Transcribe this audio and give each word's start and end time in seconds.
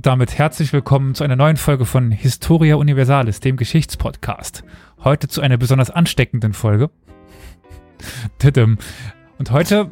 Und 0.00 0.06
damit 0.06 0.38
herzlich 0.38 0.72
willkommen 0.72 1.14
zu 1.14 1.24
einer 1.24 1.36
neuen 1.36 1.58
Folge 1.58 1.84
von 1.84 2.10
Historia 2.10 2.76
Universalis, 2.76 3.40
dem 3.40 3.58
Geschichtspodcast. 3.58 4.64
Heute 5.04 5.28
zu 5.28 5.42
einer 5.42 5.58
besonders 5.58 5.90
ansteckenden 5.90 6.54
Folge. 6.54 6.88
Und 9.38 9.50
heute 9.50 9.90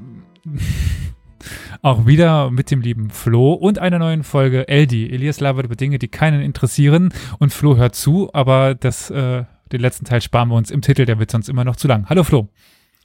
auch 1.83 2.07
wieder 2.07 2.51
mit 2.51 2.71
dem 2.71 2.81
lieben 2.81 3.11
Flo 3.11 3.53
und 3.53 3.81
einer 3.81 3.99
neuen 3.99 4.25
Folge 4.25 4.67
Eldi. 4.67 5.11
Elias 5.11 5.41
labert 5.41 5.67
über 5.67 5.77
Dinge, 5.77 5.99
die 5.99 6.09
keinen 6.09 6.41
interessieren 6.41 7.11
und 7.39 7.53
Flo 7.53 7.77
hört 7.77 7.95
zu, 7.95 8.31
aber 8.33 8.75
das, 8.75 9.11
äh, 9.11 9.45
den 9.73 9.81
letzten 9.83 10.07
Teil 10.07 10.23
sparen 10.23 10.49
wir 10.49 10.55
uns 10.55 10.71
im 10.71 10.81
Titel, 10.81 11.05
der 11.05 11.19
wird 11.19 11.31
sonst 11.31 11.51
immer 11.51 11.65
noch 11.65 11.77
zu 11.77 11.87
lang. 11.87 12.09
Hallo 12.09 12.25
Flo. 12.25 12.49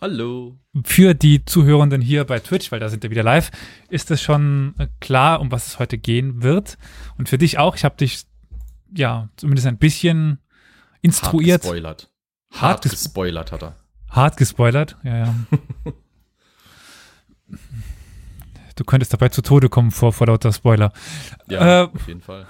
Hallo. 0.03 0.59
Für 0.83 1.13
die 1.13 1.45
Zuhörenden 1.45 2.01
hier 2.01 2.25
bei 2.25 2.39
Twitch, 2.39 2.73
weil 2.73 2.81
da 2.81 2.89
sind 2.89 3.03
wir 3.03 3.09
wieder 3.09 3.23
live, 3.23 3.51
ist 3.87 4.11
es 4.11 4.21
schon 4.21 4.75
äh, 4.77 4.87
klar, 4.99 5.39
um 5.39 5.49
was 5.49 5.65
es 5.65 5.79
heute 5.79 5.97
gehen 5.97 6.43
wird. 6.43 6.77
Und 7.17 7.29
für 7.29 7.37
dich 7.37 7.57
auch. 7.57 7.77
Ich 7.77 7.85
habe 7.85 7.95
dich 7.95 8.25
ja 8.93 9.29
zumindest 9.37 9.65
ein 9.65 9.77
bisschen 9.77 10.39
instruiert. 11.01 11.63
Hart 11.63 11.71
gespoilert. 11.71 12.11
Hart, 12.51 12.61
Hart 12.61 12.81
ges 12.81 12.91
gespoilert 12.91 13.53
hat 13.53 13.63
er. 13.63 13.77
hart 14.09 14.35
gespoilert. 14.35 14.97
Ja, 15.03 15.17
ja. 15.19 15.35
du 18.75 18.83
könntest 18.83 19.13
dabei 19.13 19.29
zu 19.29 19.41
Tode 19.41 19.69
kommen 19.69 19.91
vor, 19.91 20.11
vor 20.11 20.27
lauter 20.27 20.51
Spoiler. 20.51 20.91
Ja, 21.47 21.83
Äh, 21.83 21.85
auf 21.85 22.07
jeden 22.09 22.19
Fall. 22.19 22.45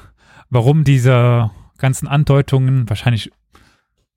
Warum 0.50 0.84
diese 0.84 1.52
ganzen 1.78 2.08
Andeutungen 2.08 2.90
wahrscheinlich 2.90 3.32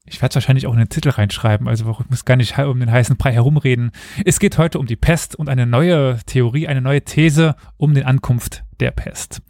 ich 0.06 0.22
werde 0.22 0.30
es 0.30 0.34
wahrscheinlich 0.36 0.66
auch 0.66 0.72
in 0.72 0.78
den 0.78 0.88
Titel 0.88 1.10
reinschreiben, 1.10 1.68
also 1.68 1.98
ich 2.00 2.10
muss 2.10 2.24
gar 2.24 2.36
nicht 2.36 2.58
um 2.58 2.80
den 2.80 2.90
heißen 2.90 3.16
Brei 3.16 3.32
herumreden. 3.32 3.90
Es 4.24 4.38
geht 4.38 4.56
heute 4.58 4.78
um 4.78 4.86
die 4.86 4.96
Pest 4.96 5.34
und 5.34 5.48
eine 5.48 5.66
neue 5.66 6.18
Theorie, 6.26 6.68
eine 6.68 6.80
neue 6.80 7.02
These 7.02 7.56
um 7.76 7.94
den 7.94 8.04
Ankunft 8.04 8.64
der 8.80 8.92
Pest. 8.92 9.42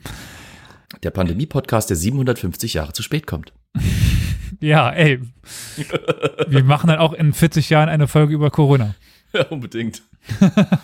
Der 1.02 1.10
Pandemie-Podcast, 1.10 1.90
der 1.90 1.96
750 1.96 2.74
Jahre 2.74 2.92
zu 2.92 3.02
spät 3.02 3.26
kommt. 3.26 3.52
Ja, 4.60 4.90
ey, 4.90 5.20
wir 6.46 6.64
machen 6.64 6.86
dann 6.86 6.98
auch 6.98 7.12
in 7.12 7.32
40 7.32 7.68
Jahren 7.68 7.88
eine 7.88 8.06
Folge 8.06 8.32
über 8.32 8.50
Corona. 8.50 8.94
Ja, 9.32 9.42
unbedingt. 9.48 10.02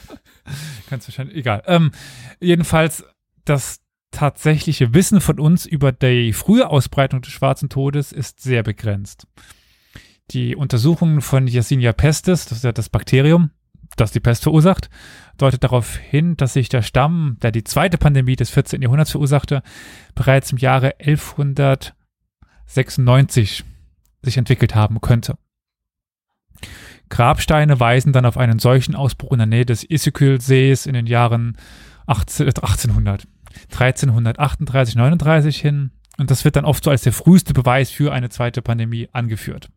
Ganz 0.91 1.09
wahrscheinlich, 1.09 1.36
egal. 1.36 1.62
Ähm, 1.67 1.92
jedenfalls, 2.41 3.05
das 3.45 3.81
tatsächliche 4.11 4.92
Wissen 4.95 5.20
von 5.20 5.41
uns 5.41 5.64
über 5.64 5.92
die 5.92 6.33
frühe 6.33 6.69
Ausbreitung 6.69 7.23
des 7.23 7.33
schwarzen 7.33 7.69
Todes 7.69 8.12
ist 8.12 8.41
sehr 8.41 8.62
begrenzt. 8.62 9.27
Die 10.33 10.57
Untersuchungen 10.57 11.21
von 11.21 11.47
Yersinia 11.47 11.93
pestis, 11.93 12.47
das 12.47 12.59
ist 12.59 12.65
ja 12.65 12.73
das 12.73 12.89
Bakterium, 12.89 13.51
das 13.97 14.13
die 14.13 14.21
Pest 14.21 14.45
verursacht, 14.45 14.89
deutet 15.37 15.63
darauf 15.63 15.97
hin, 15.97 16.39
dass 16.39 16.55
sich 16.55 16.71
der 16.71 16.81
Stamm, 16.81 17.37
der 17.43 17.53
die 17.53 17.65
zweite 17.65 17.99
Pandemie 17.99 18.37
des 18.37 18.49
14. 18.51 18.81
Jahrhunderts 18.81 19.11
verursachte, 19.11 19.63
bereits 20.15 20.53
im 20.53 20.59
Jahre 20.59 20.95
1196 21.01 23.65
sich 24.23 24.39
entwickelt 24.39 24.75
haben 24.75 25.03
könnte. 25.03 25.37
Grabsteine 27.11 27.79
weisen 27.79 28.15
dann 28.15 28.25
auf 28.25 28.39
einen 28.39 28.59
solchen 28.59 28.95
Ausbruch 28.95 29.33
in 29.33 29.39
der 29.39 29.47
Nähe 29.47 29.67
des 29.67 29.85
Issyk-Sees 29.85 30.87
in 30.87 30.95
den 30.95 31.07
Jahren 31.07 31.59
18, 32.07 32.47
1800, 32.47 33.29
1338, 33.71 34.97
39 34.97 35.61
hin. 35.61 35.91
Und 36.17 36.31
das 36.31 36.47
wird 36.47 36.57
dann 36.57 36.65
oft 36.65 36.83
so 36.85 36.91
als 36.91 37.03
der 37.03 37.13
früheste 37.13 37.53
Beweis 37.53 37.91
für 37.91 38.15
eine 38.15 38.31
zweite 38.31 38.63
Pandemie 38.63 39.11
angeführt. 39.13 39.69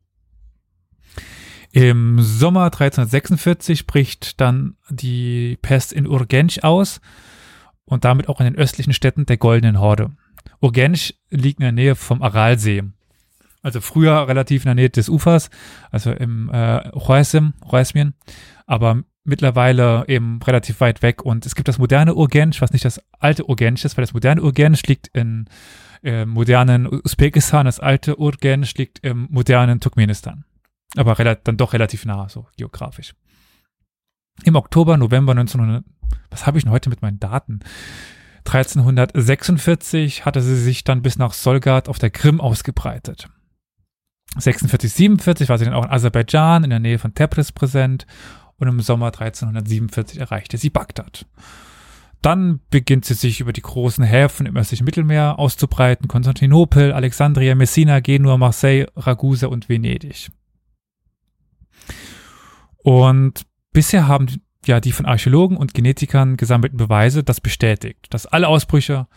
Im 1.75 2.22
Sommer 2.22 2.68
1346 2.68 3.86
bricht 3.86 4.40
dann 4.40 4.78
die 4.90 5.58
Pest 5.62 5.91
in 5.91 6.08
Urgench 6.08 6.63
aus 6.63 7.02
und 7.84 8.06
damit 8.06 8.30
auch 8.30 8.40
in 8.40 8.46
den 8.46 8.56
östlichen 8.56 8.94
Städten 8.94 9.25
der 9.25 9.36
Goldenen 9.36 9.81
Horde. 9.81 10.12
Urgench 10.62 11.19
liegt 11.30 11.59
in 11.59 11.66
der 11.66 11.74
Nähe 11.74 11.96
vom 11.96 12.22
Aralsee. 12.22 12.84
Also 13.62 13.81
früher 13.81 14.25
relativ 14.25 14.64
in 14.64 14.68
der 14.68 14.75
Nähe 14.75 14.90
des 14.90 15.09
Ufers, 15.09 15.50
also 15.91 16.12
im 16.12 16.50
äh, 16.50 16.91
Choisim, 16.91 17.56
Choismien, 17.69 18.14
aber 18.66 19.03
mittlerweile 19.25 20.06
eben 20.08 20.41
relativ 20.44 20.80
weit 20.80 21.02
weg. 21.02 21.25
Und 21.25 21.46
es 21.46 21.56
gibt 21.56 21.68
das 21.68 21.78
moderne 21.78 22.16
Urgench, 22.16 22.62
was 22.62 22.72
nicht 22.72 22.85
das 22.85 23.02
alte 23.19 23.50
Urgench 23.50 23.84
ist, 23.84 23.97
weil 23.97 24.03
das 24.03 24.14
moderne 24.14 24.41
Urgench 24.41 24.88
liegt 24.88 25.08
in 25.08 25.50
äh, 26.03 26.25
modernen 26.25 26.88
Usbekistan, 26.88 27.66
das 27.66 27.81
alte 27.81 28.18
Urgench 28.18 28.78
liegt 28.78 29.00
im 29.00 29.28
modernen 29.30 29.81
Turkmenistan. 29.81 30.46
Aber 30.96 31.16
dann 31.16 31.58
doch 31.58 31.74
relativ 31.74 32.06
nah, 32.06 32.30
so 32.30 32.48
geografisch. 32.58 33.14
Im 34.44 34.56
Oktober, 34.56 34.98
November 34.98 35.32
1900, 35.32 35.84
was 36.30 36.46
habe 36.46 36.58
ich 36.58 36.64
denn 36.64 36.74
heute 36.74 36.90
mit 36.90 37.02
meinen 37.02 37.20
Daten? 37.20 37.60
1346 38.46 40.26
hatte 40.26 40.42
sie 40.42 40.58
sich 40.58 40.84
dann 40.84 41.02
bis 41.02 41.18
nach 41.18 41.34
Solgat 41.34 41.90
auf 41.90 42.00
der 42.00 42.12
Krim 42.12 42.40
ausgebreitet. 42.40 43.28
46, 44.38 44.92
47 44.92 45.50
war 45.50 45.58
sie 45.58 45.66
dann 45.66 45.74
auch 45.74 45.86
in 45.86 45.92
Aserbaidschan 45.92 46.64
in 46.64 46.70
der 46.70 46.80
Nähe 46.80 47.00
von 47.00 47.14
Tebris 47.14 47.52
präsent 47.52 48.06
und 48.58 48.68
im 48.68 48.82
Sommer 48.82 49.08
1347 49.08 50.20
erreichte 50.20 50.58
sie 50.58 50.70
Bagdad. 50.70 51.26
Dann 52.22 52.60
beginnt 52.70 53.06
sie 53.06 53.14
sich 53.14 53.40
über 53.40 53.54
die 53.54 53.62
großen 53.62 54.04
Häfen 54.04 54.46
im 54.46 54.58
östlichen 54.58 54.86
Mittelmeer 54.86 55.38
auszubreiten, 55.38 56.08
Konstantinopel, 56.08 56.92
Alexandria, 56.92 57.56
Messina, 57.56 58.00
Genua, 58.00 58.38
Marseille, 58.38 58.88
Ragusa 58.96 59.48
und 59.48 59.70
Venedig. 59.70 60.30
Und 62.85 63.47
bisher 63.73 64.07
haben 64.07 64.28
ja 64.63 64.79
die 64.79 64.91
von 64.91 65.07
Archäologen 65.07 65.57
und 65.57 65.73
Genetikern 65.73 66.38
gesammelten 66.38 66.78
Beweise 66.78 67.23
das 67.23 67.41
bestätigt, 67.41 68.06
dass 68.12 68.28
alle 68.28 68.47
Ausbrüche 68.47 69.07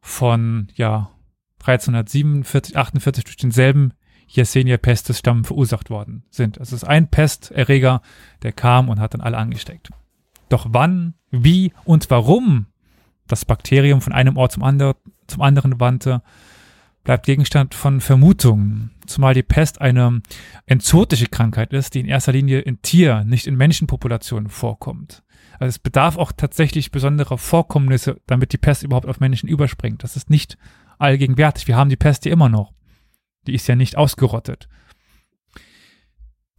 von 0.00 0.68
ja 0.76 1.10
1347, 1.58 2.76
48 2.76 3.24
durch 3.24 3.36
denselben 3.36 3.92
Yersinia 4.28 4.76
pestis 4.76 5.18
Stamm 5.18 5.44
verursacht 5.44 5.90
worden 5.90 6.22
sind. 6.30 6.60
Also 6.60 6.76
es 6.76 6.84
ist 6.84 6.88
ein 6.88 7.10
Pesterreger, 7.10 8.02
der 8.42 8.52
kam 8.52 8.88
und 8.88 9.00
hat 9.00 9.14
dann 9.14 9.20
alle 9.20 9.36
angesteckt. 9.36 9.90
Doch 10.48 10.68
wann, 10.70 11.14
wie 11.32 11.72
und 11.84 12.08
warum 12.10 12.66
das 13.26 13.44
Bakterium 13.44 14.00
von 14.00 14.12
einem 14.12 14.36
Ort 14.36 14.52
zum, 14.52 14.62
andre, 14.62 14.94
zum 15.26 15.42
anderen 15.42 15.80
wandte, 15.80 16.22
bleibt 17.08 17.24
Gegenstand 17.24 17.74
von 17.74 18.02
Vermutungen, 18.02 18.90
zumal 19.06 19.32
die 19.32 19.42
Pest 19.42 19.80
eine 19.80 20.20
enzotische 20.66 21.28
Krankheit 21.28 21.72
ist, 21.72 21.94
die 21.94 22.00
in 22.00 22.06
erster 22.06 22.32
Linie 22.32 22.60
in 22.60 22.82
Tier-, 22.82 23.24
nicht 23.24 23.46
in 23.46 23.56
Menschenpopulationen 23.56 24.50
vorkommt. 24.50 25.22
Also 25.58 25.70
es 25.70 25.78
bedarf 25.78 26.18
auch 26.18 26.32
tatsächlich 26.32 26.90
besonderer 26.90 27.38
Vorkommnisse, 27.38 28.20
damit 28.26 28.52
die 28.52 28.58
Pest 28.58 28.82
überhaupt 28.82 29.06
auf 29.06 29.20
Menschen 29.20 29.48
überspringt. 29.48 30.04
Das 30.04 30.16
ist 30.16 30.28
nicht 30.28 30.58
allgegenwärtig. 30.98 31.66
Wir 31.66 31.78
haben 31.78 31.88
die 31.88 31.96
Pest 31.96 32.24
hier 32.24 32.32
immer 32.32 32.50
noch. 32.50 32.74
Die 33.46 33.54
ist 33.54 33.66
ja 33.68 33.74
nicht 33.74 33.96
ausgerottet. 33.96 34.68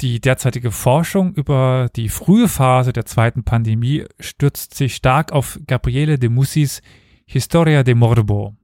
Die 0.01 0.19
derzeitige 0.19 0.71
Forschung 0.71 1.31
über 1.35 1.91
die 1.95 2.09
frühe 2.09 2.47
Phase 2.47 2.91
der 2.91 3.05
zweiten 3.05 3.43
Pandemie 3.43 4.05
stürzt 4.19 4.73
sich 4.73 4.95
stark 4.95 5.31
auf 5.31 5.59
Gabriele 5.67 6.17
de 6.17 6.29
Mussis 6.29 6.81
Historia 7.27 7.83
de 7.83 7.93
Morbo. 7.93 8.55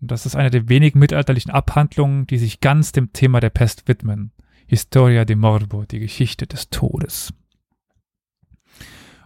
Das 0.00 0.26
ist 0.26 0.36
eine 0.36 0.50
der 0.50 0.68
wenigen 0.68 0.98
mittelalterlichen 0.98 1.50
Abhandlungen, 1.50 2.26
die 2.26 2.38
sich 2.38 2.60
ganz 2.60 2.92
dem 2.92 3.12
Thema 3.12 3.40
der 3.40 3.50
Pest 3.50 3.88
widmen. 3.88 4.32
Historia 4.66 5.24
de 5.24 5.36
Morbo, 5.36 5.84
die 5.84 6.00
Geschichte 6.00 6.46
des 6.46 6.70
Todes. 6.70 7.32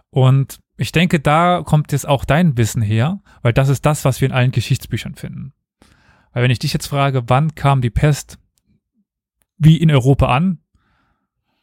Und 0.09 0.59
ich 0.77 0.91
denke, 0.91 1.19
da 1.19 1.63
kommt 1.63 1.91
jetzt 1.91 2.07
auch 2.07 2.25
dein 2.25 2.57
Wissen 2.57 2.81
her, 2.81 3.21
weil 3.41 3.53
das 3.53 3.69
ist 3.69 3.85
das, 3.85 4.05
was 4.05 4.21
wir 4.21 4.27
in 4.27 4.33
allen 4.33 4.51
Geschichtsbüchern 4.51 5.15
finden. 5.15 5.53
Weil 6.33 6.43
wenn 6.43 6.51
ich 6.51 6.59
dich 6.59 6.73
jetzt 6.73 6.87
frage, 6.87 7.23
wann 7.27 7.55
kam 7.55 7.81
die 7.81 7.89
Pest 7.89 8.39
wie 9.57 9.77
in 9.77 9.91
Europa 9.91 10.27
an, 10.27 10.59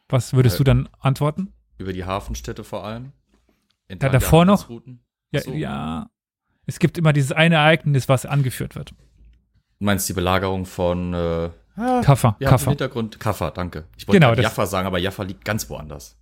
was 0.07 0.33
würdest 0.33 0.55
Äh, 0.55 0.57
du 0.59 0.63
dann 0.63 0.89
antworten? 0.99 1.53
Über 1.77 1.93
die 1.93 2.05
Hafenstädte 2.05 2.63
vor 2.63 2.83
allem. 2.83 3.11
Ja, 3.89 4.09
davor 4.09 4.45
noch? 4.45 4.69
Ja, 5.31 5.41
so. 5.41 5.53
ja. 5.53 6.09
Es 6.69 6.79
gibt 6.79 6.97
immer 6.97 7.13
dieses 7.13 7.31
eine 7.31 7.55
Ereignis, 7.55 8.07
was 8.09 8.25
angeführt 8.25 8.75
wird. 8.75 8.91
Du 8.91 8.95
meinst 9.85 10.07
die 10.09 10.13
Belagerung 10.13 10.65
von 10.65 11.13
äh, 11.13 11.49
ah, 11.77 12.01
Kaffer, 12.03 12.35
ja, 12.39 12.49
Kaffer. 12.49 12.65
im 12.65 12.69
Hintergrund 12.71 13.19
Kaffer, 13.19 13.51
danke. 13.51 13.85
Ich 13.97 14.07
wollte 14.07 14.19
Genau, 14.19 14.33
Jaffa 14.33 14.65
sagen, 14.65 14.87
aber 14.87 14.99
Jaffa 14.99 15.23
liegt 15.23 15.43
ganz 15.45 15.69
woanders. 15.69 16.15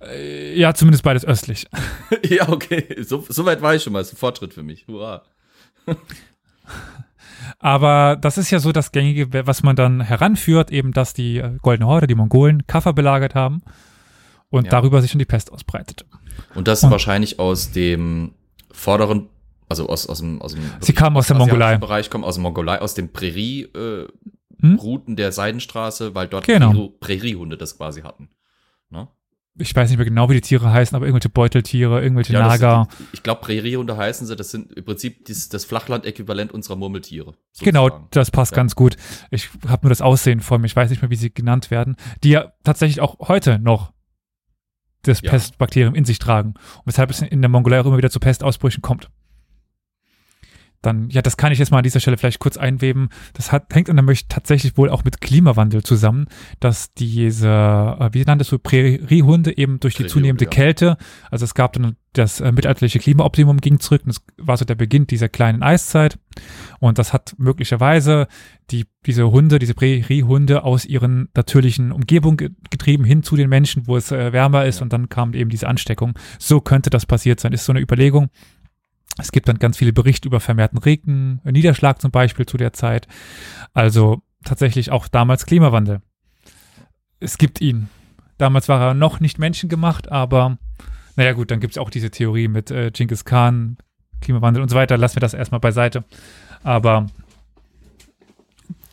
Äh, 0.00 0.58
Ja, 0.58 0.74
zumindest 0.74 1.02
beides 1.04 1.24
östlich. 1.24 1.66
ja, 2.28 2.48
okay. 2.48 3.02
So, 3.02 3.24
so 3.28 3.44
weit 3.44 3.62
war 3.62 3.74
ich 3.74 3.82
schon 3.82 3.92
mal. 3.92 4.00
Das 4.00 4.08
ist 4.08 4.14
ein 4.14 4.18
Fortschritt 4.18 4.52
für 4.54 4.62
mich. 4.62 4.86
Hurra. 4.86 5.22
Aber 7.58 8.16
das 8.20 8.38
ist 8.38 8.50
ja 8.50 8.58
so 8.60 8.72
das 8.72 8.92
Gängige, 8.92 9.46
was 9.46 9.62
man 9.62 9.76
dann 9.76 10.00
heranführt, 10.00 10.70
eben, 10.70 10.92
dass 10.92 11.12
die 11.14 11.38
äh, 11.38 11.58
Goldene 11.60 11.86
Horde, 11.88 12.06
die 12.06 12.14
Mongolen, 12.14 12.66
Kaffer 12.66 12.92
belagert 12.92 13.34
haben 13.34 13.62
und 14.50 14.64
Ja. 14.66 14.70
darüber 14.70 15.00
sich 15.02 15.10
schon 15.10 15.18
die 15.18 15.24
Pest 15.24 15.50
ausbreitet. 15.52 16.04
Und 16.54 16.68
das 16.68 16.84
Und- 16.84 16.90
wahrscheinlich 16.90 17.38
aus 17.38 17.72
dem 17.72 18.32
vorderen, 18.70 19.28
also 19.72 19.88
aus, 19.88 20.06
aus 20.06 20.18
dem, 20.20 20.40
aus 20.40 20.52
dem 20.54 20.62
Sie 20.80 20.92
kamen 20.92 21.16
aus 21.16 21.26
der 21.26 21.36
Mongolei. 21.36 21.76
Bereich, 21.78 22.10
kommen 22.10 22.24
aus 22.24 22.34
der 22.36 22.42
Mongolei, 22.42 22.78
aus 22.80 22.94
den 22.94 23.12
Prärie, 23.12 23.62
äh, 23.62 24.06
Hm? 24.60 24.76
Routen 24.76 25.16
der 25.16 25.32
Seidenstraße, 25.32 26.14
weil 26.14 26.28
dort 26.28 26.46
Genau. 26.46 26.70
Prärie- 26.70 26.92
Präriehunde 27.00 27.56
das 27.56 27.76
quasi 27.76 28.02
hatten. 28.02 28.28
Ne? 28.90 29.08
ich 29.58 29.74
weiß 29.76 29.90
nicht 29.90 29.98
mehr 29.98 30.06
genau, 30.06 30.30
wie 30.30 30.34
die 30.34 30.40
Tiere 30.40 30.72
heißen, 30.72 30.94
aber 30.96 31.04
irgendwelche 31.06 31.28
Beuteltiere, 31.28 32.00
irgendwelche 32.00 32.32
Ja, 32.32 32.40
das 32.48 32.60
Nager. 32.60 32.88
Sind, 32.96 33.08
ich 33.12 33.22
glaube, 33.22 33.40
Präriehunde 33.42 33.96
heißen 33.96 34.26
sie. 34.26 34.34
Das 34.36 34.50
sind 34.50 34.72
im 34.72 34.84
Prinzip 34.84 35.24
dies, 35.26 35.48
das 35.50 35.64
Flachland-Äquivalent 35.66 36.52
unserer 36.52 36.76
Murmeltiere. 36.76 37.34
Genau, 37.60 37.84
sozusagen. 37.88 38.08
das 38.12 38.30
passt 38.30 38.52
Ja. 38.52 38.56
ganz 38.56 38.74
gut. 38.76 38.96
Ich 39.30 39.50
habe 39.68 39.84
nur 39.86 39.90
das 39.90 40.00
Aussehen 40.00 40.40
vor 40.40 40.58
mir. 40.58 40.66
Ich 40.66 40.76
weiß 40.76 40.88
nicht 40.90 41.02
mehr, 41.02 41.10
wie 41.10 41.16
sie 41.16 41.34
genannt 41.34 41.70
werden. 41.70 41.96
Die 42.24 42.30
ja 42.30 42.52
tatsächlich 42.64 43.00
auch 43.02 43.18
heute 43.28 43.58
noch 43.58 43.92
das 45.02 45.20
Ja. 45.20 45.30
Pestbakterium 45.32 45.94
in 45.94 46.04
sich 46.06 46.18
tragen. 46.20 46.50
Und 46.78 46.86
weshalb 46.86 47.10
es 47.10 47.20
in 47.20 47.42
der 47.42 47.48
Mongolei 47.50 47.80
auch 47.80 47.86
immer 47.86 47.98
wieder 47.98 48.10
zu 48.10 48.20
Pestausbrüchen 48.20 48.80
kommt. 48.80 49.10
Dann, 50.82 51.08
ja, 51.10 51.22
das 51.22 51.36
kann 51.36 51.52
ich 51.52 51.58
jetzt 51.58 51.70
mal 51.70 51.78
an 51.78 51.84
dieser 51.84 52.00
Stelle 52.00 52.18
vielleicht 52.18 52.40
kurz 52.40 52.56
einweben. 52.56 53.08
Das 53.34 53.52
hat, 53.52 53.72
hängt 53.72 53.88
dann 53.88 53.96
nämlich 53.96 54.26
tatsächlich 54.28 54.76
wohl 54.76 54.90
auch 54.90 55.04
mit 55.04 55.20
Klimawandel 55.20 55.82
zusammen, 55.84 56.26
dass 56.60 56.92
diese, 56.92 57.48
äh, 57.48 58.08
wie 58.12 58.24
nanntest 58.24 58.50
du, 58.52 58.58
Präriehunde 58.58 59.56
eben 59.56 59.78
durch 59.80 59.94
die 59.94 60.06
zunehmende 60.06 60.44
ja. 60.44 60.50
Kälte, 60.50 60.96
also 61.30 61.44
es 61.44 61.54
gab 61.54 61.72
dann 61.74 61.96
das 62.14 62.40
äh, 62.40 62.52
mittelalterliche 62.52 62.98
Klimaoptimum 62.98 63.58
ging 63.60 63.80
zurück 63.80 64.02
und 64.04 64.08
das 64.14 64.22
war 64.36 64.56
so 64.58 64.64
der 64.66 64.74
Beginn 64.74 65.06
dieser 65.06 65.30
kleinen 65.30 65.62
Eiszeit. 65.62 66.18
Und 66.78 66.98
das 66.98 67.12
hat 67.14 67.34
möglicherweise 67.38 68.26
die, 68.70 68.84
diese 69.06 69.30
Hunde, 69.30 69.58
diese 69.58 69.74
Präriehunde 69.74 70.64
aus 70.64 70.84
ihren 70.84 71.28
natürlichen 71.34 71.90
Umgebung 71.92 72.36
ge- 72.36 72.50
getrieben 72.70 73.04
hin 73.04 73.22
zu 73.22 73.36
den 73.36 73.48
Menschen, 73.48 73.86
wo 73.86 73.96
es 73.96 74.12
äh, 74.12 74.32
wärmer 74.32 74.66
ist 74.66 74.80
Ja. 74.80 74.82
und 74.82 74.92
dann 74.92 75.08
kam 75.08 75.32
eben 75.32 75.48
diese 75.48 75.68
Ansteckung. 75.68 76.18
So 76.38 76.60
könnte 76.60 76.90
das 76.90 77.06
passiert 77.06 77.40
sein, 77.40 77.52
ist 77.52 77.64
so 77.64 77.72
eine 77.72 77.80
Überlegung. 77.80 78.28
Es 79.18 79.32
gibt 79.32 79.48
dann 79.48 79.58
ganz 79.58 79.76
viele 79.76 79.92
Berichte 79.92 80.28
über 80.28 80.40
vermehrten 80.40 80.78
Regen, 80.78 81.40
Niederschlag 81.44 82.00
zum 82.00 82.10
Beispiel 82.10 82.46
zu 82.46 82.56
der 82.56 82.72
Zeit. 82.72 83.06
Also 83.74 84.22
tatsächlich 84.44 84.90
auch 84.90 85.08
damals 85.08 85.46
Klimawandel. 85.46 86.00
Es 87.20 87.38
gibt 87.38 87.60
ihn. 87.60 87.88
Damals 88.38 88.68
war 88.68 88.80
er 88.80 88.94
noch 88.94 89.20
nicht 89.20 89.38
menschengemacht, 89.38 90.10
aber 90.10 90.58
naja 91.16 91.32
gut, 91.32 91.50
dann 91.50 91.60
gibt 91.60 91.74
es 91.74 91.78
auch 91.78 91.90
diese 91.90 92.10
Theorie 92.10 92.48
mit 92.48 92.70
äh, 92.70 92.90
Genghis 92.90 93.24
Khan, 93.24 93.76
Klimawandel 94.20 94.62
und 94.62 94.70
so 94.70 94.76
weiter. 94.76 94.96
Lassen 94.96 95.16
wir 95.16 95.20
das 95.20 95.34
erstmal 95.34 95.60
beiseite. 95.60 96.04
Aber 96.62 97.06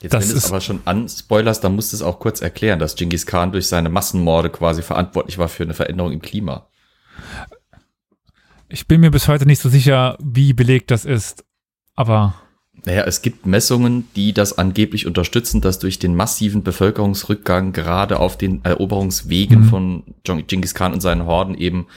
Jetzt, 0.02 0.14
Das 0.14 0.26
wenn 0.26 0.32
du 0.32 0.38
es 0.38 0.50
aber 0.50 0.62
schon 0.62 0.82
anspoilerst, 0.86 1.64
dann 1.64 1.76
musst 1.76 1.92
du 1.92 1.98
es 1.98 2.02
auch 2.02 2.20
kurz 2.20 2.42
erklären, 2.42 2.80
dass 2.80 2.96
Genghis 2.96 3.26
Khan 3.26 3.52
durch 3.52 3.68
seine 3.68 3.90
Massenmorde 3.90 4.50
quasi 4.50 4.82
verantwortlich 4.82 5.38
war 5.38 5.50
für 5.50 5.64
eine 5.64 5.74
Veränderung 5.74 6.14
im 6.14 6.22
Klima. 6.22 6.68
Ich 8.70 8.88
bin 8.88 9.02
mir 9.02 9.12
bis 9.12 9.28
heute 9.28 9.46
nicht 9.46 9.62
so 9.62 9.70
sicher, 9.70 10.18
wie 10.24 10.54
belegt 10.54 10.92
das 10.92 11.06
ist. 11.06 11.44
Aber 11.96 12.36
Naja, 12.86 13.04
es 13.04 13.22
gibt 13.22 13.46
Messungen, 13.46 14.08
die 14.16 14.32
das 14.32 14.58
angeblich 14.58 15.06
unterstützen, 15.06 15.60
dass 15.60 15.80
durch 15.80 16.00
den 16.00 16.16
massiven 16.16 16.64
Bevölkerungsrückgang 16.64 17.74
gerade 17.74 18.20
auf 18.20 18.38
den 18.38 18.64
Eroberungswegen 18.64 19.62
Mhm. 19.62 19.66
von 19.66 20.04
Genghis 20.24 20.74
Khan 20.74 20.94
und 20.94 21.02
seinen 21.02 21.26
Horden 21.26 21.56
eben 21.56 21.88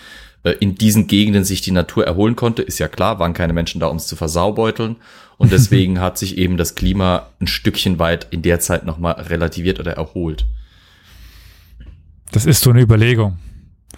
äh, 0.42 0.50
in 0.58 0.74
diesen 0.74 1.06
Gegenden 1.06 1.44
sich 1.44 1.60
die 1.60 1.70
Natur 1.70 2.04
erholen 2.04 2.34
konnte. 2.34 2.62
Ist 2.62 2.80
ja 2.80 2.88
klar, 2.88 3.20
waren 3.20 3.32
keine 3.32 3.52
Menschen 3.52 3.80
da, 3.80 3.86
um 3.86 3.98
es 3.98 4.08
zu 4.08 4.16
versaubeuteln. 4.16 4.96
Und 5.38 5.52
deswegen 5.52 6.00
hat 6.00 6.18
sich 6.18 6.36
eben 6.36 6.56
das 6.56 6.74
Klima 6.74 7.28
ein 7.40 7.46
Stückchen 7.46 8.00
weit 8.00 8.26
in 8.32 8.42
der 8.42 8.58
Zeit 8.58 8.84
nochmal 8.84 9.12
relativiert 9.14 9.78
oder 9.78 9.92
erholt. 9.92 10.46
das 12.32 12.44
ist 12.46 12.62
so 12.62 12.70
eine 12.70 12.80
Überlegung. 12.80 13.38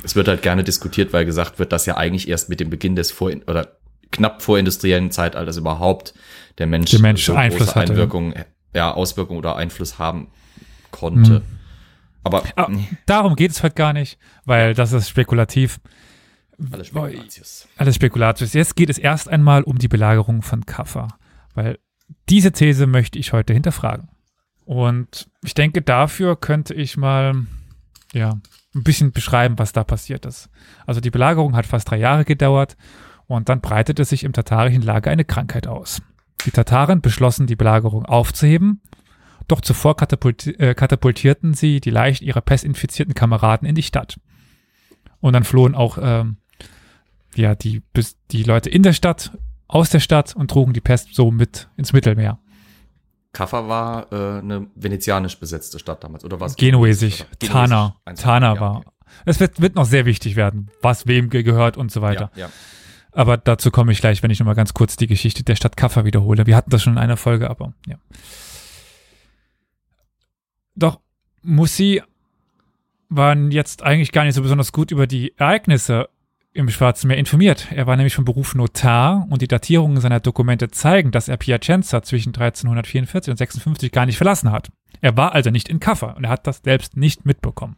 Es 0.03 0.17
wird 0.17 0.29
halt 0.29 0.43
gerne 0.43 0.65
diskutiert, 0.65 1.13
weil 1.13 1.25
gesagt 1.25 1.59
wird, 1.59 1.73
dass 1.73 1.87
ja 1.87 1.97
eigentlich 1.97 2.29
erst 2.29 2.49
mit 2.49 2.61
dem 2.61 2.71
Beginn 2.71 2.97
des 2.97 3.11
vor 3.11 3.31
oder 3.47 3.77
knapp 4.11 4.43
vorindustriellen 4.43 5.11
Zeitalters 5.11 5.57
überhaupt 5.57 6.15
der 6.59 6.67
Mensch, 6.67 6.91
Der 6.91 7.01
Mensch 7.01 7.29
Einfluss 7.31 7.69
große 7.69 7.75
hatte, 7.75 7.87
ja. 7.87 7.93
Einwirkungen, 7.93 8.35
ja, 8.75 8.93
Auswirkungen 8.93 9.39
oder 9.39 9.57
Einfluss 9.57 9.99
haben 9.99 10.29
konnte. 10.91 11.41
Mhm. 11.41 11.43
Aber 12.23 12.43
Ah, 12.57 12.69
darum 13.07 13.37
geht 13.37 13.51
es 13.51 13.63
heute 13.63 13.75
gar 13.75 13.93
nicht, 13.93 14.19
weil 14.45 14.75
das 14.75 14.93
ist 14.93 15.09
spekulativ. 15.09 15.79
alles 16.71 16.87
Spekulatius. 16.89 17.69
Alles 17.77 17.95
Spekulatius. 17.97 18.53
Jetzt 18.55 18.77
geht 18.77 18.89
es 18.89 18.99
erst 18.99 19.29
einmal 19.29 19.63
um 19.63 19.79
die 19.79 19.89
Belagerung 19.89 20.43
von 20.43 20.65
Kaffa, 20.65 21.09
weil 21.55 21.79
diese 22.31 22.53
These 22.53 22.87
möchte 22.87 23.19
ich 23.19 23.33
heute 23.33 23.53
hinterfragen. 23.53 24.09
Und 24.65 25.29
ich 25.43 25.53
denke, 25.55 25.83
dafür 25.83 26.37
könnte 26.37 26.73
ich 26.73 26.97
mal, 26.97 27.45
ja, 28.15 28.39
ein 28.75 28.83
bisschen 28.83 29.13
beschreiben, 29.13 29.59
was 29.59 29.73
da 29.73 29.85
passiert 29.85 30.25
ist. 30.25 30.49
Also 30.87 31.01
die 31.01 31.11
Belagerung 31.11 31.57
hat 31.57 31.67
fast 31.67 31.91
drei 31.91 31.99
Jahre 31.99 32.25
gedauert 32.25 32.77
und 33.27 33.49
dann 33.49 33.61
breitete 33.61 34.05
sich 34.05 34.25
im 34.25 34.33
tatarischen 34.33 34.83
Lager 34.83 35.11
eine 35.11 35.25
Krankheit 35.25 35.67
aus. 35.67 36.01
Die 36.47 36.51
Tataren 36.51 37.01
beschlossen, 37.01 37.47
die 37.47 37.57
Belagerung 37.57 38.07
aufzuheben, 38.07 38.81
doch 39.49 39.61
zuvor 39.61 39.97
katapulti 39.97 40.51
äh, 40.53 40.75
katapultierten 40.75 41.55
sie 41.55 41.81
die 41.81 41.91
leicht 41.91 42.23
ihrer 42.23 42.41
pestinfizierten 42.41 43.15
Kameraden 43.15 43.69
in 43.69 43.75
die 43.75 43.83
Stadt. 43.83 44.19
Und 45.21 45.33
dann 45.33 45.45
flohen 45.45 45.75
auch 45.75 45.99
ähm, 46.01 46.37
ja, 47.35 47.55
die, 47.55 47.83
die 48.31 48.43
Leute 48.43 48.71
in 48.71 48.83
der 48.83 48.93
Stadt, 48.93 49.37
aus 49.67 49.91
der 49.91 50.01
Stadt 50.01 50.37
und 50.37 50.51
trugen 50.51 50.73
die 50.73 50.81
Pest 50.81 51.15
so 51.15 51.31
mit 51.31 51.69
ins 51.77 51.93
Mittelmeer. 51.93 52.39
Kaffa 53.35 53.69
war 53.69 54.11
äh, 54.13 54.39
eine 54.39 54.69
venezianisch 54.75 55.39
besetzte 55.39 55.79
Stadt 55.79 56.03
damals, 56.03 56.25
oder 56.25 56.41
was? 56.41 56.57
Genuesisch, 56.57 57.21
Oder- 57.21 57.39
Tana, 57.53 57.97
Eins- 58.07 58.23
Tana 58.23 58.55
ja, 58.55 58.61
war. 58.61 58.77
okay. 58.79 58.89
Es 59.27 59.39
wird, 59.41 59.61
wird 59.61 59.75
noch 59.77 59.85
sehr 59.85 60.07
wichtig 60.07 60.35
werden, 60.37 60.71
was 60.81 61.07
wem 61.07 61.29
ge- 61.29 61.43
gehört 61.43 61.77
und 61.77 61.93
so 61.93 62.01
weiter. 62.01 62.31
Ja, 62.35 62.47
ja. 62.47 62.51
Aber 63.13 63.37
dazu 63.37 63.71
komme 63.71 63.93
ich 63.93 64.01
gleich, 64.01 64.23
wenn 64.23 64.31
ich 64.31 64.41
nochmal 64.41 64.55
ganz 64.57 64.75
kurz 64.75 64.97
die 64.97 65.07
Geschichte 65.07 65.45
der 65.45 65.55
Stadt 65.55 65.77
Kaffa 65.77 66.05
wiederhole. 66.05 66.47
Wir 66.47 66.57
hatten 66.57 66.71
das 66.71 66.83
schon 66.83 66.95
in 66.95 66.99
einer 66.99 67.17
Folge, 67.17 67.49
aber 67.51 67.75
ja. 67.87 67.97
Doch 70.75 71.01
Mussi 71.43 72.03
waren 73.09 73.51
jetzt 73.53 73.83
eigentlich 73.83 74.11
gar 74.13 74.25
nicht 74.25 74.35
so 74.35 74.43
besonders 74.43 74.73
gut 74.73 74.91
über 74.91 75.07
die 75.07 75.33
Ereignisse 75.37 76.09
im 76.55 76.71
Schwarzen 76.71 77.09
Meer 77.09 77.19
informiert. 77.19 77.67
Er 77.73 77.87
war 77.87 77.97
nämlich 77.97 78.15
von 78.15 78.25
Beruf 78.25 78.55
Notar 78.55 79.27
und 79.29 79.43
die 79.43 79.49
Datierungen 79.49 80.01
seiner 80.01 80.21
Dokumente 80.21 80.71
zeigen, 80.71 81.11
dass 81.11 81.29
er 81.29 81.37
Piacenza 81.37 82.03
zwischen 82.03 82.31
1344 82.31 83.33
und 83.33 83.37
56 83.37 83.91
gar 83.91 84.07
nicht 84.07 84.17
verlassen 84.17 84.53
hat. 84.53 84.71
Er 85.01 85.17
war 85.17 85.33
also 85.33 85.51
nicht 85.51 85.69
in 85.69 85.81
Kaffa 85.81 86.13
und 86.13 86.25
er 86.25 86.31
hat 86.31 86.47
das 86.47 86.63
selbst 86.65 86.97
nicht 86.97 87.27
mitbekommen. 87.27 87.77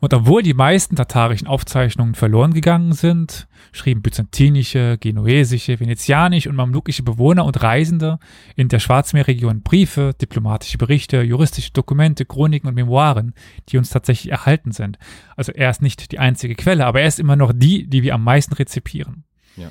Und 0.00 0.14
obwohl 0.14 0.42
die 0.42 0.54
meisten 0.54 0.96
tatarischen 0.96 1.48
Aufzeichnungen 1.48 2.14
verloren 2.14 2.54
gegangen 2.54 2.92
sind, 2.92 3.48
schrieben 3.72 4.02
byzantinische, 4.02 4.96
genuesische, 4.98 5.80
venezianische 5.80 6.48
und 6.48 6.56
mamlukische 6.56 7.02
Bewohner 7.02 7.44
und 7.44 7.62
Reisende 7.62 8.18
in 8.56 8.68
der 8.68 8.78
Schwarzmeerregion 8.78 9.62
Briefe, 9.62 10.14
diplomatische 10.20 10.78
Berichte, 10.78 11.22
juristische 11.22 11.72
Dokumente, 11.72 12.24
Chroniken 12.24 12.68
und 12.68 12.74
Memoiren, 12.74 13.34
die 13.68 13.78
uns 13.78 13.90
tatsächlich 13.90 14.30
erhalten 14.30 14.72
sind. 14.72 14.98
Also 15.36 15.52
er 15.52 15.70
ist 15.70 15.82
nicht 15.82 16.12
die 16.12 16.18
einzige 16.18 16.54
Quelle, 16.54 16.86
aber 16.86 17.00
er 17.00 17.08
ist 17.08 17.20
immer 17.20 17.36
noch 17.36 17.52
die, 17.54 17.86
die 17.88 18.02
wir 18.02 18.14
am 18.14 18.24
meisten 18.24 18.54
rezipieren. 18.54 19.24
Ja. 19.56 19.70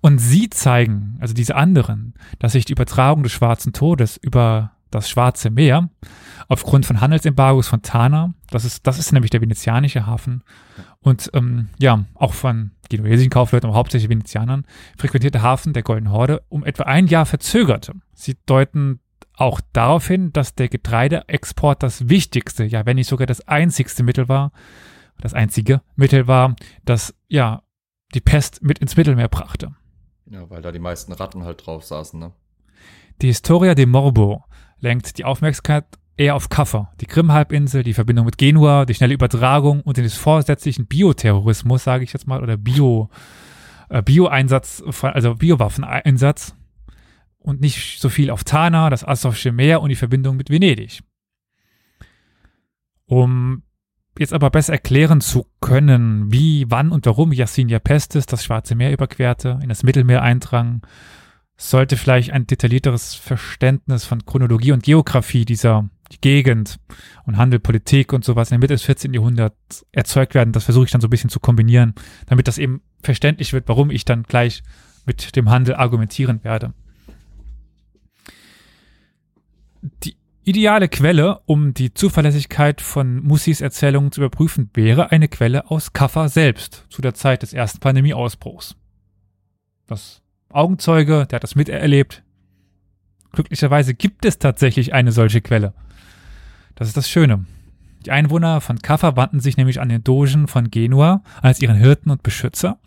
Und 0.00 0.18
sie 0.18 0.50
zeigen, 0.50 1.16
also 1.20 1.34
diese 1.34 1.56
anderen, 1.56 2.14
dass 2.38 2.52
sich 2.52 2.64
die 2.64 2.72
Übertragung 2.72 3.22
des 3.22 3.32
Schwarzen 3.32 3.72
Todes 3.72 4.16
über 4.16 4.72
das 4.90 5.08
Schwarze 5.08 5.50
Meer 5.50 5.88
aufgrund 6.50 6.84
von 6.84 7.00
Handelsembargos 7.00 7.68
von 7.68 7.80
Tana, 7.80 8.34
das 8.50 8.64
ist, 8.64 8.84
das 8.84 8.98
ist 8.98 9.12
nämlich 9.12 9.30
der 9.30 9.40
venezianische 9.40 10.04
Hafen, 10.04 10.42
und 10.98 11.30
ähm, 11.32 11.68
ja, 11.78 12.04
auch 12.14 12.34
von 12.34 12.72
genuesischen 12.90 13.30
Kaufleuten, 13.30 13.68
aber 13.68 13.78
hauptsächlich 13.78 14.10
Venezianern, 14.10 14.66
frequentierte 14.98 15.42
Hafen 15.42 15.72
der 15.72 15.84
Golden 15.84 16.10
Horde 16.10 16.42
um 16.48 16.64
etwa 16.64 16.82
ein 16.82 17.06
Jahr 17.06 17.24
verzögerte. 17.24 17.92
Sie 18.14 18.36
deuten 18.46 18.98
auch 19.36 19.60
darauf 19.72 20.08
hin, 20.08 20.32
dass 20.32 20.56
der 20.56 20.68
Getreideexport 20.68 21.84
das 21.84 22.08
wichtigste, 22.08 22.64
ja, 22.64 22.84
wenn 22.84 22.96
nicht 22.96 23.08
sogar 23.08 23.28
das 23.28 23.46
einzigste 23.46 24.02
Mittel 24.02 24.28
war, 24.28 24.50
das 25.18 25.34
einzige 25.34 25.82
Mittel 25.94 26.26
war, 26.26 26.56
das 26.84 27.14
ja 27.28 27.62
die 28.12 28.20
Pest 28.20 28.60
mit 28.60 28.80
ins 28.80 28.96
Mittelmeer 28.96 29.28
brachte. 29.28 29.76
ja, 30.26 30.50
weil 30.50 30.62
da 30.62 30.72
die 30.72 30.80
meisten 30.80 31.12
Ratten 31.12 31.44
halt 31.44 31.64
drauf 31.64 31.84
saßen, 31.84 32.18
ne? 32.18 32.32
Die 33.22 33.28
Historia 33.28 33.76
de 33.76 33.86
Morbo 33.86 34.44
lenkt 34.80 35.18
die 35.18 35.24
Aufmerksamkeit 35.24 35.84
eher 36.20 36.36
auf 36.36 36.50
Kaffa, 36.50 36.92
die 37.00 37.06
Krim-Halbinsel, 37.06 37.82
die 37.82 37.94
Verbindung 37.94 38.26
mit 38.26 38.36
Genua, 38.36 38.84
die 38.84 38.92
schnelle 38.94 39.14
Übertragung 39.14 39.80
und 39.80 39.96
den 39.96 40.08
vorsätzlichen 40.10 40.86
Bioterrorismus, 40.86 41.82
sage 41.82 42.04
ich 42.04 42.12
jetzt 42.12 42.26
mal, 42.26 42.42
oder 42.42 42.58
Bio, 42.58 43.08
äh, 43.88 44.02
Bio-Einsatz, 44.02 44.84
also 45.00 45.34
Biowaffeneinsatz 45.34 46.54
und 47.38 47.62
nicht 47.62 48.00
so 48.00 48.10
viel 48.10 48.30
auf 48.30 48.44
Tana, 48.44 48.90
das 48.90 49.02
Asowsche 49.02 49.50
Meer 49.50 49.80
und 49.80 49.88
die 49.88 49.96
Verbindung 49.96 50.36
mit 50.36 50.50
Venedig. 50.50 51.00
Um 53.06 53.62
jetzt 54.18 54.34
aber 54.34 54.50
besser 54.50 54.74
erklären 54.74 55.22
zu 55.22 55.46
können, 55.62 56.30
wie, 56.30 56.66
wann 56.68 56.92
und 56.92 57.06
warum 57.06 57.32
Yassinia 57.32 57.78
Pestis 57.78 58.26
das 58.26 58.44
Schwarze 58.44 58.74
Meer 58.74 58.92
überquerte, 58.92 59.58
in 59.62 59.70
das 59.70 59.82
Mittelmeer 59.82 60.22
eindrang, 60.22 60.82
sollte 61.56 61.96
vielleicht 61.96 62.30
ein 62.32 62.46
detaillierteres 62.46 63.14
Verständnis 63.14 64.04
von 64.04 64.26
Chronologie 64.26 64.72
und 64.72 64.82
Geografie 64.82 65.46
dieser 65.46 65.88
Gegend 66.20 66.78
und 67.24 67.36
Handel, 67.36 67.60
Politik 67.60 68.12
und 68.12 68.24
sowas 68.24 68.50
in 68.50 68.54
der 68.54 68.58
Mitte 68.58 68.74
des 68.74 68.82
14. 68.82 69.14
Jahrhunderts 69.14 69.86
erzeugt 69.92 70.34
werden. 70.34 70.52
Das 70.52 70.64
versuche 70.64 70.86
ich 70.86 70.90
dann 70.90 71.00
so 71.00 71.06
ein 71.06 71.10
bisschen 71.10 71.30
zu 71.30 71.40
kombinieren, 71.40 71.94
damit 72.26 72.48
das 72.48 72.58
eben 72.58 72.82
verständlich 73.02 73.52
wird, 73.52 73.68
warum 73.68 73.90
ich 73.90 74.04
dann 74.04 74.24
gleich 74.24 74.62
mit 75.06 75.36
dem 75.36 75.48
Handel 75.50 75.76
argumentieren 75.76 76.42
werde. 76.44 76.74
Die 80.04 80.16
ideale 80.44 80.88
Quelle, 80.88 81.40
um 81.46 81.74
die 81.74 81.94
Zuverlässigkeit 81.94 82.80
von 82.80 83.22
Mussis 83.22 83.60
Erzählungen 83.60 84.12
zu 84.12 84.20
überprüfen, 84.20 84.70
wäre 84.74 85.10
eine 85.10 85.28
Quelle 85.28 85.70
aus 85.70 85.92
Kaffa 85.92 86.28
selbst, 86.28 86.86
zu 86.90 87.02
der 87.02 87.14
Zeit 87.14 87.42
des 87.42 87.52
ersten 87.52 87.80
Pandemieausbruchs. 87.80 88.76
Das 89.86 90.22
Augenzeuge, 90.50 91.26
der 91.26 91.36
hat 91.36 91.44
das 91.44 91.54
miterlebt. 91.54 92.22
Glücklicherweise 93.32 93.94
gibt 93.94 94.24
es 94.24 94.38
tatsächlich 94.38 94.92
eine 94.92 95.12
solche 95.12 95.40
Quelle. 95.40 95.72
Das 96.80 96.88
ist 96.88 96.96
das 96.96 97.10
Schöne. 97.10 97.44
Die 98.06 98.10
Einwohner 98.10 98.62
von 98.62 98.78
Kaffa 98.78 99.14
wandten 99.14 99.40
sich 99.40 99.58
nämlich 99.58 99.82
an 99.82 99.90
den 99.90 100.02
Dogen 100.02 100.48
von 100.48 100.70
Genua 100.70 101.22
als 101.42 101.60
ihren 101.60 101.76
Hirten 101.76 102.10
und 102.10 102.22
Beschützer 102.22 102.78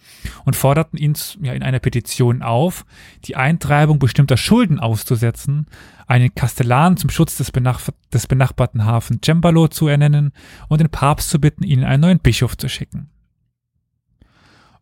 und 0.46 0.56
forderten 0.56 0.98
ihn 0.98 1.14
ja, 1.44 1.54
in 1.54 1.62
einer 1.62 1.78
Petition 1.78 2.42
auf, 2.42 2.88
die 3.26 3.36
Eintreibung 3.36 4.00
bestimmter 4.00 4.36
Schulden 4.36 4.80
auszusetzen, 4.80 5.68
einen 6.08 6.34
Kastellan 6.34 6.98
zum 6.98 7.12
Schutz 7.12 7.38
des, 7.38 7.52
benach 7.52 7.82
des 8.12 8.26
benachbarten 8.26 8.84
Hafen 8.84 9.22
Cembalo 9.24 9.68
zu 9.68 9.88
ernennen 9.88 10.32
und 10.70 10.82
den 10.82 10.90
Papst 10.90 11.30
zu 11.30 11.40
bitten, 11.40 11.64
ihnen 11.64 11.84
einen 11.84 12.02
neuen 12.02 12.20
Bischof 12.20 12.58
zu 12.58 12.70
schicken. 12.70 13.12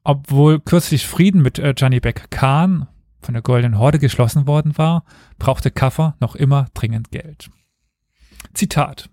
Obwohl 0.05 0.61
kürzlich 0.61 1.05
Frieden 1.05 1.41
mit 1.41 1.59
äh, 1.59 1.73
Gianni 1.73 1.99
Beck 1.99 2.31
Khan 2.31 2.87
von 3.19 3.33
der 3.33 3.43
Goldenen 3.43 3.77
Horde 3.77 3.99
geschlossen 3.99 4.47
worden 4.47 4.77
war, 4.77 5.03
brauchte 5.37 5.69
Kaffa 5.69 6.15
noch 6.21 6.37
immer 6.37 6.67
dringend 6.73 7.11
Geld. 7.11 7.49
Zitat 8.53 9.09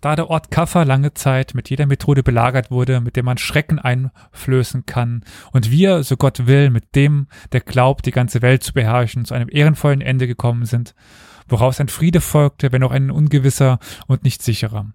da 0.00 0.16
der 0.16 0.30
Ort 0.30 0.50
Kaffa 0.50 0.82
lange 0.82 1.14
Zeit 1.14 1.54
mit 1.54 1.70
jeder 1.70 1.86
Methode 1.86 2.22
belagert 2.22 2.70
wurde, 2.70 3.00
mit 3.00 3.16
der 3.16 3.22
man 3.22 3.38
Schrecken 3.38 3.78
einflößen 3.78 4.86
kann, 4.86 5.24
und 5.52 5.70
wir, 5.70 6.02
so 6.02 6.16
Gott 6.16 6.46
will, 6.46 6.70
mit 6.70 6.94
dem, 6.94 7.28
der 7.52 7.60
glaubt, 7.60 8.06
die 8.06 8.10
ganze 8.10 8.42
Welt 8.42 8.62
zu 8.62 8.72
beherrschen, 8.72 9.24
zu 9.24 9.34
einem 9.34 9.48
ehrenvollen 9.50 10.00
Ende 10.00 10.26
gekommen 10.26 10.64
sind, 10.64 10.94
woraus 11.48 11.80
ein 11.80 11.88
Friede 11.88 12.20
folgte, 12.20 12.72
wenn 12.72 12.82
auch 12.82 12.92
ein 12.92 13.10
ungewisser 13.10 13.78
und 14.06 14.24
nicht 14.24 14.42
sicherer. 14.42 14.86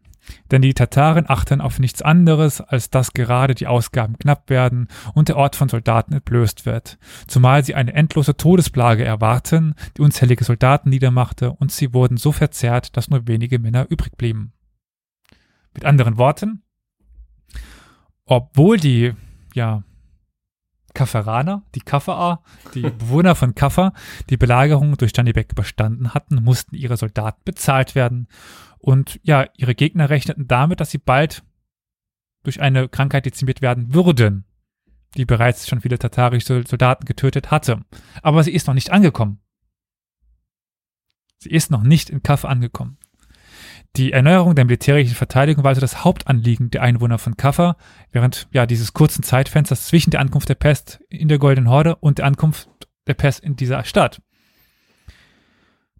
Denn 0.52 0.62
die 0.62 0.74
Tataren 0.74 1.30
achten 1.30 1.62
auf 1.62 1.80
nichts 1.80 2.02
anderes, 2.02 2.62
als 2.62 2.90
dass 2.90 3.14
gerade 3.14 3.56
die 3.56 3.68
Ausgaben 3.68 4.18
knapp 4.18 4.50
werden 4.50 4.88
und 5.14 5.28
der 5.28 5.38
Ort 5.38 5.56
von 5.56 5.70
Soldaten 5.70 6.14
entblößt 6.14 6.66
wird, 6.66 6.98
zumal 7.28 7.64
sie 7.64 7.76
eine 7.76 7.94
endlose 7.94 8.38
Todesplage 8.38 9.04
erwarten, 9.04 9.76
die 9.98 10.02
unzählige 10.02 10.44
Soldaten 10.44 10.90
niedermachte, 10.90 11.52
und 11.52 11.72
sie 11.72 11.94
wurden 11.94 12.18
so 12.18 12.32
verzerrt, 12.32 12.98
dass 12.98 13.10
nur 13.10 13.28
wenige 13.28 13.60
Männer 13.60 13.88
übrig 13.90 14.18
blieben. 14.18 14.54
Mit 15.74 15.86
anderen 15.86 16.18
Worten, 16.18 16.64
obwohl 18.26 18.78
die, 18.78 19.14
ja, 19.54 19.84
Kafferaner, 20.96 21.62
die 21.76 21.82
Kafferer, 21.82 22.42
die 22.74 22.82
Bewohner 23.00 23.36
von 23.36 23.54
Kaffer, 23.54 23.94
die 24.32 24.38
Belagerung 24.38 24.98
durch 24.98 25.12
Janibek 25.16 25.52
überstanden 25.52 26.16
hatten, 26.16 26.44
mussten 26.44 26.76
ihre 26.76 26.98
Soldaten 26.98 27.42
bezahlt 27.46 27.94
werden. 27.94 28.28
Und 28.86 29.20
ja, 29.24 29.48
ihre 29.58 29.74
Gegner 29.74 30.12
rechneten 30.12 30.48
damit, 30.48 30.80
dass 30.80 30.92
sie 30.92 31.00
bald 31.00 31.44
durch 32.44 32.62
eine 32.62 32.88
Krankheit 32.88 33.26
dezimiert 33.26 33.64
werden 33.64 33.96
würden, 33.96 34.46
die 35.18 35.26
bereits 35.26 35.68
schon 35.68 35.82
viele 35.82 35.98
tatarische 35.98 36.64
Soldaten 36.68 37.06
getötet 37.06 37.50
hatte. 37.50 37.84
Aber 38.22 38.44
sie 38.44 38.52
ist 38.52 38.68
noch 38.68 38.76
nicht 38.76 38.92
angekommen. 38.92 39.40
Sie 41.40 41.50
ist 41.50 41.72
noch 41.72 41.82
nicht 41.82 42.12
in 42.12 42.22
Kaffer 42.22 42.48
angekommen. 42.48 43.00
Die 43.96 44.12
Erneuerung 44.12 44.54
der 44.54 44.66
militärischen 44.66 45.16
Verteidigung 45.16 45.64
war 45.64 45.70
also 45.70 45.82
das 45.82 46.04
Hauptanliegen 46.04 46.70
der 46.70 46.84
Einwohner 46.84 47.18
von 47.18 47.38
Kaffa 47.38 47.78
während 48.12 48.48
ja 48.52 48.68
dieses 48.68 48.94
kurzen 48.94 49.24
Zeitfensters 49.24 49.88
zwischen 49.88 50.12
der 50.12 50.20
Ankunft 50.20 50.48
der 50.48 50.56
Pest 50.56 51.00
in 51.10 51.28
der 51.28 51.40
Goldenen 51.40 51.72
Horde 51.72 51.96
und 51.96 52.20
der 52.20 52.28
Ankunft 52.28 52.70
der 53.08 53.16
Pest 53.16 53.40
in 53.40 53.56
dieser 53.56 53.84
Stadt. 53.84 54.22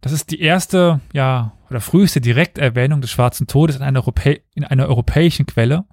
Das 0.02 0.12
ist 0.12 0.30
die 0.30 0.40
erste, 0.40 1.02
ja, 1.14 1.54
oder 1.70 1.82
früheste 1.82 2.22
Direkterwähnung 2.22 3.02
des 3.02 3.12
Schwarzen 3.12 3.48
Todes 3.48 3.76
in 3.76 3.82
einer, 3.82 4.00
Europä 4.00 4.42
in 4.54 4.64
einer 4.64 4.88
europäischen 4.88 5.46
Quelle. 5.46 5.86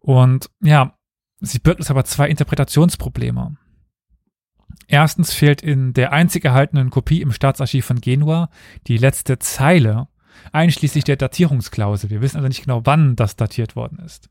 Und 0.00 0.50
ja, 0.60 0.98
sie 1.40 1.58
birgt 1.58 1.80
uns 1.80 1.90
aber 1.90 2.04
zwei 2.04 2.28
Interpretationsprobleme. 2.28 3.56
Erstens 4.86 5.32
fehlt 5.32 5.62
in 5.62 5.92
der 5.92 6.12
einzig 6.12 6.44
erhaltenen 6.44 6.90
Kopie 6.90 7.20
im 7.20 7.32
Staatsarchiv 7.32 7.84
von 7.84 8.00
Genua 8.00 8.48
die 8.86 8.96
letzte 8.96 9.38
Zeile 9.38 10.08
einschließlich 10.52 11.04
der 11.04 11.16
Datierungsklausel. 11.16 12.10
Wir 12.10 12.22
wissen 12.22 12.36
also 12.36 12.48
nicht 12.48 12.62
genau, 12.62 12.84
wann 12.84 13.16
das 13.16 13.36
datiert 13.36 13.76
worden 13.76 13.98
ist. 13.98 14.30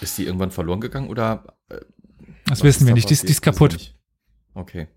Ist 0.00 0.18
die 0.18 0.24
irgendwann 0.26 0.50
verloren 0.50 0.80
gegangen 0.80 1.08
oder? 1.08 1.56
Äh, 1.68 1.80
das 2.46 2.62
wissen 2.62 2.86
wir 2.86 2.94
nicht. 2.94 3.08
Die, 3.08 3.14
die 3.14 3.26
ist 3.26 3.40
kaputt. 3.40 3.94
Okay. 4.52 4.88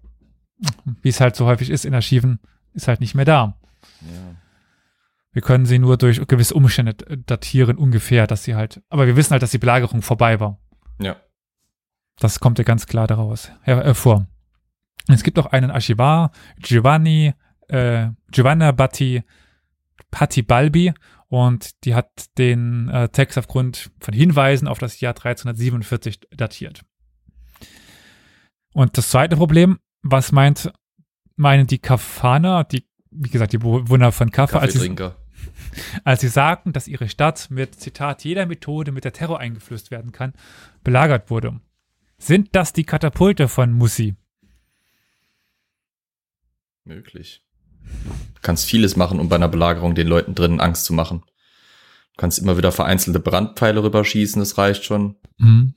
Wie 1.01 1.09
es 1.09 1.21
halt 1.21 1.35
so 1.35 1.45
häufig 1.45 1.69
ist 1.69 1.85
in 1.85 1.93
Archiven, 1.93 2.39
ist 2.73 2.87
halt 2.87 2.99
nicht 2.99 3.15
mehr 3.15 3.25
da. 3.25 3.57
Ja. 4.01 4.35
Wir 5.31 5.41
können 5.41 5.65
sie 5.65 5.79
nur 5.79 5.97
durch 5.97 6.25
gewisse 6.27 6.55
Umstände 6.55 6.95
datieren, 6.95 7.77
ungefähr, 7.77 8.25
dass 8.27 8.43
sie 8.43 8.55
halt, 8.55 8.81
aber 8.89 9.05
wir 9.05 9.15
wissen 9.15 9.31
halt, 9.31 9.43
dass 9.43 9.51
die 9.51 9.59
Belagerung 9.59 10.01
vorbei 10.01 10.39
war. 10.39 10.59
Ja. 10.99 11.17
Das 12.19 12.39
kommt 12.39 12.57
ja 12.57 12.63
ganz 12.63 12.87
klar 12.87 13.07
daraus 13.07 13.51
hervor. 13.61 14.25
Es 15.07 15.23
gibt 15.23 15.37
auch 15.37 15.45
einen 15.47 15.71
Archivar, 15.71 16.31
Giovanni, 16.59 17.33
äh, 17.67 18.09
Giovanna 18.31 18.71
Batti 18.71 19.23
Patti 20.11 20.41
Balbi 20.41 20.93
und 21.27 21.83
die 21.85 21.93
hat 21.93 22.09
den 22.37 22.89
äh, 22.89 23.09
Text 23.09 23.37
aufgrund 23.37 23.91
von 23.99 24.13
Hinweisen 24.13 24.67
auf 24.67 24.79
das 24.79 24.99
Jahr 24.99 25.11
1347 25.13 26.21
datiert. 26.31 26.81
Und 28.73 28.97
das 28.97 29.09
zweite 29.09 29.35
Problem, 29.35 29.79
was 30.01 30.31
meint, 30.31 30.71
meinen 31.35 31.67
die 31.67 31.79
Kafaner, 31.79 32.63
die, 32.63 32.86
wie 33.11 33.29
gesagt, 33.29 33.53
die 33.53 33.57
Bewohner 33.57 34.11
von 34.11 34.31
Kaffa, 34.31 34.59
als 34.59 34.73
sie, 34.73 34.95
als 36.03 36.21
sie 36.21 36.27
sagten, 36.27 36.73
dass 36.73 36.87
ihre 36.87 37.09
Stadt 37.09 37.49
mit, 37.49 37.79
Zitat, 37.79 38.23
jeder 38.23 38.45
Methode 38.45 38.91
mit 38.91 39.03
der 39.03 39.13
Terror 39.13 39.39
eingeflößt 39.39 39.91
werden 39.91 40.11
kann, 40.11 40.33
belagert 40.83 41.29
wurde. 41.29 41.59
Sind 42.17 42.55
das 42.55 42.73
die 42.73 42.83
Katapulte 42.83 43.47
von 43.47 43.71
Musi? 43.71 44.15
Möglich. 46.83 47.43
Du 48.35 48.41
kannst 48.41 48.65
vieles 48.65 48.95
machen, 48.95 49.19
um 49.19 49.29
bei 49.29 49.35
einer 49.35 49.47
Belagerung 49.47 49.93
den 49.95 50.07
Leuten 50.07 50.35
drinnen 50.35 50.59
Angst 50.59 50.85
zu 50.85 50.93
machen. 50.93 51.23
Du 51.25 52.21
kannst 52.21 52.39
immer 52.39 52.57
wieder 52.57 52.71
vereinzelte 52.71 53.19
Brandpfeile 53.19 53.83
rüberschießen, 53.83 54.39
das 54.39 54.57
reicht 54.57 54.83
schon. 54.85 55.15
Mhm. 55.37 55.75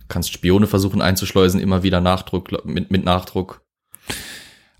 Du 0.00 0.06
kannst 0.08 0.32
Spione 0.32 0.66
versuchen 0.66 1.02
einzuschleusen, 1.02 1.60
immer 1.60 1.82
wieder 1.82 2.00
Nachdruck, 2.00 2.64
mit, 2.64 2.90
mit 2.90 3.04
Nachdruck. 3.04 3.61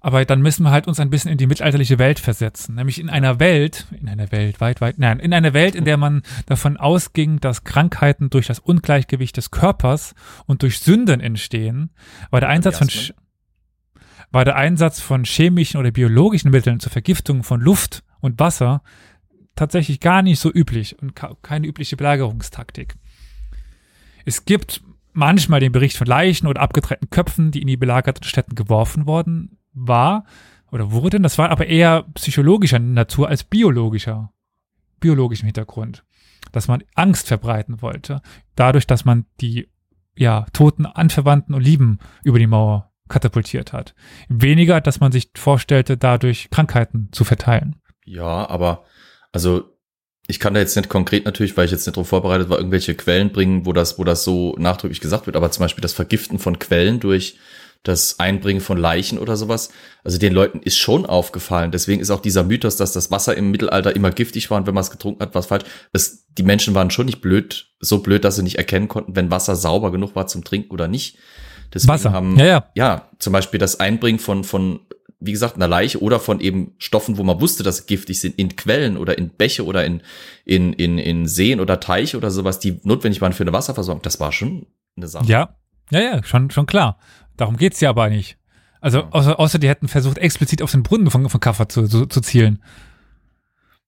Aber 0.04 0.24
dann 0.24 0.42
müssen 0.42 0.64
wir 0.64 0.72
halt 0.72 0.88
uns 0.88 0.98
ein 0.98 1.10
bisschen 1.10 1.30
in 1.30 1.38
die 1.38 1.46
mittelalterliche 1.46 2.00
Welt 2.00 2.18
versetzen. 2.18 2.74
Nämlich 2.74 3.00
in 3.00 3.08
einer 3.08 3.38
Welt, 3.38 3.86
in 3.92 4.08
einer 4.08 4.32
Welt, 4.32 4.60
weit, 4.60 4.80
weit, 4.80 4.98
nein, 4.98 5.20
in 5.20 5.32
einer 5.32 5.54
Welt, 5.54 5.76
in 5.76 5.84
der 5.84 5.96
man 5.96 6.22
davon 6.46 6.76
ausging, 6.76 7.38
dass 7.38 7.62
Krankheiten 7.62 8.28
durch 8.28 8.48
das 8.48 8.58
Ungleichgewicht 8.58 9.36
des 9.36 9.52
Körpers 9.52 10.16
und 10.46 10.62
durch 10.62 10.80
Sünden 10.80 11.20
entstehen, 11.20 11.90
war 12.30 12.40
der 12.40 12.48
Einsatz 12.48 12.78
von, 12.78 12.88
war 14.32 14.44
der 14.44 14.56
Einsatz 14.56 14.98
von 14.98 15.22
chemischen 15.22 15.78
oder 15.78 15.92
biologischen 15.92 16.50
Mitteln 16.50 16.80
zur 16.80 16.90
Vergiftung 16.90 17.44
von 17.44 17.60
Luft 17.60 18.02
und 18.20 18.40
Wasser 18.40 18.82
tatsächlich 19.54 20.00
gar 20.00 20.22
nicht 20.22 20.40
so 20.40 20.50
üblich 20.52 21.00
und 21.00 21.14
keine 21.42 21.68
übliche 21.68 21.96
Belagerungstaktik. 21.96 22.96
Es 24.24 24.46
gibt 24.46 24.82
manchmal 25.12 25.60
den 25.60 25.70
Bericht 25.70 25.96
von 25.96 26.08
Leichen 26.08 26.48
oder 26.48 26.60
abgetrennten 26.60 27.10
Köpfen, 27.10 27.52
die 27.52 27.60
in 27.60 27.68
die 27.68 27.76
belagerten 27.76 28.24
Städten 28.24 28.56
geworfen 28.56 29.06
worden 29.06 29.58
war 29.72 30.24
oder 30.70 30.90
wurden. 30.92 31.22
Das 31.22 31.38
war 31.38 31.50
aber 31.50 31.66
eher 31.66 32.04
psychologischer 32.14 32.78
Natur 32.78 33.28
als 33.28 33.44
biologischer, 33.44 34.32
biologischem 35.00 35.46
Hintergrund. 35.46 36.04
Dass 36.50 36.68
man 36.68 36.82
Angst 36.94 37.28
verbreiten 37.28 37.82
wollte, 37.82 38.20
dadurch, 38.56 38.86
dass 38.86 39.04
man 39.04 39.26
die 39.40 39.68
ja, 40.14 40.46
toten 40.52 40.86
Anverwandten 40.86 41.54
und 41.54 41.62
Lieben 41.62 41.98
über 42.22 42.38
die 42.38 42.46
Mauer 42.46 42.92
katapultiert 43.08 43.72
hat. 43.72 43.94
Weniger, 44.28 44.80
dass 44.80 45.00
man 45.00 45.12
sich 45.12 45.30
vorstellte, 45.34 45.96
dadurch 45.96 46.50
Krankheiten 46.50 47.08
zu 47.12 47.24
verteilen. 47.24 47.76
Ja, 48.04 48.48
aber 48.48 48.84
also 49.32 49.72
ich 50.26 50.40
kann 50.40 50.54
da 50.54 50.60
jetzt 50.60 50.76
nicht 50.76 50.88
konkret 50.88 51.24
natürlich, 51.24 51.56
weil 51.56 51.66
ich 51.66 51.72
jetzt 51.72 51.86
nicht 51.86 51.96
darauf 51.96 52.08
vorbereitet 52.08 52.48
war, 52.48 52.58
irgendwelche 52.58 52.94
Quellen 52.94 53.32
bringen, 53.32 53.66
wo 53.66 53.72
das, 53.72 53.98
wo 53.98 54.04
das 54.04 54.24
so 54.24 54.54
nachdrücklich 54.58 55.00
gesagt 55.00 55.26
wird, 55.26 55.36
aber 55.36 55.50
zum 55.50 55.62
Beispiel 55.62 55.82
das 55.82 55.92
Vergiften 55.92 56.38
von 56.38 56.58
Quellen 56.58 57.00
durch 57.00 57.38
das 57.82 58.20
Einbringen 58.20 58.60
von 58.60 58.78
Leichen 58.78 59.18
oder 59.18 59.36
sowas. 59.36 59.70
Also 60.04 60.18
den 60.18 60.32
Leuten 60.32 60.60
ist 60.60 60.78
schon 60.78 61.04
aufgefallen. 61.04 61.72
Deswegen 61.72 62.00
ist 62.00 62.10
auch 62.10 62.20
dieser 62.20 62.44
Mythos, 62.44 62.76
dass 62.76 62.92
das 62.92 63.10
Wasser 63.10 63.36
im 63.36 63.50
Mittelalter 63.50 63.94
immer 63.94 64.10
giftig 64.10 64.50
war 64.50 64.58
und 64.58 64.66
wenn 64.66 64.74
man 64.74 64.82
es 64.82 64.90
getrunken 64.90 65.22
hat, 65.22 65.34
war 65.34 65.40
es 65.40 65.46
falsch. 65.46 65.64
Das, 65.92 66.26
die 66.28 66.44
Menschen 66.44 66.74
waren 66.74 66.90
schon 66.90 67.06
nicht 67.06 67.20
blöd, 67.20 67.72
so 67.80 67.98
blöd, 67.98 68.24
dass 68.24 68.36
sie 68.36 68.42
nicht 68.42 68.56
erkennen 68.56 68.88
konnten, 68.88 69.16
wenn 69.16 69.30
Wasser 69.30 69.56
sauber 69.56 69.90
genug 69.90 70.14
war 70.14 70.26
zum 70.28 70.44
Trinken 70.44 70.70
oder 70.70 70.86
nicht. 70.86 71.18
Deswegen 71.74 71.94
Wasser. 71.94 72.12
haben, 72.12 72.38
ja, 72.38 72.46
ja. 72.46 72.70
ja, 72.74 73.08
zum 73.18 73.32
Beispiel 73.32 73.58
das 73.58 73.80
Einbringen 73.80 74.20
von, 74.20 74.44
von, 74.44 74.80
wie 75.18 75.32
gesagt, 75.32 75.56
einer 75.56 75.68
Leiche 75.68 76.00
oder 76.00 76.20
von 76.20 76.38
eben 76.38 76.74
Stoffen, 76.78 77.16
wo 77.16 77.24
man 77.24 77.40
wusste, 77.40 77.62
dass 77.62 77.78
sie 77.78 77.86
giftig 77.86 78.20
sind, 78.20 78.38
in 78.38 78.54
Quellen 78.54 78.96
oder 78.96 79.18
in 79.18 79.30
Bäche 79.30 79.64
oder 79.64 79.84
in, 79.84 80.02
in, 80.44 80.72
in, 80.74 80.98
in 80.98 81.26
Seen 81.26 81.58
oder 81.58 81.80
Teiche 81.80 82.16
oder 82.16 82.30
sowas, 82.30 82.60
die 82.60 82.78
notwendig 82.84 83.20
waren 83.20 83.32
für 83.32 83.42
eine 83.42 83.52
Wasserversorgung. 83.52 84.02
Das 84.02 84.20
war 84.20 84.30
schon 84.32 84.66
eine 84.96 85.08
Sache. 85.08 85.26
Ja, 85.26 85.56
ja, 85.90 86.00
ja, 86.00 86.24
schon, 86.24 86.50
schon 86.50 86.66
klar. 86.66 86.98
Darum 87.36 87.56
geht's 87.56 87.80
ja 87.80 87.90
aber 87.90 88.08
nicht. 88.08 88.38
Also, 88.80 89.04
außer, 89.10 89.38
außer 89.38 89.58
die 89.58 89.68
hätten 89.68 89.88
versucht, 89.88 90.18
explizit 90.18 90.60
auf 90.60 90.72
den 90.72 90.82
Brunnen 90.82 91.10
von, 91.10 91.28
von 91.28 91.40
Kaffer 91.40 91.68
zu, 91.68 91.86
zu, 91.86 92.06
zu 92.06 92.20
zielen. 92.20 92.62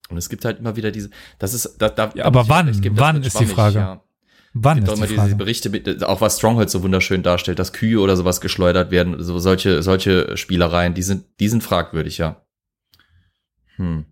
Und 0.09 0.17
es 0.17 0.29
gibt 0.29 0.45
halt 0.45 0.59
immer 0.59 0.75
wieder 0.75 0.91
diese, 0.91 1.09
das 1.39 1.53
ist, 1.53 1.77
da, 1.79 1.89
da, 1.89 2.11
ja, 2.15 2.25
aber 2.25 2.47
wann, 2.47 2.79
geben, 2.79 2.97
wann 2.97 3.23
ist 3.23 3.39
die 3.39 3.45
Frage? 3.45 3.79
Ja. 3.79 4.01
Wann 4.53 4.77
ist 4.77 4.93
immer 4.93 5.07
die 5.07 5.17
diese 5.17 5.35
Berichte, 5.35 5.69
mit, 5.69 6.03
auch 6.05 6.21
was 6.21 6.37
Stronghold 6.37 6.69
so 6.69 6.81
wunderschön 6.81 7.23
darstellt, 7.23 7.59
dass 7.59 7.73
Kühe 7.73 7.99
oder 7.99 8.15
sowas 8.15 8.39
geschleudert 8.39 8.89
werden, 8.89 9.21
so 9.21 9.37
solche, 9.39 9.83
solche 9.83 10.37
Spielereien, 10.37 10.93
die 10.93 11.03
sind, 11.03 11.25
die 11.41 11.49
sind 11.49 11.61
fragwürdig, 11.61 12.19
ja. 12.19 12.41
Hm. 13.75 14.05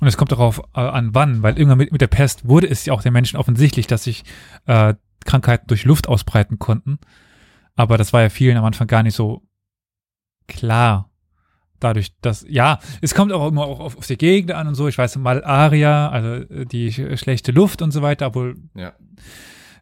Und 0.00 0.08
es 0.08 0.16
kommt 0.16 0.32
darauf 0.32 0.60
äh, 0.74 0.80
an, 0.80 1.14
wann, 1.14 1.42
weil 1.42 1.56
irgendwann 1.56 1.78
mit, 1.78 1.92
mit 1.92 2.00
der 2.00 2.08
Pest 2.08 2.48
wurde 2.48 2.68
es 2.68 2.84
ja 2.86 2.92
auch 2.92 3.02
den 3.02 3.12
Menschen 3.12 3.36
offensichtlich, 3.36 3.86
dass 3.86 4.02
sich 4.02 4.24
äh, 4.66 4.94
Krankheiten 5.24 5.68
durch 5.68 5.84
Luft 5.84 6.08
ausbreiten 6.08 6.58
konnten. 6.58 6.98
Aber 7.76 7.98
das 7.98 8.12
war 8.12 8.22
ja 8.22 8.30
vielen 8.30 8.56
am 8.56 8.64
Anfang 8.64 8.86
gar 8.88 9.02
nicht 9.02 9.14
so 9.14 9.42
klar. 10.48 11.10
Dadurch, 11.78 12.16
dass, 12.22 12.44
ja, 12.48 12.78
es 13.02 13.14
kommt 13.14 13.32
auch 13.32 13.46
immer 13.46 13.66
auch 13.66 13.80
auf, 13.80 13.98
auf 13.98 14.06
die 14.06 14.16
Gegend 14.16 14.52
an 14.52 14.66
und 14.66 14.74
so. 14.74 14.88
Ich 14.88 14.96
weiß, 14.96 15.16
Malaria, 15.16 16.08
also 16.08 16.28
äh, 16.52 16.64
die 16.64 16.90
schlechte 16.90 17.52
Luft 17.52 17.82
und 17.82 17.90
so 17.90 18.00
weiter, 18.00 18.28
obwohl 18.28 18.56
ja. 18.74 18.94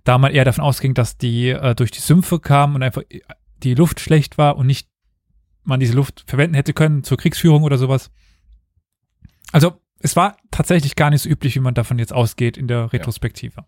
da 0.03 0.19
man 0.19 0.33
eher 0.33 0.45
davon 0.45 0.65
ausging, 0.65 0.95
dass 0.95 1.17
die 1.17 1.51
äh, 1.51 1.77
durch 1.77 1.93
die 1.93 2.01
Sümpfe 2.01 2.41
kamen 2.41 2.75
und 2.75 2.83
einfach 2.83 3.03
die 3.63 3.75
Luft 3.75 4.01
schlecht 4.01 4.39
war 4.39 4.57
und 4.57 4.67
nicht 4.67 4.89
man 5.63 5.81
diese 5.81 5.95
Luft 5.95 6.25
verwenden 6.27 6.55
hätte 6.57 6.75
können 6.75 7.05
zur 7.05 7.17
Kriegsführung 7.17 7.63
oder 7.63 7.79
sowas. 7.79 8.11
Also 9.53 9.81
es 10.01 10.17
war 10.17 10.37
tatsächlich 10.51 10.97
gar 10.97 11.11
nicht 11.11 11.23
so 11.23 11.29
üblich, 11.29 11.55
wie 11.55 11.61
man 11.61 11.75
davon 11.75 11.99
jetzt 11.99 12.13
ausgeht 12.13 12.57
in 12.57 12.67
der 12.67 12.93
Retrospektive. 12.93 13.57
Ja. 13.59 13.67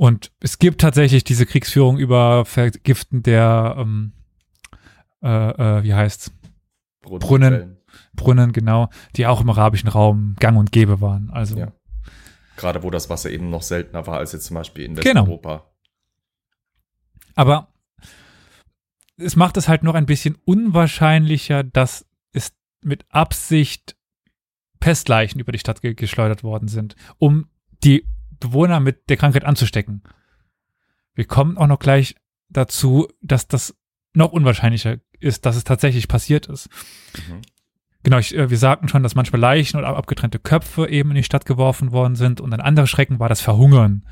Und 0.00 0.32
es 0.40 0.58
gibt 0.58 0.80
tatsächlich 0.80 1.24
diese 1.24 1.44
Kriegsführung 1.44 1.98
über 1.98 2.46
Vergiften 2.46 3.22
der, 3.22 3.74
ähm, 3.76 4.14
äh, 5.22 5.28
äh, 5.28 5.82
wie 5.82 5.92
heißt's? 5.92 6.32
Brunnen. 7.02 7.20
Brunnen, 7.20 7.76
Brunnen, 8.14 8.52
genau, 8.52 8.88
die 9.16 9.26
auch 9.26 9.42
im 9.42 9.50
arabischen 9.50 9.90
Raum 9.90 10.36
gang 10.40 10.56
und 10.56 10.72
gäbe 10.72 11.02
waren. 11.02 11.28
Also. 11.28 11.58
Ja. 11.58 11.72
Gerade 12.56 12.82
wo 12.82 12.88
das 12.88 13.10
Wasser 13.10 13.28
eben 13.28 13.50
noch 13.50 13.60
seltener 13.60 14.06
war 14.06 14.16
als 14.16 14.32
jetzt 14.32 14.46
zum 14.46 14.54
Beispiel 14.54 14.86
in 14.86 14.94
genau. 14.94 15.20
Westeuropa. 15.20 15.56
Genau. 15.56 15.70
Aber 17.34 17.74
es 19.18 19.36
macht 19.36 19.58
es 19.58 19.68
halt 19.68 19.82
noch 19.82 19.94
ein 19.94 20.06
bisschen 20.06 20.38
unwahrscheinlicher, 20.46 21.62
dass 21.62 22.06
es 22.32 22.54
mit 22.82 23.04
Absicht 23.10 23.98
Pestleichen 24.78 25.42
über 25.42 25.52
die 25.52 25.58
Stadt 25.58 25.82
ge 25.82 25.92
geschleudert 25.92 26.42
worden 26.42 26.68
sind, 26.68 26.96
um 27.18 27.50
die 27.84 28.06
Bewohner 28.40 28.80
mit 28.80 29.08
der 29.08 29.16
Krankheit 29.16 29.44
anzustecken. 29.44 30.02
Wir 31.14 31.26
kommen 31.26 31.58
auch 31.58 31.66
noch 31.66 31.78
gleich 31.78 32.16
dazu, 32.48 33.08
dass 33.20 33.46
das 33.46 33.76
noch 34.14 34.32
unwahrscheinlicher 34.32 34.96
ist, 35.18 35.46
dass 35.46 35.56
es 35.56 35.64
tatsächlich 35.64 36.08
passiert 36.08 36.46
ist. 36.46 36.68
Mhm. 37.16 37.42
Genau, 38.02 38.18
ich, 38.18 38.34
äh, 38.34 38.50
wir 38.50 38.58
sagten 38.58 38.88
schon, 38.88 39.02
dass 39.02 39.14
manchmal 39.14 39.40
Leichen 39.40 39.78
oder 39.78 39.88
abgetrennte 39.88 40.38
Köpfe 40.38 40.88
eben 40.88 41.10
in 41.10 41.16
die 41.16 41.22
Stadt 41.22 41.44
geworfen 41.44 41.92
worden 41.92 42.16
sind 42.16 42.40
und 42.40 42.52
ein 42.52 42.60
anderer 42.60 42.86
Schrecken 42.86 43.18
war 43.18 43.28
das 43.28 43.40
Verhungern. 43.40 44.06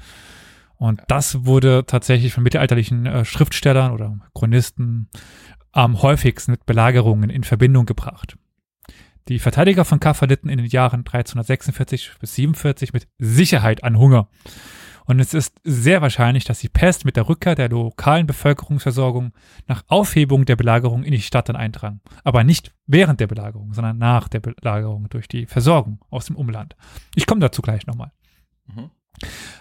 Und 0.76 1.02
das 1.08 1.44
wurde 1.44 1.85
tatsächlich 1.87 2.32
von 2.32 2.44
mittelalterlichen 2.44 3.06
äh, 3.06 3.25
Schriftstellern 3.25 3.92
oder 3.92 4.18
Chronisten 4.35 5.08
am 5.73 6.02
häufigsten 6.02 6.52
mit 6.52 6.66
Belagerungen 6.66 7.30
in 7.30 7.44
Verbindung 7.44 7.87
gebracht. 7.87 8.37
Die 9.28 9.38
Verteidiger 9.38 9.85
von 9.85 10.00
Kaffa 10.00 10.25
litten 10.25 10.49
in 10.49 10.56
den 10.56 10.66
Jahren 10.66 11.00
1346 11.00 12.12
bis 12.18 12.35
47 12.35 12.94
mit 12.94 13.09
Sicherheit 13.18 13.85
an 13.85 13.98
Hunger. 13.98 14.29
Und 15.05 15.20
es 15.20 15.33
ist 15.33 15.59
sehr 15.64 16.02
wahrscheinlich, 16.02 16.44
dass 16.44 16.61
die 16.61 16.68
Pest 16.68 17.05
mit 17.05 17.16
der 17.16 17.29
Rückkehr 17.29 17.55
der 17.55 17.68
lokalen 17.68 18.26
Bevölkerungsversorgung 18.26 19.33
nach 19.66 19.83
Aufhebung 19.87 20.44
der 20.44 20.57
Belagerung 20.57 21.02
in 21.02 21.12
die 21.12 21.22
Stadt 21.22 21.48
dann 21.48 21.57
eindrang. 21.57 22.00
Aber 22.24 22.44
nicht 22.44 22.74
während 22.87 23.20
der 23.20 23.26
Belagerung, 23.26 23.72
sondern 23.72 23.98
nach 23.98 24.29
der 24.29 24.40
Belagerung 24.40 25.09
durch 25.09 25.29
die 25.29 25.46
Versorgung 25.46 26.00
aus 26.11 26.26
dem 26.26 26.37
Umland. 26.37 26.76
Ich 27.14 27.26
komme 27.26 27.40
dazu 27.40 27.62
gleich 27.62 27.87
nochmal. 27.87 28.12
Mhm. 28.66 28.90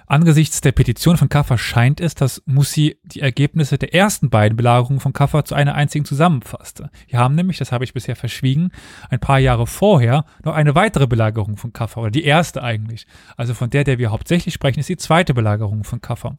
Angesichts 0.06 0.62
der 0.62 0.72
Petition 0.72 1.18
von 1.18 1.30
Kaffer 1.30 1.58
scheint 1.58 2.00
es, 2.00 2.16
dass 2.16 2.42
Mussi 2.46 2.98
die 3.04 3.20
Ergebnisse 3.20 3.78
der 3.78 3.94
ersten 3.94 4.30
beiden 4.30 4.56
Belagerungen 4.56 5.00
von 5.00 5.14
Kaffer 5.14 5.44
zu 5.44 5.56
einer 5.56 5.76
einzigen 5.76 6.06
zusammenfasste. 6.06 6.90
Wir 7.08 7.20
haben 7.20 7.36
nämlich, 7.36 7.58
das 7.58 7.72
habe 7.72 7.84
ich 7.84 7.94
bisher 7.94 8.16
verschwiegen, 8.16 8.72
ein 9.10 9.20
paar 9.20 9.40
Jahre 9.40 9.68
vorher 9.68 10.26
noch 10.44 10.54
eine 10.54 10.76
weitere 10.76 11.08
Belagerung 11.08 11.58
von 11.58 11.74
Kaffer, 11.74 12.02
oder 12.02 12.12
die 12.12 12.24
erste 12.24 12.64
eigentlich. 12.64 13.06
Also 13.36 13.54
von 13.54 13.70
der, 13.70 13.84
der 13.84 13.98
wir 13.98 14.12
hauptsächlich 14.12 14.54
sprechen, 14.54 14.80
ist 14.80 14.90
die 14.90 14.98
zweite 14.98 15.34
Belagerung 15.34 15.84
von 15.84 16.02
Kaffer. 16.02 16.38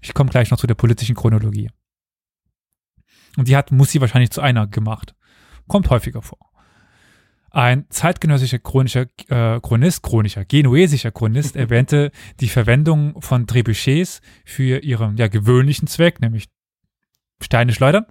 Ich 0.00 0.12
komme 0.14 0.30
gleich 0.30 0.50
noch 0.50 0.58
zu 0.58 0.66
der 0.66 0.74
politischen 0.74 1.14
Chronologie. 1.14 1.70
Und 3.36 3.48
die 3.48 3.56
hat 3.56 3.72
Mussi 3.72 4.00
wahrscheinlich 4.00 4.30
zu 4.30 4.40
einer 4.40 4.66
gemacht. 4.66 5.14
Kommt 5.66 5.90
häufiger 5.90 6.22
vor. 6.22 6.53
Ein 7.54 7.86
zeitgenössischer 7.88 8.58
chronischer 8.58 9.06
äh, 9.28 9.60
Chronist, 9.60 10.02
chronischer, 10.02 10.44
genuesischer 10.44 11.12
Chronist 11.12 11.54
erwähnte 11.64 12.10
die 12.40 12.48
Verwendung 12.48 13.22
von 13.22 13.46
Trebuchets 13.46 14.22
für 14.44 14.82
ihren 14.82 15.16
ja, 15.16 15.28
gewöhnlichen 15.28 15.86
Zweck, 15.86 16.20
nämlich 16.20 16.48
Steine 17.40 17.72
schleudern, 17.72 18.06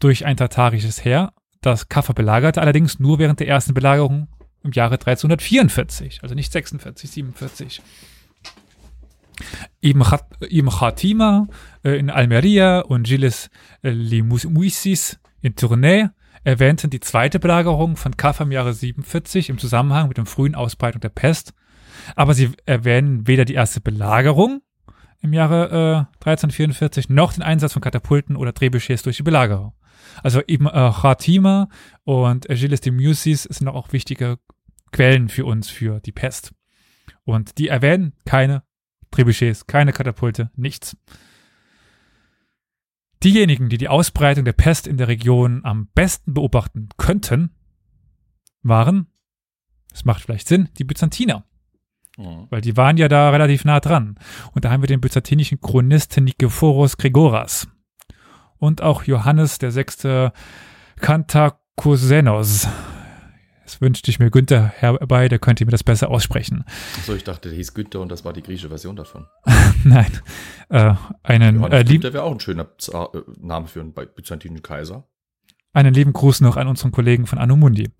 durch 0.00 0.26
ein 0.26 0.36
tatarisches 0.36 1.04
Heer, 1.04 1.32
das 1.60 1.88
Kaffer 1.88 2.12
belagerte, 2.12 2.60
allerdings 2.60 2.98
nur 2.98 3.20
während 3.20 3.38
der 3.38 3.46
ersten 3.46 3.72
Belagerung 3.72 4.26
im 4.64 4.72
Jahre 4.72 4.94
1344, 4.94 6.24
also 6.24 6.34
nicht 6.34 6.50
46, 6.50 7.08
47. 7.08 7.82
Ibn 9.80 10.70
Khatima 10.70 11.46
äh, 11.84 12.00
in 12.00 12.10
Almeria 12.10 12.80
und 12.80 13.04
Gilles 13.04 13.48
äh, 13.82 13.90
Limuisis 13.90 15.20
in 15.40 15.54
Tournai 15.54 16.10
erwähnten 16.44 16.90
die 16.90 17.00
zweite 17.00 17.38
Belagerung 17.38 17.96
von 17.96 18.16
Kaffa 18.16 18.44
im 18.44 18.52
Jahre 18.52 18.74
47 18.74 19.48
im 19.48 19.58
Zusammenhang 19.58 20.08
mit 20.08 20.16
der 20.16 20.26
frühen 20.26 20.54
Ausbreitung 20.54 21.00
der 21.00 21.08
Pest, 21.08 21.54
aber 22.16 22.34
sie 22.34 22.50
erwähnen 22.66 23.26
weder 23.26 23.44
die 23.44 23.54
erste 23.54 23.80
Belagerung 23.80 24.62
im 25.20 25.32
Jahre 25.32 26.08
äh, 26.20 26.26
1344 26.26 27.08
noch 27.08 27.32
den 27.32 27.42
Einsatz 27.42 27.72
von 27.72 27.82
Katapulten 27.82 28.36
oder 28.36 28.52
Trebuchets 28.52 29.02
durch 29.02 29.18
die 29.18 29.22
Belagerung. 29.22 29.72
Also 30.22 30.42
eben 30.46 30.66
äh, 30.66 30.70
Khatima 30.70 31.68
und 32.04 32.50
Agilis 32.50 32.80
de 32.80 32.92
Musis 32.92 33.44
sind 33.44 33.68
auch 33.68 33.92
wichtige 33.92 34.38
Quellen 34.90 35.28
für 35.28 35.44
uns 35.44 35.70
für 35.70 36.00
die 36.00 36.12
Pest. 36.12 36.52
Und 37.24 37.58
die 37.58 37.68
erwähnen 37.68 38.14
keine 38.24 38.64
Trebuchets, 39.10 39.66
keine 39.66 39.92
Katapulte, 39.92 40.50
nichts. 40.56 40.96
Diejenigen, 43.22 43.68
die 43.68 43.78
die 43.78 43.88
Ausbreitung 43.88 44.44
der 44.44 44.52
Pest 44.52 44.86
in 44.86 44.96
der 44.96 45.08
Region 45.08 45.60
am 45.64 45.88
besten 45.94 46.34
beobachten 46.34 46.88
könnten, 46.96 47.50
waren, 48.62 49.06
es 49.92 50.04
macht 50.04 50.22
vielleicht 50.22 50.48
Sinn, 50.48 50.68
die 50.78 50.84
Byzantiner. 50.84 51.44
Mhm. 52.16 52.46
Weil 52.50 52.60
die 52.60 52.76
waren 52.76 52.96
ja 52.96 53.08
da 53.08 53.30
relativ 53.30 53.64
nah 53.64 53.80
dran. 53.80 54.18
Und 54.52 54.64
da 54.64 54.70
haben 54.70 54.82
wir 54.82 54.88
den 54.88 55.00
byzantinischen 55.00 55.60
Chronisten 55.60 56.24
Nikephoros 56.24 56.96
Gregoras. 56.96 57.68
Und 58.58 58.82
auch 58.82 59.04
Johannes 59.04 59.58
der 59.58 59.72
sechste 59.72 60.32
Kantakusenos. 61.00 62.68
Jetzt 63.62 63.80
wünschte 63.80 64.10
ich 64.10 64.18
mir 64.18 64.30
Günther 64.30 64.72
herbei, 64.76 65.28
der 65.28 65.38
könnte 65.38 65.64
mir 65.64 65.70
das 65.70 65.84
besser 65.84 66.10
aussprechen. 66.10 66.64
Achso, 66.98 67.14
ich 67.14 67.22
dachte, 67.22 67.48
der 67.48 67.56
hieß 67.56 67.74
Günther 67.74 68.00
und 68.00 68.10
das 68.10 68.24
war 68.24 68.32
die 68.32 68.42
griechische 68.42 68.68
Version 68.68 68.96
davon. 68.96 69.26
Nein. 69.84 70.10
Äh, 70.68 70.94
einen 71.22 71.62
äh, 71.64 71.82
lieb 71.82 72.02
wäre 72.02 72.24
auch 72.24 72.32
ein 72.32 72.40
schöner 72.40 72.68
äh, 72.92 73.06
Name 73.40 73.68
für 73.68 73.80
einen 73.80 73.94
byzantinischen 73.94 74.62
Kaiser. 74.62 75.06
Einen 75.72 75.94
lieben 75.94 76.12
Gruß 76.12 76.40
noch 76.40 76.56
an 76.56 76.66
unseren 76.66 76.90
Kollegen 76.90 77.26
von 77.26 77.38
Anumundi. 77.38 77.90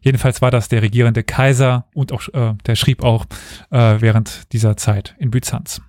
Jedenfalls 0.00 0.40
war 0.42 0.50
das 0.50 0.68
der 0.68 0.82
regierende 0.82 1.22
Kaiser 1.22 1.88
und 1.94 2.10
auch 2.10 2.26
äh, 2.32 2.54
der 2.66 2.74
schrieb 2.74 3.04
auch 3.04 3.26
äh, 3.70 4.00
während 4.00 4.52
dieser 4.52 4.76
Zeit 4.76 5.14
in 5.18 5.30
Byzanz. 5.30 5.80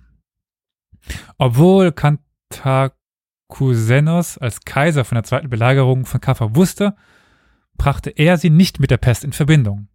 Obwohl 1.38 1.92
Kantakusenos 1.92 4.38
als 4.38 4.60
Kaiser 4.60 5.04
von 5.04 5.16
der 5.16 5.24
zweiten 5.24 5.48
Belagerung 5.48 6.06
von 6.06 6.20
Kaffa 6.20 6.54
wusste, 6.54 6.94
brachte 7.76 8.10
er 8.10 8.36
sie 8.36 8.50
nicht 8.50 8.80
mit 8.80 8.90
der 8.90 8.96
Pest 8.96 9.24
in 9.24 9.32
Verbindung. 9.32 9.88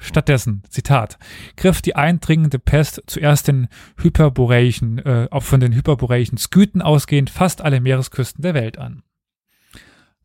Stattdessen, 0.00 0.62
Zitat, 0.68 1.18
griff 1.56 1.82
die 1.82 1.96
eindringende 1.96 2.60
Pest 2.60 3.02
zuerst 3.06 3.48
den 3.48 3.66
hyperboreischen, 4.00 4.98
äh, 4.98 5.28
auch 5.30 5.42
von 5.42 5.58
den 5.58 5.74
hyperboreischen 5.74 6.38
Skythen 6.38 6.82
ausgehend 6.82 7.30
fast 7.30 7.62
alle 7.62 7.80
Meeresküsten 7.80 8.42
der 8.42 8.54
Welt 8.54 8.78
an. 8.78 9.02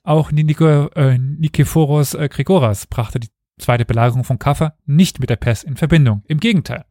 Auch 0.04 0.32
Niko, 0.32 0.90
äh, 0.90 1.18
Nikephoros 1.18 2.14
äh, 2.14 2.30
Gregoras 2.30 2.86
brachte 2.86 3.20
die 3.20 3.30
zweite 3.58 3.86
Belagerung 3.86 4.24
von 4.24 4.38
Kaffa 4.38 4.76
nicht 4.86 5.20
mit 5.20 5.30
der 5.30 5.38
Pest 5.38 5.64
in 5.64 5.76
Verbindung. 5.76 6.24
Im 6.28 6.40
Gegenteil. 6.40 6.86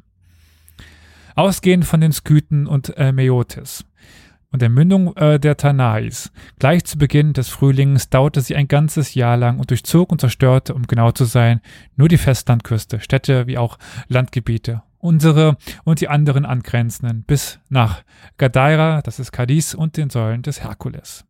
Ausgehend 1.36 1.84
von 1.84 2.00
den 2.00 2.12
Skythen 2.12 2.66
und 2.66 2.96
äh, 2.96 3.12
Meotis 3.12 3.84
und 4.52 4.62
der 4.62 4.68
Mündung 4.68 5.16
äh, 5.16 5.40
der 5.40 5.56
Tanais. 5.56 6.30
Gleich 6.58 6.84
zu 6.84 6.98
Beginn 6.98 7.32
des 7.32 7.48
Frühlings 7.48 8.10
dauerte 8.10 8.42
sie 8.42 8.54
ein 8.54 8.68
ganzes 8.68 9.14
Jahr 9.14 9.36
lang 9.36 9.58
und 9.58 9.70
durchzog 9.70 10.12
und 10.12 10.20
zerstörte, 10.20 10.74
um 10.74 10.86
genau 10.86 11.10
zu 11.10 11.24
sein, 11.24 11.60
nur 11.96 12.08
die 12.08 12.18
Festlandküste, 12.18 13.00
Städte 13.00 13.46
wie 13.46 13.58
auch 13.58 13.78
Landgebiete, 14.08 14.82
unsere 14.98 15.56
und 15.84 16.00
die 16.00 16.08
anderen 16.08 16.44
angrenzenden, 16.44 17.24
bis 17.24 17.58
nach 17.70 18.04
Gadaira, 18.36 19.00
das 19.02 19.18
ist 19.18 19.32
Cadiz, 19.32 19.74
und 19.74 19.96
den 19.96 20.10
Säulen 20.10 20.42
des 20.42 20.62
Herkules. 20.62 21.24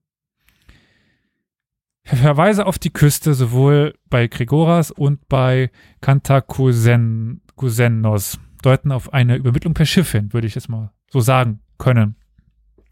Verweise 2.04 2.66
auf 2.66 2.80
die 2.80 2.92
Küste 2.92 3.32
sowohl 3.32 3.94
bei 4.10 4.26
Gregoras 4.26 4.90
und 4.90 5.28
bei 5.28 5.70
Cantacusenos 6.00 8.40
deuten 8.62 8.90
auf 8.90 9.12
eine 9.12 9.36
Übermittlung 9.36 9.74
per 9.74 9.86
Schiff 9.86 10.10
hin, 10.10 10.32
würde 10.32 10.48
ich 10.48 10.56
jetzt 10.56 10.68
mal 10.68 10.90
so 11.10 11.20
sagen 11.20 11.60
können. 11.78 12.16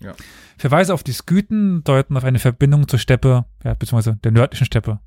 Ja. 0.02 0.14
Verweise 0.56 0.94
auf 0.94 1.02
die 1.02 1.12
Skythen 1.12 1.84
deuten 1.84 2.16
auf 2.16 2.24
eine 2.24 2.38
Verbindung 2.38 2.88
zur 2.88 2.98
Steppe, 2.98 3.44
ja, 3.64 3.74
beziehungsweise 3.74 4.16
der 4.16 4.32
nördlichen 4.32 4.64
Steppe, 4.64 5.00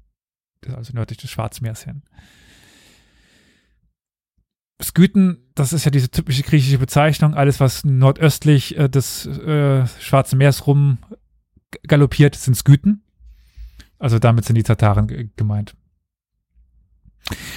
also 0.75 0.93
nördlich 0.93 1.17
des 1.17 1.31
Schwarzmeers 1.31 1.83
hin. 1.83 2.03
Skythen, 4.81 5.49
das 5.55 5.73
ist 5.73 5.85
ja 5.85 5.91
diese 5.91 6.09
typische 6.09 6.43
griechische 6.43 6.77
Bezeichnung, 6.77 7.33
alles 7.33 7.59
was 7.59 7.83
nordöstlich 7.83 8.77
äh, 8.77 8.89
des 8.89 9.25
äh, 9.25 9.87
Schwarzen 9.99 10.37
Meers 10.37 10.67
rum 10.67 10.99
galoppiert, 11.87 12.35
sind 12.35 12.55
Skythen. 12.55 13.03
Also 13.97 14.19
damit 14.19 14.45
sind 14.45 14.55
die 14.55 14.63
Tataren 14.63 15.31
gemeint. 15.35 15.75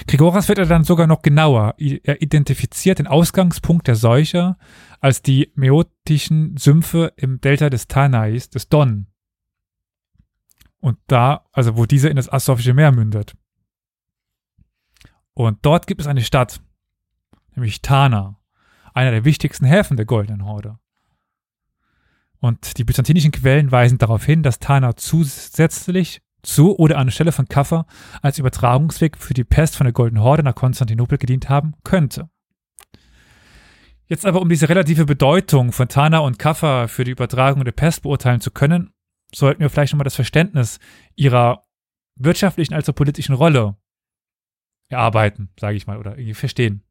Grigoras 0.07 0.49
wird 0.49 0.59
er 0.59 0.67
dann 0.67 0.85
sogar 0.85 1.07
noch 1.07 1.23
genauer. 1.23 1.75
Er 1.79 2.23
identifiziert 2.23 2.99
den 2.99 3.07
Ausgangspunkt 3.07 3.89
der 3.89 3.97
Seuche 3.97 4.57
als 5.01 5.23
die 5.23 5.53
meotischen 5.55 6.57
Sümpfe 6.57 7.13
im 7.17 7.41
Delta 7.41 7.69
des 7.69 7.89
Tanais, 7.89 8.49
des 8.49 8.69
Don. 8.69 9.07
Und 10.79 10.99
da, 11.09 11.47
also 11.53 11.77
wo 11.77 11.87
dieser 11.87 12.11
in 12.11 12.17
das 12.17 12.33
Assowische 12.33 12.75
Meer 12.75 12.93
mündet. 12.93 13.35
Und 15.35 15.59
dort 15.63 15.87
gibt 15.87 16.01
es 16.01 16.07
eine 16.07 16.23
Stadt, 16.23 16.61
nämlich 17.55 17.83
Tana, 17.83 18.39
einer 18.95 19.11
der 19.11 19.25
wichtigsten 19.25 19.67
Häfen 19.67 19.97
der 19.97 20.07
Goldenen 20.07 20.47
Horde. 20.47 20.79
Und 22.39 22.79
die 22.79 22.85
byzantinischen 22.85 23.33
Quellen 23.33 23.73
weisen 23.73 23.99
darauf 23.99 24.25
hin, 24.25 24.43
dass 24.43 24.61
Tana 24.61 24.97
zusätzlich 24.97 26.23
zu 26.47 26.77
oder 26.79 26.99
anstelle 26.99 27.33
von 27.33 27.49
Kaffa 27.49 27.87
als 28.23 28.39
Übertragungsweg 28.39 29.17
für 29.19 29.35
die 29.35 29.45
Pest 29.45 29.77
von 29.77 29.85
der 29.85 29.93
Goldenen 29.93 30.23
Horde 30.23 30.43
nach 30.43 30.55
Konstantinopel 30.55 31.19
gedient 31.19 31.49
haben 31.49 31.75
könnte. 31.85 32.31
Jetzt 34.09 34.25
aber, 34.25 34.41
um 34.41 34.49
diese 34.49 34.69
relative 34.69 35.05
Bedeutung 35.05 35.73
von 35.73 35.89
Tana 35.89 36.21
und 36.21 36.39
Kaffa 36.39 36.87
für 36.87 37.03
die 37.03 37.11
Übertragung 37.11 37.65
der 37.65 37.73
Pest 37.73 38.03
beurteilen 38.03 38.41
zu 38.41 38.53
können, 38.53 38.93
sollten 39.35 39.61
wir 39.61 39.69
vielleicht 39.69 39.93
nochmal 39.93 40.05
das 40.05 40.15
Verständnis 40.15 40.79
ihrer 41.17 41.65
wirtschaftlichen 42.15 42.73
als 42.73 42.89
auch 42.89 42.95
politischen 42.95 43.35
Rolle 43.35 43.77
erarbeiten, 44.89 45.51
sage 45.59 45.77
ich 45.77 45.89
mal, 45.89 45.99
oder 45.99 46.13
irgendwie 46.13 46.35
verstehen. 46.35 46.83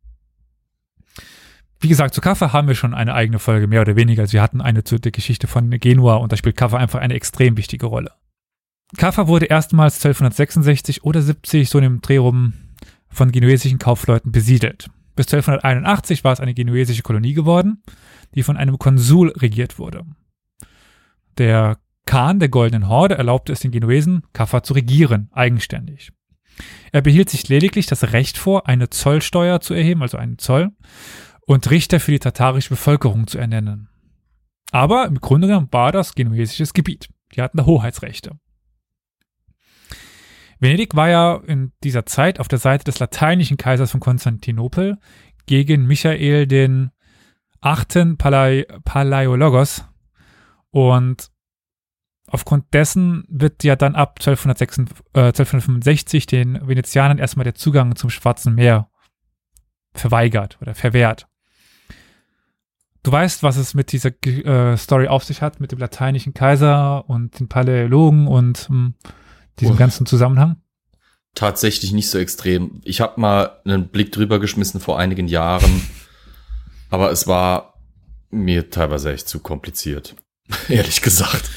Wie 1.80 1.88
gesagt, 1.88 2.14
zu 2.14 2.22
Kaffa 2.22 2.52
haben 2.52 2.68
wir 2.68 2.76
schon 2.76 2.94
eine 2.94 3.14
eigene 3.14 3.40
Folge, 3.40 3.68
mehr 3.68 3.82
oder 3.82 3.96
weniger. 3.96 4.24
Also 4.24 4.34
wir 4.34 4.42
hatten 4.42 4.62
eine 4.62 4.84
zu 4.84 5.00
der 5.00 5.12
Geschichte 5.12 5.48
von 5.48 5.70
Genua 5.70 6.16
und 6.16 6.32
da 6.32 6.38
spielt 6.38 6.58
Kaffa 6.58 6.78
einfach 6.78 7.00
eine 7.00 7.14
extrem 7.14 7.56
wichtige 7.58 7.86
Rolle. 7.86 8.12
Kaffa 8.98 9.28
wurde 9.28 9.46
erstmals 9.46 9.96
1266 9.96 11.04
oder 11.04 11.22
70 11.22 11.70
so 11.70 11.78
in 11.80 11.84
dem 11.84 12.02
Dreh 12.02 12.18
rum 12.18 12.54
von 13.10 13.32
genuesischen 13.32 13.80
Kaufleuten 13.80 14.32
besiedelt. 14.32 14.90
Bis 15.16 15.28
1281 15.28 16.24
war 16.24 16.34
es 16.34 16.40
eine 16.40 16.54
genuesische 16.54 17.02
Kolonie 17.02 17.34
geworden, 17.34 17.82
die 18.36 18.44
von 18.44 18.58
einem 18.58 18.78
Konsul 18.78 19.32
regiert 19.32 19.80
wurde. 19.80 20.04
Der 21.38 21.78
Khan 22.06 22.40
der 22.40 22.50
Goldenen 22.50 22.88
Horde 22.88 23.16
erlaubte 23.16 23.54
es 23.54 23.62
den 23.62 23.72
Genuesen, 23.72 24.24
Kaffa 24.34 24.62
zu 24.62 24.74
regieren, 24.74 25.30
eigenständig. 25.32 26.12
Er 26.92 27.02
behielt 27.02 27.30
sich 27.30 27.50
lediglich 27.50 27.88
das 27.88 28.14
Recht 28.14 28.38
vor, 28.38 28.68
eine 28.68 28.90
Zollsteuer 28.90 29.60
zu 29.60 29.74
erheben, 29.74 30.02
also 30.02 30.18
einen 30.18 30.38
Zoll, 30.38 30.72
und 31.42 31.70
Richter 31.70 32.00
für 32.00 32.12
die 32.12 32.20
tatarische 32.20 32.70
Bevölkerung 32.70 33.28
zu 33.28 33.38
ernennen. 33.38 33.90
Aber 34.72 35.06
im 35.06 35.20
Grunde 35.20 35.48
genommen 35.48 35.70
war 35.72 35.92
das 35.92 36.16
genuesisches 36.16 36.74
Gebiet. 36.74 37.10
Die 37.34 37.42
hatten 37.42 37.58
da 37.58 37.66
Hoheitsrechte. 37.66 38.32
Venedig 40.60 40.96
war 40.96 41.10
ja 41.10 41.36
in 41.46 41.72
dieser 41.84 42.06
Zeit 42.06 42.40
auf 42.40 42.48
der 42.48 42.60
Seite 42.60 42.86
des 42.86 43.00
lateinischen 43.00 43.58
Kaisers 43.58 43.92
von 43.92 44.00
Konstantinopel 44.00 44.98
gegen 45.46 45.86
Michael 45.86 46.48
den 46.48 46.92
achten 47.62 48.18
Palai 48.18 48.66
Palaiologos 48.84 49.86
und 50.72 51.32
aufgrund 52.28 52.74
dessen 52.74 53.26
wird 53.28 53.64
ja 53.64 53.76
dann 53.76 53.96
ab 53.96 54.20
1266, 54.20 54.96
äh, 55.14 55.28
1265 55.28 56.26
den 56.26 56.68
Venezianern 56.68 57.18
erstmal 57.18 57.44
der 57.44 57.56
Zugang 57.56 57.96
zum 57.96 58.10
Schwarzen 58.10 58.56
Meer 58.56 58.90
verweigert 59.94 60.58
oder 60.62 60.76
verwehrt. 60.76 61.28
Du 63.04 63.12
weißt, 63.12 63.44
was 63.44 63.58
es 63.58 63.76
mit 63.76 63.92
dieser 63.92 64.12
äh, 64.26 64.76
Story 64.78 65.08
auf 65.08 65.24
sich 65.24 65.42
hat, 65.42 65.60
mit 65.60 65.72
dem 65.72 65.80
lateinischen 65.80 66.34
Kaiser 66.34 67.08
und 67.08 67.40
den 67.40 67.48
Paläologen 67.48 68.28
und 68.28 68.68
mh, 68.70 68.76
hm, 68.76 68.96
diesem 69.60 69.76
oh. 69.76 69.78
ganzen 69.78 70.06
Zusammenhang? 70.06 70.58
Tatsächlich 71.34 71.92
nicht 71.92 72.10
so 72.10 72.18
extrem. 72.18 72.82
Ich 72.84 73.02
habe 73.02 73.20
mal 73.20 73.60
einen 73.66 73.90
Blick 73.90 74.12
drüber 74.12 74.40
geschmissen 74.40 74.80
vor 74.80 74.98
einigen 74.98 75.28
Jahren, 75.28 75.82
aber 76.90 77.12
es 77.12 77.28
war 77.28 77.74
mir 78.30 78.70
teilweise 78.70 79.12
echt 79.12 79.28
zu 79.28 79.40
kompliziert, 79.40 80.16
ehrlich 80.70 81.02
gesagt. 81.02 81.50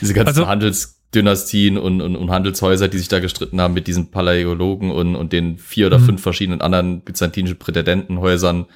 Diese 0.00 0.14
ganzen 0.14 0.28
also, 0.28 0.46
Handelsdynastien 0.46 1.78
und, 1.78 2.00
und, 2.00 2.16
und, 2.16 2.30
Handelshäuser, 2.30 2.88
die 2.88 2.98
sich 2.98 3.08
da 3.08 3.20
gestritten 3.20 3.60
haben 3.60 3.74
mit 3.74 3.86
diesen 3.86 4.10
Paläologen 4.10 4.90
und, 4.90 5.16
und 5.16 5.32
den 5.32 5.58
vier 5.58 5.86
oder 5.88 5.98
mhm. 5.98 6.06
fünf 6.06 6.22
verschiedenen 6.22 6.60
anderen 6.60 7.02
byzantinischen 7.02 7.58
Prätendentenhäusern. 7.58 8.66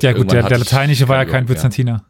Ja 0.00 0.12
gut, 0.12 0.32
der, 0.32 0.44
der 0.44 0.58
lateinische 0.58 1.08
war 1.08 1.16
ja 1.16 1.24
kein 1.24 1.46
Byzantiner. 1.46 2.06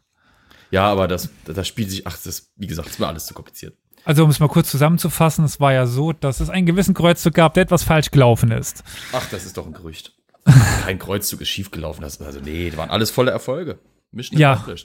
Ja. 0.71 0.81
ja, 0.81 0.91
aber 0.91 1.07
das, 1.07 1.29
das 1.45 1.67
spielt 1.67 1.89
sich, 1.89 2.07
ach, 2.07 2.17
das, 2.23 2.51
wie 2.55 2.67
gesagt, 2.67 2.89
ist 2.89 2.99
mir 2.99 3.07
alles 3.07 3.25
zu 3.25 3.33
kompliziert. 3.33 3.75
Also 4.05 4.23
um 4.23 4.29
es 4.29 4.39
mal 4.39 4.47
kurz 4.47 4.69
zusammenzufassen, 4.69 5.43
es 5.43 5.59
war 5.59 5.73
ja 5.73 5.87
so, 5.87 6.13
dass 6.13 6.39
es 6.39 6.49
einen 6.49 6.67
gewissen 6.67 6.93
Kreuzzug 6.93 7.33
gab, 7.33 7.55
der 7.55 7.63
etwas 7.63 7.83
falsch 7.83 8.11
gelaufen 8.11 8.51
ist. 8.51 8.83
Ach, 9.11 9.27
das 9.29 9.45
ist 9.45 9.57
doch 9.57 9.65
ein 9.65 9.73
Gerücht. 9.73 10.13
Kein 10.83 10.99
Kreuzzug 10.99 11.41
ist 11.41 11.49
schief 11.49 11.71
gelaufen. 11.71 12.03
Das, 12.03 12.21
also 12.21 12.39
nee, 12.39 12.69
die 12.69 12.77
waren 12.77 12.91
alles 12.91 13.09
volle 13.09 13.31
Erfolge. 13.31 13.79
Mission 14.11 14.39
ja. 14.39 14.63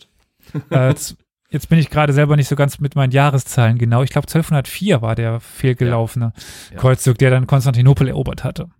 Äh, 0.70 0.88
jetzt, 0.88 1.16
jetzt, 1.50 1.68
bin 1.68 1.78
ich 1.78 1.90
gerade 1.90 2.14
selber 2.14 2.34
nicht 2.34 2.48
so 2.48 2.56
ganz 2.56 2.80
mit 2.80 2.96
meinen 2.96 3.12
Jahreszahlen 3.12 3.76
genau. 3.76 4.02
Ich 4.02 4.10
glaube 4.10 4.26
1204 4.26 5.02
war 5.02 5.14
der 5.14 5.38
fehlgelaufene 5.38 6.32
ja. 6.34 6.74
Ja. 6.74 6.80
Kreuzzug, 6.80 7.18
der 7.18 7.30
dann 7.30 7.46
Konstantinopel 7.46 8.08
erobert 8.08 8.42
hatte. 8.42 8.70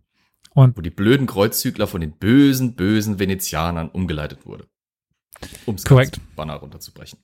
Und 0.55 0.77
Wo 0.77 0.81
die 0.81 0.91
blöden 0.91 1.27
Kreuzzügler 1.27 1.87
von 1.87 2.01
den 2.01 2.13
bösen, 2.13 2.75
bösen 2.77 3.19
Venezianern 3.19 3.91
umgeleitet 3.91 4.47
wurde. 4.47 4.67
Um 5.67 5.75
es 5.75 5.85
Banner 6.35 6.55
runterzubrechen. 6.55 7.21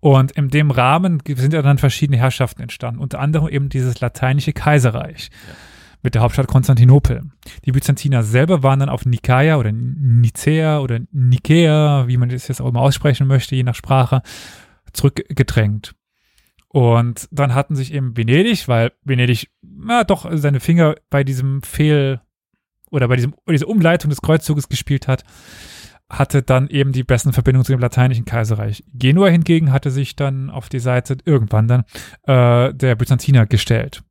Und 0.00 0.32
in 0.32 0.48
dem 0.48 0.70
Rahmen 0.70 1.22
sind 1.26 1.52
ja 1.52 1.62
dann 1.62 1.78
verschiedene 1.78 2.18
Herrschaften 2.18 2.62
entstanden, 2.62 3.00
unter 3.00 3.20
anderem 3.20 3.48
eben 3.48 3.68
dieses 3.68 4.00
lateinische 4.00 4.52
Kaiserreich 4.52 5.30
ja. 5.46 5.54
mit 6.02 6.14
der 6.14 6.22
Hauptstadt 6.22 6.48
Konstantinopel. 6.48 7.22
Die 7.64 7.72
Byzantiner 7.72 8.22
selber 8.24 8.62
waren 8.62 8.80
dann 8.80 8.88
auf 8.88 9.06
Nikaia 9.06 9.56
oder 9.58 9.70
Nicea 9.72 10.80
oder 10.80 11.00
Nikea, 11.12 12.08
wie 12.08 12.16
man 12.16 12.30
das 12.30 12.48
jetzt 12.48 12.60
auch 12.60 12.68
immer 12.68 12.80
aussprechen 12.80 13.28
möchte, 13.28 13.54
je 13.54 13.62
nach 13.62 13.76
Sprache, 13.76 14.22
zurückgedrängt. 14.92 15.94
Und 16.68 17.28
dann 17.30 17.54
hatten 17.54 17.76
sich 17.76 17.92
eben 17.92 18.16
Venedig, 18.16 18.66
weil 18.66 18.92
Venedig 19.04 19.50
na, 19.60 20.04
doch 20.04 20.26
seine 20.32 20.58
Finger 20.58 20.94
bei 21.10 21.22
diesem 21.22 21.62
Fehl 21.62 22.20
oder 22.90 23.08
bei 23.08 23.16
diesem, 23.16 23.34
dieser 23.48 23.68
Umleitung 23.68 24.10
des 24.10 24.22
Kreuzzuges 24.22 24.68
gespielt 24.68 25.06
hat, 25.06 25.24
hatte 26.12 26.42
dann 26.42 26.68
eben 26.68 26.92
die 26.92 27.04
besten 27.04 27.32
Verbindungen 27.32 27.64
zu 27.64 27.72
dem 27.72 27.80
lateinischen 27.80 28.26
Kaiserreich. 28.26 28.84
Genua 28.92 29.28
hingegen 29.28 29.72
hatte 29.72 29.90
sich 29.90 30.14
dann 30.14 30.50
auf 30.50 30.68
die 30.68 30.78
Seite 30.78 31.16
irgendwann 31.24 31.68
dann 31.68 31.84
äh, 32.24 32.74
der 32.74 32.94
Byzantiner 32.96 33.46
gestellt. 33.46 34.04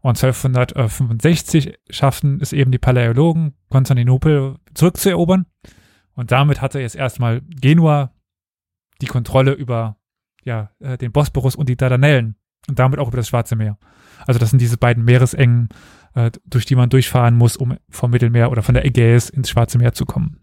Und 0.00 0.22
1265 0.22 1.78
schafften 1.88 2.38
es 2.40 2.52
eben 2.52 2.70
die 2.70 2.78
Paläologen, 2.78 3.54
Konstantinopel 3.70 4.56
zurückzuerobern. 4.74 5.46
Und 6.14 6.32
damit 6.32 6.60
hatte 6.60 6.80
jetzt 6.80 6.96
erstmal 6.96 7.40
Genua 7.48 8.12
die 9.00 9.06
Kontrolle 9.06 9.52
über 9.52 9.96
ja, 10.44 10.70
äh, 10.80 10.98
den 10.98 11.12
Bosporus 11.12 11.56
und 11.56 11.68
die 11.68 11.76
Dardanellen 11.76 12.36
und 12.68 12.78
damit 12.78 12.98
auch 12.98 13.08
über 13.08 13.16
das 13.16 13.28
Schwarze 13.28 13.56
Meer. 13.56 13.78
Also 14.26 14.38
das 14.38 14.50
sind 14.50 14.60
diese 14.60 14.76
beiden 14.76 15.04
Meeresengen, 15.04 15.70
äh, 16.14 16.30
durch 16.44 16.66
die 16.66 16.76
man 16.76 16.90
durchfahren 16.90 17.36
muss, 17.36 17.56
um 17.56 17.78
vom 17.88 18.10
Mittelmeer 18.10 18.50
oder 18.50 18.62
von 18.62 18.74
der 18.74 18.84
Ägäis 18.84 19.30
ins 19.30 19.48
Schwarze 19.48 19.78
Meer 19.78 19.94
zu 19.94 20.04
kommen. 20.04 20.42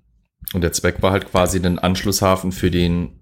Und 0.54 0.62
der 0.62 0.72
Zweck 0.72 1.02
war 1.02 1.12
halt 1.12 1.30
quasi 1.30 1.58
einen 1.58 1.80
Anschlusshafen 1.80 2.52
für 2.52 2.72
den, 2.72 3.20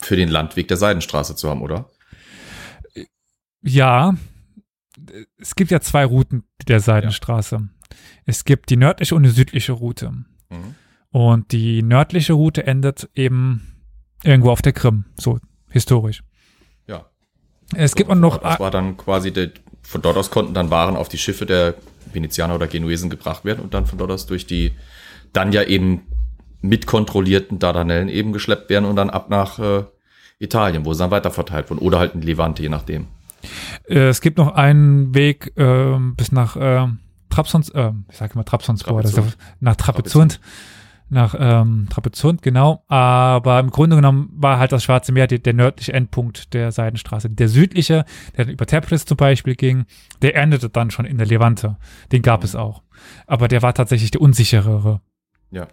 für 0.00 0.16
den 0.16 0.28
Landweg 0.28 0.68
der 0.68 0.76
Seidenstraße 0.76 1.36
zu 1.36 1.48
haben, 1.48 1.62
oder? 1.62 1.90
Ja. 3.62 4.14
Es 5.38 5.54
gibt 5.54 5.70
ja 5.70 5.80
zwei 5.80 6.04
Routen 6.04 6.44
der 6.66 6.80
Seidenstraße. 6.80 7.56
Ja. 7.56 7.68
Es 8.26 8.44
gibt 8.44 8.70
die 8.70 8.76
nördliche 8.76 9.14
und 9.14 9.22
die 9.22 9.30
südliche 9.30 9.72
Route. 9.72 10.10
Mhm. 10.10 10.74
Und 11.10 11.52
die 11.52 11.82
nördliche 11.82 12.32
Route 12.32 12.66
endet 12.66 13.08
eben 13.14 13.74
irgendwo 14.24 14.50
auf 14.50 14.62
der 14.62 14.72
Krim, 14.72 15.04
so 15.16 15.38
historisch. 15.70 16.22
Ja. 16.86 17.06
Es 17.74 17.92
so, 17.92 17.96
gibt 17.96 18.10
auch 18.10 18.16
noch. 18.16 18.38
Das 18.38 18.58
war 18.58 18.70
dann 18.70 18.96
quasi 18.96 19.32
der, 19.32 19.50
von 19.82 20.02
dort 20.02 20.16
aus 20.16 20.30
konnten 20.30 20.54
dann 20.54 20.70
Waren 20.70 20.96
auf 20.96 21.08
die 21.08 21.18
Schiffe 21.18 21.46
der 21.46 21.74
Venezianer 22.12 22.54
oder 22.54 22.66
Genuesen 22.66 23.10
gebracht 23.10 23.44
werden 23.44 23.60
und 23.60 23.74
dann 23.74 23.86
von 23.86 23.98
dort 23.98 24.10
aus 24.10 24.26
durch 24.26 24.46
die 24.46 24.72
dann 25.32 25.52
ja 25.52 25.62
eben 25.62 26.02
mit 26.64 26.86
kontrollierten 26.86 27.58
Dardanellen 27.58 28.08
eben 28.08 28.32
geschleppt 28.32 28.70
werden 28.70 28.84
und 28.86 28.96
dann 28.96 29.10
ab 29.10 29.28
nach 29.30 29.58
äh, 29.58 29.84
Italien, 30.38 30.84
wo 30.84 30.92
sie 30.94 30.98
dann 31.00 31.10
weiter 31.10 31.30
verteilt 31.30 31.70
wurden. 31.70 31.80
Oder 31.80 31.98
halt 31.98 32.14
in 32.14 32.22
Levante, 32.22 32.62
je 32.62 32.68
nachdem. 32.70 33.06
Äh, 33.88 34.08
es 34.08 34.20
gibt 34.20 34.38
noch 34.38 34.54
einen 34.54 35.14
Weg 35.14 35.52
äh, 35.56 35.98
bis 36.16 36.32
nach 36.32 36.56
äh, 36.56 36.86
Trabzons, 37.28 37.68
äh, 37.70 37.92
ich 38.10 38.16
sage 38.16 38.34
immer 38.34 38.44
Trabzonspor, 38.44 39.02
das 39.02 39.12
ist 39.12 39.36
Trapezunt. 39.76 40.32
ja 40.34 40.38
nach 40.40 40.44
nach 41.10 41.34
ähm, 41.38 41.86
Trapezunt, 41.90 42.40
genau. 42.40 42.82
Aber 42.88 43.60
im 43.60 43.70
Grunde 43.70 43.96
genommen 43.96 44.30
war 44.34 44.58
halt 44.58 44.72
das 44.72 44.82
Schwarze 44.82 45.12
Meer 45.12 45.26
die, 45.26 45.40
der 45.40 45.52
nördliche 45.52 45.92
Endpunkt 45.92 46.54
der 46.54 46.72
Seidenstraße. 46.72 47.28
Der 47.28 47.48
südliche, 47.48 48.04
der 48.36 48.46
dann 48.46 48.54
über 48.54 48.66
Tepris 48.66 49.04
zum 49.04 49.18
Beispiel 49.18 49.54
ging, 49.54 49.84
der 50.22 50.34
endete 50.34 50.70
dann 50.70 50.90
schon 50.90 51.04
in 51.04 51.18
der 51.18 51.26
Levante. 51.26 51.76
Den 52.10 52.22
gab 52.22 52.40
Mhm. 52.40 52.44
es 52.46 52.56
auch. 52.56 52.82
Aber 53.26 53.48
der 53.48 53.60
war 53.62 53.74
tatsächlich 53.74 54.10
der 54.12 54.22
unsicherere. 54.22 55.02
Ja. 55.50 55.68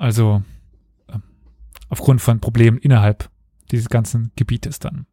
Also 0.00 0.42
ähm, 1.12 1.22
aufgrund 1.90 2.22
von 2.22 2.40
Problemen 2.40 2.78
innerhalb 2.78 3.28
dieses 3.70 3.90
ganzen 3.90 4.32
Gebietes 4.34 4.78
dann. 4.78 5.04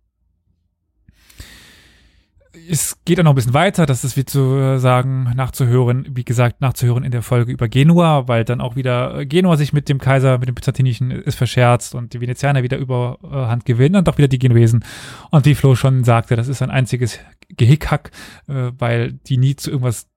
Es 2.69 3.03
geht 3.03 3.19
auch 3.19 3.23
noch 3.25 3.33
ein 3.33 3.35
bisschen 3.35 3.53
weiter, 3.53 3.85
das 3.85 4.05
ist 4.05 4.15
wie 4.15 4.23
zu 4.23 4.55
äh, 4.55 4.79
sagen, 4.79 5.31
nachzuhören, 5.35 6.07
wie 6.11 6.23
gesagt, 6.23 6.61
nachzuhören 6.61 7.03
in 7.03 7.11
der 7.11 7.21
Folge 7.21 7.51
über 7.51 7.67
Genua, 7.67 8.29
weil 8.29 8.45
dann 8.45 8.61
auch 8.61 8.77
wieder 8.77 9.19
äh, 9.19 9.25
Genua 9.25 9.57
sich 9.57 9.73
mit 9.73 9.89
dem 9.89 9.99
Kaiser, 9.99 10.37
mit 10.37 10.47
dem 10.47 10.55
Byzantinischen 10.55 11.11
ist 11.11 11.35
verscherzt 11.35 11.93
und 11.93 12.13
die 12.13 12.21
Venezianer 12.21 12.63
wieder 12.63 12.77
überhand 12.77 13.65
gewinnen 13.65 13.97
und 13.97 14.07
auch 14.07 14.17
wieder 14.17 14.29
die 14.29 14.39
Genuesen. 14.39 14.85
Und 15.31 15.45
wie 15.45 15.53
Flo 15.53 15.75
schon 15.75 16.05
sagte, 16.05 16.37
das 16.37 16.47
ist 16.47 16.61
ein 16.61 16.71
einziges 16.71 17.19
Gehickhack, 17.49 18.11
äh, 18.47 18.71
weil 18.77 19.11
die 19.11 19.37
nie 19.37 19.57
zu 19.57 19.69
irgendwas 19.69 20.07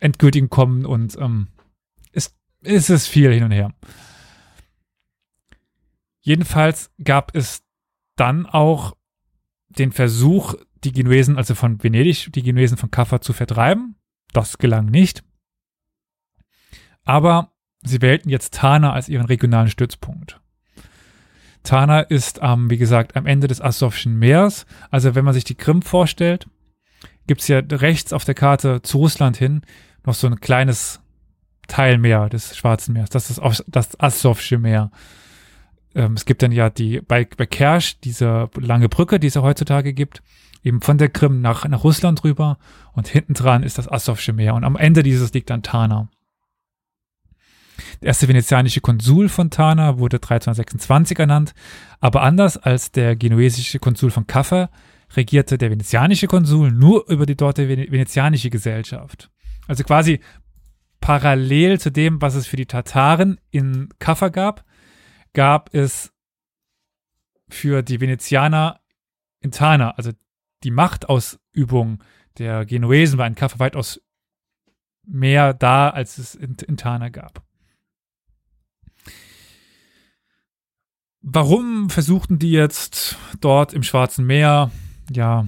Endgültigen 0.00 0.50
kommen 0.50 0.84
und 0.84 1.16
ähm, 1.20 1.46
es, 2.12 2.36
es 2.62 2.90
ist 2.90 3.06
viel 3.06 3.32
hin 3.32 3.44
und 3.44 3.52
her. 3.52 3.72
Jedenfalls 6.28 6.90
gab 7.02 7.34
es 7.34 7.62
dann 8.16 8.44
auch 8.44 8.94
den 9.70 9.92
Versuch, 9.92 10.56
die 10.84 10.92
Genuesen, 10.92 11.38
also 11.38 11.54
von 11.54 11.82
Venedig, 11.82 12.30
die 12.34 12.42
Genuesen 12.42 12.76
von 12.76 12.90
Kaffa 12.90 13.22
zu 13.22 13.32
vertreiben. 13.32 13.96
Das 14.34 14.58
gelang 14.58 14.84
nicht. 14.84 15.24
Aber 17.02 17.52
sie 17.82 18.02
wählten 18.02 18.28
jetzt 18.28 18.52
Tana 18.52 18.92
als 18.92 19.08
ihren 19.08 19.24
regionalen 19.24 19.70
Stützpunkt. 19.70 20.38
Tana 21.62 22.00
ist, 22.00 22.40
ähm, 22.42 22.68
wie 22.68 22.76
gesagt, 22.76 23.16
am 23.16 23.24
Ende 23.24 23.46
des 23.46 23.62
Asowschen 23.62 24.18
Meers. 24.18 24.66
Also 24.90 25.14
wenn 25.14 25.24
man 25.24 25.32
sich 25.32 25.44
die 25.44 25.54
Krim 25.54 25.80
vorstellt, 25.80 26.46
gibt 27.26 27.40
es 27.40 27.48
ja 27.48 27.60
rechts 27.60 28.12
auf 28.12 28.26
der 28.26 28.34
Karte 28.34 28.82
zu 28.82 28.98
Russland 28.98 29.38
hin 29.38 29.62
noch 30.04 30.12
so 30.12 30.26
ein 30.26 30.40
kleines 30.40 31.00
Teilmeer 31.68 32.28
des 32.28 32.54
Schwarzen 32.54 32.92
Meers. 32.92 33.08
Das 33.08 33.30
ist 33.30 33.40
das 33.66 33.98
Asowsche 33.98 34.58
Meer. 34.58 34.90
Ähm, 35.98 36.12
es 36.12 36.24
gibt 36.24 36.42
dann 36.42 36.52
ja 36.52 36.70
die 36.70 37.00
bei, 37.00 37.26
bei 37.36 37.44
Kersch 37.44 37.98
diese 38.00 38.48
lange 38.56 38.88
Brücke, 38.88 39.18
die 39.18 39.26
es 39.26 39.34
ja 39.34 39.42
heutzutage 39.42 39.92
gibt, 39.92 40.22
eben 40.62 40.80
von 40.80 40.96
der 40.96 41.08
Krim 41.08 41.40
nach, 41.40 41.66
nach 41.66 41.82
Russland 41.82 42.22
rüber 42.22 42.58
und 42.92 43.08
hinten 43.08 43.34
dran 43.34 43.64
ist 43.64 43.78
das 43.78 43.90
Asowsche 43.90 44.32
Meer 44.32 44.54
und 44.54 44.62
am 44.62 44.76
Ende 44.76 45.02
dieses 45.02 45.32
liegt 45.32 45.50
dann 45.50 45.64
Tana. 45.64 46.08
Der 48.00 48.08
erste 48.08 48.28
venezianische 48.28 48.80
Konsul 48.80 49.28
von 49.28 49.50
Tana 49.50 49.98
wurde 49.98 50.18
1326 50.18 51.18
ernannt, 51.18 51.52
aber 51.98 52.22
anders 52.22 52.56
als 52.56 52.92
der 52.92 53.16
genuesische 53.16 53.80
Konsul 53.80 54.12
von 54.12 54.28
Kaffa 54.28 54.70
regierte 55.16 55.58
der 55.58 55.70
venezianische 55.70 56.28
Konsul 56.28 56.70
nur 56.70 57.08
über 57.08 57.26
die 57.26 57.36
Vene- 57.36 57.90
venezianische 57.90 58.50
Gesellschaft. 58.50 59.30
Also 59.66 59.82
quasi 59.82 60.20
parallel 61.00 61.80
zu 61.80 61.90
dem, 61.90 62.22
was 62.22 62.36
es 62.36 62.46
für 62.46 62.56
die 62.56 62.66
Tataren 62.66 63.40
in 63.50 63.88
Kaffa 63.98 64.28
gab, 64.28 64.64
gab 65.32 65.74
es 65.74 66.12
für 67.48 67.82
die 67.82 68.00
Venezianer 68.00 68.80
in 69.40 69.50
Tana, 69.50 69.92
also 69.92 70.12
die 70.64 70.70
Machtausübung 70.70 72.02
der 72.38 72.66
Genuesen 72.66 73.18
war 73.18 73.26
in 73.26 73.34
Kaffa 73.34 73.58
weitaus 73.58 74.00
mehr 75.06 75.54
da, 75.54 75.90
als 75.90 76.18
es 76.18 76.34
in, 76.34 76.56
Tana 76.76 77.08
gab. 77.08 77.42
Warum 81.20 81.90
versuchten 81.90 82.38
die 82.38 82.52
jetzt 82.52 83.16
dort 83.40 83.72
im 83.72 83.82
Schwarzen 83.82 84.26
Meer, 84.26 84.70
ja, 85.10 85.46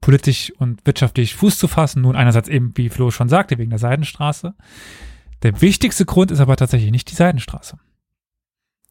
politisch 0.00 0.52
und 0.58 0.84
wirtschaftlich 0.84 1.34
Fuß 1.36 1.58
zu 1.58 1.68
fassen? 1.68 2.02
Nun, 2.02 2.16
einerseits 2.16 2.48
eben, 2.48 2.76
wie 2.76 2.88
Flo 2.88 3.10
schon 3.10 3.28
sagte, 3.28 3.58
wegen 3.58 3.70
der 3.70 3.78
Seidenstraße. 3.78 4.54
Der 5.42 5.60
wichtigste 5.60 6.04
Grund 6.04 6.30
ist 6.30 6.40
aber 6.40 6.56
tatsächlich 6.56 6.90
nicht 6.90 7.10
die 7.10 7.14
Seidenstraße. 7.14 7.78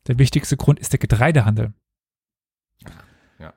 Der 0.07 0.17
wichtigste 0.17 0.57
Grund 0.57 0.79
ist 0.79 0.93
der 0.93 0.99
Getreidehandel. 0.99 1.73
Ja. 3.39 3.53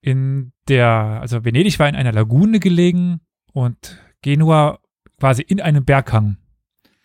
In 0.00 0.52
der, 0.68 0.86
also 1.20 1.44
Venedig 1.44 1.78
war 1.78 1.88
in 1.88 1.96
einer 1.96 2.12
Lagune 2.12 2.60
gelegen 2.60 3.20
und 3.52 3.98
Genua 4.22 4.78
quasi 5.18 5.42
in 5.42 5.60
einem 5.60 5.84
Berghang. 5.84 6.38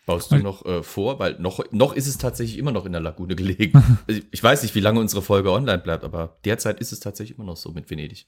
Baust 0.05 0.31
du 0.31 0.37
noch 0.37 0.65
äh, 0.65 0.83
vor, 0.83 1.19
weil 1.19 1.39
noch, 1.39 1.63
noch 1.71 1.93
ist 1.93 2.07
es 2.07 2.17
tatsächlich 2.17 2.57
immer 2.57 2.71
noch 2.71 2.85
in 2.85 2.91
der 2.91 3.01
Lagune 3.01 3.35
gelegen. 3.35 3.81
Also 4.07 4.21
ich 4.31 4.43
weiß 4.43 4.63
nicht, 4.63 4.75
wie 4.75 4.81
lange 4.81 4.99
unsere 4.99 5.21
Folge 5.21 5.51
online 5.51 5.79
bleibt, 5.79 6.03
aber 6.03 6.39
derzeit 6.43 6.79
ist 6.81 6.91
es 6.91 6.99
tatsächlich 6.99 7.37
immer 7.37 7.45
noch 7.45 7.55
so 7.55 7.71
mit 7.71 7.89
Venedig. 7.89 8.27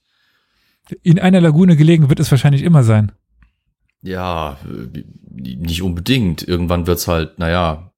In 1.01 1.19
einer 1.19 1.41
Lagune 1.41 1.75
gelegen 1.75 2.09
wird 2.09 2.19
es 2.19 2.31
wahrscheinlich 2.31 2.61
immer 2.61 2.83
sein. 2.83 3.11
Ja, 4.01 4.57
äh, 4.63 5.03
nicht 5.33 5.81
unbedingt. 5.81 6.47
Irgendwann 6.47 6.87
wird's 6.87 7.07
halt, 7.07 7.39
naja, 7.39 7.91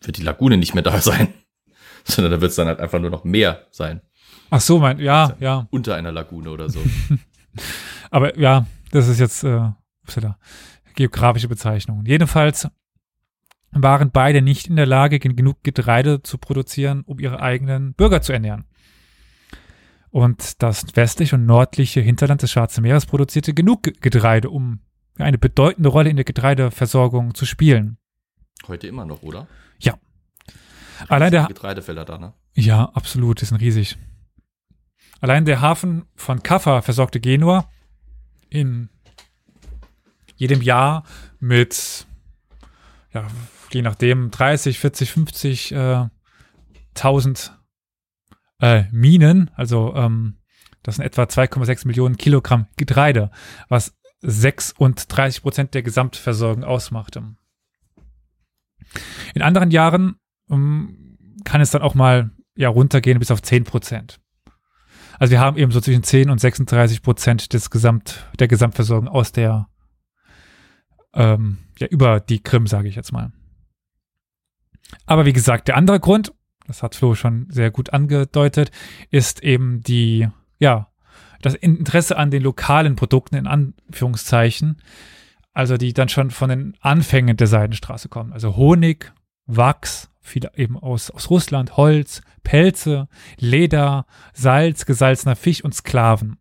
wird 0.00 0.16
die 0.18 0.22
Lagune 0.22 0.56
nicht 0.56 0.74
mehr 0.74 0.82
da 0.82 1.00
sein. 1.00 1.28
Sondern 2.04 2.32
da 2.32 2.40
wird's 2.40 2.56
dann 2.56 2.68
halt 2.68 2.80
einfach 2.80 3.00
nur 3.00 3.10
noch 3.10 3.24
mehr 3.24 3.66
sein. 3.70 4.00
Ach 4.50 4.60
so, 4.60 4.78
mein, 4.78 4.98
ja, 4.98 5.36
ja. 5.40 5.66
Unter 5.70 5.94
einer 5.94 6.12
Lagune 6.12 6.50
oder 6.50 6.70
so. 6.70 6.80
Aber 8.10 8.38
ja, 8.38 8.66
das 8.92 9.08
ist 9.08 9.20
jetzt 9.20 9.44
äh, 9.44 9.70
upsala, 10.02 10.38
geografische 10.94 11.48
Bezeichnung. 11.48 12.04
Jedenfalls 12.06 12.68
waren 13.72 14.10
beide 14.10 14.40
nicht 14.40 14.68
in 14.68 14.76
der 14.76 14.86
Lage, 14.86 15.18
gen- 15.18 15.36
genug 15.36 15.62
Getreide 15.62 16.22
zu 16.22 16.38
produzieren, 16.38 17.02
um 17.04 17.18
ihre 17.18 17.40
eigenen 17.42 17.92
Bürger 17.92 18.22
zu 18.22 18.32
ernähren. 18.32 18.64
Und 20.10 20.62
das 20.62 20.86
westliche 20.96 21.36
und 21.36 21.44
nördliche 21.44 22.00
Hinterland 22.00 22.40
des 22.40 22.50
Schwarzen 22.52 22.80
Meeres 22.82 23.04
produzierte 23.04 23.52
genug 23.52 23.82
Ge- 23.82 23.92
Getreide, 24.00 24.48
um 24.48 24.80
eine 25.18 25.36
bedeutende 25.36 25.90
Rolle 25.90 26.08
in 26.08 26.16
der 26.16 26.24
Getreideversorgung 26.24 27.34
zu 27.34 27.44
spielen. 27.44 27.98
Heute 28.66 28.86
immer 28.86 29.04
noch, 29.04 29.22
oder? 29.22 29.46
Ja. 29.78 29.98
Allein 31.08 31.30
der, 31.30 31.46
Getreidefelder 31.46 32.04
da, 32.04 32.18
ne? 32.18 32.34
Ja, 32.54 32.86
absolut, 32.86 33.40
die 33.40 33.44
sind 33.44 33.60
riesig. 33.60 33.96
Allein 35.20 35.44
der 35.44 35.60
Hafen 35.60 36.04
von 36.14 36.42
Kaffa 36.42 36.82
versorgte 36.82 37.20
Genua 37.20 37.70
in 38.48 38.88
jedem 40.36 40.62
Jahr 40.62 41.04
mit, 41.40 42.06
ja, 43.12 43.26
je 43.72 43.82
nachdem, 43.82 44.30
30, 44.30 44.78
40, 44.78 45.12
50 45.12 45.72
äh, 45.72 46.06
1000 46.94 47.52
äh, 48.60 48.84
Minen, 48.90 49.50
also 49.54 49.94
ähm, 49.94 50.38
das 50.82 50.96
sind 50.96 51.04
etwa 51.04 51.24
2,6 51.24 51.86
Millionen 51.86 52.16
Kilogramm 52.16 52.66
Getreide, 52.76 53.30
was 53.68 53.94
36 54.22 55.42
Prozent 55.42 55.74
der 55.74 55.82
Gesamtversorgung 55.82 56.64
ausmachte. 56.64 57.36
In 59.34 59.42
anderen 59.42 59.70
Jahren 59.70 60.16
ähm, 60.50 61.16
kann 61.44 61.60
es 61.60 61.70
dann 61.70 61.82
auch 61.82 61.94
mal 61.94 62.30
ja, 62.56 62.68
runtergehen 62.68 63.18
bis 63.18 63.30
auf 63.30 63.42
10 63.42 63.64
Prozent. 63.64 64.20
Also 65.18 65.32
wir 65.32 65.40
haben 65.40 65.56
eben 65.56 65.72
so 65.72 65.80
zwischen 65.80 66.02
10 66.02 66.30
und 66.30 66.40
36 66.40 67.02
Prozent 67.02 67.52
des 67.52 67.70
Gesamt, 67.70 68.26
der 68.38 68.48
Gesamtversorgung 68.48 69.08
aus 69.08 69.32
der, 69.32 69.68
ähm, 71.14 71.58
ja, 71.78 71.86
über 71.88 72.20
die 72.20 72.42
Krim, 72.42 72.66
sage 72.66 72.88
ich 72.88 72.94
jetzt 72.94 73.12
mal. 73.12 73.32
Aber 75.06 75.26
wie 75.26 75.32
gesagt, 75.32 75.68
der 75.68 75.76
andere 75.76 76.00
Grund, 76.00 76.32
das 76.66 76.82
hat 76.82 76.94
Flo 76.94 77.14
schon 77.14 77.46
sehr 77.50 77.70
gut 77.70 77.92
angedeutet, 77.92 78.70
ist 79.10 79.42
eben 79.42 79.82
die, 79.82 80.28
ja, 80.58 80.88
das 81.42 81.54
Interesse 81.54 82.16
an 82.16 82.30
den 82.30 82.42
lokalen 82.42 82.96
Produkten 82.96 83.36
in 83.36 83.46
Anführungszeichen, 83.46 84.80
also 85.54 85.76
die 85.76 85.92
dann 85.92 86.08
schon 86.08 86.30
von 86.30 86.50
den 86.50 86.76
Anfängen 86.80 87.36
der 87.36 87.46
Seidenstraße 87.46 88.08
kommen. 88.08 88.32
Also 88.32 88.56
Honig, 88.56 89.12
Wachs, 89.46 90.10
viele 90.20 90.52
eben 90.56 90.78
aus, 90.78 91.10
aus 91.10 91.30
Russland, 91.30 91.76
Holz, 91.76 92.22
Pelze, 92.44 93.08
Leder, 93.38 94.06
Salz, 94.34 94.86
gesalzener 94.86 95.36
Fisch 95.36 95.64
und 95.64 95.74
Sklaven. 95.74 96.38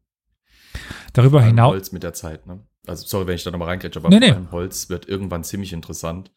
Darüber 1.14 1.42
hinaus. 1.42 1.72
Holz 1.74 1.92
mit 1.92 2.04
der 2.04 2.14
Zeit, 2.14 2.46
ne? 2.46 2.60
Also 2.86 3.06
sorry, 3.06 3.28
wenn 3.28 3.36
ich 3.36 3.44
da 3.44 3.52
nochmal 3.52 3.70
reingrätsche, 3.70 4.00
aber 4.00 4.10
Nee, 4.10 4.20
nee. 4.20 4.34
Holz 4.52 4.90
wird 4.90 5.08
irgendwann 5.10 5.44
ziemlich 5.44 5.74
interessant, 5.74 6.32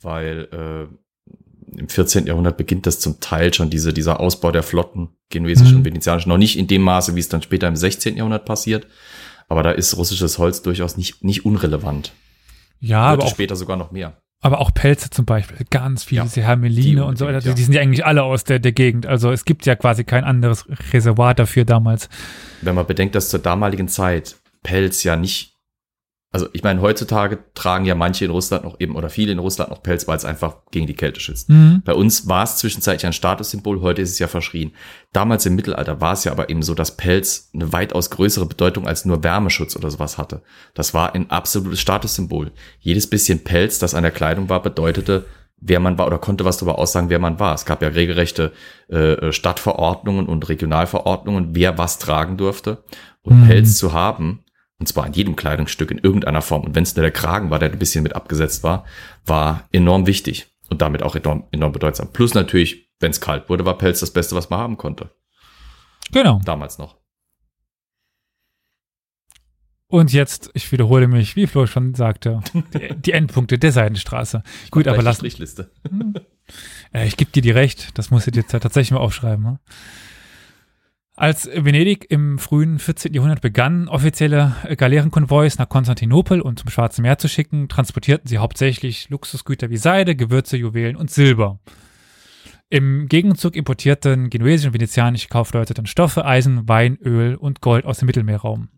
weil 0.00 0.48
äh, 0.52 1.78
im 1.78 1.88
14. 1.88 2.26
Jahrhundert 2.26 2.56
beginnt 2.56 2.86
das 2.86 2.98
zum 3.00 3.20
Teil 3.20 3.52
schon 3.54 3.70
diese, 3.70 3.92
dieser 3.92 4.18
Ausbau 4.20 4.50
der 4.50 4.62
Flotten, 4.62 5.10
genuesisch 5.30 5.70
Mhm. 5.70 5.78
und 5.78 5.84
venezianisch, 5.84 6.26
noch 6.26 6.38
nicht 6.38 6.58
in 6.58 6.66
dem 6.66 6.82
Maße, 6.82 7.14
wie 7.14 7.20
es 7.20 7.28
dann 7.28 7.42
später 7.42 7.68
im 7.68 7.76
16. 7.76 8.16
Jahrhundert 8.16 8.44
passiert. 8.46 8.86
Aber 9.48 9.62
da 9.62 9.70
ist 9.70 9.96
russisches 9.96 10.38
Holz 10.38 10.62
durchaus 10.62 10.96
nicht, 10.96 11.22
nicht 11.22 11.44
unrelevant. 11.44 12.12
Ja, 12.80 13.10
Heute 13.10 13.12
aber 13.12 13.24
auch, 13.24 13.30
später 13.30 13.56
sogar 13.56 13.76
noch 13.76 13.90
mehr. 13.90 14.20
Aber 14.42 14.60
auch 14.60 14.72
Pelze 14.74 15.10
zum 15.10 15.24
Beispiel, 15.24 15.64
ganz 15.70 16.04
viele, 16.04 16.20
Ja, 16.20 16.24
diese 16.24 16.42
Hermeline 16.42 17.04
und 17.04 17.16
so, 17.16 17.26
also 17.26 17.48
ja. 17.48 17.54
die 17.54 17.62
sind 17.62 17.72
ja 17.74 17.80
eigentlich 17.80 18.04
alle 18.04 18.22
aus 18.22 18.44
der, 18.44 18.58
der 18.58 18.72
Gegend. 18.72 19.06
Also 19.06 19.32
es 19.32 19.44
gibt 19.44 19.64
ja 19.66 19.74
quasi 19.76 20.04
kein 20.04 20.24
anderes 20.24 20.66
Reservoir 20.92 21.34
dafür 21.34 21.64
damals. 21.64 22.08
Wenn 22.60 22.74
man 22.74 22.86
bedenkt, 22.86 23.14
dass 23.14 23.30
zur 23.30 23.40
damaligen 23.40 23.88
Zeit 23.88 24.36
Pelz 24.62 25.04
ja 25.04 25.16
nicht, 25.16 25.55
also 26.32 26.48
ich 26.52 26.62
meine, 26.62 26.82
heutzutage 26.82 27.38
tragen 27.54 27.84
ja 27.84 27.94
manche 27.94 28.24
in 28.24 28.30
Russland 28.30 28.64
noch 28.64 28.78
eben 28.78 28.94
oder 28.96 29.08
viele 29.08 29.32
in 29.32 29.38
Russland 29.38 29.70
noch 29.70 29.82
Pelz, 29.82 30.06
weil 30.06 30.16
es 30.16 30.24
einfach 30.24 30.56
gegen 30.70 30.86
die 30.86 30.94
Kälte 30.94 31.20
schützt. 31.20 31.48
Mhm. 31.48 31.82
Bei 31.84 31.94
uns 31.94 32.28
war 32.28 32.42
es 32.42 32.56
zwischenzeitlich 32.56 33.06
ein 33.06 33.12
Statussymbol, 33.12 33.80
heute 33.80 34.02
ist 34.02 34.10
es 34.10 34.18
ja 34.18 34.26
verschrien. 34.26 34.72
Damals 35.12 35.46
im 35.46 35.54
Mittelalter 35.54 36.00
war 36.00 36.12
es 36.12 36.24
ja 36.24 36.32
aber 36.32 36.50
eben 36.50 36.62
so, 36.62 36.74
dass 36.74 36.96
Pelz 36.96 37.50
eine 37.54 37.72
weitaus 37.72 38.10
größere 38.10 38.46
Bedeutung 38.46 38.86
als 38.86 39.04
nur 39.04 39.22
Wärmeschutz 39.22 39.76
oder 39.76 39.90
sowas 39.90 40.18
hatte. 40.18 40.42
Das 40.74 40.92
war 40.92 41.14
ein 41.14 41.30
absolutes 41.30 41.80
Statussymbol. 41.80 42.52
Jedes 42.80 43.08
bisschen 43.08 43.44
Pelz, 43.44 43.78
das 43.78 43.94
an 43.94 44.02
der 44.02 44.12
Kleidung 44.12 44.48
war, 44.48 44.60
bedeutete, 44.60 45.24
wer 45.58 45.80
man 45.80 45.96
war 45.96 46.06
oder 46.06 46.18
konnte 46.18 46.44
was 46.44 46.58
darüber 46.58 46.78
aussagen, 46.78 47.08
wer 47.08 47.18
man 47.18 47.40
war. 47.40 47.54
Es 47.54 47.64
gab 47.64 47.80
ja 47.80 47.88
regelrechte 47.88 48.52
äh, 48.88 49.32
Stadtverordnungen 49.32 50.26
und 50.26 50.48
Regionalverordnungen, 50.48 51.54
wer 51.54 51.78
was 51.78 51.98
tragen 51.98 52.36
durfte. 52.36 52.84
Und 53.22 53.40
Mhm. 53.40 53.46
Pelz 53.46 53.78
zu 53.78 53.92
haben, 53.92 54.44
und 54.78 54.86
zwar 54.86 55.04
an 55.04 55.12
jedem 55.12 55.36
Kleidungsstück 55.36 55.90
in 55.90 55.98
irgendeiner 55.98 56.42
Form, 56.42 56.64
und 56.64 56.74
wenn 56.74 56.82
es 56.82 56.94
nur 56.94 57.02
der 57.02 57.12
Kragen 57.12 57.50
war, 57.50 57.58
der 57.58 57.70
ein 57.70 57.78
bisschen 57.78 58.02
mit 58.02 58.14
abgesetzt 58.14 58.62
war, 58.62 58.84
war 59.24 59.68
enorm 59.72 60.06
wichtig 60.06 60.48
und 60.68 60.82
damit 60.82 61.02
auch 61.02 61.16
enorm, 61.16 61.44
enorm 61.50 61.72
bedeutsam. 61.72 62.12
Plus 62.12 62.34
natürlich, 62.34 62.90
wenn 63.00 63.10
es 63.10 63.20
kalt 63.20 63.48
wurde, 63.48 63.64
war 63.64 63.78
Pelz 63.78 64.00
das 64.00 64.12
Beste, 64.12 64.34
was 64.34 64.50
man 64.50 64.60
haben 64.60 64.76
konnte. 64.76 65.10
Genau. 66.12 66.40
Damals 66.44 66.78
noch. 66.78 66.96
Und 69.88 70.12
jetzt, 70.12 70.50
ich 70.54 70.70
wiederhole 70.72 71.06
mich, 71.06 71.36
wie 71.36 71.46
Flo 71.46 71.66
schon 71.66 71.94
sagte, 71.94 72.40
die, 72.96 73.12
Endpunkte 73.12 73.58
der 73.58 73.70
Seidenstraße. 73.70 74.42
Gut, 74.70 74.88
aber 74.88 75.02
lass, 75.02 75.16
Strichliste. 75.16 75.70
Äh, 76.92 77.06
ich 77.06 77.16
gebe 77.16 77.30
dir 77.30 77.42
die 77.42 77.50
recht, 77.50 77.96
das 77.98 78.10
muss 78.10 78.26
ich 78.26 78.34
jetzt 78.34 78.52
ja 78.52 78.58
tatsächlich 78.58 78.92
mal 78.92 78.98
aufschreiben. 78.98 79.44
Ne? 79.44 79.60
Als 81.18 81.46
Venedig 81.46 82.10
im 82.10 82.38
frühen 82.38 82.78
14. 82.78 83.14
Jahrhundert 83.14 83.40
begann, 83.40 83.88
offizielle 83.88 84.54
äh, 84.64 84.76
Galeerenkonvois 84.76 85.56
nach 85.56 85.66
Konstantinopel 85.66 86.42
und 86.42 86.58
zum 86.58 86.68
Schwarzen 86.68 87.00
Meer 87.00 87.16
zu 87.16 87.26
schicken, 87.26 87.70
transportierten 87.70 88.28
sie 88.28 88.36
hauptsächlich 88.36 89.08
Luxusgüter 89.08 89.70
wie 89.70 89.78
Seide, 89.78 90.14
Gewürze, 90.14 90.58
Juwelen 90.58 90.94
und 90.94 91.10
Silber. 91.10 91.58
Im 92.68 93.08
Gegenzug 93.08 93.56
importierten 93.56 94.28
genuesische 94.28 94.68
und 94.68 94.74
venezianische 94.74 95.28
Kaufleute 95.28 95.72
dann 95.72 95.86
Stoffe, 95.86 96.26
Eisen, 96.26 96.68
Wein, 96.68 96.98
Öl 97.02 97.36
und 97.36 97.62
Gold 97.62 97.86
aus 97.86 97.98
dem 97.98 98.06
Mittelmeerraum. 98.06 98.68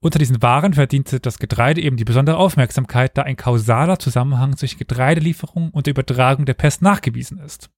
Unter 0.00 0.18
diesen 0.18 0.40
Waren 0.40 0.72
verdiente 0.72 1.20
das 1.20 1.38
Getreide 1.38 1.82
eben 1.82 1.98
die 1.98 2.04
besondere 2.04 2.38
Aufmerksamkeit, 2.38 3.18
da 3.18 3.22
ein 3.22 3.36
kausaler 3.36 3.98
Zusammenhang 3.98 4.56
zwischen 4.56 4.78
Getreidelieferung 4.78 5.68
und 5.70 5.84
der 5.84 5.90
Übertragung 5.90 6.46
der 6.46 6.54
Pest 6.54 6.80
nachgewiesen 6.80 7.38
ist. 7.40 7.68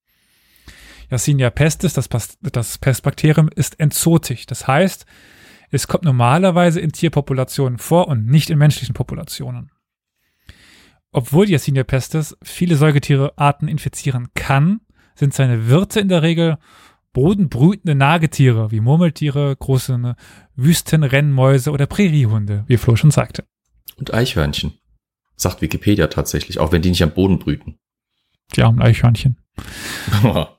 Yersinia 1.09 1.49
pestis, 1.49 1.93
das, 1.93 2.09
das 2.41 2.77
Pestbakterium, 2.77 3.49
ist 3.55 3.79
entzotig. 3.79 4.45
Das 4.45 4.67
heißt, 4.67 5.05
es 5.71 5.87
kommt 5.87 6.03
normalerweise 6.03 6.79
in 6.79 6.91
Tierpopulationen 6.91 7.77
vor 7.77 8.07
und 8.07 8.25
nicht 8.25 8.49
in 8.49 8.57
menschlichen 8.57 8.93
Populationen. 8.93 9.71
Obwohl 11.11 11.49
Yersinia 11.49 11.83
pestis 11.83 12.37
viele 12.43 12.75
Säugetierearten 12.75 13.67
infizieren 13.67 14.27
kann, 14.35 14.81
sind 15.15 15.33
seine 15.33 15.67
Wirte 15.67 15.99
in 15.99 16.07
der 16.07 16.21
Regel 16.21 16.57
bodenbrütende 17.13 17.95
Nagetiere 17.95 18.71
wie 18.71 18.79
Murmeltiere, 18.79 19.55
große 19.55 19.97
ne, 19.97 20.15
Wüstenrennmäuse 20.55 21.71
oder 21.71 21.87
Präriehunde, 21.87 22.63
wie 22.67 22.77
Flo 22.77 22.95
schon 22.95 23.11
sagte. 23.11 23.45
Und 23.97 24.13
Eichhörnchen. 24.13 24.73
Sagt 25.35 25.61
Wikipedia 25.61 26.07
tatsächlich, 26.07 26.59
auch 26.59 26.71
wenn 26.71 26.81
die 26.81 26.89
nicht 26.89 27.01
am 27.01 27.11
Boden 27.11 27.39
brüten. 27.39 27.79
Die 28.55 28.61
armen 28.61 28.81
Eichhörnchen. 28.81 29.37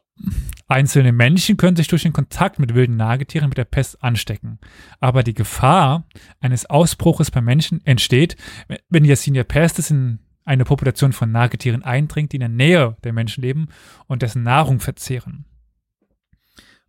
Einzelne 0.69 1.13
Menschen 1.13 1.57
können 1.57 1.77
sich 1.77 1.89
durch 1.89 2.03
den 2.03 2.13
Kontakt 2.13 2.59
mit 2.59 2.75
wilden 2.75 2.97
Nagetieren 2.97 3.49
mit 3.49 3.59
der 3.59 3.65
Pest 3.65 4.03
anstecken. 4.03 4.59
Aber 5.01 5.23
die 5.23 5.35
Gefahr 5.35 6.07
eines 6.41 6.67
Ausbruches 6.67 7.31
bei 7.31 7.41
Menschen 7.41 7.85
entsteht, 7.85 8.37
wenn 8.89 9.05
Yersinia 9.05 9.45
pestis 9.45 9.91
in 9.91 10.21
eine 10.45 10.65
Population 10.65 11.13
von 11.13 11.33
Nagetieren 11.33 11.83
eindringt, 11.83 12.33
die 12.33 12.37
in 12.37 12.41
der 12.41 12.49
Nähe 12.49 12.97
der 13.05 13.13
Menschen 13.13 13.43
leben 13.43 13.69
und 14.07 14.23
dessen 14.23 14.43
Nahrung 14.43 14.81
verzehren. 14.81 15.45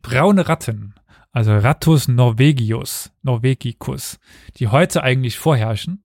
Braune 0.01 0.47
Ratten, 0.47 0.95
also 1.31 1.55
Rattus 1.55 2.07
norvegius, 2.07 3.11
norvegicus, 3.23 4.19
die 4.57 4.67
heute 4.67 5.03
eigentlich 5.03 5.37
vorherrschen, 5.37 6.03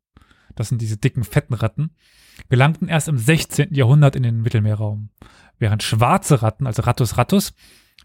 das 0.54 0.68
sind 0.68 0.80
diese 0.80 0.96
dicken, 0.96 1.24
fetten 1.24 1.54
Ratten, 1.54 1.90
gelangten 2.48 2.88
erst 2.88 3.08
im 3.08 3.18
16. 3.18 3.74
Jahrhundert 3.74 4.16
in 4.16 4.22
den 4.22 4.42
Mittelmeerraum 4.42 5.10
während 5.58 5.82
schwarze 5.82 6.42
Ratten, 6.42 6.66
also 6.66 6.82
Rattus 6.82 7.16
rattus, 7.18 7.54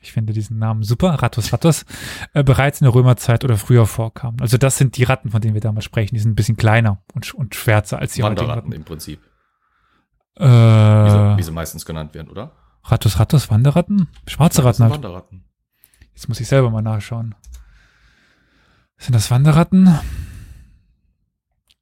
ich 0.01 0.11
finde 0.13 0.33
diesen 0.33 0.57
Namen 0.57 0.83
super, 0.83 1.09
Rattus 1.21 1.53
rattus, 1.53 1.85
äh, 2.33 2.43
bereits 2.43 2.81
in 2.81 2.85
der 2.85 2.95
Römerzeit 2.95 3.43
oder 3.43 3.57
früher 3.57 3.85
vorkamen. 3.85 4.41
Also 4.41 4.57
das 4.57 4.77
sind 4.77 4.97
die 4.97 5.03
Ratten, 5.03 5.29
von 5.29 5.41
denen 5.41 5.53
wir 5.53 5.61
damals 5.61 5.85
sprechen. 5.85 6.15
Die 6.15 6.19
sind 6.21 6.31
ein 6.31 6.35
bisschen 6.35 6.57
kleiner 6.57 7.03
und, 7.13 7.33
und 7.35 7.53
schwärzer 7.53 7.99
als 7.99 8.13
die 8.13 8.23
heutigen 8.23 8.39
Wanderratten 8.41 8.69
Ratten. 8.71 8.81
im 8.81 8.83
Prinzip. 8.83 9.21
Äh, 10.37 10.45
Wie, 10.45 11.09
sie, 11.09 11.37
wie 11.37 11.43
sie 11.43 11.51
meistens 11.51 11.85
genannt 11.85 12.13
werden, 12.15 12.29
oder? 12.29 12.51
Rattus 12.83 13.19
rattus, 13.19 13.51
Wanderratten? 13.51 14.07
Schwarze 14.27 14.63
Ratten 14.63 14.83
halt. 14.83 14.93
Wanderratten. 14.93 15.43
Jetzt 16.15 16.29
muss 16.29 16.39
ich 16.39 16.47
selber 16.47 16.71
mal 16.71 16.81
nachschauen. 16.81 17.35
Sind 18.97 19.13
das 19.13 19.29
Wanderratten? 19.29 19.99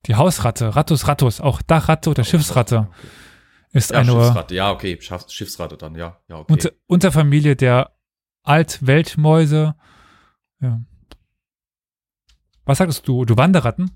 Die 0.08 0.16
Hausratte, 0.16 0.76
Rattus 0.76 1.08
rattus, 1.08 1.40
auch 1.42 1.62
Dachratte 1.62 2.10
oder 2.10 2.24
Schiffsratte, 2.24 2.88
Okay. 2.90 3.08
Ist 3.72 3.92
Ja, 3.92 4.00
eine 4.00 4.12
Schiffsratte. 4.12 4.56
Ja, 4.56 4.72
okay. 4.72 5.00
Schiffsratte 5.28 5.78
dann, 5.78 5.96
ja. 5.96 6.18
Ja, 6.28 6.38
okay. 6.38 6.54
Unter, 6.54 6.72
Unterfamilie 6.88 7.56
der 7.56 7.92
Altweltmäuse. 8.44 9.76
Ja. 10.62 10.82
Was 12.66 12.78
sagtest 12.78 13.08
du? 13.08 13.26
Du 13.26 13.38
Wanderratten? 13.38 13.92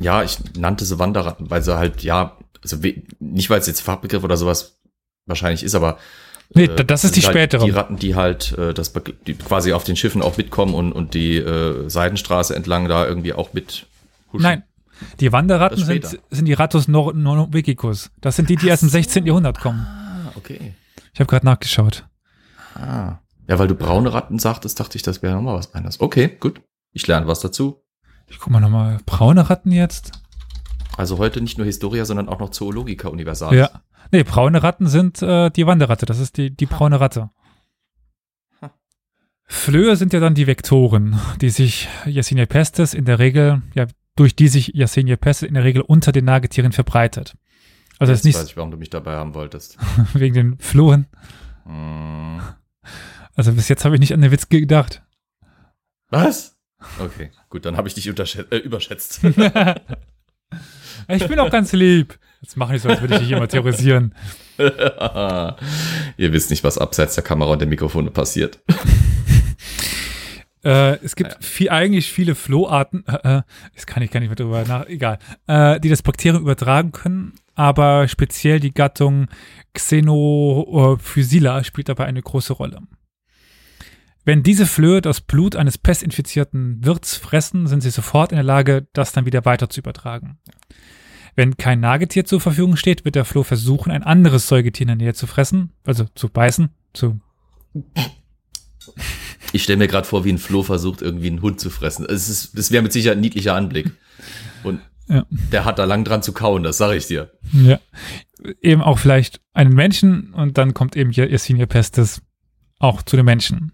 Ja, 0.00 0.22
ich 0.22 0.38
nannte 0.56 0.84
sie 0.84 0.98
Wanderratten, 0.98 1.50
weil 1.50 1.62
sie 1.62 1.76
halt, 1.76 2.02
ja, 2.02 2.36
also 2.62 2.76
nicht 3.18 3.50
weil 3.50 3.60
es 3.60 3.66
jetzt 3.66 3.80
Fachbegriff 3.80 4.24
oder 4.24 4.36
sowas 4.36 4.78
wahrscheinlich 5.26 5.62
ist, 5.62 5.74
aber 5.74 5.98
Nee, 6.54 6.64
äh, 6.64 6.84
das 6.84 7.04
ist 7.04 7.16
die 7.16 7.20
halt 7.20 7.32
spätere. 7.32 7.64
Die 7.64 7.70
Ratten, 7.70 7.96
die 7.98 8.14
halt 8.14 8.56
äh, 8.56 8.72
das 8.72 8.92
die 9.26 9.34
quasi 9.34 9.72
auf 9.72 9.84
den 9.84 9.96
Schiffen 9.96 10.22
auch 10.22 10.36
mitkommen 10.38 10.74
und, 10.74 10.92
und 10.92 11.14
die 11.14 11.36
äh, 11.36 11.88
Seidenstraße 11.88 12.54
entlang 12.54 12.88
da 12.88 13.06
irgendwie 13.06 13.34
auch 13.34 13.52
mit 13.52 13.86
huschen. 14.32 14.42
Nein. 14.42 14.62
Die 15.20 15.32
Wanderratten 15.32 15.84
sind, 15.84 16.18
sind 16.30 16.44
die 16.44 16.52
Rattus 16.52 16.88
nor 16.88 17.14
norvegicus. 17.14 18.10
Das 18.20 18.36
sind 18.36 18.48
die, 18.50 18.56
die 18.56 18.68
erst 18.68 18.82
im 18.82 18.88
16. 18.88 19.26
Jahrhundert 19.26 19.60
kommen. 19.60 19.80
Ah, 19.80 20.32
okay. 20.36 20.74
Ich 21.12 21.20
habe 21.20 21.28
gerade 21.28 21.46
nachgeschaut. 21.46 22.06
Ah. 22.74 23.18
Ja, 23.48 23.58
weil 23.58 23.68
du 23.68 23.74
braune 23.74 24.12
Ratten 24.12 24.38
sagtest, 24.38 24.78
dachte 24.78 24.96
ich, 24.96 25.02
das 25.02 25.22
wäre 25.22 25.34
nochmal 25.34 25.56
was 25.56 25.74
anderes. 25.74 26.00
Okay, 26.00 26.36
gut. 26.38 26.60
Ich 26.92 27.06
lerne 27.06 27.26
was 27.26 27.40
dazu. 27.40 27.82
Ich 28.26 28.38
guck 28.38 28.52
mal 28.52 28.60
nochmal. 28.60 28.98
Braune 29.06 29.48
Ratten 29.48 29.72
jetzt? 29.72 30.12
Also 30.96 31.18
heute 31.18 31.40
nicht 31.40 31.56
nur 31.58 31.66
Historia, 31.66 32.04
sondern 32.04 32.28
auch 32.28 32.40
noch 32.40 32.50
Zoologica 32.50 33.08
Universalis. 33.08 33.58
Ja. 33.58 33.82
Nee, 34.10 34.22
braune 34.22 34.62
Ratten 34.62 34.86
sind 34.86 35.22
äh, 35.22 35.50
die 35.50 35.66
Wanderratte. 35.66 36.06
Das 36.06 36.18
ist 36.18 36.36
die, 36.36 36.54
die 36.54 36.66
braune 36.66 37.00
Ratte. 37.00 37.30
Ha. 38.60 38.70
Flöhe 39.44 39.96
sind 39.96 40.12
ja 40.12 40.20
dann 40.20 40.34
die 40.34 40.46
Vektoren, 40.46 41.18
die 41.40 41.50
sich 41.50 41.88
Yersinia 42.04 42.46
pestis 42.46 42.94
in 42.94 43.04
der 43.04 43.18
Regel, 43.18 43.62
ja, 43.74 43.86
durch 44.18 44.34
die 44.34 44.48
sich 44.48 44.68
Yersinia 44.74 45.16
pestis 45.16 45.48
in 45.48 45.54
der 45.54 45.64
Regel 45.64 45.82
unter 45.82 46.12
den 46.12 46.24
Nagetieren 46.24 46.72
verbreitet. 46.72 47.36
Also 47.98 48.12
Jetzt 48.12 48.20
ist 48.20 48.34
weiß 48.34 48.40
nicht 48.40 48.50
ich, 48.50 48.56
warum 48.56 48.70
du 48.70 48.76
mich 48.76 48.90
dabei 48.90 49.14
haben 49.14 49.34
wolltest. 49.34 49.78
wegen 50.14 50.34
den 50.34 50.58
Flohen. 50.58 51.06
Hm. 51.64 52.40
Also 53.34 53.52
bis 53.52 53.68
jetzt 53.68 53.84
habe 53.84 53.94
ich 53.94 54.00
nicht 54.00 54.12
an 54.12 54.20
den 54.20 54.30
Witz 54.30 54.48
gedacht. 54.48 55.02
Was? 56.10 56.56
Okay, 56.98 57.30
gut, 57.48 57.64
dann 57.64 57.76
habe 57.76 57.88
ich 57.88 57.94
dich 57.94 58.06
äh, 58.06 58.56
überschätzt. 58.56 59.20
Ich 61.10 61.26
bin 61.26 61.38
auch 61.38 61.50
ganz 61.50 61.72
lieb. 61.72 62.18
Jetzt 62.42 62.56
mach 62.58 62.70
nicht 62.70 62.82
so, 62.82 62.88
als 62.90 63.00
würde 63.00 63.14
ich 63.14 63.20
dich 63.20 63.30
immer 63.30 63.48
terrorisieren. 63.48 64.14
Ihr 64.58 66.32
wisst 66.32 66.50
nicht, 66.50 66.62
was 66.64 66.76
abseits 66.76 67.14
der 67.14 67.24
Kamera 67.24 67.52
und 67.52 67.60
der 67.60 67.68
Mikrofone 67.68 68.10
passiert. 68.10 68.58
Äh, 70.68 70.98
es 71.02 71.16
gibt 71.16 71.32
Ja. 71.32 71.38
viel, 71.40 71.70
eigentlich 71.70 72.12
viele 72.12 72.34
Floharten, 72.34 73.02
äh, 73.06 73.38
äh, 73.38 73.42
das 73.74 73.86
kann 73.86 74.02
ich 74.02 74.10
gar 74.10 74.20
nicht 74.20 74.28
mehr 74.28 74.36
drüber 74.36 74.64
nach, 74.68 74.84
egal, 74.86 75.18
äh, 75.46 75.80
die 75.80 75.88
das 75.88 76.02
Bakterium 76.02 76.42
übertragen 76.42 76.92
können, 76.92 77.32
aber 77.54 78.06
speziell 78.06 78.60
die 78.60 78.74
Gattung 78.74 79.28
Xenophysila 79.72 81.64
spielt 81.64 81.88
dabei 81.88 82.04
eine 82.04 82.20
große 82.20 82.52
Rolle. 82.52 82.82
Wenn 84.26 84.42
diese 84.42 84.66
Flöhe 84.66 85.00
das 85.00 85.22
Blut 85.22 85.56
eines 85.56 85.78
pestinfizierten 85.78 86.84
Wirts 86.84 87.16
fressen, 87.16 87.66
sind 87.66 87.80
sie 87.80 87.88
sofort 87.88 88.30
in 88.32 88.36
der 88.36 88.44
Lage, 88.44 88.86
das 88.92 89.12
dann 89.12 89.24
wieder 89.24 89.46
weiter 89.46 89.70
zu 89.70 89.80
übertragen. 89.80 90.38
Wenn 91.34 91.56
kein 91.56 91.80
Nagetier 91.80 92.26
zur 92.26 92.42
Verfügung 92.42 92.76
steht, 92.76 93.06
wird 93.06 93.14
der 93.14 93.24
Floh 93.24 93.42
versuchen, 93.42 93.90
ein 93.90 94.02
anderes 94.02 94.48
Säugetier 94.48 94.82
in 94.82 94.88
der 94.88 94.96
Nähe 94.96 95.14
zu 95.14 95.26
fressen, 95.26 95.72
also 95.86 96.04
zu 96.14 96.28
beißen, 96.28 96.68
zu 96.92 97.20
Ich 99.52 99.62
stelle 99.62 99.78
mir 99.78 99.88
gerade 99.88 100.06
vor, 100.06 100.24
wie 100.24 100.32
ein 100.32 100.38
Floh 100.38 100.62
versucht, 100.62 101.00
irgendwie 101.02 101.28
einen 101.28 101.40
Hund 101.42 101.58
zu 101.60 101.70
fressen. 101.70 102.04
Es 102.08 102.28
ist, 102.28 102.56
das 102.58 102.70
wäre 102.70 102.82
mit 102.82 102.92
Sicherheit 102.92 103.16
ein 103.18 103.22
niedlicher 103.22 103.54
Anblick. 103.54 103.90
Und 104.62 104.80
Ja. 105.08 105.24
der 105.30 105.64
hat 105.64 105.78
da 105.78 105.84
lang 105.84 106.04
dran 106.04 106.22
zu 106.22 106.32
kauen, 106.32 106.62
das 106.62 106.76
sage 106.78 106.96
ich 106.96 107.06
dir. 107.06 107.30
Ja. 107.52 107.78
Eben 108.60 108.82
auch 108.82 108.98
vielleicht 108.98 109.40
einen 109.54 109.74
Menschen 109.74 110.34
und 110.34 110.58
dann 110.58 110.74
kommt 110.74 110.96
eben 110.96 111.10
hier 111.10 111.28
Yersinia 111.30 111.66
pestis 111.66 112.20
auch 112.78 113.02
zu 113.02 113.16
den 113.16 113.24
Menschen. 113.24 113.72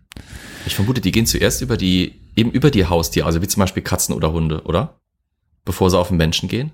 Ich 0.64 0.74
vermute, 0.76 1.00
die 1.00 1.10
gehen 1.10 1.26
zuerst 1.26 1.60
über 1.60 1.76
die, 1.76 2.14
eben 2.36 2.50
über 2.52 2.70
die 2.70 2.86
Haustiere, 2.86 3.26
also 3.26 3.42
wie 3.42 3.48
zum 3.48 3.60
Beispiel 3.60 3.82
Katzen 3.82 4.14
oder 4.14 4.32
Hunde, 4.32 4.62
oder? 4.62 5.00
Bevor 5.64 5.90
sie 5.90 5.98
auf 5.98 6.08
den 6.08 6.16
Menschen 6.18 6.48
gehen? 6.48 6.70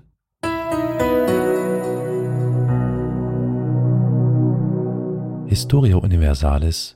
Historia 5.47 5.97
Universalis 5.97 6.95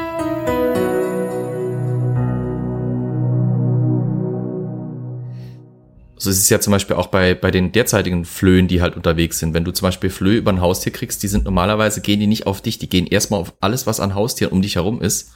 So 6.21 6.29
ist 6.29 6.37
es 6.37 6.49
ja 6.49 6.59
zum 6.59 6.69
Beispiel 6.69 6.97
auch 6.97 7.07
bei, 7.07 7.33
bei 7.33 7.49
den 7.49 7.71
derzeitigen 7.71 8.25
Flöhen, 8.25 8.67
die 8.67 8.79
halt 8.79 8.95
unterwegs 8.95 9.39
sind. 9.39 9.55
Wenn 9.55 9.63
du 9.63 9.71
zum 9.71 9.87
Beispiel 9.87 10.11
Flöhe 10.11 10.37
über 10.37 10.51
ein 10.51 10.61
Haustier 10.61 10.91
kriegst, 10.91 11.23
die 11.23 11.27
sind 11.27 11.45
normalerweise, 11.45 12.01
gehen 12.01 12.19
die 12.19 12.27
nicht 12.27 12.45
auf 12.45 12.61
dich, 12.61 12.77
die 12.77 12.87
gehen 12.87 13.07
erstmal 13.07 13.39
auf 13.39 13.55
alles, 13.59 13.87
was 13.87 13.99
an 13.99 14.13
Haustieren 14.13 14.53
um 14.53 14.61
dich 14.61 14.75
herum 14.75 15.01
ist. 15.01 15.31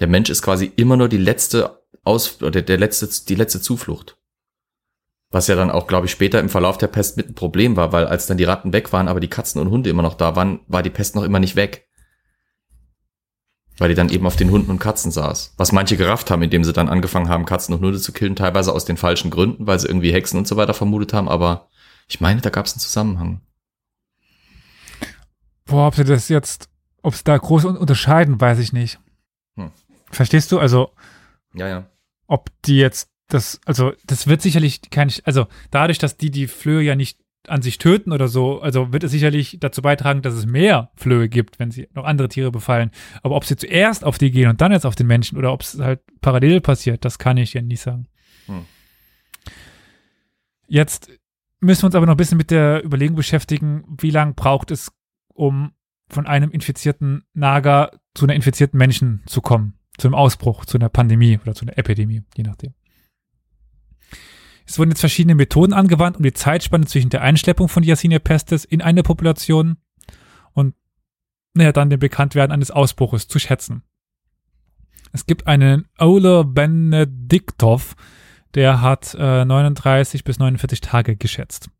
Der 0.00 0.08
Mensch 0.08 0.28
ist 0.28 0.42
quasi 0.42 0.72
immer 0.74 0.96
nur 0.96 1.08
die 1.08 1.18
letzte 1.18 1.84
Aus, 2.02 2.42
oder 2.42 2.62
der 2.62 2.78
letzte, 2.78 3.08
die 3.28 3.36
letzte 3.36 3.60
Zuflucht. 3.60 4.16
Was 5.30 5.46
ja 5.46 5.54
dann 5.54 5.70
auch, 5.70 5.86
glaube 5.86 6.06
ich, 6.06 6.12
später 6.12 6.40
im 6.40 6.48
Verlauf 6.48 6.78
der 6.78 6.88
Pest 6.88 7.16
mit 7.16 7.28
ein 7.28 7.34
Problem 7.34 7.76
war, 7.76 7.92
weil 7.92 8.06
als 8.06 8.26
dann 8.26 8.38
die 8.38 8.44
Ratten 8.44 8.72
weg 8.72 8.92
waren, 8.92 9.06
aber 9.06 9.20
die 9.20 9.30
Katzen 9.30 9.60
und 9.60 9.70
Hunde 9.70 9.88
immer 9.88 10.02
noch 10.02 10.14
da 10.14 10.34
waren, 10.34 10.58
war 10.66 10.82
die 10.82 10.90
Pest 10.90 11.14
noch 11.14 11.22
immer 11.22 11.38
nicht 11.38 11.54
weg 11.54 11.87
weil 13.78 13.88
die 13.88 13.94
dann 13.94 14.08
eben 14.10 14.26
auf 14.26 14.36
den 14.36 14.50
Hunden 14.50 14.70
und 14.70 14.78
Katzen 14.78 15.10
saß. 15.10 15.54
Was 15.56 15.72
manche 15.72 15.96
gerafft 15.96 16.30
haben, 16.30 16.42
indem 16.42 16.64
sie 16.64 16.72
dann 16.72 16.88
angefangen 16.88 17.28
haben, 17.28 17.44
Katzen 17.44 17.74
und 17.74 17.80
Hunde 17.80 17.98
zu 17.98 18.12
killen, 18.12 18.36
teilweise 18.36 18.72
aus 18.72 18.84
den 18.84 18.96
falschen 18.96 19.30
Gründen, 19.30 19.66
weil 19.66 19.78
sie 19.78 19.88
irgendwie 19.88 20.12
Hexen 20.12 20.38
und 20.38 20.48
so 20.48 20.56
weiter 20.56 20.74
vermutet 20.74 21.12
haben, 21.12 21.28
aber 21.28 21.68
ich 22.08 22.20
meine, 22.20 22.40
da 22.40 22.50
gab 22.50 22.66
es 22.66 22.72
einen 22.72 22.80
Zusammenhang. 22.80 23.40
Boah, 25.64 25.88
ob 25.88 25.94
sie 25.94 26.04
das 26.04 26.28
jetzt, 26.28 26.68
ob 27.02 27.14
sie 27.14 27.24
da 27.24 27.36
groß 27.36 27.66
unterscheiden, 27.66 28.40
weiß 28.40 28.58
ich 28.58 28.72
nicht. 28.72 28.98
Hm. 29.56 29.70
Verstehst 30.10 30.50
du? 30.50 30.58
Also, 30.58 30.90
ja, 31.54 31.68
ja. 31.68 31.86
Ob 32.26 32.50
die 32.64 32.78
jetzt 32.78 33.10
das, 33.28 33.60
also 33.66 33.92
das 34.06 34.26
wird 34.26 34.42
sicherlich 34.42 34.90
kein, 34.90 35.12
also 35.24 35.46
dadurch, 35.70 35.98
dass 35.98 36.16
die 36.16 36.30
die 36.30 36.46
Flöhe 36.46 36.82
ja 36.82 36.94
nicht 36.94 37.18
an 37.46 37.62
sich 37.62 37.78
töten 37.78 38.12
oder 38.12 38.28
so, 38.28 38.60
also 38.60 38.92
wird 38.92 39.04
es 39.04 39.12
sicherlich 39.12 39.58
dazu 39.60 39.82
beitragen, 39.82 40.22
dass 40.22 40.34
es 40.34 40.46
mehr 40.46 40.90
Flöhe 40.96 41.28
gibt, 41.28 41.58
wenn 41.58 41.70
sie 41.70 41.88
noch 41.94 42.04
andere 42.04 42.28
Tiere 42.28 42.50
befallen. 42.50 42.90
Aber 43.22 43.36
ob 43.36 43.44
sie 43.44 43.56
zuerst 43.56 44.04
auf 44.04 44.18
die 44.18 44.30
gehen 44.30 44.50
und 44.50 44.60
dann 44.60 44.72
jetzt 44.72 44.86
auf 44.86 44.94
den 44.94 45.06
Menschen 45.06 45.38
oder 45.38 45.52
ob 45.52 45.62
es 45.62 45.78
halt 45.78 46.00
parallel 46.20 46.60
passiert, 46.60 47.04
das 47.04 47.18
kann 47.18 47.36
ich 47.36 47.54
ja 47.54 47.62
nicht 47.62 47.80
sagen. 47.80 48.06
Hm. 48.46 48.66
Jetzt 50.66 51.10
müssen 51.60 51.82
wir 51.82 51.86
uns 51.86 51.94
aber 51.94 52.06
noch 52.06 52.14
ein 52.14 52.18
bisschen 52.18 52.38
mit 52.38 52.50
der 52.50 52.84
Überlegung 52.84 53.16
beschäftigen, 53.16 53.84
wie 54.00 54.10
lange 54.10 54.34
braucht 54.34 54.70
es, 54.70 54.92
um 55.28 55.72
von 56.10 56.26
einem 56.26 56.50
infizierten 56.50 57.24
Nager 57.34 57.92
zu 58.14 58.26
einer 58.26 58.34
infizierten 58.34 58.78
Menschen 58.78 59.22
zu 59.26 59.40
kommen, 59.40 59.78
zu 59.98 60.08
einem 60.08 60.14
Ausbruch, 60.14 60.64
zu 60.64 60.78
einer 60.78 60.88
Pandemie 60.88 61.38
oder 61.42 61.54
zu 61.54 61.64
einer 61.64 61.78
Epidemie, 61.78 62.22
je 62.36 62.44
nachdem. 62.44 62.74
Es 64.68 64.78
wurden 64.78 64.90
jetzt 64.90 65.00
verschiedene 65.00 65.34
Methoden 65.34 65.72
angewandt, 65.72 66.18
um 66.18 66.22
die 66.22 66.34
Zeitspanne 66.34 66.84
zwischen 66.84 67.08
der 67.08 67.22
Einschleppung 67.22 67.68
von 67.68 67.82
Yersinia 67.82 68.18
pestis 68.18 68.66
in 68.66 68.82
eine 68.82 69.02
Population 69.02 69.78
und 70.52 70.74
naja, 71.54 71.72
dann 71.72 71.88
den 71.88 71.98
Bekanntwerden 71.98 72.52
eines 72.52 72.70
Ausbruches 72.70 73.28
zu 73.28 73.38
schätzen. 73.38 73.82
Es 75.12 75.24
gibt 75.24 75.46
einen 75.46 75.88
Ola 75.98 76.42
Benediktov, 76.42 77.96
der 78.54 78.82
hat 78.82 79.16
äh, 79.18 79.46
39 79.46 80.22
bis 80.22 80.38
49 80.38 80.82
Tage 80.82 81.16
geschätzt. 81.16 81.70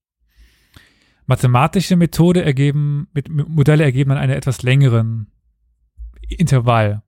Mathematische 1.26 1.96
Methode 1.96 2.42
ergeben, 2.42 3.08
mit 3.12 3.28
Modelle 3.28 3.84
ergeben 3.84 4.10
dann 4.10 4.18
einen 4.18 4.32
etwas 4.32 4.62
längeren 4.62 5.30
Intervall. 6.26 7.02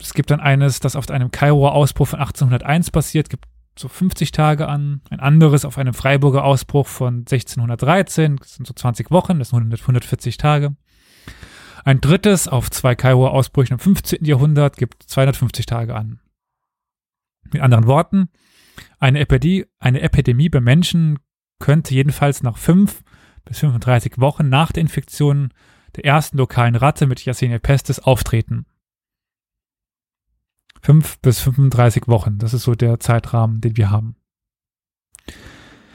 Es 0.00 0.12
gibt 0.12 0.32
dann 0.32 0.40
eines, 0.40 0.80
das 0.80 0.96
auf 0.96 1.08
einem 1.08 1.30
Kairoer 1.30 1.72
Ausbruch 1.72 2.08
von 2.08 2.18
1801 2.18 2.90
basiert, 2.90 3.30
gibt 3.30 3.46
so 3.76 3.88
50 3.88 4.32
Tage 4.32 4.68
an, 4.68 5.00
ein 5.10 5.20
anderes 5.20 5.64
auf 5.64 5.78
einem 5.78 5.94
Freiburger 5.94 6.44
Ausbruch 6.44 6.86
von 6.86 7.18
1613, 7.20 8.36
das 8.36 8.54
sind 8.54 8.66
so 8.66 8.74
20 8.74 9.10
Wochen, 9.10 9.38
das 9.38 9.50
sind 9.50 9.72
140 9.72 10.36
Tage. 10.36 10.76
Ein 11.84 12.00
drittes 12.00 12.48
auf 12.48 12.70
zwei 12.70 12.94
Kairoer 12.94 13.32
Ausbrüchen 13.32 13.74
im 13.74 13.78
15. 13.78 14.24
Jahrhundert 14.24 14.76
gibt 14.76 15.02
250 15.02 15.66
Tage 15.66 15.94
an. 15.94 16.20
Mit 17.52 17.60
anderen 17.60 17.86
Worten, 17.86 18.28
eine 18.98 19.20
Epidemie, 19.20 19.66
eine 19.78 20.00
Epidemie 20.00 20.48
bei 20.48 20.60
Menschen 20.60 21.18
könnte 21.58 21.94
jedenfalls 21.94 22.42
nach 22.42 22.56
5 22.56 23.02
bis 23.44 23.58
35 23.58 24.18
Wochen 24.18 24.48
nach 24.48 24.72
der 24.72 24.80
Infektion 24.80 25.50
der 25.96 26.04
ersten 26.04 26.38
lokalen 26.38 26.74
Ratte 26.74 27.06
mit 27.06 27.24
Yersinia 27.24 27.58
pestis 27.58 28.00
auftreten. 28.00 28.66
5 30.84 31.20
bis 31.20 31.40
35 31.40 32.08
Wochen. 32.08 32.38
Das 32.38 32.52
ist 32.52 32.64
so 32.64 32.74
der 32.74 33.00
Zeitrahmen, 33.00 33.62
den 33.62 33.76
wir 33.78 33.90
haben. 33.90 34.16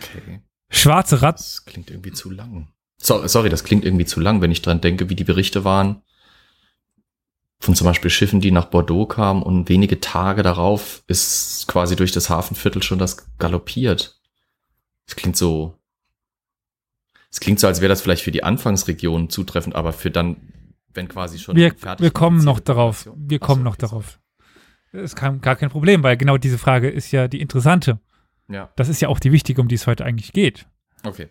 Okay. 0.01 0.41
Schwarze 0.71 1.21
Ratten. 1.21 1.37
Das 1.37 1.65
klingt 1.65 1.91
irgendwie 1.91 2.11
zu 2.11 2.31
lang. 2.31 2.69
So, 2.97 3.25
sorry, 3.27 3.49
das 3.49 3.63
klingt 3.63 3.85
irgendwie 3.85 4.05
zu 4.05 4.19
lang, 4.19 4.41
wenn 4.41 4.51
ich 4.51 4.63
dran 4.63 4.81
denke, 4.81 5.09
wie 5.09 5.15
die 5.15 5.23
Berichte 5.23 5.63
waren. 5.63 6.01
Von 7.59 7.75
zum 7.75 7.85
Beispiel 7.85 8.09
Schiffen, 8.09 8.41
die 8.41 8.51
nach 8.51 8.65
Bordeaux 8.65 9.05
kamen 9.05 9.43
und 9.43 9.69
wenige 9.69 9.99
Tage 9.99 10.41
darauf 10.41 11.03
ist 11.07 11.67
quasi 11.67 11.95
durch 11.95 12.11
das 12.11 12.29
Hafenviertel 12.29 12.81
schon 12.81 12.99
das 12.99 13.27
galoppiert. 13.37 14.19
Das 15.05 15.15
klingt 15.15 15.37
so. 15.37 15.77
Es 17.29 17.39
klingt 17.39 17.59
so, 17.59 17.67
als 17.67 17.79
wäre 17.79 17.89
das 17.89 18.01
vielleicht 18.01 18.23
für 18.23 18.31
die 18.31 18.43
Anfangsregion 18.43 19.29
zutreffend, 19.29 19.75
aber 19.75 19.93
für 19.93 20.09
dann, 20.09 20.37
wenn 20.93 21.07
quasi 21.07 21.37
schon. 21.37 21.55
Wir, 21.55 21.75
wir 21.99 22.11
kommen 22.11 22.43
noch 22.43 22.59
darauf. 22.59 23.07
Wir 23.15 23.37
kommen 23.37 23.61
noch 23.61 23.75
darauf. 23.75 24.19
Ist 24.91 25.15
kein, 25.15 25.41
gar 25.41 25.55
kein 25.55 25.69
Problem, 25.69 26.03
weil 26.03 26.17
genau 26.17 26.37
diese 26.37 26.57
Frage 26.57 26.89
ist 26.89 27.11
ja 27.11 27.27
die 27.27 27.41
interessante. 27.41 27.99
Ja. 28.47 28.69
Das 28.75 28.89
ist 28.89 29.01
ja 29.01 29.09
auch 29.09 29.19
die 29.19 29.31
wichtige, 29.31 29.61
um 29.61 29.67
die 29.67 29.75
es 29.75 29.87
heute 29.87 30.05
eigentlich 30.05 30.33
geht. 30.33 30.67
Okay. 31.03 31.29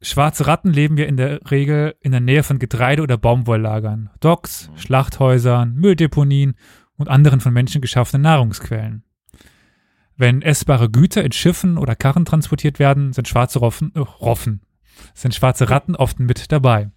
Schwarze 0.00 0.46
Ratten 0.46 0.72
leben 0.72 0.96
wir 0.96 1.08
in 1.08 1.16
der 1.16 1.50
Regel 1.50 1.96
in 2.00 2.12
der 2.12 2.20
Nähe 2.20 2.44
von 2.44 2.60
Getreide- 2.60 3.02
oder 3.02 3.18
Baumwolllagern, 3.18 4.10
Docks, 4.20 4.70
mhm. 4.70 4.78
Schlachthäusern, 4.78 5.74
Mülldeponien 5.74 6.54
und 6.96 7.08
anderen 7.08 7.40
von 7.40 7.52
Menschen 7.52 7.80
geschaffenen 7.80 8.22
Nahrungsquellen. 8.22 9.02
Wenn 10.16 10.42
essbare 10.42 10.88
Güter 10.88 11.24
in 11.24 11.32
Schiffen 11.32 11.78
oder 11.78 11.96
Karren 11.96 12.24
transportiert 12.24 12.78
werden, 12.78 13.12
sind 13.12 13.26
schwarze 13.26 13.58
Roffen, 13.58 13.92
äh, 13.94 14.00
Roffen, 14.00 14.62
sind 15.14 15.34
schwarze 15.34 15.68
Ratten 15.70 15.96
oft 15.96 16.20
mit 16.20 16.52
dabei. 16.52 16.90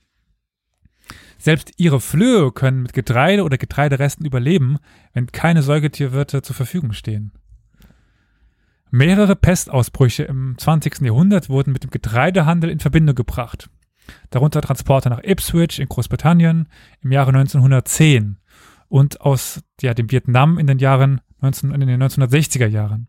Selbst 1.42 1.72
ihre 1.78 2.00
Flöhe 2.00 2.52
können 2.52 2.84
mit 2.84 2.94
Getreide 2.94 3.44
oder 3.44 3.58
Getreideresten 3.58 4.28
überleben, 4.28 4.78
wenn 5.14 5.26
keine 5.32 5.64
Säugetierwirte 5.64 6.44
zur 6.44 6.56
Verfügung 6.56 6.94
stehen. 6.94 7.32
Mehrere 8.92 9.36
Pestausbrüche 9.36 10.22
im 10.22 10.56
20. 10.60 11.02
Jahrhundert 11.02 11.50
wurden 11.50 11.74
mit 11.74 11.82
dem 11.82 11.90
Getreidehandel 11.90 12.70
in 12.70 12.80
Verbindung 12.80 13.16
gebracht. 13.16 13.72
Darunter 14.30 14.62
Transporte 14.62 15.10
nach 15.10 15.24
Ipswich 15.24 15.80
in 15.80 15.90
Großbritannien 15.90 16.68
im 17.02 17.12
Jahre 17.12 17.30
1910 17.30 18.38
und 18.88 19.22
aus 19.22 19.64
ja, 19.82 19.96
dem 19.96 20.12
Vietnam 20.12 20.60
in 20.60 20.68
den 20.68 20.78
Jahren 20.78 21.22
19, 21.40 21.72
in 21.72 21.80
den 21.80 22.04
1960er 22.04 22.68
Jahren. 22.68 23.08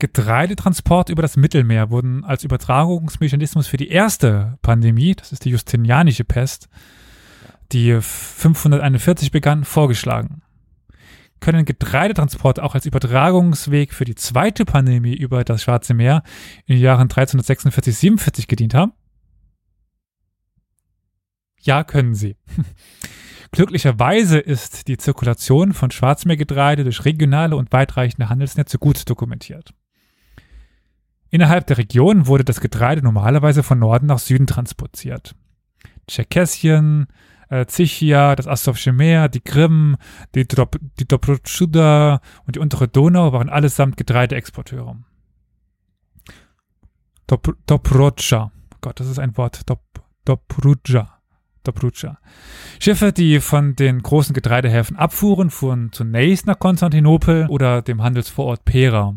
Getreidetransporte 0.00 1.12
über 1.12 1.22
das 1.22 1.36
Mittelmeer 1.36 1.90
wurden 1.90 2.24
als 2.24 2.42
Übertragungsmechanismus 2.42 3.68
für 3.68 3.76
die 3.76 3.88
erste 3.88 4.58
Pandemie, 4.62 5.14
das 5.14 5.30
ist 5.30 5.44
die 5.44 5.50
Justinianische 5.50 6.24
Pest, 6.24 6.68
die 7.70 8.00
541 8.00 9.30
begann, 9.30 9.64
vorgeschlagen. 9.64 10.42
Können 11.38 11.64
Getreidetransporte 11.64 12.62
auch 12.62 12.74
als 12.74 12.84
Übertragungsweg 12.86 13.94
für 13.94 14.04
die 14.04 14.14
zweite 14.14 14.64
Pandemie 14.64 15.14
über 15.14 15.44
das 15.44 15.62
Schwarze 15.62 15.94
Meer 15.94 16.22
in 16.66 16.74
den 16.74 16.82
Jahren 16.82 17.08
1346-47 17.08 18.46
gedient 18.46 18.74
haben? 18.74 18.92
Ja, 21.60 21.84
können 21.84 22.14
sie. 22.14 22.36
Glücklicherweise 23.52 24.38
ist 24.38 24.88
die 24.88 24.96
Zirkulation 24.96 25.72
von 25.72 25.90
Schwarzmeergetreide 25.90 26.84
durch 26.84 27.04
regionale 27.04 27.56
und 27.56 27.72
weitreichende 27.72 28.28
Handelsnetze 28.28 28.78
gut 28.78 29.08
dokumentiert. 29.08 29.74
Innerhalb 31.30 31.66
der 31.66 31.78
Region 31.78 32.26
wurde 32.26 32.44
das 32.44 32.60
Getreide 32.60 33.02
normalerweise 33.02 33.62
von 33.62 33.78
Norden 33.78 34.06
nach 34.06 34.18
Süden 34.18 34.46
transportiert. 34.46 35.34
Tscherkessien, 36.06 37.06
äh, 37.48 37.66
Zichia, 37.66 38.34
das 38.34 38.48
Asowsche 38.48 38.92
Meer, 38.92 39.28
die 39.28 39.40
Krim, 39.40 39.96
die, 40.34 40.46
Drop, 40.46 40.76
die 40.98 41.06
Dobrudschuda 41.06 42.20
und 42.46 42.56
die 42.56 42.60
untere 42.60 42.88
Donau 42.88 43.32
waren 43.32 43.48
allesamt 43.48 43.96
Getreideexporteure. 43.96 44.96
Dop, 47.28 47.56
Dobrodscha. 47.66 48.50
Gott, 48.80 48.98
das 48.98 49.06
ist 49.06 49.20
ein 49.20 49.36
Wort. 49.36 49.68
Dop, 49.70 49.82
Dobrudja. 50.24 51.20
Dobrudscha. 51.62 52.18
Schiffe, 52.80 53.12
die 53.12 53.38
von 53.40 53.76
den 53.76 54.02
großen 54.02 54.34
Getreidehäfen 54.34 54.96
abfuhren, 54.96 55.50
fuhren 55.50 55.92
zunächst 55.92 56.46
nach 56.46 56.58
Konstantinopel 56.58 57.46
oder 57.48 57.82
dem 57.82 58.02
Handelsvorort 58.02 58.64
Pera. 58.64 59.14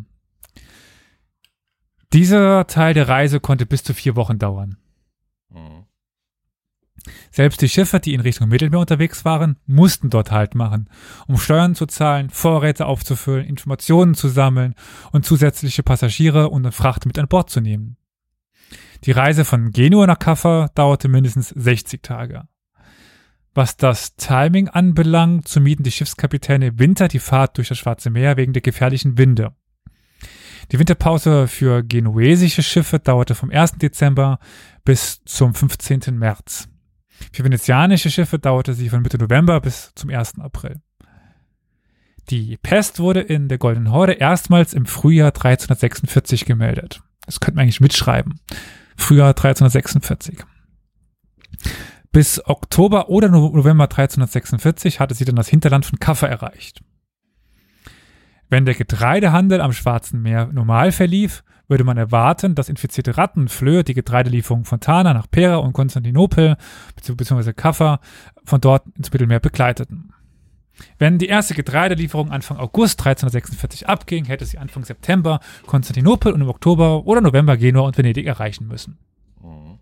Dieser 2.14 2.68
Teil 2.68 2.94
der 2.94 3.10
Reise 3.10 3.40
konnte 3.40 3.66
bis 3.66 3.84
zu 3.84 3.94
vier 3.94 4.16
Wochen 4.16 4.38
dauern. 4.38 4.78
Mhm. 5.50 5.86
Selbst 7.32 7.62
die 7.62 7.70
Schiffe, 7.70 8.00
die 8.00 8.14
in 8.14 8.22
Richtung 8.22 8.50
Mittelmeer 8.50 8.80
unterwegs 8.80 9.26
waren, 9.26 9.58
mussten 9.66 10.10
dort 10.10 10.32
Halt 10.32 10.56
machen, 10.56 10.90
um 11.28 11.38
Steuern 11.38 11.76
zu 11.76 11.86
zahlen, 11.86 12.30
Vorräte 12.30 12.86
aufzufüllen, 12.86 13.46
Informationen 13.46 14.14
zu 14.14 14.30
sammeln 14.30 14.76
und 15.12 15.26
zusätzliche 15.26 15.84
Passagiere 15.84 16.50
und 16.50 16.72
Fracht 16.72 17.06
mit 17.06 17.18
an 17.20 17.28
Bord 17.28 17.50
zu 17.50 17.60
nehmen. 17.60 17.98
Die 19.04 19.12
Reise 19.12 19.44
von 19.44 19.72
Genua 19.72 20.08
nach 20.08 20.20
Kaffa 20.20 20.70
dauerte 20.76 21.10
mindestens 21.10 21.50
60 21.50 22.04
Tage. 22.04 22.48
Was 23.54 23.76
das 23.76 24.16
Timing 24.16 24.70
anbelangt, 24.70 25.48
so 25.48 25.60
mieten 25.60 25.84
die 25.84 25.92
Schiffskapitäne 25.92 26.80
Winter 26.80 27.08
die 27.08 27.20
Fahrt 27.20 27.58
durch 27.58 27.68
das 27.68 27.78
Schwarze 27.78 28.10
Meer 28.10 28.38
wegen 28.38 28.54
der 28.54 28.62
gefährlichen 28.62 29.18
Winde. 29.18 29.54
Die 30.72 30.80
Winterpause 30.80 31.48
für 31.48 31.84
genuesische 31.84 32.64
Schiffe 32.64 33.00
dauerte 33.00 33.36
vom 33.36 33.50
1. 33.50 33.74
Dezember 33.74 34.40
bis 34.86 35.22
zum 35.26 35.54
15. 35.54 36.18
März. 36.18 36.68
Für 37.32 37.44
venezianische 37.44 38.10
Schiffe 38.10 38.40
dauerte 38.40 38.74
sie 38.74 38.90
von 38.90 39.02
Mitte 39.02 39.18
November 39.18 39.60
bis 39.62 39.92
zum 39.96 40.10
1. 40.10 40.40
April. 40.40 40.82
Die 42.30 42.58
Pest 42.58 43.00
wurde 43.00 43.22
in 43.22 43.50
der 43.50 43.58
Goldenen 43.58 43.92
Horde 43.92 44.14
erstmals 44.14 44.74
im 44.74 44.86
Frühjahr 44.86 45.28
1346 45.28 46.46
gemeldet. 46.46 47.04
Das 47.26 47.40
könnte 47.40 47.56
man 47.56 47.64
eigentlich 47.64 47.82
mitschreiben. 47.82 48.40
Frühjahr 48.98 49.30
1346. 49.30 50.40
Bis 52.12 52.46
Oktober 52.46 53.10
oder 53.10 53.30
November 53.30 53.86
1346 53.86 55.00
hatte 55.00 55.16
sie 55.16 55.26
dann 55.26 55.36
das 55.36 55.50
Hinterland 55.50 55.86
von 55.86 56.00
Kaffa 56.00 56.28
erreicht. 56.28 56.82
Wenn 58.54 58.66
der 58.66 58.76
Getreidehandel 58.76 59.62
am 59.62 59.74
Schwarzen 59.74 60.22
Meer 60.22 60.46
normal 60.46 60.92
verlief, 60.92 61.44
würde 61.68 61.84
man 61.84 61.98
erwarten, 61.98 62.54
dass 62.54 62.70
infizierte 62.70 63.18
Ratten 63.18 63.40
und 63.40 63.52
Flöhe 63.52 63.84
die 63.84 63.96
Getreidelieferungen 63.96 64.64
von 64.64 64.80
Tana 64.80 65.12
nach 65.16 65.26
Pera 65.28 65.56
und 65.56 65.74
Konstantinopel 65.74 66.58
bzw. 66.96 67.54
Kaffa 67.54 68.00
von 68.46 68.62
dort 68.62 68.86
ins 68.96 69.12
Mittelmeer 69.12 69.40
begleiteten. 69.40 70.14
Wenn 71.00 71.18
die 71.18 71.26
erste 71.26 71.56
Getreidelieferung 71.56 72.30
Anfang 72.30 72.58
August 72.58 73.00
1346 73.00 73.90
abging, 73.90 74.26
hätte 74.26 74.46
sie 74.46 74.60
Anfang 74.60 74.86
September 74.86 75.40
Konstantinopel 75.66 76.32
und 76.32 76.42
im 76.42 76.48
Oktober 76.48 77.08
oder 77.08 77.22
November 77.22 77.58
Genua 77.58 77.88
und 77.88 77.98
Venedig 77.98 78.28
erreichen 78.28 78.68
müssen. 78.68 79.00
Mhm. 79.42 79.80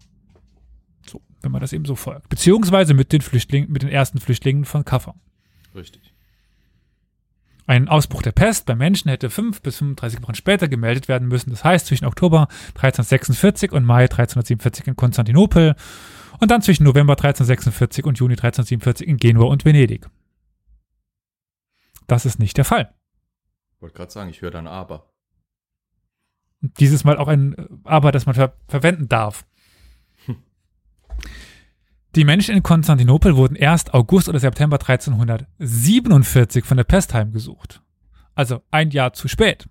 So, 1.06 1.20
wenn 1.42 1.52
man 1.52 1.60
das 1.60 1.74
eben 1.74 1.84
so 1.84 1.96
folgt. 1.96 2.30
Beziehungsweise 2.30 2.94
mit 2.94 3.12
den 3.12 3.20
Flüchtlingen, 3.20 3.70
mit 3.70 3.82
den 3.82 3.90
ersten 3.90 4.22
Flüchtlingen 4.22 4.64
von 4.64 4.86
Kaffa. 4.86 5.16
Richtig. 5.76 6.14
Ein 7.72 7.88
Ausbruch 7.88 8.22
der 8.22 8.34
Pest 8.34 8.66
bei 8.66 8.76
Menschen 8.76 9.08
hätte 9.08 9.30
5 9.30 9.62
bis 9.62 9.78
35 9.78 10.22
Wochen 10.24 10.36
später 10.36 10.68
gemeldet 10.68 11.08
werden 11.08 11.30
müssen. 11.30 11.52
Das 11.52 11.64
heißt 11.64 11.88
zwischen 11.88 12.04
Oktober 12.04 12.50
1346 12.76 13.72
und 13.72 13.86
Mai 13.86 14.02
1347 14.02 14.88
in 14.88 14.98
Konstantinopel 14.98 15.78
und 16.42 16.52
dann 16.52 16.62
zwischen 16.62 16.84
November 16.84 17.14
1346 17.14 18.04
und 18.04 18.20
Juni 18.20 18.34
1347 18.34 19.08
in 19.08 19.16
Genua 19.16 19.46
und 19.46 19.64
Venedig. 19.64 20.10
Das 22.08 22.26
ist 22.26 22.40
nicht 22.40 22.58
der 22.58 22.66
Fall. 22.66 22.94
Ich 23.78 23.82
wollte 23.82 23.96
gerade 23.96 24.12
sagen, 24.12 24.30
ich 24.30 24.42
höre 24.42 24.52
dann 24.52 24.68
aber. 24.68 25.10
Dieses 26.60 27.06
Mal 27.06 27.16
auch 27.16 27.30
ein 27.30 27.56
Aber, 27.86 28.12
das 28.12 28.26
man 28.26 28.36
ver 28.36 28.54
verwenden 28.68 29.08
darf. 29.08 29.46
Hm. 30.26 30.44
Die 32.16 32.26
Menschen 32.26 32.56
in 32.56 32.64
Konstantinopel 32.64 33.38
wurden 33.38 33.56
erst 33.56 33.94
August 33.94 34.28
oder 34.28 34.40
September 34.40 34.78
1347 34.78 36.66
von 36.66 36.76
der 36.76 36.84
Pest 36.84 37.14
heimgesucht. 37.14 37.82
Also 38.36 38.62
ein 38.70 38.92
Jahr 38.92 39.14
zu 39.14 39.30
spät. 39.30 39.70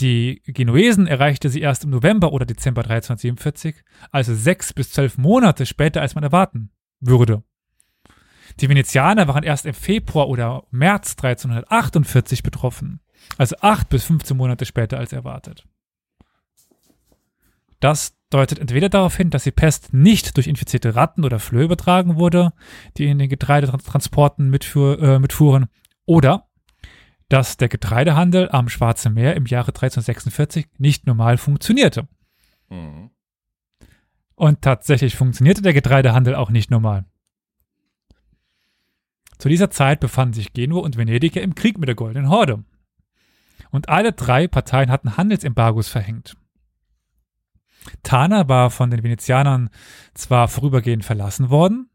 Die 0.00 0.42
Genuesen 0.44 1.06
erreichte 1.06 1.50
sie 1.50 1.60
erst 1.60 1.84
im 1.84 1.90
November 1.90 2.32
oder 2.32 2.46
Dezember 2.46 2.82
1347, 2.82 3.76
also 4.10 4.34
sechs 4.34 4.72
bis 4.72 4.90
zwölf 4.92 5.18
Monate 5.18 5.66
später, 5.66 6.00
als 6.00 6.16
man 6.16 6.24
erwarten 6.24 6.70
würde. 7.00 7.44
Die 8.60 8.68
Venezianer 8.68 9.28
waren 9.28 9.44
erst 9.44 9.66
im 9.66 9.74
Februar 9.74 10.28
oder 10.28 10.64
März 10.70 11.12
1348 11.12 12.42
betroffen, 12.42 13.00
also 13.36 13.56
acht 13.60 13.88
bis 13.88 14.04
15 14.04 14.36
Monate 14.36 14.64
später 14.66 14.98
als 14.98 15.12
erwartet. 15.12 15.64
Das 17.80 18.17
deutet 18.30 18.58
entweder 18.58 18.88
darauf 18.88 19.16
hin, 19.16 19.30
dass 19.30 19.44
die 19.44 19.50
Pest 19.50 19.92
nicht 19.92 20.36
durch 20.36 20.46
infizierte 20.46 20.94
Ratten 20.94 21.24
oder 21.24 21.38
Flöhe 21.38 21.64
übertragen 21.64 22.16
wurde, 22.16 22.52
die 22.96 23.06
in 23.06 23.18
den 23.18 23.28
Getreidetransporten 23.28 24.50
mitfuhr, 24.50 25.00
äh, 25.00 25.18
mitfuhren, 25.18 25.66
oder 26.04 26.48
dass 27.28 27.56
der 27.56 27.68
Getreidehandel 27.68 28.48
am 28.50 28.68
Schwarzen 28.68 29.14
Meer 29.14 29.36
im 29.36 29.46
Jahre 29.46 29.68
1346 29.68 30.66
nicht 30.78 31.06
normal 31.06 31.36
funktionierte. 31.36 32.08
Mhm. 32.70 33.10
Und 34.34 34.62
tatsächlich 34.62 35.16
funktionierte 35.16 35.62
der 35.62 35.74
Getreidehandel 35.74 36.34
auch 36.34 36.50
nicht 36.50 36.70
normal. 36.70 37.04
Zu 39.38 39.48
dieser 39.48 39.70
Zeit 39.70 40.00
befanden 40.00 40.34
sich 40.34 40.52
Genua 40.52 40.80
und 40.80 40.96
Venedig 40.96 41.36
im 41.36 41.54
Krieg 41.54 41.78
mit 41.78 41.88
der 41.88 41.94
Goldenen 41.94 42.28
Horde. 42.28 42.64
Und 43.70 43.88
alle 43.88 44.12
drei 44.12 44.48
Parteien 44.48 44.90
hatten 44.90 45.16
Handelsembargos 45.16 45.88
verhängt. 45.88 46.36
Tana 48.02 48.48
war 48.48 48.70
von 48.70 48.90
den 48.90 49.02
Venezianern 49.02 49.70
zwar 50.14 50.48
vorübergehend 50.48 51.04
verlassen 51.04 51.50
worden 51.50 51.90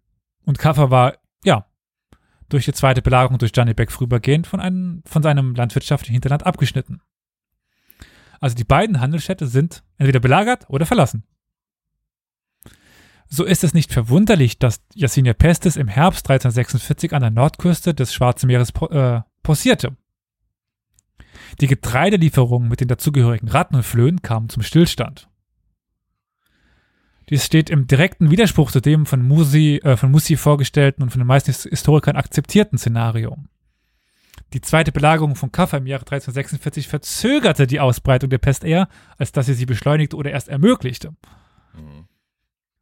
und 0.46 0.60
Kaffa 0.60 0.90
war, 0.90 1.18
ja, 1.44 1.66
durch 2.50 2.66
die 2.66 2.74
zweite 2.74 3.02
Belagerung 3.02 3.38
durch 3.38 3.54
Gianni 3.54 3.74
Beck 3.74 3.92
vorübergehend 3.92 4.48
von, 4.48 4.60
einem, 4.60 5.02
von 5.06 5.24
seinem 5.24 5.56
landwirtschaftlichen 5.56 6.14
Hinterland 6.14 6.46
abgeschnitten. 6.46 7.02
Also 8.40 8.56
die 8.56 8.64
beiden 8.66 9.00
Handelsstädte 9.00 9.48
sind 9.48 9.84
entweder 9.98 10.20
belagert 10.20 10.70
oder 10.70 10.86
verlassen. 10.86 11.24
So 13.30 13.46
ist 13.46 13.64
es 13.64 13.74
nicht 13.74 13.92
verwunderlich, 13.92 14.60
dass 14.60 14.82
Yasinia 14.94 15.34
Pestis 15.34 15.76
im 15.76 15.88
Herbst 15.88 16.30
1346 16.30 17.14
an 17.14 17.22
der 17.22 17.32
Nordküste 17.32 17.94
des 17.94 18.14
Schwarzen 18.14 18.48
Meeres 18.48 18.72
äh, 18.92 19.22
posierte. 19.42 19.98
Die 21.60 21.68
Getreidelieferungen 21.68 22.70
mit 22.70 22.82
den 22.82 22.90
dazugehörigen 22.90 23.48
Ratten 23.48 23.76
und 23.76 23.84
Flöhen 23.84 24.22
kamen 24.22 24.50
zum 24.50 24.62
Stillstand. 24.62 25.30
Dies 27.30 27.46
steht 27.46 27.70
im 27.70 27.88
direkten 27.88 28.32
Widerspruch 28.32 28.72
zu 28.72 28.82
dem 28.82 29.06
von 29.06 29.22
Musi, 29.22 29.80
äh, 29.84 29.96
von 29.98 30.12
Musi 30.12 30.36
vorgestellten 30.36 31.04
und 31.04 31.10
von 31.10 31.20
den 31.20 31.28
meisten 31.28 31.52
Historikern 31.52 32.16
akzeptierten 32.16 32.78
Szenario. 32.78 33.38
Die 34.54 34.62
zweite 34.62 34.92
Belagerung 34.92 35.36
von 35.36 35.52
Kaffa 35.52 35.78
im 35.78 35.88
Jahre 35.88 36.04
1346 36.04 36.88
verzögerte 36.88 37.66
die 37.66 37.80
Ausbreitung 37.80 38.30
der 38.30 38.38
Pest 38.38 38.64
eher, 38.64 38.88
als 39.18 39.32
dass 39.32 39.48
sie 39.48 39.54
sie 39.54 39.66
beschleunigte 39.66 40.16
oder 40.16 40.32
erst 40.32 40.48
ermöglichte. 40.50 41.16
Mhm. 41.74 42.08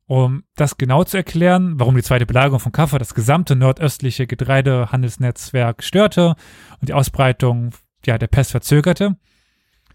Um 0.06 0.44
das 0.58 0.78
genau 0.78 1.06
zu 1.06 1.16
erklären, 1.16 1.80
warum 1.80 1.96
die 1.96 2.04
zweite 2.04 2.26
Belagerung 2.26 2.60
von 2.60 2.74
Kaffa 2.74 2.98
das 2.98 3.14
gesamte 3.14 3.56
nordöstliche 3.56 4.28
Getreidehandelsnetzwerk 4.28 5.84
störte 5.84 6.36
und 6.82 6.90
die 6.90 6.94
Ausbreitung 6.94 7.70
ja, 8.06 8.18
der 8.18 8.28
Pest 8.28 8.52
verzögerte, 8.52 9.16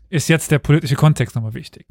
ist 0.08 0.28
jetzt 0.28 0.50
der 0.50 0.60
politische 0.60 0.94
Kontext 0.94 1.34
nochmal 1.34 1.52
wichtig. 1.52 1.86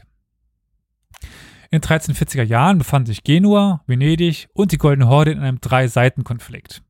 In 1.76 1.82
den 1.82 1.90
1340er 1.90 2.44
Jahren 2.44 2.78
befanden 2.78 3.08
sich 3.08 3.26
Genua, 3.26 3.82
Venedig 3.86 4.48
und 4.54 4.72
die 4.72 4.78
Goldene 4.78 5.10
Horde 5.10 5.32
in 5.32 5.40
einem 5.40 5.60
Drei-Seiten-Konflikt. 5.60 6.82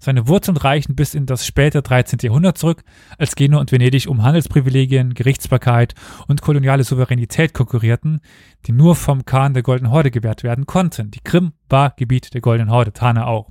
Seine 0.00 0.26
Wurzeln 0.26 0.56
reichen 0.56 0.96
bis 0.96 1.14
in 1.14 1.26
das 1.26 1.46
späte 1.46 1.80
13. 1.80 2.18
Jahrhundert 2.20 2.58
zurück, 2.58 2.82
als 3.18 3.36
Genua 3.36 3.60
und 3.60 3.70
Venedig 3.70 4.08
um 4.08 4.24
Handelsprivilegien, 4.24 5.14
Gerichtsbarkeit 5.14 5.94
und 6.26 6.42
koloniale 6.42 6.82
Souveränität 6.82 7.54
konkurrierten, 7.54 8.20
die 8.66 8.72
nur 8.72 8.96
vom 8.96 9.24
Khan 9.24 9.54
der 9.54 9.62
Goldenen 9.62 9.92
Horde 9.92 10.10
gewährt 10.10 10.42
werden 10.42 10.66
konnten. 10.66 11.12
Die 11.12 11.22
Krim 11.22 11.52
war 11.68 11.94
Gebiet 11.96 12.34
der 12.34 12.40
Goldenen 12.40 12.72
Horde, 12.72 12.92
Tana 12.92 13.28
auch. 13.28 13.48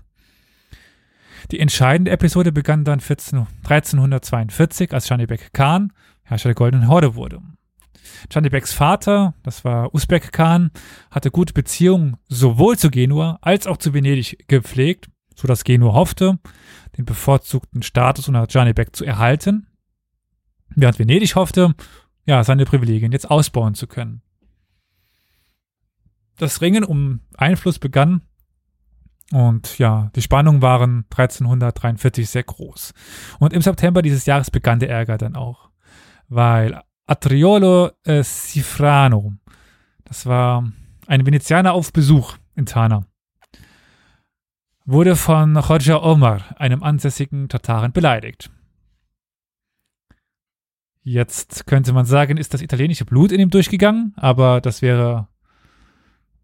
Die 1.51 1.61
entscheidende 1.61 2.11
Episode 2.11 2.51
begann 2.51 2.83
dann 2.83 2.99
14, 2.99 3.47
1342, 3.63 4.93
als 4.93 5.07
Schanibek 5.07 5.53
Khan 5.53 5.93
Herrscher 6.23 6.49
der 6.49 6.55
Goldenen 6.55 6.89
Horde 6.89 7.15
wurde. 7.15 7.39
Chanibeks 8.31 8.73
Vater, 8.73 9.33
das 9.43 9.63
war 9.63 9.93
Usbek 9.93 10.31
Khan, 10.31 10.71
hatte 11.11 11.31
gute 11.31 11.53
Beziehungen 11.53 12.17
sowohl 12.27 12.77
zu 12.77 12.89
Genua 12.89 13.39
als 13.41 13.67
auch 13.67 13.77
zu 13.77 13.93
Venedig 13.93 14.45
gepflegt 14.47 15.09
sodass 15.39 15.63
Genua 15.63 15.93
hoffte, 15.93 16.37
den 16.97 17.05
bevorzugten 17.05 17.81
Status 17.81 18.27
unter 18.27 18.45
Janibek 18.49 18.95
zu 18.95 19.05
erhalten, 19.05 19.67
während 20.75 20.99
Venedig 20.99 21.35
hoffte, 21.35 21.73
ja, 22.25 22.43
seine 22.43 22.65
Privilegien 22.65 23.11
jetzt 23.11 23.31
ausbauen 23.31 23.73
zu 23.73 23.87
können. 23.87 24.21
Das 26.37 26.61
Ringen 26.61 26.83
um 26.83 27.21
Einfluss 27.35 27.79
begann 27.79 28.21
und 29.31 29.77
ja, 29.77 30.11
die 30.15 30.21
Spannungen 30.21 30.61
waren 30.61 31.05
1343 31.11 32.29
sehr 32.29 32.43
groß. 32.43 32.93
Und 33.39 33.53
im 33.53 33.61
September 33.61 34.01
dieses 34.01 34.25
Jahres 34.25 34.51
begann 34.51 34.79
der 34.79 34.89
Ärger 34.89 35.17
dann 35.17 35.35
auch, 35.35 35.69
weil 36.27 36.81
Atriolo 37.09 37.89
äh, 38.03 38.23
Cifrano, 38.23 39.33
das 40.03 40.27
war 40.27 40.71
ein 41.07 41.25
Venezianer 41.25 41.73
auf 41.73 41.91
Besuch 41.91 42.37
in 42.55 42.67
Tana, 42.67 43.03
wurde 44.85 45.15
von 45.15 45.57
Roger 45.57 46.03
Omar, 46.03 46.43
einem 46.61 46.83
ansässigen 46.83 47.49
Tataren, 47.49 47.93
beleidigt. 47.93 48.51
Jetzt 51.01 51.65
könnte 51.65 51.93
man 51.93 52.05
sagen, 52.05 52.37
ist 52.37 52.53
das 52.53 52.61
italienische 52.61 53.05
Blut 53.05 53.31
in 53.31 53.39
ihm 53.39 53.49
durchgegangen, 53.49 54.13
aber 54.15 54.61
das 54.61 54.83
wäre 54.83 55.29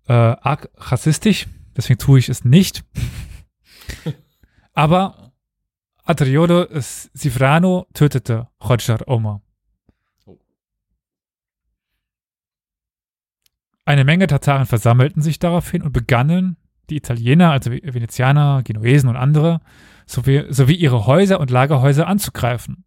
äh, 0.08 0.14
arg 0.14 0.72
rassistisch, 0.78 1.46
deswegen 1.78 2.00
tue 2.00 2.18
ich 2.18 2.30
es 2.30 2.44
nicht. 2.44 2.84
aber 4.74 5.32
Adriolo 6.06 6.66
Cifrano 6.82 7.86
tötete 7.94 8.48
Roger 8.64 9.08
Omar. 9.08 9.45
Eine 13.86 14.04
Menge 14.04 14.26
Tataren 14.26 14.66
versammelten 14.66 15.22
sich 15.22 15.38
daraufhin 15.38 15.84
und 15.84 15.94
begannen, 15.94 16.58
die 16.90 16.98
Italiener, 16.98 17.52
also 17.52 17.72
Venezianer, 17.72 18.64
Genuesen 18.64 19.10
und 19.10 19.16
andere, 19.16 19.62
sowie, 20.08 20.46
sowie 20.50 20.76
ihre 20.76 21.06
Häuser 21.06 21.40
und 21.40 21.52
Lagerhäuser 21.52 22.08
anzugreifen. 22.08 22.84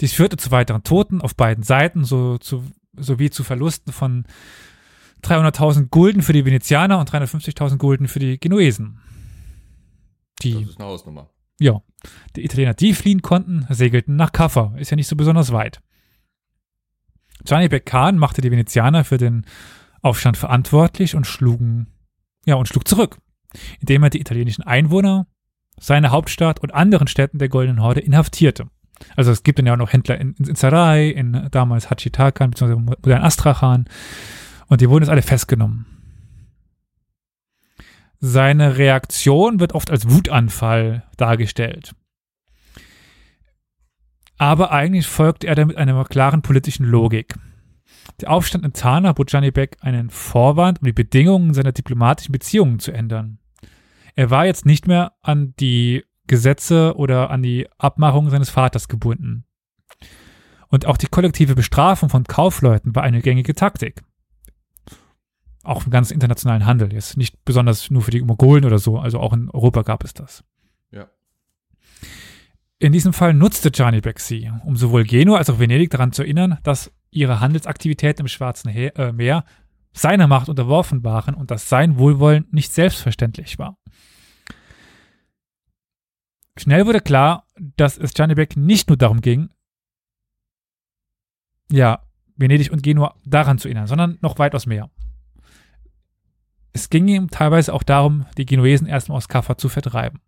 Dies 0.00 0.12
führte 0.12 0.36
zu 0.36 0.50
weiteren 0.50 0.82
Toten 0.82 1.20
auf 1.20 1.36
beiden 1.36 1.62
Seiten 1.62 2.04
so, 2.04 2.38
zu, 2.38 2.64
sowie 2.96 3.30
zu 3.30 3.44
Verlusten 3.44 3.92
von 3.92 4.24
300.000 5.22 5.88
Gulden 5.88 6.22
für 6.22 6.32
die 6.32 6.44
Venezianer 6.44 6.98
und 6.98 7.10
350.000 7.10 7.78
Gulden 7.78 8.08
für 8.08 8.18
die 8.18 8.38
Genuesen. 8.38 9.00
Die, 10.42 10.54
das 10.54 10.70
ist 10.70 10.80
eine 10.80 10.88
Hausnummer. 10.88 11.30
Ja. 11.60 11.80
Die 12.34 12.44
Italiener, 12.44 12.74
die 12.74 12.92
fliehen 12.94 13.22
konnten, 13.22 13.66
segelten 13.70 14.16
nach 14.16 14.32
Kaffa. 14.32 14.74
Ist 14.76 14.90
ja 14.90 14.96
nicht 14.96 15.06
so 15.06 15.14
besonders 15.16 15.52
weit. 15.52 15.80
Gianni 17.44 17.68
Beccan 17.68 18.18
machte 18.18 18.40
die 18.40 18.50
Venezianer 18.50 19.04
für 19.04 19.18
den 19.18 19.44
Aufstand 20.02 20.36
verantwortlich 20.36 21.14
und 21.14 21.26
schlugen, 21.26 21.86
ja, 22.46 22.56
und 22.56 22.68
schlug 22.68 22.86
zurück, 22.86 23.18
indem 23.80 24.02
er 24.02 24.10
die 24.10 24.20
italienischen 24.20 24.62
Einwohner, 24.62 25.26
seine 25.78 26.10
Hauptstadt 26.10 26.60
und 26.60 26.72
anderen 26.72 27.08
Städten 27.08 27.38
der 27.38 27.48
Goldenen 27.48 27.82
Horde 27.82 28.00
inhaftierte. 28.00 28.68
Also 29.16 29.32
es 29.32 29.42
gibt 29.42 29.58
dann 29.58 29.66
ja 29.66 29.72
auch 29.72 29.78
noch 29.78 29.92
Händler 29.92 30.18
in, 30.20 30.34
in 30.34 30.54
Sarai, 30.54 31.08
in 31.08 31.48
damals 31.50 31.90
Hachitakan, 31.90 32.50
beziehungsweise 32.50 32.80
modern 32.80 33.22
Astrachan. 33.22 33.86
Und 34.68 34.80
die 34.80 34.88
wurden 34.88 35.02
jetzt 35.02 35.10
alle 35.10 35.22
festgenommen. 35.22 35.86
Seine 38.20 38.78
Reaktion 38.78 39.60
wird 39.60 39.74
oft 39.74 39.90
als 39.90 40.08
Wutanfall 40.08 41.04
dargestellt. 41.16 41.94
Aber 44.44 44.72
eigentlich 44.72 45.06
folgt 45.06 45.42
er 45.42 45.54
damit 45.54 45.78
einer 45.78 46.04
klaren 46.04 46.42
politischen 46.42 46.84
Logik. 46.84 47.34
Der 48.20 48.30
Aufstand 48.30 48.62
in 48.62 48.74
Tana 48.74 49.14
bot 49.14 49.30
Gianni 49.30 49.50
Beck 49.50 49.78
einen 49.80 50.10
Vorwand, 50.10 50.82
um 50.82 50.84
die 50.84 50.92
Bedingungen 50.92 51.54
seiner 51.54 51.72
diplomatischen 51.72 52.32
Beziehungen 52.32 52.78
zu 52.78 52.92
ändern. 52.92 53.38
Er 54.16 54.28
war 54.28 54.44
jetzt 54.44 54.66
nicht 54.66 54.86
mehr 54.86 55.12
an 55.22 55.54
die 55.60 56.04
Gesetze 56.26 56.94
oder 56.94 57.30
an 57.30 57.42
die 57.42 57.66
Abmachungen 57.78 58.30
seines 58.30 58.50
Vaters 58.50 58.88
gebunden. 58.88 59.46
Und 60.68 60.84
auch 60.84 60.98
die 60.98 61.06
kollektive 61.06 61.54
Bestrafung 61.54 62.10
von 62.10 62.24
Kaufleuten 62.24 62.94
war 62.94 63.02
eine 63.02 63.22
gängige 63.22 63.54
Taktik. 63.54 64.02
Auch 65.62 65.86
im 65.86 65.90
ganzen 65.90 66.12
internationalen 66.12 66.66
Handel. 66.66 66.92
Jetzt 66.92 67.16
nicht 67.16 67.46
besonders 67.46 67.90
nur 67.90 68.02
für 68.02 68.10
die 68.10 68.20
Mongolen 68.20 68.66
oder 68.66 68.78
so, 68.78 68.98
also 68.98 69.20
auch 69.20 69.32
in 69.32 69.48
Europa 69.48 69.80
gab 69.80 70.04
es 70.04 70.12
das. 70.12 70.44
In 72.84 72.92
diesem 72.92 73.14
Fall 73.14 73.32
nutzte 73.32 73.70
Gianni 73.70 74.02
Beck 74.02 74.20
sie, 74.20 74.52
um 74.66 74.76
sowohl 74.76 75.04
Genua 75.04 75.38
als 75.38 75.48
auch 75.48 75.58
Venedig 75.58 75.88
daran 75.88 76.12
zu 76.12 76.20
erinnern, 76.20 76.58
dass 76.64 76.92
ihre 77.10 77.40
Handelsaktivitäten 77.40 78.24
im 78.24 78.28
Schwarzen 78.28 78.68
He 78.68 78.88
äh, 78.88 79.10
Meer 79.10 79.46
seiner 79.94 80.26
Macht 80.26 80.50
unterworfen 80.50 81.02
waren 81.02 81.34
und 81.34 81.50
dass 81.50 81.70
sein 81.70 81.96
Wohlwollen 81.96 82.46
nicht 82.50 82.74
selbstverständlich 82.74 83.58
war. 83.58 83.78
Schnell 86.58 86.84
wurde 86.84 87.00
klar, 87.00 87.46
dass 87.56 87.96
es 87.96 88.12
Beck 88.12 88.54
nicht 88.58 88.90
nur 88.90 88.98
darum 88.98 89.22
ging, 89.22 89.48
ja, 91.72 92.02
Venedig 92.36 92.70
und 92.70 92.82
Genua 92.82 93.14
daran 93.24 93.56
zu 93.56 93.68
erinnern, 93.68 93.86
sondern 93.86 94.18
noch 94.20 94.38
weitaus 94.38 94.66
mehr. 94.66 94.90
Es 96.74 96.90
ging 96.90 97.08
ihm 97.08 97.30
teilweise 97.30 97.72
auch 97.72 97.82
darum, 97.82 98.26
die 98.36 98.44
Genuesen 98.44 98.86
erstmal 98.86 99.16
aus 99.16 99.28
Kaffa 99.28 99.56
zu 99.56 99.70
vertreiben. 99.70 100.20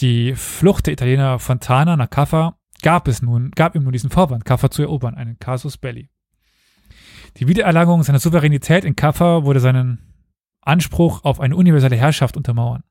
Die 0.00 0.34
Flucht 0.34 0.86
der 0.86 0.94
Italiener 0.94 1.38
von 1.38 1.60
Tana 1.60 1.96
nach 1.96 2.08
Kaffa 2.08 2.56
gab 2.80 3.06
es 3.06 3.20
nun, 3.20 3.50
gab 3.50 3.74
ihm 3.74 3.82
nun 3.82 3.92
diesen 3.92 4.10
Vorwand, 4.10 4.46
Kaffa 4.46 4.70
zu 4.70 4.80
erobern, 4.82 5.14
einen 5.14 5.38
Casus 5.38 5.76
Belli. 5.76 6.08
Die 7.36 7.46
Wiedererlangung 7.46 8.02
seiner 8.02 8.18
Souveränität 8.18 8.84
in 8.84 8.96
Kaffa 8.96 9.44
wurde 9.44 9.60
seinen 9.60 9.98
Anspruch 10.62 11.24
auf 11.24 11.38
eine 11.40 11.54
universelle 11.54 11.96
Herrschaft 11.96 12.36
untermauern. 12.36 12.82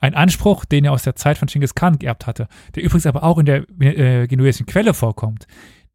Ein 0.00 0.14
Anspruch, 0.14 0.64
den 0.64 0.84
er 0.84 0.92
aus 0.92 1.02
der 1.02 1.14
Zeit 1.14 1.38
von 1.38 1.48
Genghis 1.48 1.74
Khan 1.74 1.98
geerbt 1.98 2.26
hatte, 2.26 2.48
der 2.74 2.82
übrigens 2.82 3.06
aber 3.06 3.22
auch 3.22 3.38
in 3.38 3.46
der 3.46 3.64
äh, 3.80 4.26
genuesischen 4.26 4.66
Quelle 4.66 4.94
vorkommt. 4.94 5.46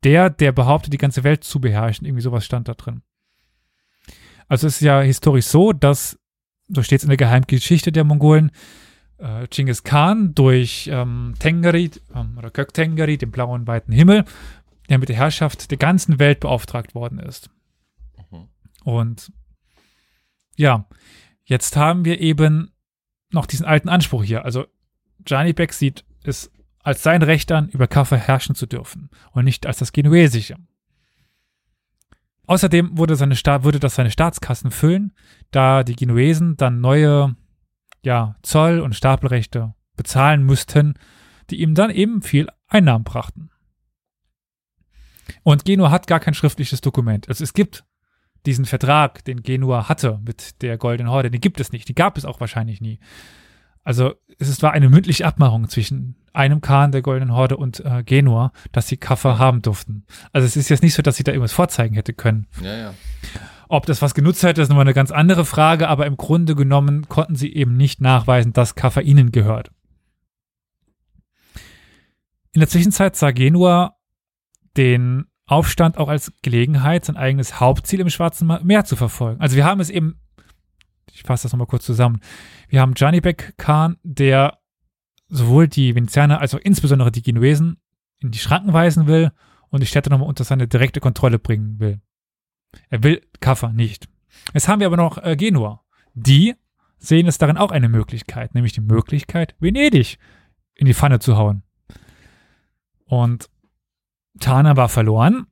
Der, 0.04 0.30
der 0.30 0.52
behauptet, 0.52 0.94
die 0.94 0.98
ganze 0.98 1.24
Welt 1.24 1.44
zu 1.44 1.60
beherrschen, 1.60 2.06
irgendwie 2.06 2.24
sowas 2.24 2.46
stand 2.46 2.68
da 2.68 2.74
drin. 2.74 3.02
Also 4.48 4.68
es 4.68 4.76
ist 4.76 4.82
ja 4.82 5.02
historisch 5.02 5.46
so, 5.46 5.74
dass, 5.74 6.20
so 6.68 6.82
steht 6.82 7.00
es 7.00 7.04
in 7.04 7.10
der 7.10 7.18
Geheimgeschichte 7.18 7.92
der 7.92 8.04
Mongolen, 8.04 8.52
äh, 9.22 9.48
Genghis 9.50 9.84
Khan 9.84 10.34
durch 10.36 10.90
ähm, 10.92 11.36
Tengri 11.40 11.92
ähm, 12.14 12.38
oder 12.38 12.50
Gök 12.50 12.74
Tengri, 12.74 13.18
den 13.18 13.32
blauen 13.32 13.68
weiten 13.68 13.92
Himmel, 13.92 14.26
der 14.90 14.98
mit 14.98 15.10
der 15.10 15.16
Herrschaft 15.16 15.72
der 15.72 15.78
ganzen 15.78 16.20
Welt 16.20 16.40
beauftragt 16.40 16.96
worden 16.96 17.20
ist. 17.20 17.50
Mhm. 18.32 18.48
Und 18.84 19.32
ja, 20.56 20.86
jetzt 21.46 21.78
haben 21.78 22.06
wir 22.06 22.20
eben 22.20 22.72
noch 23.32 23.46
diesen 23.46 23.66
alten 23.66 23.90
Anspruch 23.90 24.24
hier. 24.24 24.44
Also 24.44 24.66
Gianni 25.24 25.54
Beck 25.54 25.74
sieht 25.74 26.04
es 26.24 26.52
als 26.84 27.04
sein 27.04 27.22
Recht 27.22 27.52
an, 27.52 27.70
über 27.70 27.88
Kaffa 27.88 28.16
herrschen 28.16 28.56
zu 28.56 28.66
dürfen 28.66 29.10
und 29.32 29.46
nicht 29.46 29.68
als 29.68 29.78
das 29.78 29.94
Genuesische. 29.94 30.56
Außerdem 32.48 32.98
würde, 32.98 33.16
seine 33.16 33.36
Sta 33.36 33.64
würde 33.64 33.80
das 33.80 33.96
seine 33.96 34.12
Staatskassen 34.12 34.72
füllen, 34.72 35.14
da 35.52 35.84
die 35.84 35.96
Genuesen 35.96 36.58
dann 36.58 36.82
neue 36.82 37.36
ja, 38.04 38.36
Zoll- 38.42 38.80
und 38.80 38.96
Stapelrechte 38.96 39.74
bezahlen 39.96 40.44
müssten, 40.44 40.96
die 41.50 41.62
ihm 41.62 41.76
dann 41.76 41.90
eben 41.90 42.22
viel 42.22 42.48
Einnahmen 42.68 43.04
brachten. 43.04 43.50
Und 45.44 45.66
Genua 45.66 45.92
hat 45.92 46.08
gar 46.08 46.20
kein 46.20 46.34
schriftliches 46.34 46.82
Dokument. 46.82 47.30
Also 47.30 47.44
es 47.44 47.54
gibt 47.54 47.84
diesen 48.46 48.66
Vertrag, 48.66 49.24
den 49.26 49.44
Genua 49.44 49.88
hatte 49.88 50.20
mit 50.26 50.62
der 50.62 50.78
Goldenen 50.78 51.12
Horde, 51.12 51.30
den 51.30 51.42
gibt 51.42 51.60
es 51.60 51.72
nicht. 51.72 51.88
Die 51.88 51.96
gab 51.96 52.18
es 52.18 52.26
auch 52.26 52.40
wahrscheinlich 52.40 52.82
nie. 52.82 53.00
Also 53.84 54.14
es 54.38 54.62
war 54.62 54.74
eine 54.74 54.90
mündliche 54.90 55.26
Abmachung 55.26 55.68
zwischen 55.68 56.16
einem 56.34 56.62
Khan 56.62 56.92
der 56.92 57.02
Goldenen 57.02 57.34
Horde 57.34 57.58
und 57.58 57.84
äh, 57.84 58.04
Genua, 58.04 58.52
dass 58.72 58.88
sie 58.88 58.98
Kaffer 58.98 59.40
haben 59.40 59.62
durften. 59.62 60.06
Also 60.32 60.46
es 60.46 60.56
ist 60.56 60.70
jetzt 60.70 60.84
nicht 60.84 60.94
so, 60.94 61.02
dass 61.02 61.16
sie 61.16 61.24
da 61.24 61.32
irgendwas 61.32 61.54
vorzeigen 61.54 61.96
hätte 61.96 62.14
können. 62.14 62.48
Ja, 62.62 62.78
ja. 62.78 62.94
Ob 63.72 63.86
das 63.86 64.02
was 64.02 64.14
genutzt 64.14 64.44
hätte, 64.44 64.62
ist 64.62 64.68
nochmal 64.68 64.84
eine 64.84 64.94
ganz 64.94 65.12
andere 65.12 65.46
Frage, 65.46 65.88
aber 65.88 66.06
im 66.06 66.18
Grunde 66.18 66.56
genommen 66.56 67.08
konnten 67.08 67.36
sie 67.36 67.54
eben 67.54 67.78
nicht 67.78 68.02
nachweisen, 68.02 68.52
dass 68.52 68.76
Kaffer 68.76 69.02
ihnen 69.02 69.32
gehört. 69.32 69.72
In 72.52 72.60
der 72.60 72.68
Zwischenzeit 72.68 73.16
sah 73.16 73.32
Genua 73.32 73.96
den 74.76 75.24
Aufstand 75.46 75.98
auch 75.98 76.10
als 76.10 76.34
Gelegenheit, 76.42 77.06
sein 77.06 77.16
eigenes 77.16 77.62
Hauptziel 77.62 78.02
im 78.02 78.10
Schwarzen 78.10 78.52
Meer 78.62 78.84
zu 78.84 78.98
verfolgen. 78.98 79.40
Also 79.40 79.56
wir 79.56 79.64
haben 79.64 79.80
es 79.80 79.90
eben, 79.90 80.20
ich 81.14 81.24
fasse 81.24 81.44
das 81.44 81.54
nochmal 81.54 81.68
kurz 81.68 81.86
zusammen, 81.86 82.20
wir 82.68 82.82
haben 82.82 82.92
Janibek 82.98 83.54
Khan, 83.56 83.96
der 84.04 84.60
sowohl 85.30 85.70
die 85.70 85.96
Venezianer 85.96 86.42
als 86.42 86.54
auch 86.54 86.60
insbesondere 86.60 87.10
die 87.10 87.22
Genuesen 87.22 87.78
in 88.20 88.32
die 88.32 88.40
Schranken 88.40 88.74
weisen 88.74 89.08
will 89.08 89.32
und 89.70 89.80
die 89.80 89.88
Städte 89.88 90.10
nochmal 90.10 90.28
unter 90.28 90.44
seine 90.44 90.68
direkte 90.68 91.00
Kontrolle 91.00 91.40
bringen 91.40 91.80
will. 91.80 92.02
Er 92.90 93.04
will 93.04 93.22
Kaffa 93.40 93.72
nicht. 93.72 94.08
Jetzt 94.54 94.68
haben 94.68 94.80
wir 94.80 94.88
aber 94.88 94.98
noch 94.98 95.18
äh, 95.18 95.36
Genua. 95.36 95.84
Die 96.14 96.56
sehen 96.98 97.28
es 97.28 97.38
darin 97.38 97.58
auch 97.58 97.72
eine 97.72 97.90
Möglichkeit, 97.90 98.54
nämlich 98.54 98.74
die 98.74 98.82
Möglichkeit, 98.82 99.56
Venedig 99.60 100.18
in 100.76 100.86
die 100.86 100.94
Pfanne 100.94 101.20
zu 101.20 101.38
hauen. 101.38 101.64
Und 103.06 103.50
Tana 104.40 104.78
war 104.78 104.90
verloren, 104.90 105.48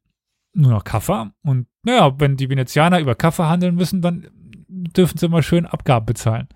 nur 0.54 0.72
noch 0.72 0.84
Kaffa. 0.84 1.34
Und 1.44 1.68
naja, 1.84 2.20
wenn 2.20 2.38
die 2.38 2.50
Venezianer 2.50 3.00
über 3.00 3.16
Kaffa 3.16 3.50
handeln 3.50 3.76
müssen, 3.76 4.02
dann 4.02 4.28
dürfen 4.68 5.18
sie 5.18 5.28
mal 5.28 5.44
schön 5.44 5.66
Abgaben 5.66 6.06
bezahlen. 6.06 6.48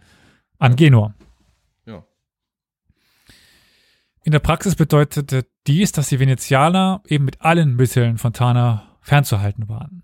An 0.59 0.76
Genua. 0.76 1.16
Ja. 1.86 2.05
In 4.24 4.32
der 4.32 4.39
Praxis 4.39 4.76
bedeutete 4.76 5.45
die 5.68 5.82
ist, 5.82 5.97
dass 5.97 6.09
die 6.09 6.20
Venezianer 6.20 7.01
eben 7.07 7.26
mit 7.26 7.41
allen 7.41 7.76
Mitteln 7.76 8.18
Fontana 8.18 8.97
fernzuhalten 9.01 9.68
waren. 9.70 10.03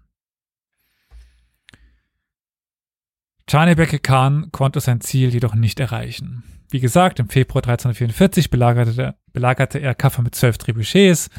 Chanebeke 3.50 4.00
Khan 4.00 4.52
konnte 4.52 4.80
sein 4.80 5.02
Ziel 5.02 5.34
jedoch 5.34 5.56
nicht 5.56 5.80
erreichen. 5.80 6.44
Wie 6.70 6.80
gesagt, 6.80 7.20
im 7.20 7.30
Februar 7.30 7.64
1344 7.64 8.52
belagerte, 8.52 9.16
belagerte 9.34 9.80
er 9.80 9.96
Kaffa 9.96 10.22
mit 10.22 10.36
zwölf 10.36 10.60
Trebuchets. 10.60 11.30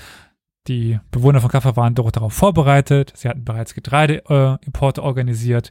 Die 0.66 0.98
Bewohner 1.12 1.40
von 1.40 1.50
Kaffa 1.50 1.76
waren 1.76 1.94
darauf 1.94 2.32
vorbereitet. 2.32 3.12
Sie 3.14 3.28
hatten 3.28 3.44
bereits 3.44 3.74
Getreideimporte 3.74 5.00
äh, 5.00 5.04
organisiert, 5.04 5.70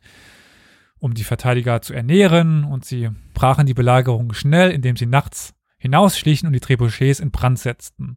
um 0.99 1.13
die 1.13 1.25
Verteidiger 1.25 1.81
zu 1.81 1.93
ernähren. 1.93 2.63
Und 2.63 2.85
sie 2.85 3.09
brachen 3.33 3.65
die 3.65 3.73
Belagerung 3.73 4.31
schnell, 4.33 4.71
indem 4.71 4.95
sie 4.95 5.07
nachts 5.07 5.53
hinausschlichen 5.77 6.47
und 6.47 6.53
die 6.53 6.61
Trebuchets 6.61 7.19
in 7.19 7.31
Brand 7.31 7.59
setzten. 7.59 8.15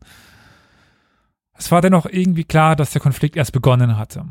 Es 1.55 1.73
war 1.73 1.81
dennoch 1.81 2.07
irgendwie 2.07 2.45
klar, 2.45 2.77
dass 2.77 2.93
der 2.93 3.03
Konflikt 3.03 3.37
erst 3.37 3.53
begonnen 3.53 3.97
hatte. 3.97 4.27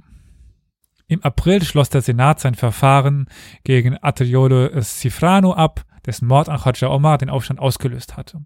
Im 1.11 1.21
April 1.23 1.61
schloss 1.61 1.89
der 1.89 2.01
Senat 2.01 2.39
sein 2.39 2.55
Verfahren 2.55 3.27
gegen 3.65 4.01
Atteriolo 4.01 4.81
Cifrano 4.81 5.51
ab, 5.51 5.83
dessen 6.05 6.25
Mord 6.25 6.47
an 6.47 6.61
Khadja 6.61 6.87
Omar 6.87 7.17
den 7.17 7.29
Aufstand 7.29 7.59
ausgelöst 7.59 8.15
hatte. 8.15 8.45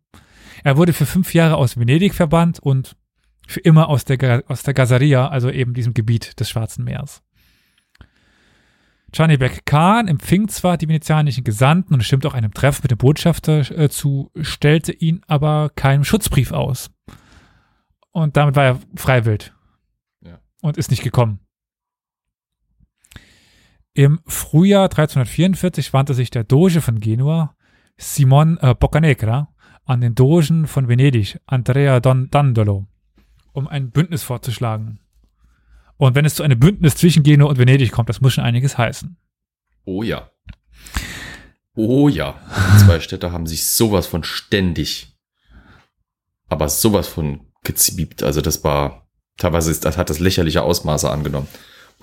Er 0.63 0.75
wurde 0.75 0.91
für 0.91 1.05
fünf 1.05 1.35
Jahre 1.35 1.57
aus 1.57 1.77
Venedig 1.77 2.15
verbannt 2.15 2.57
und 2.57 2.95
für 3.47 3.59
immer 3.59 3.87
aus 3.87 4.03
der, 4.03 4.43
aus 4.47 4.63
der 4.63 4.73
Gazaria, 4.73 5.27
also 5.27 5.51
eben 5.51 5.75
diesem 5.75 5.93
Gebiet 5.93 6.39
des 6.39 6.49
Schwarzen 6.49 6.83
Meeres. 6.85 7.21
Chanibek 9.13 9.67
Khan 9.67 10.07
empfing 10.07 10.47
zwar 10.47 10.77
die 10.77 10.87
venezianischen 10.87 11.43
Gesandten 11.43 11.93
und 11.93 12.03
stimmte 12.03 12.27
auch 12.27 12.33
einem 12.33 12.51
Treffen 12.51 12.81
mit 12.81 12.89
dem 12.89 12.97
Botschafter 12.97 13.59
äh, 13.77 13.89
zu, 13.89 14.31
stellte 14.41 14.91
ihn 14.91 15.21
aber 15.27 15.69
keinem 15.75 16.03
Schutzbrief 16.03 16.51
aus. 16.51 16.89
Und 18.11 18.35
damit 18.37 18.55
war 18.55 18.63
er 18.63 18.79
freiwillig. 18.95 19.53
Ja. 20.21 20.39
Und 20.63 20.77
ist 20.77 20.89
nicht 20.89 21.03
gekommen. 21.03 21.41
Im 23.97 24.19
Frühjahr 24.27 24.83
1344 24.83 25.93
wandte 25.93 26.13
sich 26.13 26.29
der 26.29 26.43
Doge 26.43 26.81
von 26.81 26.99
Genua, 26.99 27.55
Simon 27.95 28.57
äh, 28.61 28.75
Boccanegra, 28.77 29.47
an 29.85 30.01
den 30.01 30.15
Dogen 30.15 30.67
von 30.67 30.89
Venedig, 30.89 31.39
Andrea 31.45 32.01
Don 32.01 32.29
Dandolo, 32.29 32.87
um 33.53 33.69
ein 33.69 33.91
Bündnis 33.91 34.21
vorzuschlagen. 34.21 34.99
Und 35.95 36.13
wenn 36.13 36.25
es 36.25 36.35
zu 36.35 36.43
einem 36.43 36.59
Bündnis 36.59 36.97
zwischen 36.97 37.23
Genua 37.23 37.47
und 37.47 37.57
Venedig 37.57 37.93
kommt, 37.93 38.09
das 38.09 38.19
muss 38.19 38.33
schon 38.33 38.43
einiges 38.43 38.77
heißen. 38.77 39.15
Oh 39.85 40.03
ja. 40.03 40.29
Oh 41.73 42.09
ja. 42.09 42.35
Die 42.73 42.83
zwei 42.83 42.99
Städte 42.99 43.31
haben 43.31 43.47
sich 43.47 43.65
sowas 43.65 44.07
von 44.07 44.25
ständig, 44.25 45.15
aber 46.49 46.67
sowas 46.67 47.07
von 47.07 47.47
gezwiebt. 47.63 48.23
Also 48.23 48.41
das 48.41 48.61
war, 48.65 49.07
teilweise 49.37 49.71
ist, 49.71 49.85
das 49.85 49.97
hat 49.97 50.09
das 50.09 50.19
lächerliche 50.19 50.63
Ausmaße 50.63 51.09
angenommen, 51.09 51.47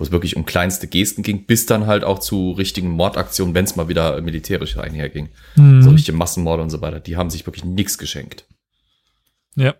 wo 0.03 0.05
es 0.05 0.11
wirklich 0.11 0.35
um 0.35 0.45
kleinste 0.45 0.87
Gesten 0.87 1.23
ging, 1.23 1.45
bis 1.45 1.65
dann 1.65 1.87
halt 1.87 2.03
auch 2.03 2.19
zu 2.19 2.51
richtigen 2.51 2.89
Mordaktionen, 2.89 3.55
wenn 3.55 3.63
es 3.63 3.77
mal 3.77 3.87
wieder 3.87 4.19
militärisch 4.21 4.77
einherging. 4.77 5.29
Mhm. 5.55 5.81
So 5.81 5.91
richtige 5.91 6.17
Massenmorde 6.17 6.61
und 6.61 6.69
so 6.69 6.81
weiter. 6.81 6.99
Die 6.99 7.15
haben 7.15 7.29
sich 7.29 7.45
wirklich 7.45 7.63
nichts 7.63 7.97
geschenkt. 7.97 8.45
Ja, 9.55 9.75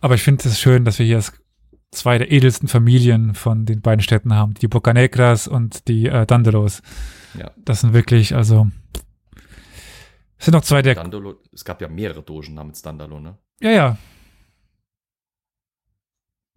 aber 0.00 0.14
ich 0.14 0.22
finde 0.22 0.48
es 0.48 0.60
schön, 0.60 0.84
dass 0.84 1.00
wir 1.00 1.06
hier 1.06 1.20
zwei 1.90 2.18
der 2.18 2.30
edelsten 2.30 2.68
Familien 2.68 3.34
von 3.34 3.66
den 3.66 3.80
beiden 3.80 4.02
Städten 4.02 4.34
haben, 4.34 4.54
die 4.54 4.68
Bocanegras 4.68 5.48
und 5.48 5.88
die 5.88 6.06
äh, 6.06 6.26
Dandelos. 6.26 6.82
Ja. 7.36 7.50
Das 7.64 7.80
sind 7.80 7.92
wirklich, 7.92 8.36
also 8.36 8.68
sind 10.38 10.54
noch 10.54 10.62
zwei 10.62 10.82
der. 10.82 10.94
Dandolo, 10.94 11.42
es 11.52 11.64
gab 11.64 11.80
ja 11.80 11.88
mehrere 11.88 12.22
Dogen 12.22 12.54
namens 12.54 12.82
Dandalo, 12.82 13.18
ne? 13.18 13.36
Ja, 13.60 13.70
ja. 13.70 13.98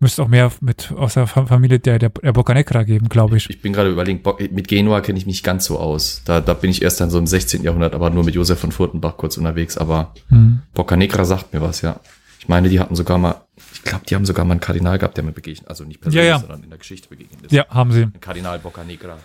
Müsste 0.02 0.24
auch 0.24 0.30
mehr 0.30 0.50
mit 0.62 0.93
aus 0.93 1.16
der 1.16 1.28
Familie 1.28 1.78
der, 1.78 2.00
der, 2.00 2.10
der 2.10 2.32
Boccanegra 2.32 2.84
geben, 2.84 3.10
glaube 3.10 3.36
ich. 3.36 3.50
ich. 3.50 3.62
bin 3.62 3.74
gerade 3.74 3.89
überlegen, 3.89 4.22
mit 4.52 4.70
Genua 4.70 5.02
kenne 5.02 5.20
ich 5.20 5.26
mich 5.26 5.43
ganz 5.43 5.66
so 5.66 5.78
aus. 5.78 6.22
Da, 6.24 6.39
da 6.39 6.54
bin 6.54 6.72
ich 6.72 6.82
erst 6.82 7.02
dann 7.02 7.10
so 7.10 7.20
im 7.20 7.28
16. 7.28 7.64
Jahrhundert, 7.64 7.93
aber 7.93 8.10
nur 8.10 8.24
mit 8.24 8.34
Josef 8.34 8.60
von 8.60 8.72
Furtenbach 8.72 9.18
kurz 9.18 9.36
unterwegs. 9.36 9.78
Aber 9.78 10.14
hm. 10.30 10.62
Boccanegra 10.74 11.26
sagt 11.26 11.54
mir 11.54 11.62
was, 11.62 11.82
ja. 11.82 12.00
Ich 12.39 12.47
meine, 12.47 12.70
die 12.70 12.80
hatten 12.80 12.95
sogar 12.95 13.18
mal, 13.18 13.41
ich 13.74 13.84
glaube, 13.84 14.06
die 14.10 14.16
haben 14.16 14.26
sogar 14.26 14.45
mal 14.45 14.54
einen 14.54 14.62
Kardinal 14.62 14.97
gehabt, 14.97 15.18
der 15.18 15.26
mir 15.26 15.34
begegnet, 15.34 15.68
also 15.68 15.84
nicht 15.84 16.00
persönlich, 16.00 16.26
ja, 16.26 16.36
ja. 16.36 16.39
sondern 16.39 16.64
in 16.64 16.70
der 16.70 16.80
Geschichte 16.80 17.10
begegnet 17.10 17.41
ist. 17.41 17.52
Ja, 17.52 17.68
haben 17.68 17.91
sie. 17.91 18.08
Kardinal 18.22 18.60
Boccanegra. 18.60 19.18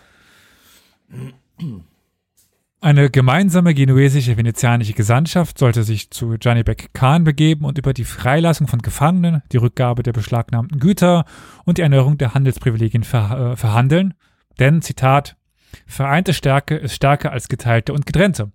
Eine 2.85 3.09
gemeinsame 3.09 3.73
genuesische 3.73 4.37
venezianische 4.37 4.93
Gesandtschaft 4.93 5.57
sollte 5.57 5.85
sich 5.85 6.11
zu 6.11 6.37
Janibek 6.39 6.93
Khan 6.93 7.25
begeben 7.25 7.65
und 7.65 7.79
über 7.79 7.95
die 7.95 8.05
Freilassung 8.05 8.67
von 8.67 8.81
Gefangenen, 8.81 9.43
die 9.53 9.57
Rückgabe 9.57 10.03
der 10.03 10.13
beschlagnahmten 10.13 10.81
Güter 10.81 11.25
und 11.65 11.79
die 11.79 11.83
Erneuerung 11.83 12.19
der 12.19 12.35
Handelsprivilegien 12.35 13.03
ver 13.03 13.53
äh, 13.53 13.57
verhandeln. 13.57 14.13
Denn, 14.59 14.83
Zitat, 14.83 15.39
vereinte 15.87 16.35
Stärke 16.35 16.77
ist 16.77 16.95
stärker 16.95 17.33
als 17.33 17.49
geteilte 17.49 17.95
und 17.95 18.05
getrennte. 18.05 18.53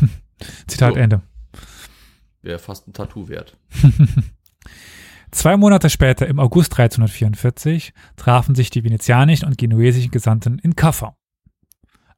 Zitat 0.66 0.94
so. 0.94 0.98
Ende. 0.98 1.20
Wäre 2.40 2.60
fast 2.60 2.88
ein 2.88 2.94
Tattoo 2.94 3.28
wert. 3.28 3.58
Zwei 5.32 5.58
Monate 5.58 5.90
später, 5.90 6.26
im 6.28 6.40
August 6.40 6.72
1344, 6.72 7.92
trafen 8.16 8.54
sich 8.54 8.70
die 8.70 8.84
venezianischen 8.84 9.46
und 9.46 9.58
genuesischen 9.58 10.12
Gesandten 10.12 10.58
in 10.60 10.76
Kaffa. 10.76 11.14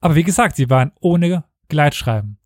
Aber 0.02 0.16
wie 0.16 0.24
gesagt, 0.24 0.56
sie 0.56 0.68
waren 0.68 0.92
ohne 1.00 1.44
Gleitschreiben. 1.68 2.38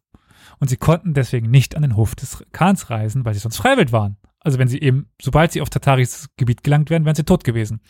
Und 0.58 0.68
sie 0.68 0.76
konnten 0.76 1.14
deswegen 1.14 1.50
nicht 1.50 1.74
an 1.74 1.82
den 1.82 1.96
Hof 1.96 2.14
des 2.14 2.44
Khans 2.52 2.88
reisen, 2.90 3.24
weil 3.24 3.34
sie 3.34 3.40
sonst 3.40 3.56
freiwillig 3.56 3.92
waren. 3.92 4.16
Also 4.38 4.58
wenn 4.58 4.68
sie 4.68 4.80
eben, 4.80 5.10
sobald 5.20 5.52
sie 5.52 5.60
auf 5.60 5.70
Tataris 5.70 6.28
Gebiet 6.36 6.62
gelangt 6.62 6.88
wären, 6.88 7.04
wären 7.04 7.16
sie 7.16 7.24
tot 7.24 7.44
gewesen. 7.44 7.80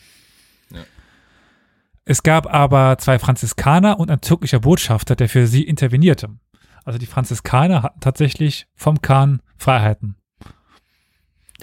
Ja. 0.71 0.85
Es 2.05 2.23
gab 2.23 2.47
aber 2.53 2.97
zwei 2.99 3.19
Franziskaner 3.19 4.01
und 4.01 4.11
ein 4.11 4.21
türkischer 4.21 4.61
Botschafter, 4.61 5.17
der 5.17 5.29
für 5.29 5.47
sie 5.47 5.65
intervenierte. 5.65 6.31
Also 6.85 6.99
die 6.99 7.07
Franziskaner 7.07 7.83
hatten 7.83 8.01
tatsächlich 8.01 8.69
vom 8.77 9.03
Khan 9.03 9.43
Freiheiten. 9.57 10.17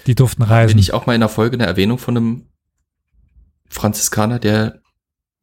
Die 0.06 0.16
durften 0.16 0.44
reisen. 0.44 0.76
Bin 0.76 0.80
ich 0.80 0.94
auch 0.94 1.06
mal 1.06 1.16
in 1.16 1.22
der 1.22 1.30
Folge 1.30 1.56
eine 1.56 1.66
Erwähnung 1.66 1.98
von 1.98 2.18
einem 2.18 2.50
Franziskaner, 3.70 4.40
der 4.40 4.82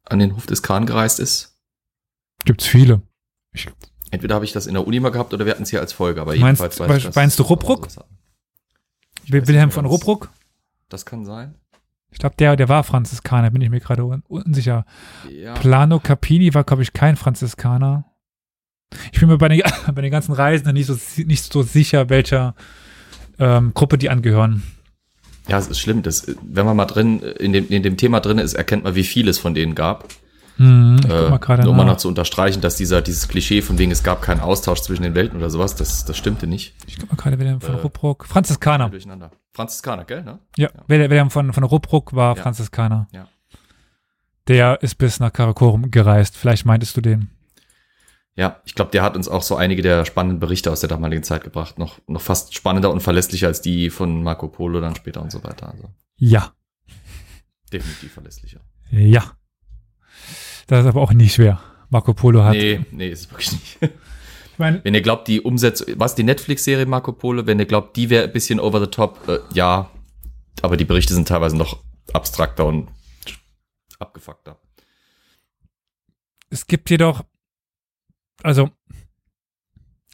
an 0.05 0.19
den 0.19 0.35
Hof 0.35 0.45
des 0.45 0.61
Khan 0.61 0.85
gereist 0.85 1.19
ist? 1.19 1.50
Gibt's 2.45 2.67
viele. 2.67 3.01
Ich, 3.53 3.67
Entweder 4.11 4.35
habe 4.35 4.45
ich 4.45 4.51
das 4.51 4.67
in 4.67 4.73
der 4.73 4.85
Uni 4.85 4.99
mal 4.99 5.09
gehabt 5.09 5.33
oder 5.33 5.45
wir 5.45 5.53
hatten 5.53 5.63
es 5.63 5.69
hier 5.69 5.79
als 5.79 5.93
Folge, 5.93 6.21
aber 6.21 6.31
meinst, 6.31 6.61
jedenfalls 6.61 6.79
weiß 6.79 7.05
ich 7.05 7.15
Meinst 7.15 7.39
du 7.39 7.43
Ruppruck? 7.43 7.87
Wilhelm 9.27 9.71
von 9.71 9.85
Ruppruck? 9.85 10.29
Das 10.89 11.05
kann 11.05 11.25
sein. 11.25 11.55
Ich 12.11 12.19
glaube, 12.19 12.35
der, 12.37 12.57
der 12.57 12.67
war 12.67 12.83
Franziskaner, 12.83 13.51
bin 13.51 13.61
ich 13.61 13.69
mir 13.69 13.79
gerade 13.79 14.03
unsicher. 14.03 14.85
Ja. 15.29 15.53
Plano 15.53 15.99
Capini 15.99 16.53
war, 16.53 16.65
glaube 16.65 16.83
ich, 16.83 16.91
kein 16.91 17.15
Franziskaner. 17.15 18.05
Ich 19.13 19.21
bin 19.21 19.29
mir 19.29 19.37
bei 19.37 19.47
den, 19.47 19.61
bei 19.95 20.01
den 20.01 20.11
ganzen 20.11 20.33
Reisenden 20.33 20.73
nicht 20.73 20.87
so, 20.87 20.97
nicht 21.23 21.51
so 21.51 21.63
sicher, 21.63 22.09
welcher 22.09 22.53
ähm, 23.39 23.73
Gruppe 23.73 23.97
die 23.97 24.09
angehören. 24.09 24.63
Ja, 25.47 25.57
es 25.57 25.67
ist 25.67 25.79
schlimm. 25.79 26.03
Das, 26.03 26.27
wenn 26.41 26.65
man 26.65 26.75
mal 26.75 26.85
drin, 26.85 27.21
in 27.21 27.53
dem, 27.53 27.69
in 27.69 27.81
dem 27.81 27.95
Thema 27.95 28.19
drin 28.19 28.37
ist, 28.37 28.55
erkennt 28.55 28.83
man, 28.83 28.95
wie 28.95 29.03
viel 29.03 29.29
es 29.29 29.39
von 29.39 29.53
denen 29.53 29.73
gab. 29.73 30.09
Hm, 30.57 30.99
äh, 31.09 31.63
nur 31.63 31.73
mal 31.73 31.85
noch 31.85 31.97
zu 31.97 32.07
unterstreichen, 32.07 32.61
dass 32.61 32.75
dieser, 32.75 33.01
dieses 33.01 33.27
Klischee 33.27 33.61
von 33.61 33.77
wegen, 33.77 33.91
es 33.91 34.03
gab 34.03 34.21
keinen 34.21 34.41
Austausch 34.41 34.81
zwischen 34.81 35.03
den 35.03 35.15
Welten 35.15 35.37
oder 35.37 35.49
sowas, 35.49 35.75
das, 35.75 36.05
das 36.05 36.17
stimmte 36.17 36.47
nicht. 36.47 36.75
Ich 36.87 36.99
guck 36.99 37.09
mal 37.09 37.15
gerade, 37.15 37.39
Wilhelm 37.39 37.61
von 37.61 37.75
äh, 37.75 37.79
Ruppruck. 37.79 38.25
Franziskaner. 38.25 38.89
Durcheinander. 38.89 39.31
Franziskaner, 39.53 40.05
gell, 40.05 40.23
ne? 40.23 40.39
Ja, 40.57 40.69
ja. 40.73 40.83
Wilhelm 40.87 41.29
von, 41.29 41.51
von 41.53 41.63
Ruppruck 41.63 42.13
war 42.13 42.35
ja. 42.35 42.41
Franziskaner. 42.41 43.07
Ja. 43.11 43.27
Der 44.47 44.81
ist 44.81 44.95
bis 44.95 45.19
nach 45.19 45.31
Karakorum 45.31 45.91
gereist. 45.91 46.35
Vielleicht 46.35 46.65
meintest 46.65 46.95
du 46.97 47.01
den. 47.01 47.29
Ja, 48.35 48.61
ich 48.65 48.75
glaube, 48.75 48.91
der 48.91 49.03
hat 49.03 49.15
uns 49.15 49.27
auch 49.27 49.41
so 49.43 49.55
einige 49.55 49.81
der 49.81 50.05
spannenden 50.05 50.39
Berichte 50.39 50.71
aus 50.71 50.79
der 50.79 50.89
damaligen 50.89 51.23
Zeit 51.23 51.43
gebracht. 51.43 51.77
Noch, 51.77 51.99
noch 52.07 52.21
fast 52.21 52.55
spannender 52.55 52.91
und 52.91 53.01
verlässlicher 53.01 53.47
als 53.47 53.61
die 53.61 53.89
von 53.89 54.23
Marco 54.23 54.47
Polo 54.47 54.79
dann 54.79 54.95
später 54.95 55.21
und 55.21 55.31
so 55.31 55.43
weiter. 55.43 55.69
Also. 55.69 55.89
Ja. 56.17 56.53
Definitiv 57.71 58.13
verlässlicher. 58.13 58.61
Ja. 58.89 59.23
Das 60.67 60.81
ist 60.81 60.85
aber 60.87 61.01
auch 61.01 61.13
nicht 61.13 61.35
schwer. 61.35 61.61
Marco 61.89 62.13
Polo 62.13 62.43
hat. 62.43 62.53
Nee, 62.53 62.85
nee, 62.91 63.09
ist 63.09 63.25
es 63.25 63.31
wirklich 63.31 63.51
nicht. 63.51 63.77
Ich 63.81 64.59
mein, 64.59 64.83
wenn 64.83 64.93
ihr 64.93 65.01
glaubt, 65.01 65.27
die 65.27 65.41
Umsetzung, 65.41 65.87
was 65.97 66.15
die 66.15 66.23
Netflix-Serie 66.23 66.85
Marco 66.85 67.13
Polo, 67.13 67.47
wenn 67.47 67.59
ihr 67.59 67.65
glaubt, 67.65 67.95
die 67.95 68.09
wäre 68.09 68.25
ein 68.25 68.33
bisschen 68.33 68.59
over 68.59 68.79
the 68.79 68.87
top, 68.87 69.27
äh, 69.27 69.39
ja, 69.53 69.89
aber 70.61 70.77
die 70.77 70.85
Berichte 70.85 71.13
sind 71.13 71.27
teilweise 71.27 71.57
noch 71.57 71.81
abstrakter 72.13 72.65
und 72.65 72.89
abgefuckter. 73.99 74.59
Es 76.49 76.67
gibt 76.67 76.89
jedoch, 76.89 77.23
also, 78.43 78.69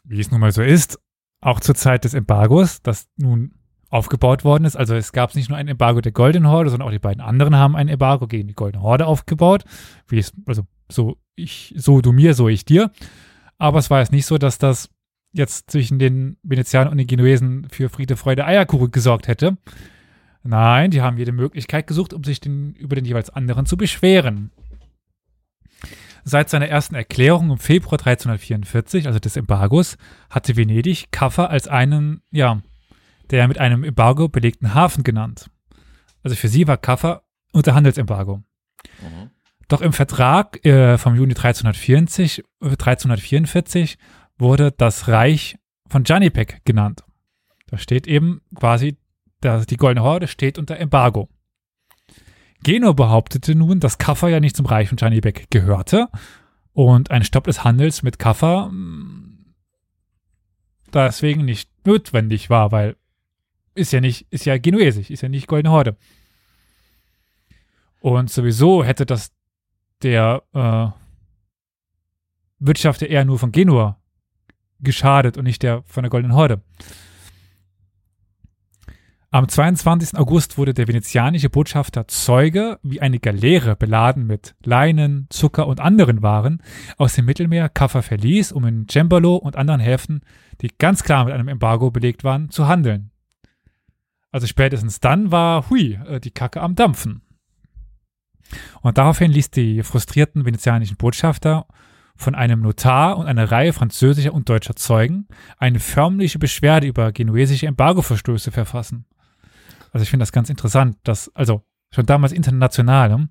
wie 0.03 0.19
es 0.19 0.31
nun 0.31 0.39
mal 0.39 0.51
so 0.51 0.61
ist, 0.61 0.99
auch 1.41 1.59
zur 1.59 1.75
Zeit 1.75 2.03
des 2.03 2.13
Embargos, 2.13 2.81
das 2.81 3.07
nun 3.17 3.56
aufgebaut 3.89 4.43
worden 4.43 4.65
ist. 4.65 4.75
Also 4.75 4.95
es 4.95 5.11
gab 5.11 5.33
nicht 5.35 5.49
nur 5.49 5.57
ein 5.57 5.67
Embargo 5.67 6.01
der 6.01 6.11
Golden 6.11 6.47
Horde, 6.47 6.69
sondern 6.69 6.87
auch 6.87 6.91
die 6.91 6.99
beiden 6.99 7.21
anderen 7.21 7.55
haben 7.55 7.75
ein 7.75 7.87
Embargo 7.87 8.27
gegen 8.27 8.47
die 8.47 8.53
Golden 8.53 8.81
Horde 8.81 9.05
aufgebaut. 9.05 9.63
Wie 10.07 10.19
es, 10.19 10.33
also 10.45 10.63
so 10.91 11.17
ich, 11.35 11.73
so 11.77 12.01
du 12.01 12.11
mir, 12.11 12.33
so 12.33 12.47
ich 12.49 12.65
dir. 12.65 12.91
Aber 13.57 13.79
es 13.79 13.89
war 13.89 13.99
jetzt 13.99 14.11
nicht 14.11 14.25
so, 14.25 14.37
dass 14.37 14.57
das 14.57 14.89
jetzt 15.33 15.71
zwischen 15.71 15.99
den 15.99 16.37
Venezianern 16.43 16.91
und 16.91 16.97
den 16.97 17.07
Genuesen 17.07 17.67
für 17.69 17.89
Friede, 17.89 18.17
Freude, 18.17 18.45
Eierkuchen 18.45 18.91
gesorgt 18.91 19.27
hätte. 19.27 19.57
Nein, 20.43 20.91
die 20.91 21.01
haben 21.01 21.17
jede 21.17 21.31
Möglichkeit 21.31 21.87
gesucht, 21.87 22.13
um 22.13 22.23
sich 22.23 22.39
den, 22.39 22.73
über 22.73 22.95
den 22.95 23.05
jeweils 23.05 23.29
anderen 23.29 23.65
zu 23.65 23.77
beschweren. 23.77 24.51
Seit 26.23 26.49
seiner 26.49 26.67
ersten 26.67 26.95
Erklärung 26.95 27.51
im 27.51 27.57
Februar 27.57 27.99
1344, 27.99 29.07
also 29.07 29.19
des 29.19 29.37
Embargos, 29.37 29.97
hatte 30.29 30.57
Venedig 30.57 31.11
Kaffer 31.11 31.49
als 31.49 31.67
einen, 31.67 32.21
ja, 32.31 32.61
der 33.31 33.47
mit 33.47 33.57
einem 33.57 33.83
Embargo 33.83 34.27
belegten 34.27 34.73
Hafen 34.73 35.03
genannt. 35.03 35.49
Also 36.23 36.35
für 36.35 36.47
sie 36.47 36.67
war 36.67 36.77
Kaffer 36.77 37.23
unter 37.51 37.75
Handelsembargo. 37.75 38.43
Mhm. 39.01 39.31
Doch 39.67 39.81
im 39.81 39.93
Vertrag 39.93 40.65
äh, 40.65 40.97
vom 40.97 41.15
Juni 41.15 41.31
1344, 41.31 42.43
1344 42.61 43.93
äh, 43.93 43.97
wurde 44.37 44.71
das 44.71 45.07
Reich 45.07 45.57
von 45.89 46.03
Janipek 46.05 46.63
genannt. 46.63 47.03
Da 47.67 47.77
steht 47.77 48.07
eben 48.07 48.41
quasi, 48.55 48.97
dass 49.41 49.65
die 49.65 49.77
Goldene 49.77 50.05
Horde 50.05 50.27
steht 50.27 50.57
unter 50.57 50.77
Embargo. 50.77 51.29
Geno 52.63 52.93
behauptete 52.93 53.55
nun, 53.55 53.79
dass 53.79 53.97
Kaffa 53.97 54.29
ja 54.29 54.39
nicht 54.39 54.55
zum 54.55 54.65
Reich 54.65 54.89
von 54.89 54.97
Janibek 54.97 55.49
gehörte 55.49 56.07
und 56.73 57.11
ein 57.11 57.23
Stopp 57.23 57.45
des 57.45 57.63
Handels 57.63 58.03
mit 58.03 58.19
Kaffa 58.19 58.67
mm, 58.67 59.53
deswegen 60.93 61.45
nicht 61.45 61.69
notwendig 61.85 62.49
war, 62.49 62.71
weil 62.71 62.95
ist 63.77 63.93
ja 63.93 64.01
nicht, 64.01 64.27
ist 64.29 64.45
ja 64.45 64.57
genuesisch, 64.57 65.09
ist 65.09 65.21
ja 65.21 65.29
nicht 65.29 65.47
Goldene 65.47 65.71
Horde. 65.71 65.97
Und 67.99 68.29
sowieso 68.29 68.83
hätte 68.83 69.05
das 69.05 69.31
der 70.03 70.43
äh, 70.53 70.87
Wirtschaft 72.59 73.01
eher 73.01 73.25
nur 73.25 73.39
von 73.39 73.51
Genua 73.51 73.99
geschadet 74.79 75.37
und 75.37 75.45
nicht 75.45 75.63
der 75.63 75.83
von 75.85 76.03
der 76.03 76.09
Goldenen 76.09 76.35
Horde. 76.35 76.61
Am 79.29 79.49
22. 79.49 80.17
August 80.17 80.57
wurde 80.57 80.73
der 80.73 80.87
venezianische 80.87 81.49
Botschafter 81.49 82.07
Zeuge, 82.07 82.79
wie 82.81 83.01
eine 83.01 83.19
Galeere 83.19 83.75
beladen 83.75 84.25
mit 84.25 84.55
Leinen, 84.63 85.27
Zucker 85.29 85.67
und 85.67 85.81
anderen 85.81 86.21
Waren 86.21 86.63
aus 86.97 87.13
dem 87.15 87.25
Mittelmeer 87.25 87.67
Kaffa 87.67 88.01
verließ, 88.01 88.53
um 88.53 88.65
in 88.65 88.87
Cembalo 88.87 89.35
und 89.35 89.57
anderen 89.57 89.81
Häfen, 89.81 90.21
die 90.61 90.71
ganz 90.77 91.03
klar 91.03 91.25
mit 91.25 91.33
einem 91.33 91.49
Embargo 91.49 91.91
belegt 91.91 92.23
waren, 92.23 92.49
zu 92.49 92.67
handeln. 92.67 93.11
Also 94.31 94.47
spätestens 94.47 94.99
dann 94.99 95.31
war, 95.31 95.69
hui, 95.69 95.93
äh, 96.07 96.19
die 96.19 96.31
Kacke 96.31 96.61
am 96.61 96.75
Dampfen. 96.75 97.21
Und 98.81 98.97
daraufhin 98.97 99.31
ließ 99.31 99.51
die 99.51 99.83
frustrierten 99.83 100.45
venezianischen 100.45 100.97
Botschafter 100.97 101.67
von 102.15 102.35
einem 102.35 102.61
Notar 102.61 103.17
und 103.17 103.27
einer 103.27 103.51
Reihe 103.51 103.73
französischer 103.73 104.33
und 104.33 104.49
deutscher 104.49 104.75
Zeugen 104.75 105.27
eine 105.57 105.79
förmliche 105.79 106.39
Beschwerde 106.39 106.87
über 106.87 107.11
genuesische 107.11 107.67
Embargoverstöße 107.67 108.51
verfassen. 108.51 109.05
Also 109.91 110.03
ich 110.03 110.09
finde 110.09 110.23
das 110.23 110.31
ganz 110.31 110.49
interessant, 110.49 110.97
dass, 111.03 111.33
also 111.35 111.63
schon 111.93 112.05
damals 112.05 112.33
international, 112.33 113.09
ne, 113.09 113.29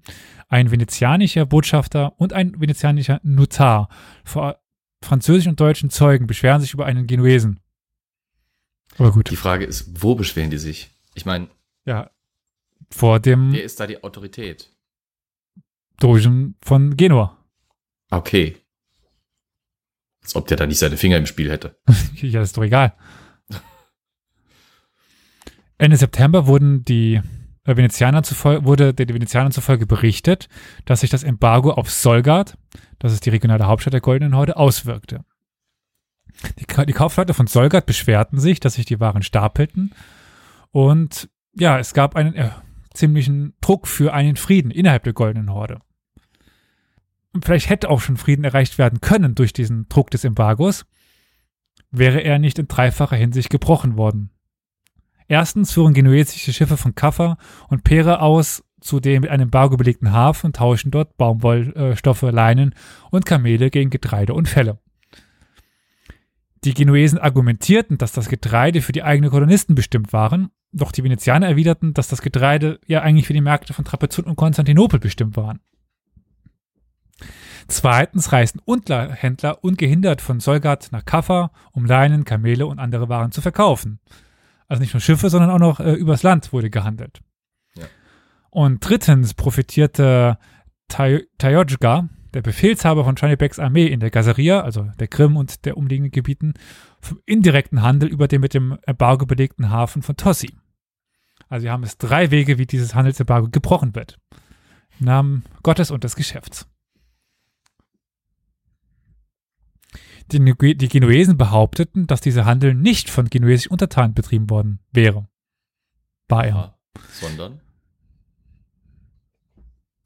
ein 0.48 0.70
venezianischer 0.70 1.46
Botschafter 1.46 2.18
und 2.18 2.32
ein 2.32 2.60
venezianischer 2.60 3.20
Notar 3.22 3.88
vor 4.24 4.58
französischen 5.02 5.50
und 5.50 5.60
deutschen 5.60 5.90
Zeugen 5.90 6.26
beschweren 6.26 6.60
sich 6.60 6.72
über 6.72 6.86
einen 6.86 7.06
Genuesen. 7.06 7.60
Aber 8.98 9.12
gut. 9.12 9.30
Die 9.30 9.36
Frage 9.36 9.64
ist, 9.64 10.02
wo 10.02 10.14
beschweren 10.14 10.50
die 10.50 10.58
sich? 10.58 10.90
Ich 11.14 11.26
meine. 11.26 11.48
Ja, 11.84 12.10
vor 12.90 13.20
dem. 13.20 13.52
Wer 13.52 13.64
ist 13.64 13.80
da 13.80 13.86
die 13.86 14.02
Autorität? 14.02 14.70
Dogen 15.98 16.56
von 16.60 16.96
Genua. 16.96 17.36
Okay. 18.10 18.56
Als 20.22 20.36
ob 20.36 20.46
der 20.48 20.56
da 20.56 20.66
nicht 20.66 20.78
seine 20.78 20.96
Finger 20.96 21.16
im 21.16 21.26
Spiel 21.26 21.50
hätte. 21.50 21.78
ja, 22.16 22.40
das 22.40 22.50
ist 22.50 22.56
doch 22.56 22.64
egal. 22.64 22.94
Ende 25.78 25.96
September 25.96 26.46
wurden 26.46 26.84
die 26.84 27.20
äh, 27.64 27.76
Venezianer 27.76 28.22
zufolge, 28.22 28.64
wurde 28.64 28.94
der 28.94 29.08
Venezianern 29.08 29.52
zufolge 29.52 29.86
berichtet, 29.86 30.48
dass 30.84 31.00
sich 31.00 31.10
das 31.10 31.22
Embargo 31.22 31.72
auf 31.72 31.90
Solgard, 31.90 32.56
das 32.98 33.12
ist 33.12 33.26
die 33.26 33.30
regionale 33.30 33.66
Hauptstadt 33.66 33.92
der 33.92 34.00
Goldenen 34.00 34.34
Horde, 34.34 34.56
auswirkte. 34.56 35.24
Die, 36.58 36.86
die 36.86 36.92
Kaufleute 36.92 37.34
von 37.34 37.46
Solgard 37.46 37.86
beschwerten 37.86 38.38
sich, 38.38 38.60
dass 38.60 38.74
sich 38.74 38.84
die 38.86 39.00
Waren 39.00 39.22
stapelten 39.22 39.94
und 40.70 41.28
ja, 41.54 41.78
es 41.78 41.94
gab 41.94 42.16
einen 42.16 42.34
äh, 42.34 42.50
ziemlichen 42.92 43.54
Druck 43.60 43.86
für 43.86 44.12
einen 44.12 44.36
Frieden 44.36 44.70
innerhalb 44.70 45.04
der 45.04 45.14
Goldenen 45.14 45.52
Horde. 45.52 45.80
Und 47.32 47.44
vielleicht 47.44 47.68
hätte 47.68 47.90
auch 47.90 48.00
schon 48.00 48.16
Frieden 48.16 48.44
erreicht 48.44 48.78
werden 48.78 49.00
können 49.00 49.34
durch 49.34 49.52
diesen 49.52 49.88
Druck 49.88 50.10
des 50.10 50.24
Embargos, 50.24 50.86
wäre 51.90 52.20
er 52.20 52.38
nicht 52.38 52.58
in 52.58 52.68
dreifacher 52.68 53.16
Hinsicht 53.16 53.50
gebrochen 53.50 53.96
worden. 53.96 54.30
Erstens 55.28 55.72
führen 55.72 55.94
genuesische 55.94 56.52
Schiffe 56.52 56.76
von 56.76 56.94
Kaffa 56.94 57.36
und 57.68 57.84
Pere 57.84 58.20
aus 58.20 58.62
zu 58.80 59.00
dem 59.00 59.22
mit 59.22 59.30
einem 59.30 59.44
Embargo 59.44 59.76
belegten 59.76 60.12
Hafen 60.12 60.46
und 60.46 60.56
tauschen 60.56 60.90
dort 60.90 61.16
Baumwollstoffe, 61.16 62.22
Leinen 62.22 62.74
und 63.10 63.26
Kamele 63.26 63.70
gegen 63.70 63.90
Getreide 63.90 64.34
und 64.34 64.48
Felle. 64.48 64.78
Die 66.66 66.74
Genuesen 66.74 67.20
argumentierten, 67.20 67.96
dass 67.96 68.10
das 68.10 68.28
Getreide 68.28 68.82
für 68.82 68.90
die 68.90 69.04
eigenen 69.04 69.30
Kolonisten 69.30 69.76
bestimmt 69.76 70.12
waren, 70.12 70.50
doch 70.72 70.90
die 70.90 71.04
Venezianer 71.04 71.46
erwiderten, 71.46 71.94
dass 71.94 72.08
das 72.08 72.22
Getreide 72.22 72.80
ja 72.88 73.02
eigentlich 73.02 73.28
für 73.28 73.32
die 73.32 73.40
Märkte 73.40 73.72
von 73.72 73.84
Trapezunt 73.84 74.26
und 74.26 74.34
Konstantinopel 74.34 74.98
bestimmt 74.98 75.36
waren. 75.36 75.60
Zweitens 77.68 78.32
reisten 78.32 78.58
Unterhändler 78.64 79.62
ungehindert 79.62 80.20
von 80.20 80.40
Solgat 80.40 80.88
nach 80.90 81.04
Kaffa, 81.04 81.52
um 81.70 81.84
Leinen, 81.84 82.24
Kamele 82.24 82.66
und 82.66 82.80
andere 82.80 83.08
Waren 83.08 83.30
zu 83.30 83.40
verkaufen. 83.42 84.00
Also 84.66 84.80
nicht 84.80 84.92
nur 84.92 85.00
Schiffe, 85.00 85.30
sondern 85.30 85.50
auch 85.50 85.60
noch 85.60 85.78
äh, 85.78 85.92
übers 85.92 86.24
Land 86.24 86.52
wurde 86.52 86.68
gehandelt. 86.68 87.20
Ja. 87.76 87.84
Und 88.50 88.80
drittens 88.80 89.34
profitierte 89.34 90.36
Tajojga, 90.88 92.08
der 92.36 92.42
Befehlshaber 92.42 93.02
von 93.04 93.16
Chanibeks 93.16 93.58
Armee 93.58 93.86
in 93.86 93.98
der 93.98 94.10
Gazeria, 94.10 94.60
also 94.60 94.90
der 95.00 95.08
Krim 95.08 95.38
und 95.38 95.64
der 95.64 95.78
umliegenden 95.78 96.10
Gebieten, 96.10 96.52
vom 97.00 97.18
indirekten 97.24 97.80
Handel 97.80 98.10
über 98.10 98.28
den 98.28 98.42
mit 98.42 98.52
dem 98.52 98.78
Embargo 98.82 99.24
belegten 99.24 99.70
Hafen 99.70 100.02
von 100.02 100.18
Tossi. 100.18 100.52
Also 101.48 101.64
wir 101.64 101.72
haben 101.72 101.82
es 101.82 101.96
drei 101.96 102.30
Wege, 102.30 102.58
wie 102.58 102.66
dieses 102.66 102.94
Handelsembargo 102.94 103.48
gebrochen 103.48 103.94
wird. 103.94 104.18
Im 105.00 105.06
Namen 105.06 105.44
Gottes 105.62 105.90
und 105.90 106.04
des 106.04 106.14
Geschäfts. 106.14 106.68
Die, 110.30 110.38
die 110.38 110.88
Genuesen 110.88 111.38
behaupteten, 111.38 112.06
dass 112.06 112.20
dieser 112.20 112.44
Handel 112.44 112.74
nicht 112.74 113.08
von 113.08 113.30
genuesischen 113.30 113.72
Untertanen 113.72 114.12
betrieben 114.12 114.50
worden 114.50 114.80
wäre. 114.92 115.26
War 116.28 116.44
er. 116.44 116.78
Sondern? 117.12 117.62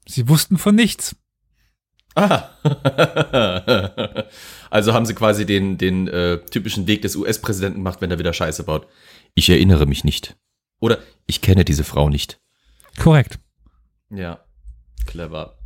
Sie 0.07 0.29
wussten 0.29 0.57
von 0.57 0.75
nichts. 0.75 1.17
Ah. 2.15 2.49
also 4.69 4.93
haben 4.93 5.05
sie 5.05 5.13
quasi 5.13 5.45
den, 5.45 5.77
den 5.77 6.07
äh, 6.07 6.39
typischen 6.45 6.87
Weg 6.87 7.01
des 7.03 7.15
US-Präsidenten 7.15 7.77
gemacht, 7.79 8.01
wenn 8.01 8.11
er 8.11 8.19
wieder 8.19 8.33
Scheiße 8.33 8.63
baut. 8.63 8.87
Ich 9.33 9.49
erinnere 9.49 9.85
mich 9.85 10.03
nicht. 10.03 10.35
Oder 10.79 10.99
ich 11.25 11.41
kenne 11.41 11.63
diese 11.63 11.83
Frau 11.83 12.09
nicht. 12.09 12.39
Korrekt. 12.99 13.39
Ja, 14.09 14.39
clever. 15.05 15.57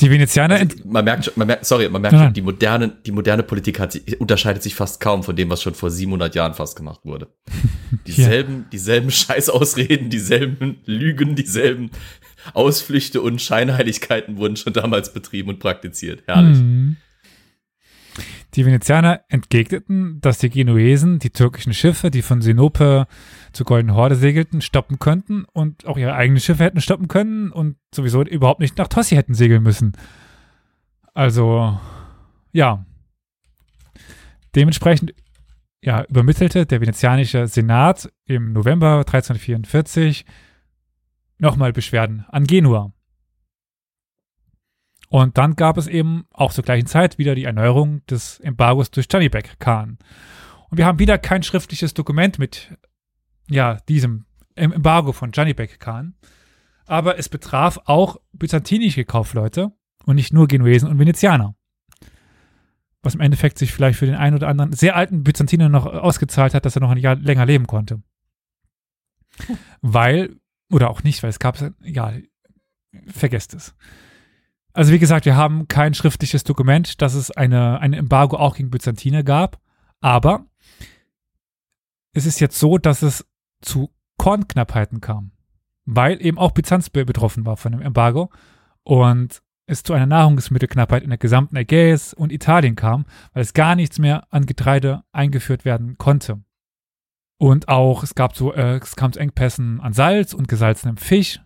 Die 0.00 0.10
Venezianer. 0.10 0.56
Also, 0.56 0.76
man 0.84 1.04
merkt 1.04 1.24
schon, 1.24 1.34
man 1.36 1.46
merkt, 1.46 1.66
sorry, 1.66 1.88
man 1.88 2.02
merkt 2.02 2.18
schon, 2.18 2.32
die 2.32 2.42
moderne, 2.42 2.88
die 3.06 3.12
moderne 3.12 3.44
Politik 3.44 3.78
hat, 3.78 3.96
unterscheidet 4.18 4.62
sich 4.62 4.74
fast 4.74 5.00
kaum 5.00 5.22
von 5.22 5.36
dem, 5.36 5.50
was 5.50 5.62
schon 5.62 5.74
vor 5.74 5.90
700 5.90 6.34
Jahren 6.34 6.54
fast 6.54 6.76
gemacht 6.76 7.00
wurde. 7.04 7.28
Dieselben, 8.06 8.62
ja. 8.62 8.64
dieselben 8.72 9.10
Scheißausreden, 9.10 10.10
dieselben 10.10 10.78
Lügen, 10.84 11.36
dieselben 11.36 11.90
Ausflüchte 12.52 13.22
und 13.22 13.40
Scheinheiligkeiten 13.40 14.36
wurden 14.36 14.56
schon 14.56 14.72
damals 14.72 15.12
betrieben 15.12 15.48
und 15.48 15.58
praktiziert. 15.58 16.22
Herrlich. 16.26 16.58
Mhm. 16.58 16.96
Die 18.54 18.64
Venezianer 18.64 19.22
entgegneten, 19.28 20.20
dass 20.20 20.38
die 20.38 20.48
Genuesen 20.48 21.18
die 21.18 21.30
türkischen 21.30 21.74
Schiffe, 21.74 22.12
die 22.12 22.22
von 22.22 22.40
Sinope 22.40 23.08
zur 23.52 23.66
Goldenen 23.66 23.96
Horde 23.96 24.14
segelten, 24.14 24.60
stoppen 24.60 25.00
könnten 25.00 25.44
und 25.52 25.86
auch 25.86 25.98
ihre 25.98 26.14
eigenen 26.14 26.40
Schiffe 26.40 26.62
hätten 26.62 26.80
stoppen 26.80 27.08
können 27.08 27.50
und 27.50 27.76
sowieso 27.92 28.22
überhaupt 28.22 28.60
nicht 28.60 28.78
nach 28.78 28.86
Tossi 28.86 29.16
hätten 29.16 29.34
segeln 29.34 29.62
müssen. 29.64 29.96
Also, 31.14 31.78
ja. 32.52 32.86
Dementsprechend 34.54 35.14
ja, 35.82 36.04
übermittelte 36.04 36.64
der 36.64 36.80
venezianische 36.80 37.48
Senat 37.48 38.08
im 38.24 38.52
November 38.52 38.98
1344 38.98 40.24
nochmal 41.38 41.72
Beschwerden 41.72 42.24
an 42.28 42.44
Genua. 42.44 42.92
Und 45.08 45.38
dann 45.38 45.54
gab 45.54 45.76
es 45.76 45.86
eben 45.86 46.26
auch 46.32 46.52
zur 46.52 46.64
gleichen 46.64 46.86
Zeit 46.86 47.18
wieder 47.18 47.34
die 47.34 47.44
Erneuerung 47.44 48.04
des 48.06 48.40
Embargos 48.40 48.90
durch 48.90 49.06
Janibek 49.10 49.60
Khan. 49.60 49.98
Und 50.70 50.78
wir 50.78 50.86
haben 50.86 50.98
wieder 50.98 51.18
kein 51.18 51.42
schriftliches 51.42 51.94
Dokument 51.94 52.38
mit 52.38 52.76
ja, 53.48 53.76
diesem 53.88 54.26
Embargo 54.56 55.12
von 55.12 55.30
Janibek 55.32 55.78
Khan. 55.78 56.14
Aber 56.86 57.18
es 57.18 57.28
betraf 57.28 57.78
auch 57.84 58.16
byzantinische 58.32 59.04
Kaufleute 59.04 59.72
und 60.04 60.16
nicht 60.16 60.32
nur 60.32 60.48
Genuesen 60.48 60.88
und 60.88 60.98
Venezianer. 60.98 61.54
Was 63.02 63.14
im 63.14 63.20
Endeffekt 63.20 63.58
sich 63.58 63.72
vielleicht 63.72 63.98
für 63.98 64.06
den 64.06 64.14
einen 64.14 64.36
oder 64.36 64.48
anderen 64.48 64.72
sehr 64.72 64.96
alten 64.96 65.24
Byzantiner 65.24 65.68
noch 65.68 65.86
ausgezahlt 65.86 66.54
hat, 66.54 66.64
dass 66.64 66.76
er 66.76 66.80
noch 66.80 66.90
ein 66.90 66.98
Jahr 66.98 67.16
länger 67.16 67.46
leben 67.46 67.66
konnte. 67.66 68.02
Weil, 69.80 70.36
oder 70.70 70.90
auch 70.90 71.02
nicht, 71.02 71.22
weil 71.22 71.30
es 71.30 71.38
gab 71.38 71.56
es, 71.56 71.72
egal, 71.82 72.24
vergesst 73.06 73.54
es. 73.54 73.74
Also 74.72 74.92
wie 74.92 74.98
gesagt, 74.98 75.24
wir 75.24 75.36
haben 75.36 75.68
kein 75.68 75.94
schriftliches 75.94 76.42
Dokument, 76.42 77.00
dass 77.00 77.14
es 77.14 77.30
eine, 77.30 77.80
ein 77.80 77.92
Embargo 77.92 78.36
auch 78.36 78.56
gegen 78.56 78.70
Byzantiner 78.70 79.22
gab, 79.22 79.60
aber 80.00 80.46
es 82.12 82.26
ist 82.26 82.40
jetzt 82.40 82.58
so, 82.58 82.78
dass 82.78 83.02
es 83.02 83.24
zu 83.60 83.92
Kornknappheiten 84.18 85.00
kam, 85.00 85.32
weil 85.84 86.24
eben 86.24 86.38
auch 86.38 86.52
Byzanz 86.52 86.90
betroffen 86.90 87.46
war 87.46 87.56
von 87.56 87.72
dem 87.72 87.82
Embargo 87.82 88.30
und 88.82 89.42
es 89.66 89.82
zu 89.82 89.92
einer 89.92 90.06
Nahrungsmittelknappheit 90.06 91.02
in 91.02 91.10
der 91.10 91.18
gesamten 91.18 91.56
Ägäis 91.56 92.12
und 92.12 92.32
Italien 92.32 92.76
kam, 92.76 93.06
weil 93.32 93.42
es 93.42 93.54
gar 93.54 93.76
nichts 93.76 93.98
mehr 93.98 94.26
an 94.30 94.46
Getreide 94.46 95.04
eingeführt 95.12 95.64
werden 95.64 95.96
konnte. 95.98 96.42
Und 97.38 97.68
auch 97.68 98.02
es 98.02 98.14
gab 98.14 98.36
so, 98.36 98.52
äh, 98.54 98.78
es 98.78 98.96
kam 98.96 99.12
zu 99.12 99.20
Engpässen 99.20 99.80
an 99.80 99.92
Salz 99.92 100.34
und 100.34 100.48
gesalzenem 100.48 100.96
Fisch 100.96 101.40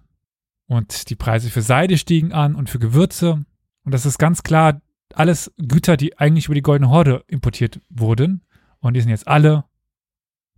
und 0.66 1.10
die 1.10 1.16
Preise 1.16 1.50
für 1.50 1.62
Seide 1.62 1.98
stiegen 1.98 2.32
an 2.32 2.54
und 2.54 2.68
für 2.70 2.78
Gewürze. 2.78 3.44
Und 3.84 3.94
das 3.94 4.06
ist 4.06 4.18
ganz 4.18 4.42
klar 4.42 4.80
alles 5.14 5.52
Güter, 5.56 5.96
die 5.96 6.18
eigentlich 6.18 6.46
über 6.46 6.54
die 6.54 6.62
Goldene 6.62 6.90
Horde 6.90 7.24
importiert 7.26 7.80
wurden. 7.88 8.42
Und 8.80 8.94
die 8.94 9.00
sind 9.00 9.10
jetzt 9.10 9.26
alle 9.26 9.64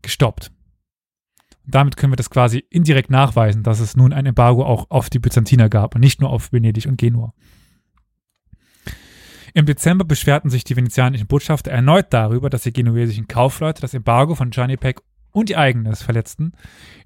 gestoppt. 0.02 0.50
Und 1.64 1.74
damit 1.74 1.96
können 1.96 2.12
wir 2.12 2.16
das 2.16 2.30
quasi 2.30 2.64
indirekt 2.68 3.10
nachweisen, 3.10 3.62
dass 3.62 3.80
es 3.80 3.96
nun 3.96 4.12
ein 4.12 4.26
Embargo 4.26 4.64
auch 4.64 4.90
auf 4.90 5.10
die 5.10 5.18
Byzantiner 5.18 5.68
gab 5.68 5.94
und 5.94 6.00
nicht 6.00 6.20
nur 6.20 6.30
auf 6.30 6.52
Venedig 6.52 6.86
und 6.86 6.98
Genua. 6.98 7.32
Im 9.54 9.66
Dezember 9.66 10.04
beschwerten 10.04 10.50
sich 10.50 10.64
die 10.64 10.76
venezianischen 10.76 11.26
Botschafter 11.26 11.70
erneut 11.70 12.06
darüber, 12.10 12.50
dass 12.50 12.62
die 12.62 12.72
genuesischen 12.72 13.26
Kaufleute 13.26 13.80
das 13.80 13.94
Embargo 13.94 14.34
von 14.34 14.50
Janipek 14.52 15.00
und 15.32 15.50
ihr 15.50 15.58
eigenes 15.58 16.02
verletzten, 16.02 16.52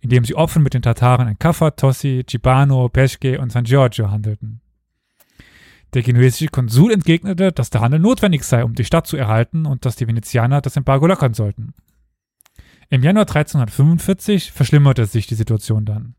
indem 0.01 0.25
sie 0.25 0.35
offen 0.35 0.63
mit 0.63 0.75
den 0.75 0.83
Tataren 0.83 1.29
in 1.29 1.39
Kaffa, 1.39 1.73
Tossi, 1.73 2.25
Cibano, 2.29 2.89
Pesce 2.89 3.39
und 3.39 3.53
San 3.53 3.65
Giorgio 3.65 4.11
handelten. 4.11 4.61
Der 5.95 6.03
genuesische 6.03 6.49
Konsul 6.49 6.93
entgegnete, 6.93 7.53
dass 7.53 7.71
der 7.71 7.81
Handel 7.81 8.01
notwendig 8.01 8.43
sei, 8.43 8.65
um 8.65 8.75
die 8.75 8.85
Stadt 8.85 9.07
zu 9.07 9.17
erhalten 9.17 9.65
und 9.65 9.85
dass 9.85 9.97
die 9.97 10.09
Venezianer 10.09 10.61
das 10.61 10.77
Embargo 10.77 11.07
lockern 11.07 11.35
sollten. 11.35 11.75
Im 12.91 13.03
Januar 13.03 13.27
1345 13.27 14.51
verschlimmerte 14.51 15.07
sich 15.07 15.27
die 15.27 15.37
Situation 15.37 15.85
dann. 15.85 16.17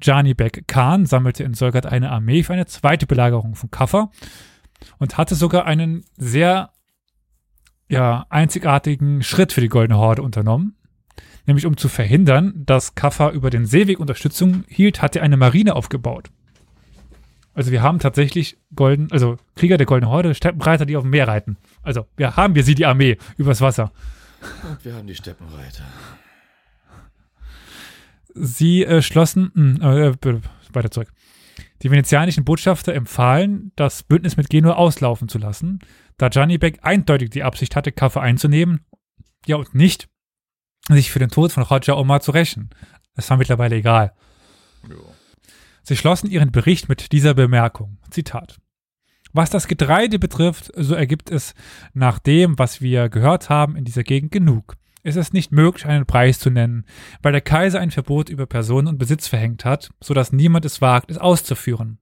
Gianni 0.00 0.34
Bek 0.34 0.66
Khan 0.66 1.06
sammelte 1.06 1.44
in 1.44 1.54
Solgat 1.54 1.86
eine 1.86 2.10
Armee 2.10 2.42
für 2.42 2.52
eine 2.52 2.66
zweite 2.66 3.06
Belagerung 3.06 3.54
von 3.54 3.70
Kaffa 3.70 4.10
und 4.98 5.16
hatte 5.16 5.36
sogar 5.36 5.66
einen 5.66 6.04
sehr 6.16 6.70
ja, 7.88 8.26
einzigartigen 8.28 9.22
Schritt 9.22 9.52
für 9.52 9.60
die 9.60 9.68
Goldene 9.68 9.98
Horde 9.98 10.22
unternommen 10.22 10.76
nämlich 11.46 11.66
um 11.66 11.76
zu 11.76 11.88
verhindern, 11.88 12.52
dass 12.56 12.94
Kaffa 12.94 13.30
über 13.30 13.50
den 13.50 13.66
Seeweg 13.66 14.00
Unterstützung 14.00 14.64
hielt, 14.68 15.02
hat 15.02 15.16
er 15.16 15.22
eine 15.22 15.36
Marine 15.36 15.76
aufgebaut. 15.76 16.30
Also 17.54 17.70
wir 17.70 17.82
haben 17.82 18.00
tatsächlich 18.00 18.58
Golden, 18.74 19.10
also 19.12 19.36
Krieger 19.54 19.76
der 19.76 19.86
Goldenen 19.86 20.10
Horde, 20.10 20.34
Steppenreiter, 20.34 20.86
die 20.86 20.96
auf 20.96 21.04
dem 21.04 21.10
Meer 21.10 21.28
reiten. 21.28 21.56
Also 21.82 22.06
wir 22.16 22.36
haben 22.36 22.54
wir 22.54 22.64
sie, 22.64 22.74
die 22.74 22.86
Armee, 22.86 23.16
übers 23.36 23.60
Wasser. 23.60 23.92
Und 24.68 24.84
wir 24.84 24.94
haben 24.94 25.06
die 25.06 25.14
Steppenreiter. 25.14 25.84
Sie 28.34 28.84
äh, 28.84 29.00
schlossen, 29.00 29.52
hm, 29.54 29.80
äh, 29.80 30.12
weiter 30.72 30.90
zurück. 30.90 31.12
Die 31.82 31.90
venezianischen 31.90 32.44
Botschafter 32.44 32.92
empfahlen, 32.92 33.70
das 33.76 34.02
Bündnis 34.02 34.36
mit 34.36 34.50
Genua 34.50 34.72
auslaufen 34.72 35.28
zu 35.28 35.38
lassen, 35.38 35.78
da 36.16 36.28
Gianni 36.28 36.58
Beck 36.58 36.80
eindeutig 36.82 37.30
die 37.30 37.44
Absicht 37.44 37.76
hatte, 37.76 37.92
Kaffa 37.92 38.20
einzunehmen. 38.20 38.84
Ja, 39.46 39.56
und 39.56 39.74
nicht, 39.74 40.08
sich 40.88 41.10
für 41.10 41.18
den 41.18 41.30
Tod 41.30 41.52
von 41.52 41.62
Roger 41.62 41.96
Omar 41.96 42.20
zu 42.20 42.30
rächen. 42.30 42.70
Das 43.14 43.30
war 43.30 43.36
mittlerweile 43.36 43.76
egal. 43.76 44.12
Jo. 44.88 45.14
Sie 45.82 45.96
schlossen 45.96 46.30
ihren 46.30 46.50
Bericht 46.50 46.88
mit 46.88 47.12
dieser 47.12 47.34
Bemerkung. 47.34 47.98
Zitat. 48.10 48.58
Was 49.32 49.50
das 49.50 49.66
Getreide 49.66 50.18
betrifft, 50.18 50.70
so 50.76 50.94
ergibt 50.94 51.30
es 51.30 51.54
nach 51.92 52.18
dem, 52.18 52.58
was 52.58 52.80
wir 52.80 53.08
gehört 53.08 53.50
haben, 53.50 53.76
in 53.76 53.84
dieser 53.84 54.04
Gegend 54.04 54.30
genug. 54.30 54.76
Es 55.02 55.16
ist 55.16 55.34
nicht 55.34 55.52
möglich, 55.52 55.84
einen 55.86 56.06
Preis 56.06 56.38
zu 56.38 56.50
nennen, 56.50 56.86
weil 57.20 57.32
der 57.32 57.42
Kaiser 57.42 57.80
ein 57.80 57.90
Verbot 57.90 58.30
über 58.30 58.46
Personen 58.46 58.88
und 58.88 58.96
Besitz 58.98 59.28
verhängt 59.28 59.64
hat, 59.64 59.90
so 60.00 60.14
dass 60.14 60.32
niemand 60.32 60.64
es 60.64 60.80
wagt, 60.80 61.10
es 61.10 61.18
auszuführen. 61.18 61.98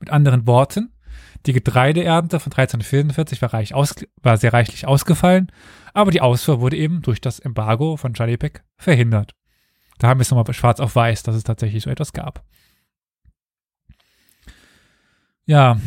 Mit 0.00 0.10
anderen 0.10 0.46
Worten, 0.46 0.92
die 1.46 1.52
Getreideernte 1.52 2.40
von 2.40 2.52
1344 2.52 3.40
war, 3.42 3.54
reich 3.54 3.74
aus, 3.74 3.94
war 4.22 4.36
sehr 4.36 4.52
reichlich 4.52 4.86
ausgefallen, 4.86 5.50
aber 5.94 6.10
die 6.10 6.20
Ausfuhr 6.20 6.60
wurde 6.60 6.76
eben 6.76 7.02
durch 7.02 7.20
das 7.20 7.38
Embargo 7.38 7.96
von 7.96 8.14
Jalipek 8.14 8.62
verhindert. 8.76 9.34
Da 9.98 10.08
haben 10.08 10.18
wir 10.18 10.22
es 10.22 10.30
nochmal 10.30 10.52
schwarz 10.54 10.80
auf 10.80 10.96
weiß, 10.96 11.22
dass 11.22 11.36
es 11.36 11.44
tatsächlich 11.44 11.82
so 11.82 11.90
etwas 11.90 12.12
gab. 12.12 12.42
Ja. 15.46 15.80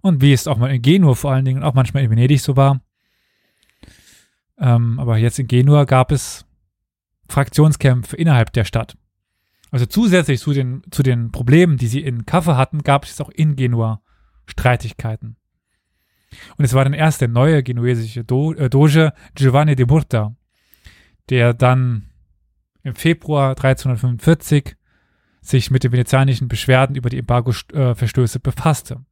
Und 0.00 0.20
wie 0.20 0.32
es 0.32 0.46
auch 0.46 0.58
mal 0.58 0.70
in 0.70 0.82
Genua 0.82 1.14
vor 1.14 1.32
allen 1.32 1.44
Dingen 1.44 1.62
und 1.62 1.64
auch 1.64 1.74
manchmal 1.74 2.04
in 2.04 2.10
Venedig 2.10 2.40
so 2.40 2.56
war. 2.56 2.80
Ähm, 4.58 4.98
aber 5.00 5.16
jetzt 5.18 5.38
in 5.38 5.48
Genua 5.48 5.84
gab 5.84 6.12
es 6.12 6.44
Fraktionskämpfe 7.28 8.16
innerhalb 8.16 8.52
der 8.52 8.64
Stadt. 8.64 8.96
Also 9.70 9.86
zusätzlich 9.86 10.40
zu 10.40 10.52
den, 10.52 10.82
zu 10.90 11.02
den 11.02 11.30
Problemen, 11.30 11.76
die 11.76 11.88
sie 11.88 12.00
in 12.00 12.26
Kaffe 12.26 12.56
hatten, 12.56 12.82
gab 12.82 13.04
es 13.04 13.20
auch 13.20 13.30
in 13.30 13.56
Genua 13.56 14.00
Streitigkeiten. 14.46 15.36
Und 16.56 16.64
es 16.64 16.74
war 16.74 16.84
dann 16.84 16.94
erst 16.94 17.20
der 17.20 17.28
neue 17.28 17.62
genuesische 17.62 18.24
Do 18.24 18.52
äh, 18.54 18.68
Doge 18.70 19.12
Giovanni 19.34 19.76
de 19.76 19.86
Murta, 19.86 20.34
der 21.30 21.54
dann 21.54 22.10
im 22.82 22.94
Februar 22.94 23.50
1345 23.50 24.76
sich 25.40 25.70
mit 25.70 25.84
den 25.84 25.92
venezianischen 25.92 26.48
Beschwerden 26.48 26.96
über 26.96 27.10
die 27.10 27.18
Embargo-Verstöße 27.18 28.40
befasste. 28.40 29.04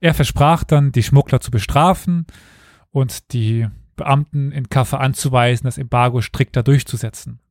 Er 0.00 0.14
versprach 0.14 0.64
dann, 0.64 0.92
die 0.92 1.02
Schmuggler 1.02 1.40
zu 1.40 1.50
bestrafen 1.50 2.26
und 2.90 3.32
die 3.32 3.68
Beamten 3.96 4.50
in 4.52 4.68
Kaffe 4.68 4.98
anzuweisen, 4.98 5.64
das 5.64 5.78
Embargo 5.78 6.20
strikter 6.20 6.62
durchzusetzen. 6.62 7.41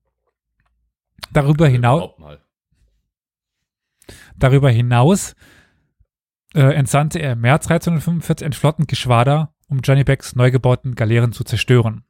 Darüber 1.31 1.67
hinaus, 1.67 2.11
darüber 4.35 4.69
hinaus 4.69 5.35
äh, 6.53 6.61
entsandte 6.61 7.19
er 7.19 7.33
im 7.33 7.41
März 7.41 7.67
1345 7.67 8.45
ein 8.45 8.53
Flottengeschwader, 8.53 9.53
um 9.67 9.79
Johnny 9.79 10.03
Becks 10.03 10.35
neu 10.35 10.51
gebauten 10.51 10.95
Galeeren 10.95 11.31
zu 11.31 11.43
zerstören. 11.43 12.03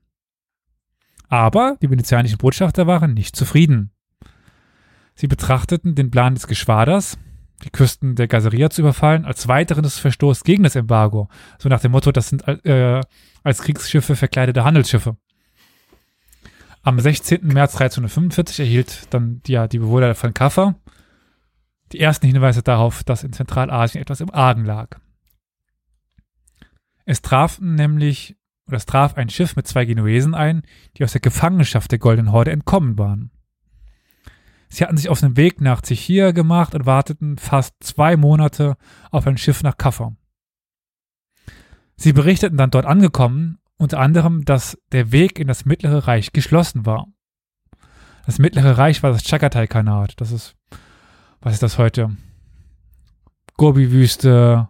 Aber 1.28 1.78
die 1.82 1.90
venezianischen 1.90 2.38
Botschafter 2.38 2.88
waren 2.88 3.14
nicht 3.14 3.36
zufrieden. 3.36 3.92
Sie 5.14 5.28
betrachteten 5.28 5.96
den 5.96 6.12
Plan 6.12 6.34
des 6.34 6.48
Geschwaders, 6.48 7.18
die 7.64 7.70
Küsten 7.70 8.16
der 8.16 8.28
Gazeria 8.28 8.70
zu 8.70 8.82
überfallen, 8.82 9.26
als 9.26 9.48
weiteres 9.48 10.00
Verstoß 10.00 10.44
gegen 10.44 10.64
das 10.64 10.76
Embargo. 10.76 11.30
So 11.60 11.70
nach 11.70 11.80
dem 11.80 11.92
Motto, 11.92 12.12
das 12.12 12.30
sind 12.30 12.48
äh, 12.48 13.02
als 13.44 13.62
Kriegsschiffe 13.62 14.16
verkleidete 14.16 14.64
Handelsschiffe. 14.64 15.18
Am 16.84 17.00
16. 17.00 17.42
März 17.44 17.76
1345 17.76 18.60
erhielt 18.60 19.14
dann 19.14 19.42
die, 19.44 19.54
ja, 19.54 19.68
die 19.68 19.80
Bewohner 19.80 20.16
von 20.16 20.34
Kaffa 20.34 20.76
die 21.92 22.00
ersten 22.00 22.28
Hinweise 22.28 22.64
darauf, 22.64 23.04
dass 23.04 23.24
in 23.24 23.34
Zentralasien 23.34 24.02
etwas 24.02 24.22
im 24.22 24.34
Argen 24.34 24.66
lag. 24.66 25.00
Es 27.06 27.22
traf 27.22 27.60
nämlich, 27.60 28.38
oder 28.68 28.78
es 28.78 28.86
traf 28.86 29.16
ein 29.16 29.30
Schiff 29.30 29.56
mit 29.56 29.68
zwei 29.68 29.86
Genuesen 29.86 30.34
ein, 30.34 30.64
die 30.98 31.04
aus 31.04 31.12
der 31.12 31.22
Gefangenschaft 31.22 31.92
der 31.92 32.00
Goldenen 32.00 32.32
Horde 32.32 32.52
entkommen 32.52 32.98
waren. 32.98 33.32
Sie 34.70 34.84
hatten 34.84 34.96
sich 34.96 35.10
auf 35.10 35.20
den 35.20 35.36
Weg 35.36 35.60
nach 35.60 35.82
Zichia 35.82 36.32
gemacht 36.32 36.74
und 36.74 36.86
warteten 36.86 37.38
fast 37.38 37.76
zwei 37.82 38.16
Monate 38.16 38.78
auf 39.10 39.28
ein 39.28 39.38
Schiff 39.38 39.64
nach 39.64 39.78
Kaffa. 39.78 40.16
Sie 41.98 42.14
berichteten 42.14 42.58
dann 42.58 42.72
dort 42.72 42.86
angekommen, 42.86 43.60
unter 43.82 44.00
anderem, 44.00 44.46
dass 44.46 44.78
der 44.92 45.12
Weg 45.12 45.40
in 45.40 45.48
das 45.48 45.66
Mittlere 45.66 46.08
Reich 46.08 46.34
geschlossen 46.34 46.86
war. 46.86 47.08
Das 48.28 48.38
Mittlere 48.38 48.78
Reich 48.78 49.02
war 49.02 49.12
das 49.12 49.24
Chagatai-Kanat. 49.24 50.22
Das 50.22 50.32
ist 50.32 50.56
was 51.42 51.54
ist 51.54 51.64
das 51.64 51.80
heute? 51.80 52.16
Gobi-Wüste, 53.58 54.70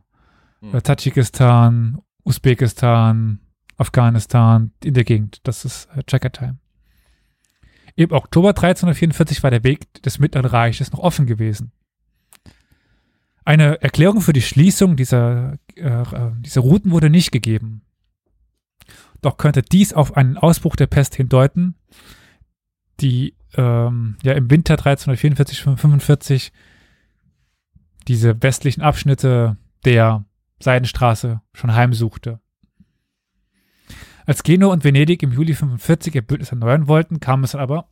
hm. 0.62 0.84
Tadschikistan, 0.84 2.00
Usbekistan, 2.24 3.42
Afghanistan, 3.76 4.72
in 4.82 4.94
der 4.94 5.04
Gegend. 5.04 5.42
Das 5.44 5.66
ist 5.66 5.90
äh, 5.94 6.04
Chagatai. 6.10 6.54
Im 7.96 8.12
Oktober 8.12 8.50
1344 8.50 9.44
war 9.44 9.52
der 9.52 9.66
Weg 9.66 10.02
des 10.04 10.20
Mittleren 10.20 10.46
Reiches 10.46 10.94
noch 10.94 11.00
offen 11.00 11.26
gewesen. 11.26 11.74
Eine 13.44 13.82
Erklärung 13.82 14.22
für 14.22 14.34
die 14.34 14.42
Schließung 14.42 14.96
dieser, 14.96 15.58
äh, 15.76 15.82
äh 15.82 16.32
dieser 16.40 16.62
Routen 16.62 16.92
wurde 16.92 17.10
nicht 17.10 17.34
gegeben. 17.34 17.82
Doch 19.22 19.38
könnte 19.38 19.62
dies 19.62 19.94
auf 19.94 20.18
einen 20.18 20.38
Ausbruch 20.38 20.76
der 20.76 20.88
Pest 20.88 21.16
hindeuten, 21.16 21.76
die 23.00 23.36
ähm, 23.56 24.18
ja 24.24 24.34
im 24.34 24.50
Winter 24.50 24.74
1344, 24.74 25.62
45 25.62 26.52
diese 28.08 28.42
westlichen 28.42 28.82
Abschnitte 28.82 29.58
der 29.86 30.26
Seidenstraße 30.60 31.42
schon 31.54 31.74
heimsuchte. 31.74 32.40
Als 34.26 34.44
Genua 34.44 34.72
und 34.72 34.84
Venedig 34.84 35.24
im 35.24 35.32
Juli 35.32 35.54
45 35.54 36.16
ihr 36.16 36.22
Bündnis 36.22 36.52
erneuern 36.52 36.88
wollten, 36.88 37.20
kam 37.20 37.44
es 37.44 37.56
aber, 37.56 37.90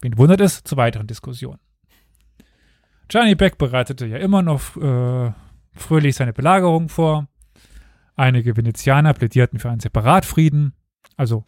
wen 0.00 0.18
wundert 0.18 0.40
es, 0.40 0.62
zu 0.64 0.76
weiteren 0.76 1.06
Diskussionen. 1.06 1.60
Gianni 3.08 3.34
Beck 3.34 3.58
bereitete 3.58 4.06
ja 4.06 4.18
immer 4.18 4.42
noch 4.42 4.76
äh, 4.76 5.32
fröhlich 5.72 6.16
seine 6.16 6.32
Belagerung 6.32 6.88
vor. 6.88 7.28
Einige 8.16 8.56
Venezianer 8.56 9.12
plädierten 9.12 9.58
für 9.58 9.70
einen 9.70 9.80
Separatfrieden, 9.80 10.74
also 11.16 11.46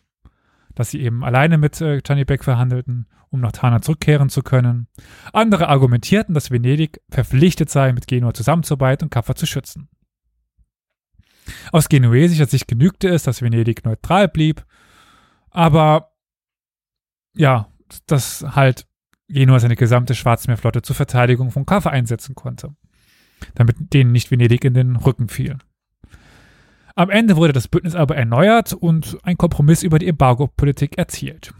dass 0.75 0.91
sie 0.91 1.01
eben 1.01 1.25
alleine 1.25 1.59
mit 1.59 1.81
äh, 1.81 2.01
Gianni 2.03 2.25
Beck 2.25 2.45
verhandelten, 2.45 3.07
um 3.31 3.41
nach 3.41 3.53
Tana 3.53 3.81
zurückkehren 3.81 4.29
zu 4.29 4.43
können. 4.43 4.89
Andere 5.33 5.69
argumentierten, 5.69 6.35
dass 6.35 6.51
Venedig 6.51 7.01
verpflichtet 7.09 7.71
sei, 7.71 7.93
mit 7.93 8.07
Genua 8.07 8.35
zusammenzuarbeiten 8.35 9.07
und 9.07 9.11
Kaffa 9.11 9.35
zu 9.35 9.47
schützen. 9.47 9.89
Aus 11.73 11.89
genuesischer 11.89 12.47
Sicht 12.47 12.69
genügte 12.69 13.09
es, 13.09 13.23
dass 13.23 13.41
Venedig 13.41 13.85
neutral 13.85 14.29
blieb, 14.29 14.65
aber 15.51 16.13
ja, 17.35 17.73
dass 18.07 18.43
halt 18.43 18.87
Genua 19.29 19.59
seine 19.59 19.77
gesamte 19.77 20.15
Schwarzmeerflotte 20.15 20.83
zur 20.83 20.97
Verteidigung 20.97 21.51
von 21.51 21.67
Kaffa 21.67 21.91
einsetzen 21.91 22.35
konnte, 22.35 22.75
damit 23.55 23.77
denen 23.95 24.13
nicht 24.13 24.31
Venedig 24.31 24.65
in 24.65 24.75
den 24.75 24.97
Rücken 24.97 25.29
fiel. 25.29 25.59
Am 26.99 27.11
Ende 27.11 27.37
wurde 27.37 27.53
das 27.53 27.69
Bündnis 27.69 27.95
aber 27.95 28.17
erneuert 28.17 28.73
und 28.73 29.19
ein 29.23 29.37
Kompromiss 29.37 29.83
über 29.83 29.99
die 29.99 30.09
Embargo-Politik 30.09 30.97
erzielt. 30.97 31.53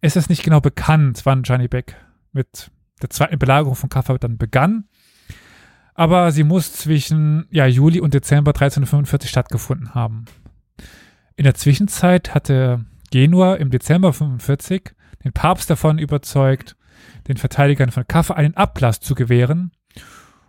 Es 0.00 0.14
ist 0.14 0.30
nicht 0.30 0.44
genau 0.44 0.60
bekannt, 0.60 1.22
wann 1.24 1.42
Johnny 1.42 1.66
Beck 1.66 1.96
mit 2.30 2.70
der 3.02 3.10
zweiten 3.10 3.40
Belagerung 3.40 3.74
von 3.74 3.90
Kaffa 3.90 4.16
dann 4.16 4.38
begann, 4.38 4.84
aber 5.94 6.30
sie 6.30 6.44
muss 6.44 6.72
zwischen 6.72 7.46
ja, 7.50 7.66
Juli 7.66 8.00
und 8.00 8.14
Dezember 8.14 8.50
1345 8.50 9.28
stattgefunden 9.28 9.92
haben. 9.92 10.26
In 11.34 11.42
der 11.42 11.54
Zwischenzeit 11.54 12.32
hatte 12.32 12.84
Genua 13.10 13.56
im 13.56 13.70
Dezember 13.70 14.12
45 14.12 14.92
den 15.24 15.32
Papst 15.32 15.68
davon 15.68 15.98
überzeugt, 15.98 16.76
den 17.26 17.38
Verteidigern 17.38 17.90
von 17.90 18.06
Kaffa 18.06 18.34
einen 18.34 18.54
Ablass 18.54 19.00
zu 19.00 19.16
gewähren 19.16 19.72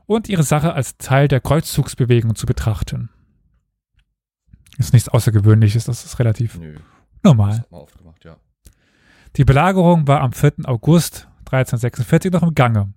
und 0.05 0.29
ihre 0.29 0.43
Sache 0.43 0.73
als 0.73 0.99
Teil 0.99 1.27
der 1.27 1.41
Kreuzzugsbewegung 1.41 2.35
zu 2.35 2.45
betrachten. 2.45 3.09
Ist 4.77 4.93
nichts 4.93 5.09
Außergewöhnliches, 5.09 5.85
das 5.85 6.05
ist 6.05 6.19
relativ 6.19 6.57
Nö. 6.57 6.75
normal. 7.23 7.65
Ja. 8.23 8.37
Die 9.35 9.45
Belagerung 9.45 10.07
war 10.07 10.21
am 10.21 10.33
4. 10.33 10.53
August 10.65 11.27
1346 11.45 12.31
noch 12.31 12.43
im 12.43 12.55
Gange. 12.55 12.93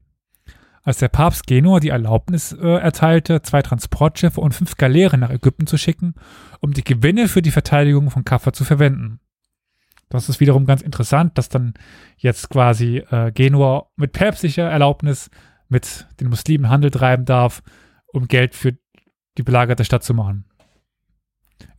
Als 0.82 0.98
der 0.98 1.08
Papst 1.08 1.46
Genua 1.46 1.80
die 1.80 1.88
Erlaubnis 1.88 2.52
äh, 2.52 2.66
erteilte, 2.66 3.40
zwei 3.40 3.62
Transportschiffe 3.62 4.40
und 4.40 4.54
fünf 4.54 4.76
Galeeren 4.76 5.20
nach 5.20 5.30
Ägypten 5.30 5.66
zu 5.66 5.78
schicken, 5.78 6.14
um 6.60 6.74
die 6.74 6.84
Gewinne 6.84 7.26
für 7.26 7.40
die 7.40 7.50
Verteidigung 7.50 8.10
von 8.10 8.24
Kaffa 8.24 8.52
zu 8.52 8.64
verwenden. 8.64 9.20
Das 10.10 10.28
ist 10.28 10.40
wiederum 10.40 10.66
ganz 10.66 10.82
interessant, 10.82 11.38
dass 11.38 11.48
dann 11.48 11.74
jetzt 12.18 12.50
quasi 12.50 12.98
äh, 13.10 13.32
Genua 13.32 13.88
mit 13.96 14.12
päpstlicher 14.12 14.68
Erlaubnis 14.68 15.30
mit 15.68 16.06
den 16.20 16.28
Muslimen 16.28 16.68
Handel 16.68 16.90
treiben 16.90 17.24
darf, 17.24 17.62
um 18.12 18.28
Geld 18.28 18.54
für 18.54 18.76
die 19.38 19.42
belagerte 19.42 19.84
Stadt 19.84 20.04
zu 20.04 20.12
machen. 20.12 20.44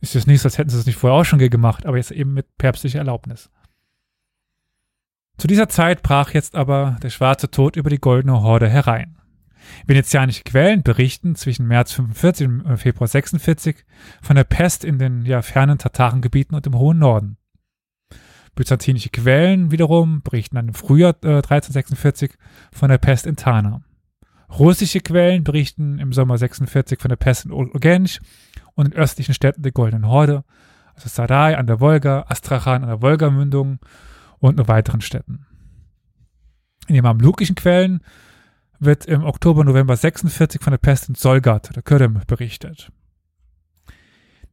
Ist 0.00 0.14
jetzt 0.14 0.26
nicht 0.26 0.40
so, 0.40 0.46
als 0.46 0.58
hätten 0.58 0.70
sie 0.70 0.76
das 0.76 0.86
nicht 0.86 0.96
vorher 0.96 1.18
auch 1.18 1.24
schon 1.24 1.38
gemacht, 1.38 1.86
aber 1.86 1.96
jetzt 1.96 2.10
eben 2.10 2.34
mit 2.34 2.56
päpstlicher 2.58 2.98
Erlaubnis. 2.98 3.50
Zu 5.38 5.46
dieser 5.46 5.68
Zeit 5.68 6.02
brach 6.02 6.32
jetzt 6.32 6.54
aber 6.54 6.96
der 7.02 7.10
schwarze 7.10 7.50
Tod 7.50 7.76
über 7.76 7.90
die 7.90 8.00
goldene 8.00 8.40
Horde 8.42 8.68
herein. 8.68 9.18
Venezianische 9.86 10.44
Quellen 10.44 10.82
berichten 10.82 11.34
zwischen 11.34 11.66
März 11.66 11.92
45 11.92 12.46
und 12.46 12.66
äh, 12.66 12.76
Februar 12.76 13.08
46 13.08 13.84
von 14.22 14.36
der 14.36 14.44
Pest 14.44 14.84
in 14.84 14.98
den 14.98 15.24
ja, 15.24 15.42
fernen 15.42 15.78
Tatarengebieten 15.78 16.54
und 16.54 16.66
im 16.66 16.78
hohen 16.78 16.98
Norden. 16.98 17.36
Byzantinische 18.54 19.10
Quellen 19.10 19.70
wiederum 19.70 20.22
berichten 20.22 20.56
dann 20.56 20.68
im 20.68 20.74
Frühjahr 20.74 21.16
äh, 21.22 21.36
1346 21.36 22.32
von 22.72 22.88
der 22.88 22.98
Pest 22.98 23.26
in 23.26 23.36
Tana. 23.36 23.82
Russische 24.58 25.00
Quellen 25.00 25.44
berichten 25.44 25.98
im 25.98 26.12
Sommer 26.12 26.38
46 26.38 27.00
von 27.00 27.08
der 27.08 27.16
Pest 27.16 27.44
in 27.44 27.52
Urgench 27.52 28.20
und 28.76 28.86
in 28.86 28.92
östlichen 28.92 29.34
Städten 29.34 29.62
der 29.62 29.72
Goldenen 29.72 30.06
Horde, 30.06 30.44
also 30.94 31.08
Sarai 31.08 31.58
an 31.58 31.66
der 31.66 31.80
Wolga, 31.80 32.26
Astrachan 32.28 32.82
an 32.82 32.88
der 32.88 33.02
Wolgamündung 33.02 33.80
und 34.38 34.56
noch 34.56 34.68
weiteren 34.68 35.00
Städten. 35.00 35.46
In 36.86 36.94
den 36.94 37.02
mamlukischen 37.02 37.56
Quellen 37.56 38.00
wird 38.78 39.06
im 39.06 39.24
Oktober, 39.24 39.64
November 39.64 39.96
46 39.96 40.62
von 40.62 40.70
der 40.70 40.78
Pest 40.78 41.08
in 41.08 41.14
Solgat 41.14 41.70
oder 41.70 41.82
Kürüm 41.82 42.20
berichtet. 42.26 42.92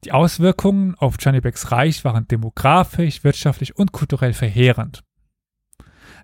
Die 0.06 0.12
Auswirkungen 0.12 0.96
auf 0.96 1.16
Janibeks 1.20 1.72
Reich 1.72 2.04
waren 2.04 2.28
demografisch, 2.28 3.24
wirtschaftlich 3.24 3.78
und 3.78 3.92
kulturell 3.92 4.34
verheerend. 4.34 5.04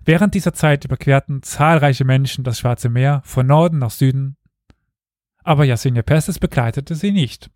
Während 0.04 0.34
dieser 0.34 0.54
Zeit 0.54 0.84
überquerten 0.84 1.42
zahlreiche 1.42 2.04
Menschen 2.04 2.44
das 2.44 2.58
Schwarze 2.58 2.88
Meer 2.88 3.22
von 3.24 3.46
Norden 3.46 3.78
nach 3.78 3.90
Süden, 3.90 4.36
aber 5.42 5.64
Yasenia 5.64 6.02
Pestes 6.02 6.38
begleitete 6.38 6.94
sie 6.94 7.12
nicht. 7.12 7.50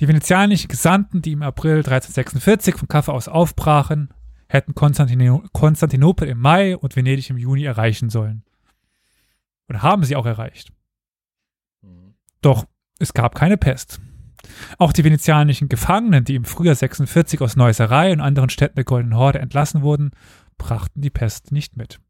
Die 0.00 0.08
venezianischen 0.08 0.68
Gesandten, 0.68 1.20
die 1.20 1.32
im 1.32 1.42
April 1.42 1.76
1346 1.78 2.76
von 2.76 2.88
Kaffa 2.88 3.12
aus 3.12 3.28
aufbrachen, 3.28 4.08
hätten 4.48 4.74
Konstantino 4.74 5.44
Konstantinopel 5.52 6.26
im 6.26 6.38
Mai 6.38 6.74
und 6.74 6.96
Venedig 6.96 7.28
im 7.28 7.36
Juni 7.36 7.64
erreichen 7.64 8.08
sollen. 8.08 8.42
Und 9.68 9.82
haben 9.82 10.02
sie 10.04 10.16
auch 10.16 10.24
erreicht. 10.24 10.72
Mhm. 11.82 12.14
Doch 12.40 12.64
es 12.98 13.12
gab 13.12 13.34
keine 13.34 13.58
Pest. 13.58 14.00
Auch 14.78 14.94
die 14.94 15.04
venezianischen 15.04 15.68
Gefangenen, 15.68 16.24
die 16.24 16.34
im 16.34 16.44
Frühjahr 16.44 16.74
46 16.74 17.42
aus 17.42 17.56
Neusserei 17.56 18.10
und 18.12 18.22
anderen 18.22 18.48
Städten 18.48 18.76
der 18.76 18.84
Goldenen 18.84 19.18
Horde 19.18 19.38
entlassen 19.38 19.82
wurden, 19.82 20.12
brachten 20.56 21.02
die 21.02 21.10
Pest 21.10 21.52
nicht 21.52 21.76
mit. 21.76 22.00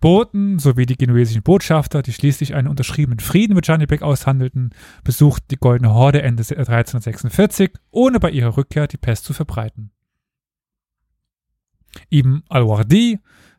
Boten 0.00 0.58
sowie 0.58 0.86
die 0.86 0.96
genuesischen 0.96 1.42
Botschafter, 1.42 2.02
die 2.02 2.12
schließlich 2.12 2.54
einen 2.54 2.68
unterschriebenen 2.68 3.20
Frieden 3.20 3.54
mit 3.54 3.66
Janibek 3.66 4.02
aushandelten, 4.02 4.70
besuchten 5.04 5.46
die 5.50 5.56
Goldene 5.56 5.92
Horde 5.92 6.22
Ende 6.22 6.42
1346, 6.42 7.72
ohne 7.90 8.18
bei 8.18 8.30
ihrer 8.30 8.56
Rückkehr 8.56 8.86
die 8.86 8.96
Pest 8.96 9.24
zu 9.24 9.34
verbreiten. 9.34 9.90
Ibn 12.10 12.42
al-Wardi, 12.48 13.18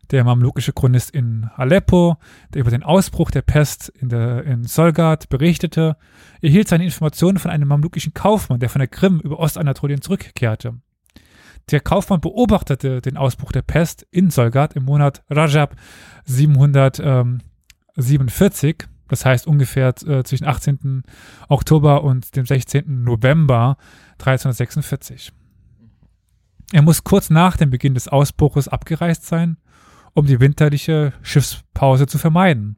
der 0.10 0.24
mamlukische 0.24 0.74
Chronist 0.74 1.12
in 1.12 1.50
Aleppo, 1.56 2.18
der 2.54 2.62
über 2.62 2.72
den 2.72 2.84
Ausbruch 2.84 3.32
der 3.32 3.44
Pest 3.44 3.90
in, 3.90 4.10
der, 4.10 4.44
in 4.44 4.64
Solgat 4.64 5.30
berichtete, 5.30 5.96
erhielt 6.42 6.68
seine 6.68 6.86
Informationen 6.86 7.38
von 7.38 7.52
einem 7.52 7.68
mamlukischen 7.68 8.14
Kaufmann, 8.14 8.60
der 8.60 8.70
von 8.70 8.80
der 8.80 8.88
Krim 8.88 9.20
über 9.20 9.40
Ostanatolien 9.40 10.02
zurückkehrte. 10.02 10.80
Der 11.70 11.80
Kaufmann 11.80 12.22
beobachtete 12.22 13.02
den 13.02 13.18
Ausbruch 13.18 13.52
der 13.52 13.62
Pest 13.62 14.08
in 14.12 14.30
Solgat 14.30 14.76
im 14.76 14.86
Monat 14.86 15.24
Rajab 15.30 15.76
747, 16.26 18.88
das 19.08 19.26
heißt 19.26 19.48
ungefähr 19.48 19.94
äh, 20.06 20.24
zwischen 20.24 20.48
18. 20.48 21.04
Oktober 21.48 22.04
und 22.04 22.36
dem 22.36 22.46
16. 22.46 23.04
November 23.04 23.78
1346. 24.14 25.32
Er 26.74 26.82
muss 26.82 27.04
kurz 27.04 27.30
nach 27.30 27.58
dem 27.58 27.70
Beginn 27.70 27.94
des 27.94 28.08
Ausbruches 28.08 28.68
abgereist 28.68 29.26
sein, 29.26 29.58
um 30.14 30.26
die 30.26 30.40
winterliche 30.40 31.14
Schiffspause 31.22 32.08
zu 32.08 32.18
vermeiden. 32.18 32.78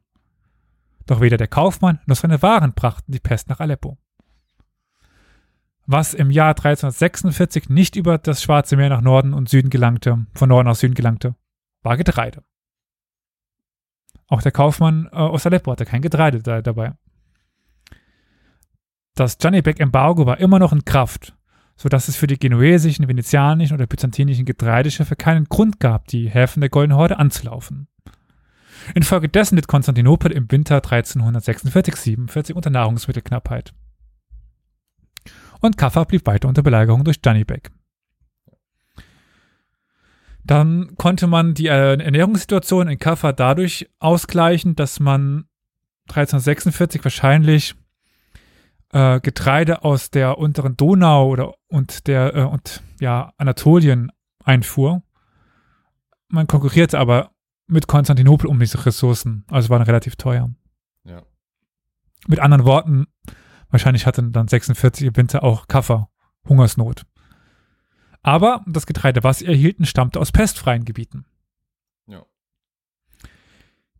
Doch 1.06 1.20
weder 1.20 1.36
der 1.36 1.48
Kaufmann 1.48 2.00
noch 2.06 2.16
seine 2.16 2.42
Waren 2.42 2.74
brachten 2.74 3.12
die 3.12 3.20
Pest 3.20 3.48
nach 3.48 3.60
Aleppo. 3.60 3.98
Was 5.86 6.14
im 6.14 6.30
Jahr 6.30 6.50
1346 6.50 7.68
nicht 7.68 7.96
über 7.96 8.16
das 8.16 8.42
Schwarze 8.42 8.76
Meer 8.76 8.88
nach 8.88 9.02
Norden 9.02 9.34
und 9.34 9.50
Süden 9.50 9.68
gelangte, 9.68 10.26
von 10.34 10.48
Norden 10.48 10.68
nach 10.68 10.76
Süden 10.76 10.94
gelangte, 10.94 11.34
war 11.82 11.98
Getreide. 11.98 12.42
Auch 14.26 14.40
der 14.40 14.52
Kaufmann 14.52 15.08
äh, 15.12 15.16
aus 15.16 15.44
Aleppo 15.44 15.70
hatte 15.70 15.84
kein 15.84 16.00
Getreide 16.00 16.42
da, 16.42 16.62
dabei. 16.62 16.94
Das 19.14 19.36
Janibek-Embargo 19.40 20.24
war 20.24 20.40
immer 20.40 20.58
noch 20.58 20.72
in 20.72 20.86
Kraft, 20.86 21.36
sodass 21.76 22.08
es 22.08 22.16
für 22.16 22.26
die 22.26 22.38
genuesischen, 22.38 23.06
venezianischen 23.06 23.74
oder 23.74 23.86
byzantinischen 23.86 24.46
Getreideschiffe 24.46 25.16
keinen 25.16 25.44
Grund 25.44 25.80
gab, 25.80 26.08
die 26.08 26.30
Häfen 26.30 26.60
der 26.60 26.70
Goldenen 26.70 26.98
Horde 26.98 27.18
anzulaufen. 27.18 27.88
Infolgedessen 28.94 29.56
litt 29.56 29.68
Konstantinopel 29.68 30.32
im 30.32 30.50
Winter 30.50 30.78
1346-47 30.78 32.54
unter 32.54 32.70
Nahrungsmittelknappheit 32.70 33.74
und 35.60 35.76
Kaffa 35.76 36.04
blieb 36.04 36.26
weiter 36.26 36.48
unter 36.48 36.62
Belagerung 36.62 37.04
durch 37.04 37.20
Janibek. 37.24 37.70
Dann 40.44 40.94
konnte 40.96 41.26
man 41.26 41.54
die 41.54 41.68
äh, 41.68 41.98
Ernährungssituation 41.98 42.88
in 42.88 42.98
Kaffa 42.98 43.32
dadurch 43.32 43.88
ausgleichen, 43.98 44.76
dass 44.76 45.00
man 45.00 45.46
1346 46.08 47.02
wahrscheinlich 47.02 47.74
äh, 48.92 49.20
Getreide 49.20 49.84
aus 49.84 50.10
der 50.10 50.38
unteren 50.38 50.76
Donau 50.76 51.28
oder 51.28 51.54
und 51.68 52.06
der 52.06 52.36
äh, 52.36 52.42
und 52.42 52.82
ja 53.00 53.32
Anatolien 53.38 54.12
einfuhr. 54.44 55.02
Man 56.28 56.46
konkurrierte 56.46 56.98
aber 56.98 57.30
mit 57.66 57.86
Konstantinopel 57.86 58.46
um 58.46 58.60
diese 58.60 58.84
Ressourcen, 58.84 59.44
also 59.50 59.70
waren 59.70 59.82
relativ 59.82 60.16
teuer. 60.16 60.50
Ja. 61.04 61.22
Mit 62.26 62.38
anderen 62.38 62.64
Worten, 62.64 63.06
Wahrscheinlich 63.74 64.06
hatte 64.06 64.22
dann 64.22 64.46
46 64.46 65.04
im 65.04 65.16
Winter 65.16 65.42
auch 65.42 65.66
Kaffer 65.66 66.08
Hungersnot. 66.48 67.06
Aber 68.22 68.62
das 68.68 68.86
Getreide, 68.86 69.24
was 69.24 69.40
sie 69.40 69.46
erhielten, 69.46 69.84
stammte 69.84 70.20
aus 70.20 70.30
pestfreien 70.30 70.84
Gebieten. 70.84 71.24
Ja. 72.06 72.24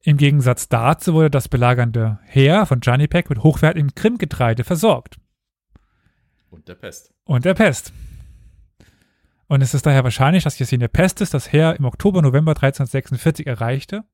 Im 0.02 0.16
Gegensatz 0.16 0.68
dazu 0.68 1.14
wurde 1.14 1.28
das 1.28 1.48
belagernde 1.48 2.20
Heer 2.22 2.66
von 2.66 2.82
Janipek 2.84 3.28
mit 3.28 3.42
hochwertigem 3.42 3.96
Krimgetreide 3.96 4.62
versorgt. 4.62 5.16
Und 6.50 6.68
der 6.68 6.76
Pest. 6.76 7.12
Und 7.24 7.44
der 7.44 7.54
Pest. 7.54 7.92
Und 9.48 9.60
es 9.60 9.74
ist 9.74 9.86
daher 9.86 10.04
wahrscheinlich, 10.04 10.44
dass 10.44 10.60
Yesenia 10.60 10.86
Pestis 10.86 11.30
das 11.30 11.52
Heer 11.52 11.74
im 11.76 11.84
Oktober, 11.84 12.22
November 12.22 12.52
1346 12.52 13.48
erreichte, 13.48 14.04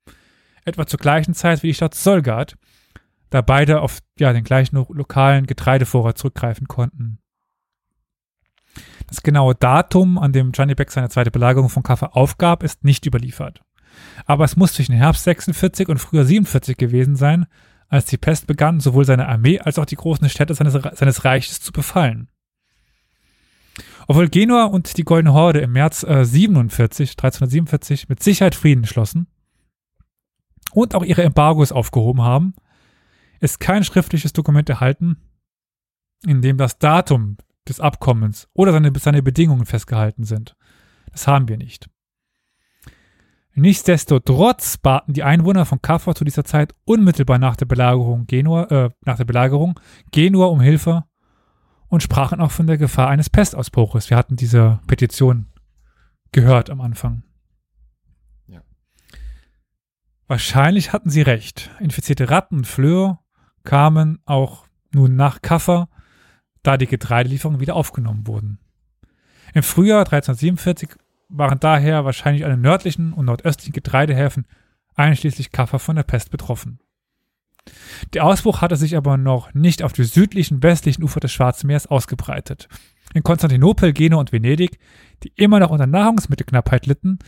etwa 0.65 0.87
zur 0.87 1.01
gleichen 1.01 1.35
Zeit 1.35 1.63
wie 1.63 1.67
die 1.67 1.75
Stadt 1.75 1.95
Solgard, 1.95 2.57
da 3.31 3.41
beide 3.41 3.81
auf 3.81 4.01
ja, 4.19 4.33
den 4.33 4.45
gleichen 4.45 4.77
lo 4.77 4.87
lokalen 4.91 5.47
Getreidevorrat 5.47 6.19
zurückgreifen 6.19 6.69
konnten. 6.69 7.19
Das 9.07 9.23
genaue 9.23 9.55
Datum, 9.55 10.19
an 10.19 10.33
dem 10.33 10.53
Johnny 10.53 10.75
Beck 10.75 10.91
seine 10.91 11.09
zweite 11.09 11.31
Belagerung 11.31 11.69
von 11.69 11.83
Kaffa 11.83 12.07
aufgab, 12.07 12.63
ist 12.63 12.85
nicht 12.85 13.07
überliefert. 13.07 13.63
Aber 14.27 14.45
es 14.45 14.57
muss 14.57 14.75
zwischen 14.75 14.95
Herbst 14.95 15.25
46 15.25 15.89
und 15.89 15.99
Frühjahr 15.99 16.25
47 16.25 16.77
gewesen 16.77 17.17
sein, 17.17 17.47
als 17.89 18.05
die 18.05 18.19
Pest 18.19 18.47
begann, 18.47 18.79
sowohl 18.79 19.05
seine 19.05 19.27
Armee 19.29 19.59
als 19.59 19.79
auch 19.79 19.85
die 19.85 19.97
großen 19.97 20.29
Städte 20.29 20.55
seines, 20.55 20.75
seines 20.75 21.25
Reiches 21.25 21.61
zu 21.61 21.73
befallen. 21.73 22.29
Obwohl 24.07 24.29
Genua 24.29 24.65
und 24.65 24.97
die 24.97 25.05
Goldene 25.05 25.33
Horde 25.35 25.61
im 25.61 25.73
März 25.73 26.05
äh, 26.05 26.25
47, 26.25 27.11
1347 27.11 28.09
mit 28.09 28.23
Sicherheit 28.23 28.55
Frieden 28.55 28.87
schlossen 28.87 29.27
und 30.73 30.95
auch 30.95 31.05
ihre 31.05 31.23
Embargos 31.23 31.73
aufgehoben 31.73 32.23
haben, 32.23 32.55
ist 33.41 33.61
kein 33.61 33.85
schriftliches 33.85 34.33
Dokument 34.33 34.69
erhalten, 34.69 35.17
in 36.27 36.43
dem 36.43 36.57
das 36.59 36.79
Datum 36.79 37.39
des 37.69 37.81
Abkommens 37.81 38.49
oder 38.53 38.73
seine, 38.73 38.93
seine 38.99 39.23
Bedingungen 39.23 39.67
festgehalten 39.67 40.25
sind. 40.25 40.57
Das 41.13 41.27
haben 41.27 41.49
wir 41.49 41.57
nicht. 41.57 41.89
Nichtsdestotrotz 43.55 44.79
baten 44.79 45.13
die 45.13 45.23
Einwohner 45.23 45.67
von 45.67 45.83
Kaffa 45.83 46.15
zu 46.15 46.25
dieser 46.25 46.45
Zeit 46.45 46.75
unmittelbar 46.85 47.39
nach 47.39 47.57
der 47.57 47.67
Belagerung 47.67 48.27
Genua, 48.27 48.65
äh, 48.65 48.91
nach 49.05 49.17
der 49.17 49.25
Belagerung 49.25 49.79
Genua 50.13 50.47
um 50.47 50.61
Hilfe 50.61 51.05
und 51.89 52.03
sprachen 52.03 52.41
auch 52.41 52.53
von 52.53 52.67
der 52.67 52.79
Gefahr 52.79 53.09
eines 53.09 53.29
Pestausbruches. 53.29 54.09
Wir 54.09 54.17
hatten 54.17 54.37
diese 54.37 54.81
Petition 54.87 55.47
gehört 56.33 56.71
am 56.71 56.81
Anfang. 56.81 57.25
Ja. 58.47 58.63
Wahrscheinlich 60.29 60.93
hatten 60.93 61.11
sie 61.11 61.23
recht. 61.23 61.71
Infizierte 61.81 62.31
Ratten 62.31 62.65
Flöhe 62.65 63.19
kamen 63.65 64.19
auch 64.25 64.67
nun 64.93 65.17
nach 65.17 65.43
Kaffa 65.43 65.89
da 66.63 66.77
die 66.77 66.87
Getreidelieferungen 66.87 67.61
wieder 67.61 67.77
aufgenommen 67.77 68.27
wurden. 68.27 68.59
Im 69.55 69.63
Frühjahr 69.63 70.01
1347 70.01 70.91
waren 71.29 71.59
daher 71.61 72.05
wahrscheinlich 72.05 72.45
alle 72.45 72.57
nördlichen 72.57 73.13
und 73.13 73.27
nordöstlichen 73.27 73.73
Getreidehäfen 73.73 74.47
einschließlich 74.95 75.53
Kaffa 75.53 75.79
von 75.79 75.97
der 75.97 76.03
Pest 76.03 76.31
betroffen. 76.31 76.81
Der 78.13 78.25
Ausbruch 78.25 78.61
hatte 78.61 78.77
sich 78.77 78.97
aber 78.97 79.17
noch 79.17 79.55
nicht 79.55 79.83
auf 79.83 79.93
die 79.93 80.05
südlichen, 80.05 80.63
westlichen 80.63 81.03
Ufer 81.03 81.21
des 81.21 81.33
Schwarzen 81.33 81.67
Meeres 81.67 81.87
ausgebreitet. 81.87 82.69
In 83.15 83.23
Konstantinopel, 83.23 83.93
Genua 83.93 84.21
und 84.21 84.33
Venedig, 84.33 84.79
die 85.23 85.33
immer 85.37 85.61
noch 85.61 85.71
unter 85.71 85.87
Nahrungsmittelknappheit 85.87 86.87
litten, 86.87 87.19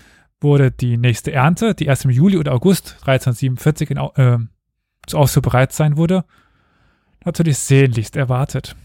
wurde 0.40 0.70
die 0.70 0.96
nächste 0.96 1.32
Ernte, 1.32 1.74
die 1.74 1.86
erst 1.86 2.04
im 2.04 2.10
Juli 2.10 2.36
oder 2.36 2.52
August 2.52 2.96
1347 3.06 3.90
in, 3.90 3.96
äh, 3.96 4.38
zu 5.07 5.19
Ausfuhr 5.19 5.43
bereit 5.43 5.73
sein 5.73 5.97
wurde, 5.97 6.24
natürlich 7.24 7.59
sehnlichst 7.59 8.16
erwartet 8.16 8.77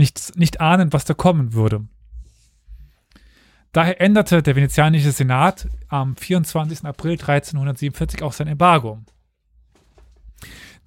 nicht, 0.00 0.36
nicht 0.36 0.60
ahnen, 0.60 0.92
was 0.92 1.04
da 1.04 1.14
kommen 1.14 1.52
würde. 1.52 1.86
Daher 3.72 4.00
änderte 4.00 4.42
der 4.42 4.56
venezianische 4.56 5.12
Senat 5.12 5.68
am 5.88 6.16
24. 6.16 6.84
April 6.84 7.12
1347 7.12 8.22
auch 8.22 8.32
sein 8.32 8.48
Embargo. 8.48 8.98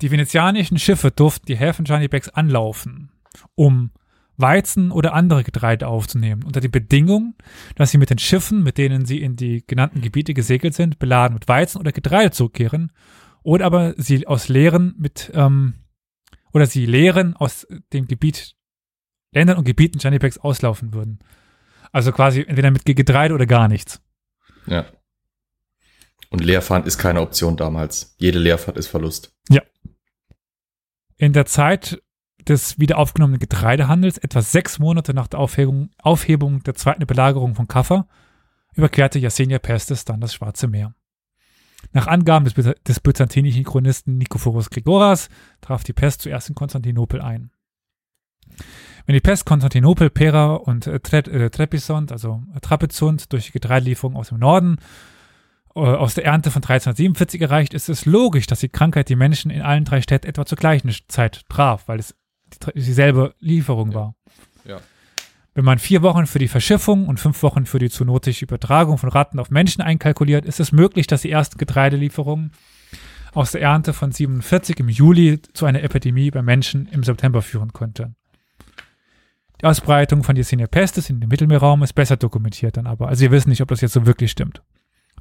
Die 0.02 0.12
venezianischen 0.12 0.80
Schiffe 0.80 1.12
durften 1.12 1.46
die 1.46 1.56
Häfen 1.56 1.86
Janibeks 1.86 2.28
anlaufen, 2.28 3.10
um 3.56 3.92
Weizen 4.36 4.92
oder 4.92 5.14
andere 5.14 5.44
Getreide 5.44 5.88
aufzunehmen, 5.88 6.44
unter 6.44 6.60
die 6.60 6.68
Bedingung, 6.68 7.36
dass 7.76 7.92
sie 7.92 8.00
mit 8.00 8.10
den 8.10 8.18
Schiffen, 8.18 8.64
mit 8.64 8.78
denen 8.78 9.06
sie 9.06 9.22
in 9.22 9.38
die 9.38 9.64
genannten 9.66 10.02
Gebiete 10.02 10.34
gesegelt 10.34 10.74
sind, 10.74 11.00
beladen 11.00 11.36
mit 11.36 11.48
Weizen 11.48 11.80
oder 11.80 11.92
Getreide 11.92 12.32
zurückkehren, 12.32 12.92
oder 13.44 13.66
aber 13.66 13.94
sie 13.98 14.26
aus 14.28 14.50
Leeren 14.50 14.96
mit 14.98 15.32
ähm, 15.34 15.76
oder 16.52 16.66
sie 16.66 16.86
Leeren 16.86 17.36
aus 17.36 17.68
dem 17.92 18.08
Gebiet 18.08 18.56
Ländern 19.32 19.58
und 19.58 19.66
Gebieten 19.66 20.00
Janipeks 20.00 20.38
auslaufen 20.38 20.94
würden. 20.94 21.20
Also 21.92 22.12
quasi 22.12 22.42
entweder 22.42 22.72
mit 22.72 22.86
Getreide 22.86 23.34
oder 23.34 23.46
gar 23.46 23.68
nichts. 23.68 24.02
Ja. 24.68 24.86
Und 26.30 26.44
Leerfahren 26.44 26.86
ist 26.86 26.98
keine 26.98 27.22
Option 27.22 27.58
damals. 27.58 28.16
Jede 28.18 28.40
Leerfahrt 28.40 28.78
ist 28.78 28.88
Verlust. 28.88 29.36
Ja. 29.50 29.62
In 31.18 31.34
der 31.34 31.46
Zeit 31.46 32.02
des 32.48 32.80
wieder 32.80 32.98
aufgenommenen 32.98 33.40
Getreidehandels, 33.40 34.18
etwa 34.18 34.42
sechs 34.42 34.80
Monate 34.80 35.14
nach 35.14 35.28
der 35.28 35.40
Aufhebung, 35.40 35.92
Aufhebung 36.02 36.64
der 36.64 36.76
zweiten 36.76 37.06
Belagerung 37.06 37.56
von 37.56 37.68
Kaffa, 37.68 38.08
überquerte 38.74 39.20
Yasenia 39.20 39.60
Pestes 39.60 40.06
dann 40.06 40.22
das 40.22 40.34
Schwarze 40.34 40.68
Meer. 40.68 40.96
Nach 41.92 42.08
Angaben 42.08 42.46
des, 42.46 42.76
des 42.84 43.00
byzantinischen 43.00 43.64
Chronisten 43.64 44.18
Nikephoros 44.18 44.70
Grigoras 44.70 45.30
traf 45.62 45.84
die 45.84 45.94
Pest 45.94 46.22
zuerst 46.22 46.50
in 46.50 46.56
Konstantinopel 46.56 47.22
ein. 47.22 47.52
Wenn 49.06 49.14
die 49.14 49.22
Pest 49.22 49.46
Konstantinopel, 49.46 50.10
Pera 50.10 50.54
und 50.54 50.88
äh, 50.88 51.00
Tre 51.00 51.18
äh, 51.20 51.50
Trepisont, 51.50 52.12
also 52.12 52.42
äh, 52.56 52.60
Trapezunt, 52.62 53.34
durch 53.34 53.52
Getreidelieferungen 53.52 54.18
aus 54.18 54.30
dem 54.30 54.40
Norden 54.40 54.78
äh, 55.76 55.80
aus 55.80 56.14
der 56.14 56.26
Ernte 56.26 56.52
von 56.52 56.62
1347 56.62 57.42
erreicht, 57.42 57.74
ist 57.74 57.90
es 57.90 58.06
logisch, 58.06 58.48
dass 58.48 58.62
die 58.62 58.70
Krankheit 58.70 59.10
die 59.10 59.16
Menschen 59.16 59.52
in 59.52 59.62
allen 59.62 59.86
drei 59.86 60.02
Städten 60.02 60.28
etwa 60.28 60.46
zur 60.46 60.58
gleichen 60.58 60.94
Zeit 61.08 61.42
traf, 61.50 61.88
weil 61.88 62.00
es 62.00 62.16
die, 62.46 62.80
dieselbe 62.80 63.36
Lieferung 63.40 63.92
ja. 63.92 63.96
war. 63.96 64.16
Ja. 64.66 64.80
Wenn 65.56 65.66
man 65.66 65.78
vier 65.78 66.02
Wochen 66.02 66.26
für 66.26 66.40
die 66.40 66.48
Verschiffung 66.48 67.08
und 67.08 67.20
fünf 67.20 67.44
Wochen 67.44 67.66
für 67.66 67.78
die 67.78 67.90
zoonotische 67.90 68.46
Übertragung 68.46 68.98
von 68.98 69.10
Ratten 69.10 69.40
auf 69.40 69.52
Menschen 69.52 69.82
einkalkuliert, 69.82 70.46
ist 70.46 70.60
es 70.60 70.72
möglich, 70.72 71.06
dass 71.06 71.22
die 71.22 71.30
ersten 71.30 71.58
Getreidelieferungen 71.58 72.52
aus 73.34 73.52
der 73.52 73.62
Ernte 73.62 73.94
von 73.94 74.12
47 74.12 74.80
im 74.80 74.90
Juli 74.90 75.42
zu 75.54 75.66
einer 75.66 75.84
Epidemie 75.84 76.32
bei 76.32 76.42
Menschen 76.42 76.88
im 76.88 77.04
September 77.04 77.42
führen 77.42 77.72
konnte. 77.72 78.16
Die 79.62 79.66
Ausbreitung 79.66 80.24
von 80.24 80.36
Yersinia 80.36 80.68
pestis 80.68 81.10
in 81.10 81.20
den 81.20 81.30
Mittelmeerraum 81.30 81.84
ist 81.84 81.94
besser 81.94 82.18
dokumentiert 82.18 82.78
dann 82.78 82.88
aber. 82.88 83.08
Also 83.08 83.22
wir 83.22 83.32
wissen 83.32 83.50
nicht, 83.50 83.62
ob 83.62 83.70
das 83.70 83.82
jetzt 83.82 83.94
so 83.94 84.06
wirklich 84.06 84.32
stimmt. 84.32 84.62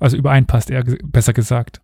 Also 0.00 0.16
übereinpasst 0.16 0.70
eher 0.70 0.82
besser 0.82 1.32
gesagt. 1.32 1.82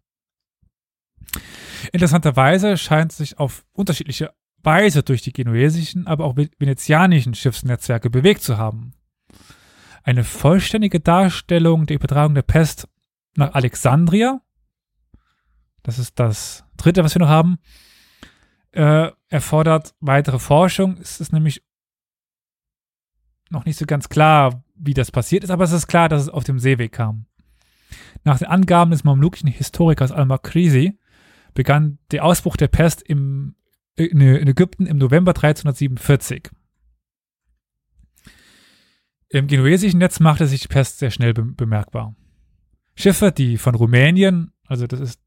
Interessanterweise 1.93 2.77
scheint 2.77 3.13
sich 3.13 3.39
auf 3.39 3.65
unterschiedliche 3.73 4.33
Weise 4.63 5.03
durch 5.03 5.23
die 5.23 5.33
genuesischen, 5.33 6.07
aber 6.07 6.25
auch 6.25 6.37
venezianischen 6.37 7.35
Schiffsnetzwerke 7.35 8.11
bewegt 8.11 8.43
zu 8.43 8.59
haben. 8.59 8.93
Eine 10.03 10.25
vollständige 10.25 11.01
Darstellung 11.01 11.87
der 11.87 11.97
Übertragung 11.97 12.35
der 12.35 12.43
Pest 12.43 12.89
nach 13.37 13.55
Alexandria, 13.55 14.41
das 15.83 15.99
ist 15.99 16.19
das 16.19 16.65
dritte, 16.77 17.05
was 17.05 17.15
wir 17.15 17.21
noch 17.21 17.29
haben, 17.29 17.59
äh, 18.73 19.11
erfordert 19.29 19.95
weitere 20.01 20.39
Forschung. 20.39 20.99
Es 21.01 21.21
ist 21.21 21.33
nämlich 21.33 21.63
noch 23.51 23.65
nicht 23.65 23.79
so 23.79 23.87
ganz 23.87 24.09
klar, 24.09 24.63
wie 24.75 24.95
das 24.95 25.11
passiert 25.11 25.45
ist, 25.45 25.51
aber 25.51 25.65
es 25.65 25.73
ist 25.73 25.87
klar, 25.87 26.09
dass 26.09 26.23
es 26.23 26.29
auf 26.29 26.45
dem 26.45 26.59
Seeweg 26.59 26.93
kam. 26.93 27.27
Nach 28.25 28.39
den 28.39 28.49
Angaben 28.49 28.91
des 28.91 29.05
mamlukischen 29.05 29.49
Historikers 29.49 30.13
Al-Makrisi 30.13 30.99
begann 31.55 31.99
der 32.11 32.25
Ausbruch 32.25 32.57
der 32.57 32.69
Pest 32.69 33.03
im, 33.03 33.55
in, 33.99 34.21
Ägypten 34.21 34.87
im 34.87 34.99
November 34.99 35.31
1347. 35.31 36.51
Im 39.31 39.47
genuesischen 39.47 39.99
Netz 39.99 40.21
machte 40.21 40.47
sich 40.47 40.63
die 40.63 40.69
Pest 40.69 40.99
sehr 40.99 41.11
schnell 41.11 41.35
be 41.35 41.43
bemerkbar. 41.43 42.15
Schiffe, 42.95 43.31
die 43.31 43.59
von 43.59 43.75
Rumänien, 43.75 44.53
also 44.67 44.87
das 44.87 45.01
ist 45.01 45.21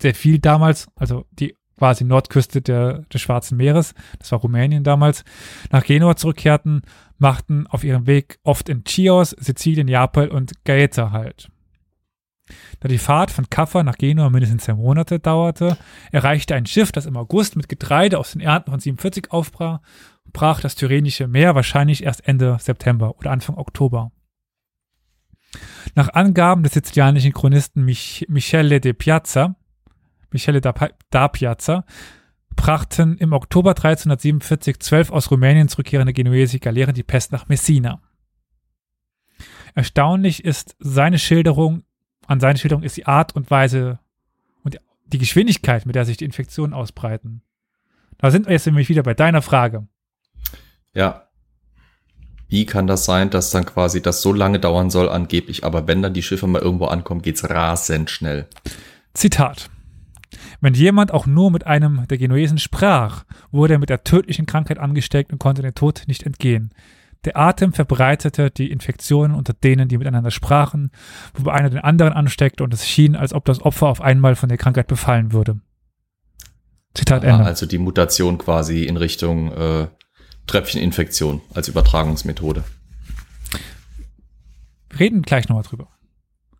sehr 0.00 0.14
viel 0.14 0.38
damals, 0.38 0.86
also 0.94 1.26
die 1.32 1.56
quasi 1.76 2.04
Nordküste 2.04 2.62
der, 2.62 3.00
des 3.12 3.20
Schwarzen 3.20 3.56
Meeres, 3.56 3.94
das 4.18 4.32
war 4.32 4.38
Rumänien 4.38 4.84
damals, 4.84 5.24
nach 5.70 5.84
Genua 5.84 6.16
zurückkehrten, 6.16 6.82
machten 7.18 7.66
auf 7.66 7.84
ihrem 7.84 8.06
Weg 8.06 8.38
oft 8.44 8.68
in 8.68 8.84
Chios, 8.84 9.30
Sizilien, 9.30 9.86
Neapel 9.86 10.28
und 10.28 10.64
Gaeta 10.64 11.10
halt. 11.10 11.50
Da 12.80 12.88
die 12.88 12.98
Fahrt 12.98 13.30
von 13.30 13.50
Kaffa 13.50 13.82
nach 13.82 13.98
Genua 13.98 14.30
mindestens 14.30 14.64
zwei 14.64 14.74
Monate 14.74 15.18
dauerte, 15.18 15.76
erreichte 16.12 16.54
ein 16.54 16.66
Schiff, 16.66 16.92
das 16.92 17.06
im 17.06 17.16
August 17.16 17.56
mit 17.56 17.68
Getreide 17.68 18.18
aus 18.18 18.32
den 18.32 18.40
Ernten 18.40 18.70
von 18.70 18.80
47 18.80 19.32
aufbrach, 19.32 19.80
brach 20.32 20.60
das 20.60 20.74
Tyrrhenische 20.74 21.26
Meer 21.26 21.54
wahrscheinlich 21.54 22.04
erst 22.04 22.26
Ende 22.28 22.56
September 22.60 23.16
oder 23.18 23.30
Anfang 23.30 23.56
Oktober. 23.56 24.12
Nach 25.94 26.10
Angaben 26.10 26.62
des 26.62 26.74
sizilianischen 26.74 27.32
Chronisten 27.32 27.84
Mich 27.84 28.26
Michele 28.28 28.80
de 28.80 28.92
Piazza 28.92 29.56
Michele 30.36 30.60
da, 30.60 30.74
da 31.10 31.28
Piazza, 31.28 31.84
brachten 32.54 33.16
im 33.16 33.32
Oktober 33.32 33.70
1347 33.70 34.80
zwölf 34.80 35.10
aus 35.10 35.30
Rumänien 35.30 35.68
zurückkehrende 35.68 36.12
genuesische 36.12 36.60
Galeeren 36.60 36.94
die 36.94 37.02
Pest 37.02 37.32
nach 37.32 37.48
Messina. 37.48 38.02
Erstaunlich 39.74 40.44
ist 40.44 40.76
seine 40.78 41.18
Schilderung, 41.18 41.84
an 42.26 42.40
seine 42.40 42.58
Schilderung 42.58 42.82
ist 42.82 42.96
die 42.96 43.06
Art 43.06 43.34
und 43.34 43.50
Weise 43.50 43.98
und 44.62 44.78
die 45.06 45.18
Geschwindigkeit, 45.18 45.86
mit 45.86 45.94
der 45.94 46.04
sich 46.04 46.16
die 46.16 46.24
Infektionen 46.24 46.74
ausbreiten. 46.74 47.42
Da 48.18 48.30
sind 48.30 48.46
wir 48.46 48.52
jetzt 48.52 48.66
nämlich 48.66 48.88
wieder 48.88 49.02
bei 49.02 49.14
deiner 49.14 49.42
Frage. 49.42 49.86
Ja. 50.94 51.28
Wie 52.48 52.64
kann 52.64 52.86
das 52.86 53.04
sein, 53.04 53.30
dass 53.30 53.50
dann 53.50 53.66
quasi 53.66 54.00
das 54.00 54.22
so 54.22 54.32
lange 54.32 54.60
dauern 54.60 54.88
soll, 54.88 55.08
angeblich, 55.08 55.64
aber 55.64 55.88
wenn 55.88 56.00
dann 56.00 56.14
die 56.14 56.22
Schiffe 56.22 56.46
mal 56.46 56.62
irgendwo 56.62 56.86
ankommen, 56.86 57.22
geht's 57.22 57.48
rasend 57.48 58.08
schnell. 58.08 58.46
Zitat. 59.14 59.68
Wenn 60.60 60.74
jemand 60.74 61.12
auch 61.12 61.26
nur 61.26 61.50
mit 61.50 61.66
einem 61.66 62.06
der 62.08 62.18
Genuesen 62.18 62.58
sprach, 62.58 63.24
wurde 63.50 63.74
er 63.74 63.78
mit 63.78 63.90
der 63.90 64.04
tödlichen 64.04 64.46
Krankheit 64.46 64.78
angesteckt 64.78 65.32
und 65.32 65.38
konnte 65.38 65.62
den 65.62 65.74
Tod 65.74 66.04
nicht 66.06 66.22
entgehen. 66.22 66.70
Der 67.24 67.36
Atem 67.36 67.72
verbreitete 67.72 68.50
die 68.50 68.70
Infektionen 68.70 69.34
unter 69.34 69.52
denen, 69.52 69.88
die 69.88 69.98
miteinander 69.98 70.30
sprachen, 70.30 70.90
wobei 71.34 71.52
einer 71.52 71.70
den 71.70 71.80
anderen 71.80 72.12
ansteckte 72.12 72.62
und 72.62 72.72
es 72.72 72.86
schien, 72.86 73.16
als 73.16 73.32
ob 73.32 73.44
das 73.44 73.60
Opfer 73.60 73.88
auf 73.88 74.00
einmal 74.00 74.36
von 74.36 74.48
der 74.48 74.58
Krankheit 74.58 74.86
befallen 74.86 75.32
würde. 75.32 75.60
Zitat 76.94 77.24
Ende. 77.24 77.44
Also 77.44 77.66
die 77.66 77.78
Mutation 77.78 78.38
quasi 78.38 78.84
in 78.84 78.96
Richtung 78.96 79.52
äh, 79.52 79.88
Tröpfcheninfektion 80.46 81.42
als 81.52 81.68
Übertragungsmethode. 81.68 82.64
Wir 84.90 85.00
reden 85.00 85.22
gleich 85.22 85.48
nochmal 85.48 85.64
drüber. 85.64 85.88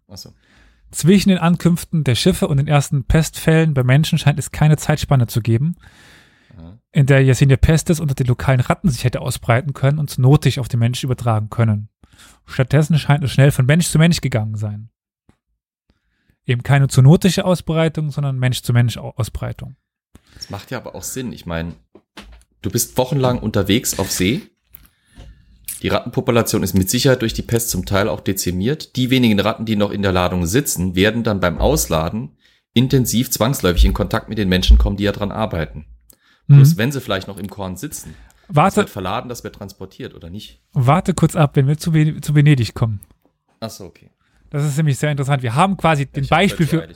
Achso. 0.08 0.32
Zwischen 0.90 1.30
den 1.30 1.38
Ankünften 1.38 2.04
der 2.04 2.14
Schiffe 2.14 2.48
und 2.48 2.58
den 2.58 2.68
ersten 2.68 3.04
Pestfällen 3.04 3.74
bei 3.74 3.82
Menschen 3.82 4.18
scheint 4.18 4.38
es 4.38 4.52
keine 4.52 4.76
Zeitspanne 4.76 5.26
zu 5.26 5.40
geben, 5.40 5.76
in 6.92 7.06
der 7.06 7.22
Yersinia 7.22 7.56
pestis 7.56 8.00
unter 8.00 8.14
den 8.14 8.26
lokalen 8.26 8.60
Ratten 8.60 8.88
sich 8.88 9.04
hätte 9.04 9.20
ausbreiten 9.20 9.74
können 9.74 9.98
und 9.98 10.10
zoonotisch 10.10 10.58
auf 10.58 10.68
den 10.68 10.80
Menschen 10.80 11.06
übertragen 11.06 11.50
können. 11.50 11.88
Stattdessen 12.46 12.98
scheint 12.98 13.24
es 13.24 13.32
schnell 13.32 13.50
von 13.50 13.66
Mensch 13.66 13.88
zu 13.88 13.98
Mensch 13.98 14.20
gegangen 14.20 14.56
sein. 14.56 14.88
Eben 16.46 16.62
keine 16.62 16.88
zoonotische 16.88 17.44
Ausbreitung, 17.44 18.10
sondern 18.10 18.38
Mensch-zu-Mensch-Ausbreitung. 18.38 19.76
Das 20.34 20.48
macht 20.48 20.70
ja 20.70 20.78
aber 20.78 20.94
auch 20.94 21.02
Sinn. 21.02 21.32
Ich 21.32 21.44
meine, 21.44 21.74
du 22.62 22.70
bist 22.70 22.96
wochenlang 22.96 23.40
unterwegs 23.40 23.98
auf 23.98 24.10
See. 24.12 24.42
Die 25.82 25.88
Rattenpopulation 25.88 26.62
ist 26.62 26.74
mit 26.74 26.88
Sicherheit 26.88 27.22
durch 27.22 27.34
die 27.34 27.42
Pest 27.42 27.70
zum 27.70 27.84
Teil 27.84 28.08
auch 28.08 28.20
dezimiert. 28.20 28.96
Die 28.96 29.10
wenigen 29.10 29.40
Ratten, 29.40 29.66
die 29.66 29.76
noch 29.76 29.90
in 29.90 30.02
der 30.02 30.12
Ladung 30.12 30.46
sitzen, 30.46 30.94
werden 30.94 31.22
dann 31.22 31.40
beim 31.40 31.58
Ausladen 31.58 32.36
intensiv 32.72 33.30
zwangsläufig 33.30 33.84
in 33.84 33.94
Kontakt 33.94 34.28
mit 34.28 34.38
den 34.38 34.48
Menschen 34.48 34.78
kommen, 34.78 34.96
die 34.96 35.04
ja 35.04 35.12
dran 35.12 35.32
arbeiten. 35.32 35.86
Mhm. 36.46 36.76
wenn 36.76 36.92
sie 36.92 37.00
vielleicht 37.00 37.28
noch 37.28 37.38
im 37.38 37.48
Korn 37.48 37.76
sitzen. 37.76 38.14
Warte. 38.48 38.68
Das 38.68 38.76
wird 38.76 38.90
verladen, 38.90 39.28
das 39.28 39.42
wird 39.42 39.56
transportiert, 39.56 40.14
oder 40.14 40.30
nicht? 40.30 40.60
Warte 40.72 41.14
kurz 41.14 41.34
ab, 41.34 41.56
wenn 41.56 41.66
wir 41.66 41.78
zu, 41.78 41.92
Ven 41.92 42.22
zu 42.22 42.34
Venedig 42.34 42.74
kommen. 42.74 43.00
Ach 43.60 43.70
so, 43.70 43.86
okay. 43.86 44.10
Das 44.50 44.64
ist 44.64 44.76
nämlich 44.76 44.98
sehr 44.98 45.10
interessant. 45.10 45.42
Wir 45.42 45.54
haben 45.54 45.76
quasi 45.76 46.06
den 46.06 46.26
Beispiel 46.28 46.66
für, 46.66 46.88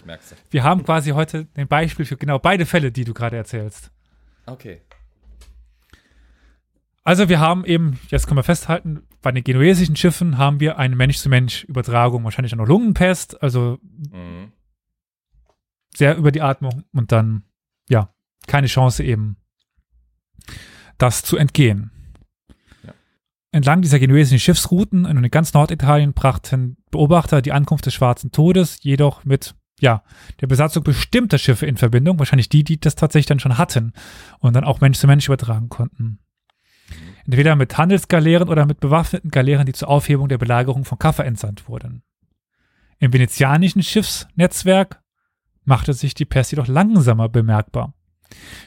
wir 0.51 0.62
haben 0.62 0.85
quasi 0.85 1.10
heute 1.10 1.47
den 1.47 1.66
Beispiel 1.66 2.06
für 2.06 2.16
genau 2.16 2.39
beide 2.39 2.64
Fälle, 2.64 2.93
die 2.93 3.05
du 3.05 3.12
gerade 3.12 3.36
erzählst. 3.36 3.90
Okay. 4.47 4.82
Also 7.02 7.28
wir 7.28 7.40
haben 7.40 7.64
eben, 7.64 7.98
jetzt 8.09 8.27
können 8.27 8.39
wir 8.39 8.44
festhalten, 8.44 9.02
bei 9.22 9.32
den 9.32 9.43
genuesischen 9.43 9.97
Schiffen 9.97 10.39
haben 10.39 10.60
wir 10.60 10.78
eine 10.78 10.94
Mensch-zu-Mensch-Übertragung, 10.97 12.22
wahrscheinlich 12.24 12.52
auch 12.52 12.59
noch 12.59 12.68
Lungenpest, 12.68 13.43
also 13.43 13.78
mhm. 13.82 14.52
sehr 15.94 16.16
über 16.16 16.31
die 16.31 16.43
Atmung 16.43 16.85
und 16.93 17.10
dann, 17.10 17.44
ja, 17.89 18.14
keine 18.47 18.68
Chance 18.68 19.02
eben, 19.02 19.36
das 21.02 21.22
zu 21.22 21.36
entgehen. 21.36 21.90
Ja. 22.85 22.93
Entlang 23.52 23.82
dieser 23.82 23.98
genuesischen 23.98 24.39
Schiffsrouten 24.39 25.05
in 25.05 25.31
ganz 25.31 25.52
Norditalien 25.52 26.12
brachten 26.12 26.77
Beobachter 26.90 27.43
die 27.43 27.52
Ankunft 27.52 27.86
des 27.86 27.94
Schwarzen 27.94 28.32
Todes 28.32 28.82
jedoch 28.82 29.24
mit 29.24 29.55
ja, 29.81 30.02
der 30.40 30.47
Besatzung 30.47 30.85
bestimmter 30.85 31.39
Schiffe 31.39 31.66
in 31.66 31.78
Verbindung, 31.78 32.18
wahrscheinlich 32.18 32.51
die, 32.51 32.64
die 32.64 32.78
das 32.78 32.97
tatsächlich 32.97 33.27
dann 33.27 33.40
schon 33.40 33.59
hatten 33.59 33.93
und 34.39 34.55
dann 34.55 34.64
auch 34.64 34.81
Mensch 34.81 34.98
zu 34.98 35.06
Mensch 35.06 35.27
übertragen 35.27 35.70
konnten. 35.70 36.18
Entweder 37.24 37.56
mit 37.56 37.77
Handelsgaleeren 37.78 38.48
oder 38.48 38.66
mit 38.66 38.81
bewaffneten 38.81 39.31
Galeeren, 39.31 39.66
die 39.66 39.72
zur 39.72 39.89
Aufhebung 39.89 40.28
der 40.28 40.39
Belagerung 40.39 40.85
von 40.85 40.98
Kaffa 40.98 41.22
entsandt 41.22 41.68
wurden. 41.68 42.02
Im 42.98 43.12
venezianischen 43.12 43.82
Schiffsnetzwerk 43.82 45.02
machte 45.64 45.94
sich 45.94 46.14
die 46.14 46.24
Pest 46.24 46.52
jedoch 46.52 46.66
langsamer 46.66 47.28
bemerkbar. 47.28 47.94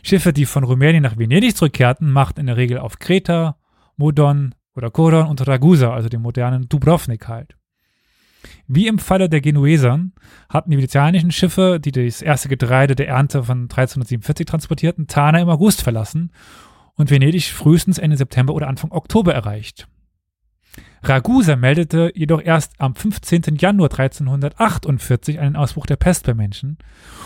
Schiffe, 0.02 0.34
die 0.34 0.46
von 0.46 0.64
Rumänien 0.64 1.04
nach 1.04 1.18
Venedig 1.18 1.56
zurückkehrten, 1.56 2.12
machten 2.12 2.42
in 2.42 2.48
der 2.48 2.58
Regel 2.58 2.78
auf 2.78 3.00
Kreta, 3.00 3.58
Modon 3.96 4.56
oder 4.76 4.90
Koron 4.92 5.28
und 5.28 5.48
Ragusa, 5.48 5.94
also 5.94 6.10
dem 6.10 6.22
modernen 6.22 6.68
Dubrovnik 6.68 7.28
halt. 7.28 7.56
Wie 8.68 8.88
im 8.88 9.00
Falle 9.00 9.30
der 9.30 9.42
Genuesern 9.42 10.14
hatten 10.50 10.72
die 10.72 10.78
venezianischen 10.78 11.32
Schiffe, 11.32 11.80
die 11.80 11.92
das 11.92 12.22
erste 12.22 12.50
Getreide 12.50 12.96
der 12.96 13.08
Ernte 13.08 13.44
von 13.44 13.64
1347 13.64 14.46
transportierten, 14.46 15.08
Tana 15.08 15.40
im 15.40 15.50
August 15.50 15.82
verlassen 15.82 16.32
und 16.96 17.10
Venedig 17.10 17.52
frühestens 17.52 17.98
Ende 17.98 18.18
September 18.18 18.54
oder 18.54 18.68
Anfang 18.68 18.92
Oktober 18.92 19.34
erreicht. 19.34 19.88
Ragusa 21.04 21.56
meldete 21.56 22.12
jedoch 22.16 22.42
erst 22.42 22.80
am 22.80 22.96
15. 22.96 23.58
Januar 23.58 23.92
1348 23.92 25.40
einen 25.40 25.56
Ausbruch 25.56 25.86
der 25.86 25.98
Pest 25.98 26.26
bei 26.26 26.34
Menschen 26.34 26.78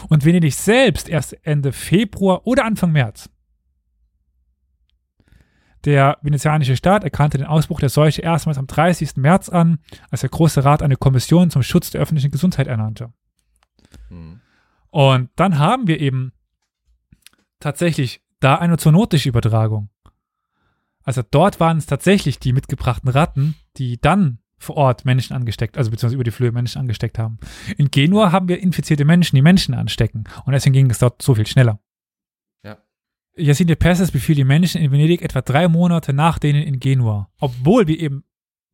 und 0.10 0.26
Venedig 0.26 0.56
selbst 0.56 1.10
erst 1.10 1.38
Ende 1.46 1.72
Februar 1.72 2.46
oder 2.46 2.66
Anfang 2.66 2.92
März. 2.92 3.30
Der 5.86 6.18
venezianische 6.22 6.76
Staat 6.76 7.04
erkannte 7.04 7.38
den 7.38 7.48
Ausbruch 7.48 7.80
der 7.80 7.90
Seuche 7.90 8.22
erstmals 8.22 8.58
am 8.58 8.68
30. 8.68 9.16
März 9.18 9.48
an, 9.48 9.80
als 10.10 10.22
der 10.22 10.30
Große 10.30 10.66
Rat 10.66 10.82
eine 10.82 10.98
Kommission 10.98 11.50
zum 11.50 11.64
Schutz 11.64 11.92
der 11.92 12.02
öffentlichen 12.02 12.32
Gesundheit 12.32 12.68
ernannte. 12.68 13.14
Mhm. 14.10 14.42
Und 14.90 15.30
dann 15.36 15.60
haben 15.60 15.88
wir 15.88 16.00
eben 16.00 16.34
tatsächlich 17.60 18.22
da 18.40 18.56
eine 18.56 18.78
zoonotische 18.78 19.30
Übertragung. 19.30 19.90
Also 21.08 21.22
dort 21.22 21.62
waren 21.62 21.78
es 21.78 21.86
tatsächlich 21.86 22.38
die 22.38 22.52
mitgebrachten 22.52 23.10
Ratten, 23.10 23.56
die 23.78 23.98
dann 23.98 24.40
vor 24.58 24.76
Ort 24.76 25.06
Menschen 25.06 25.38
angesteckt, 25.38 25.78
also 25.78 25.90
beziehungsweise 25.90 26.16
über 26.16 26.26
die 26.26 26.32
Flöhe 26.32 26.52
Menschen 26.52 26.82
angesteckt 26.82 27.18
haben. 27.18 27.40
In 27.78 27.92
Genua 27.92 28.34
haben 28.34 28.50
wir 28.50 28.60
infizierte 28.60 29.06
Menschen, 29.06 29.38
die 29.38 29.42
Menschen 29.42 29.74
anstecken. 29.74 30.26
Und 30.46 30.52
deswegen 30.52 30.74
ging 30.74 30.90
es 30.90 31.00
dort 31.00 31.22
so 31.22 31.34
viel 31.34 31.48
schneller. 31.48 31.80
Ja. 32.62 32.80
Yassine 33.38 33.78
Perses 33.78 34.12
befiel 34.12 34.36
die 34.36 34.44
Menschen 34.44 34.82
in 34.82 34.92
Venedig 34.92 35.22
etwa 35.22 35.40
drei 35.40 35.70
Monate 35.70 36.12
nach 36.12 36.40
denen 36.40 36.62
in 36.62 36.82
Genua. 36.82 37.30
Obwohl 37.40 37.88
wir 37.88 37.98
eben 37.98 38.26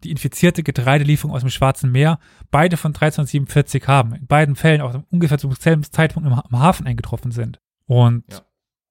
die 0.04 0.10
infizierte 0.10 0.64
Getreidelieferung 0.64 1.36
aus 1.36 1.42
dem 1.42 1.52
Schwarzen 1.52 1.92
Meer 1.92 2.18
beide 2.50 2.78
von 2.78 2.96
1347 2.96 3.88
haben. 3.88 4.16
In 4.16 4.26
beiden 4.26 4.56
Fällen 4.56 4.82
auch 4.82 5.04
ungefähr 5.12 5.38
zum 5.38 5.52
selben 5.52 5.84
Zeitpunkt 5.84 6.28
im, 6.28 6.60
Hafen 6.60 6.88
eingetroffen 6.88 7.30
sind. 7.30 7.62
Und 7.86 8.24
ja. 8.32 8.42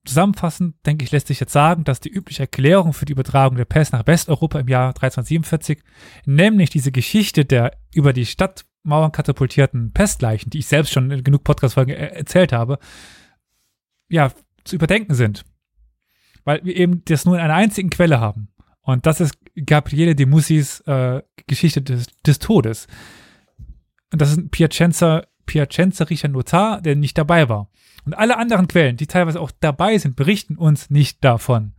Zusammenfassend, 0.04 0.74
denke 0.84 1.04
ich, 1.04 1.12
lässt 1.12 1.28
sich 1.28 1.38
jetzt 1.38 1.52
sagen, 1.52 1.84
dass 1.84 2.00
die 2.00 2.10
übliche 2.10 2.42
Erklärung 2.42 2.92
für 2.92 3.04
die 3.04 3.12
Übertragung 3.12 3.56
der 3.56 3.64
Pest 3.64 3.92
nach 3.92 4.06
Westeuropa 4.06 4.58
im 4.58 4.68
Jahr 4.68 4.88
1347, 4.88 5.80
nämlich 6.26 6.70
diese 6.70 6.90
Geschichte 6.90 7.44
der 7.44 7.78
über 7.94 8.12
die 8.12 8.26
Stadtmauern 8.26 9.12
katapultierten 9.12 9.92
Pestleichen, 9.92 10.50
die 10.50 10.58
ich 10.58 10.66
selbst 10.66 10.92
schon 10.92 11.10
in 11.10 11.22
genug 11.22 11.44
Podcast-Folgen 11.44 11.94
er 11.94 12.16
erzählt 12.16 12.52
habe, 12.52 12.78
ja, 14.08 14.32
zu 14.64 14.74
überdenken 14.74 15.14
sind. 15.14 15.44
Weil 16.44 16.64
wir 16.64 16.76
eben 16.76 17.04
das 17.04 17.24
nur 17.24 17.36
in 17.36 17.40
einer 17.40 17.54
einzigen 17.54 17.90
Quelle 17.90 18.18
haben. 18.18 18.48
Und 18.80 19.06
das 19.06 19.20
ist 19.20 19.38
Gabriele 19.66 20.16
de 20.16 20.26
Mussis 20.26 20.80
äh, 20.80 21.22
Geschichte 21.46 21.80
des, 21.80 22.06
des 22.26 22.40
Todes. 22.40 22.88
Und 24.12 24.20
das 24.20 24.32
ist 24.32 24.38
ein 24.38 24.50
Piacenza, 24.50 25.26
Piacenzerischer 25.46 26.28
Notar, 26.28 26.80
der 26.82 26.96
nicht 26.96 27.16
dabei 27.16 27.48
war. 27.48 27.70
Und 28.04 28.14
alle 28.14 28.36
anderen 28.36 28.68
Quellen, 28.68 28.96
die 28.96 29.06
teilweise 29.06 29.40
auch 29.40 29.52
dabei 29.60 29.98
sind, 29.98 30.16
berichten 30.16 30.56
uns 30.56 30.90
nicht 30.90 31.24
davon. 31.24 31.72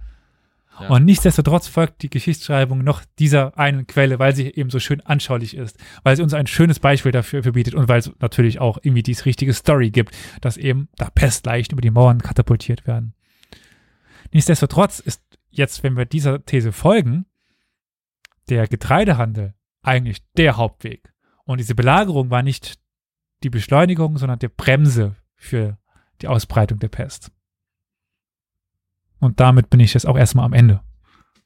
Ja. 0.79 0.87
Und 0.87 1.05
nichtsdestotrotz 1.05 1.67
folgt 1.67 2.01
die 2.01 2.09
Geschichtsschreibung 2.09 2.83
noch 2.83 3.03
dieser 3.19 3.57
einen 3.57 3.85
Quelle, 3.85 4.19
weil 4.19 4.35
sie 4.35 4.47
eben 4.47 4.69
so 4.69 4.79
schön 4.79 5.01
anschaulich 5.01 5.55
ist, 5.55 5.77
weil 6.03 6.15
sie 6.15 6.23
uns 6.23 6.33
ein 6.33 6.47
schönes 6.47 6.79
Beispiel 6.79 7.11
dafür 7.11 7.41
bietet 7.41 7.75
und 7.75 7.87
weil 7.87 7.99
es 7.99 8.11
natürlich 8.19 8.59
auch 8.59 8.79
irgendwie 8.81 9.03
diese 9.03 9.25
richtige 9.25 9.53
Story 9.53 9.91
gibt, 9.91 10.15
dass 10.41 10.57
eben 10.57 10.89
da 10.95 11.09
Pestleichen 11.09 11.73
über 11.73 11.81
die 11.81 11.91
Mauern 11.91 12.21
katapultiert 12.21 12.87
werden. 12.87 13.13
Nichtsdestotrotz 14.31 14.99
ist 14.99 15.21
jetzt, 15.51 15.83
wenn 15.83 15.95
wir 15.95 16.05
dieser 16.05 16.43
These 16.43 16.71
folgen, 16.71 17.25
der 18.49 18.67
Getreidehandel 18.67 19.53
eigentlich 19.83 20.23
der 20.37 20.57
Hauptweg. 20.57 21.13
Und 21.45 21.59
diese 21.59 21.75
Belagerung 21.75 22.31
war 22.31 22.41
nicht 22.41 22.79
die 23.43 23.49
Beschleunigung, 23.49 24.17
sondern 24.17 24.39
die 24.39 24.47
Bremse 24.47 25.15
für 25.35 25.77
die 26.21 26.27
Ausbreitung 26.27 26.79
der 26.79 26.89
Pest. 26.89 27.31
Und 29.19 29.39
damit 29.39 29.69
bin 29.69 29.79
ich 29.79 29.93
jetzt 29.93 30.05
auch 30.05 30.17
erstmal 30.17 30.45
am 30.45 30.53
Ende. 30.53 30.81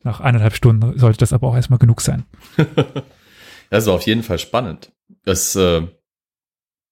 Nach 0.03 0.19
eineinhalb 0.19 0.56
Stunden 0.56 0.98
sollte 0.98 1.19
das 1.19 1.34
aber 1.34 1.48
auch 1.48 1.56
erstmal 1.56 1.80
genug 1.80 2.02
sein. 2.02 2.26
also 3.69 3.94
auf 3.94 4.03
jeden 4.03 4.23
Fall 4.23 4.39
spannend. 4.39 4.91
Das 5.23 5.56
äh, 5.56 5.88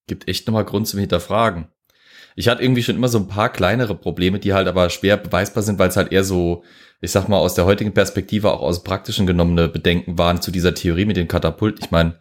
gibt 0.07 0.27
echt 0.27 0.47
nochmal 0.47 0.65
Grund 0.65 0.87
zum 0.87 0.99
Hinterfragen. 0.99 1.69
Ich 2.35 2.49
hatte 2.49 2.61
irgendwie 2.61 2.83
schon 2.83 2.97
immer 2.97 3.07
so 3.07 3.17
ein 3.17 3.27
paar 3.27 3.49
kleinere 3.49 3.95
Probleme, 3.95 4.39
die 4.39 4.53
halt 4.53 4.67
aber 4.67 4.89
schwer 4.89 5.17
beweisbar 5.17 5.63
sind, 5.63 5.79
weil 5.79 5.87
es 5.87 5.95
halt 5.95 6.11
eher 6.11 6.25
so, 6.25 6.63
ich 6.99 7.11
sag 7.11 7.29
mal, 7.29 7.37
aus 7.37 7.55
der 7.55 7.65
heutigen 7.65 7.93
Perspektive 7.93 8.51
auch 8.51 8.61
aus 8.61 8.83
praktischen 8.83 9.25
genommene 9.25 9.69
Bedenken 9.69 10.17
waren 10.17 10.41
zu 10.41 10.51
dieser 10.51 10.75
Theorie 10.75 11.05
mit 11.05 11.15
den 11.15 11.29
Katapult. 11.29 11.79
Ich 11.79 11.91
meine, 11.91 12.19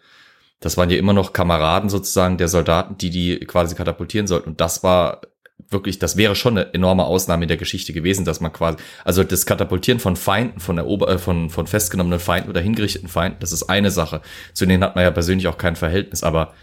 das 0.60 0.76
waren 0.76 0.88
ja 0.88 0.96
immer 0.96 1.12
noch 1.12 1.32
Kameraden 1.32 1.90
sozusagen 1.90 2.38
der 2.38 2.48
Soldaten, 2.48 2.96
die 2.96 3.10
die 3.10 3.40
quasi 3.40 3.74
katapultieren 3.74 4.28
sollten. 4.28 4.50
Und 4.50 4.60
das 4.60 4.84
war 4.84 5.20
wirklich, 5.68 5.98
das 5.98 6.16
wäre 6.16 6.34
schon 6.34 6.58
eine 6.58 6.74
enorme 6.74 7.04
Ausnahme 7.04 7.44
in 7.44 7.48
der 7.48 7.56
Geschichte 7.56 7.92
gewesen, 7.92 8.24
dass 8.24 8.40
man 8.40 8.52
quasi, 8.52 8.78
also 9.04 9.24
das 9.24 9.46
Katapultieren 9.46 10.00
von 10.00 10.16
Feinden, 10.16 10.60
von 10.60 10.76
der 10.76 10.86
Ober, 10.86 11.08
äh, 11.08 11.18
von, 11.18 11.50
von 11.50 11.66
festgenommenen 11.66 12.20
Feinden 12.20 12.50
oder 12.50 12.60
hingerichteten 12.60 13.08
Feinden, 13.08 13.38
das 13.40 13.52
ist 13.52 13.64
eine 13.64 13.90
Sache. 13.90 14.20
Zu 14.52 14.66
denen 14.66 14.82
hat 14.82 14.94
man 14.94 15.04
ja 15.04 15.10
persönlich 15.10 15.48
auch 15.48 15.58
kein 15.58 15.76
Verhältnis, 15.76 16.22
aber 16.22 16.54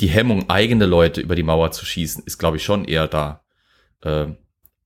die 0.00 0.08
Hemmung, 0.08 0.50
eigene 0.50 0.86
Leute 0.86 1.20
über 1.20 1.36
die 1.36 1.42
Mauer 1.42 1.70
zu 1.70 1.84
schießen, 1.86 2.24
ist, 2.26 2.38
glaube 2.38 2.56
ich, 2.56 2.64
schon 2.64 2.84
eher 2.84 3.06
da. 3.06 3.44
Äh, 4.02 4.26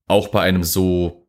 auch 0.06 0.28
bei 0.28 0.42
einem 0.42 0.64
so 0.64 1.28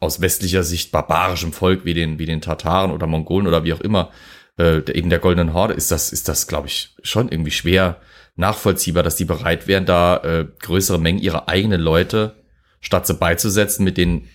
aus 0.00 0.20
westlicher 0.20 0.62
Sicht 0.62 0.92
barbarischem 0.92 1.52
Volk 1.52 1.84
wie 1.84 1.94
den, 1.94 2.18
wie 2.18 2.26
den 2.26 2.40
Tataren 2.40 2.90
oder 2.90 3.06
Mongolen 3.06 3.46
oder 3.46 3.64
wie 3.64 3.72
auch 3.72 3.80
immer, 3.80 4.10
äh, 4.58 4.78
eben 4.92 5.10
der 5.10 5.18
Goldenen 5.18 5.54
Horde, 5.54 5.74
ist 5.74 5.90
das, 5.90 6.12
ist 6.12 6.28
das, 6.28 6.46
glaube 6.46 6.68
ich, 6.68 6.94
schon 7.02 7.28
irgendwie 7.28 7.50
schwer 7.50 8.00
nachvollziehbar, 8.36 9.02
dass 9.02 9.16
die 9.16 9.24
bereit 9.24 9.66
wären, 9.66 9.86
da 9.86 10.18
äh, 10.18 10.46
größere 10.60 10.98
Mengen 10.98 11.20
ihrer 11.20 11.48
eigenen 11.48 11.80
Leute 11.80 12.36
statt 12.80 13.06
sie 13.06 13.14
beizusetzen 13.14 13.84
mit 13.84 13.96
den 13.96 14.28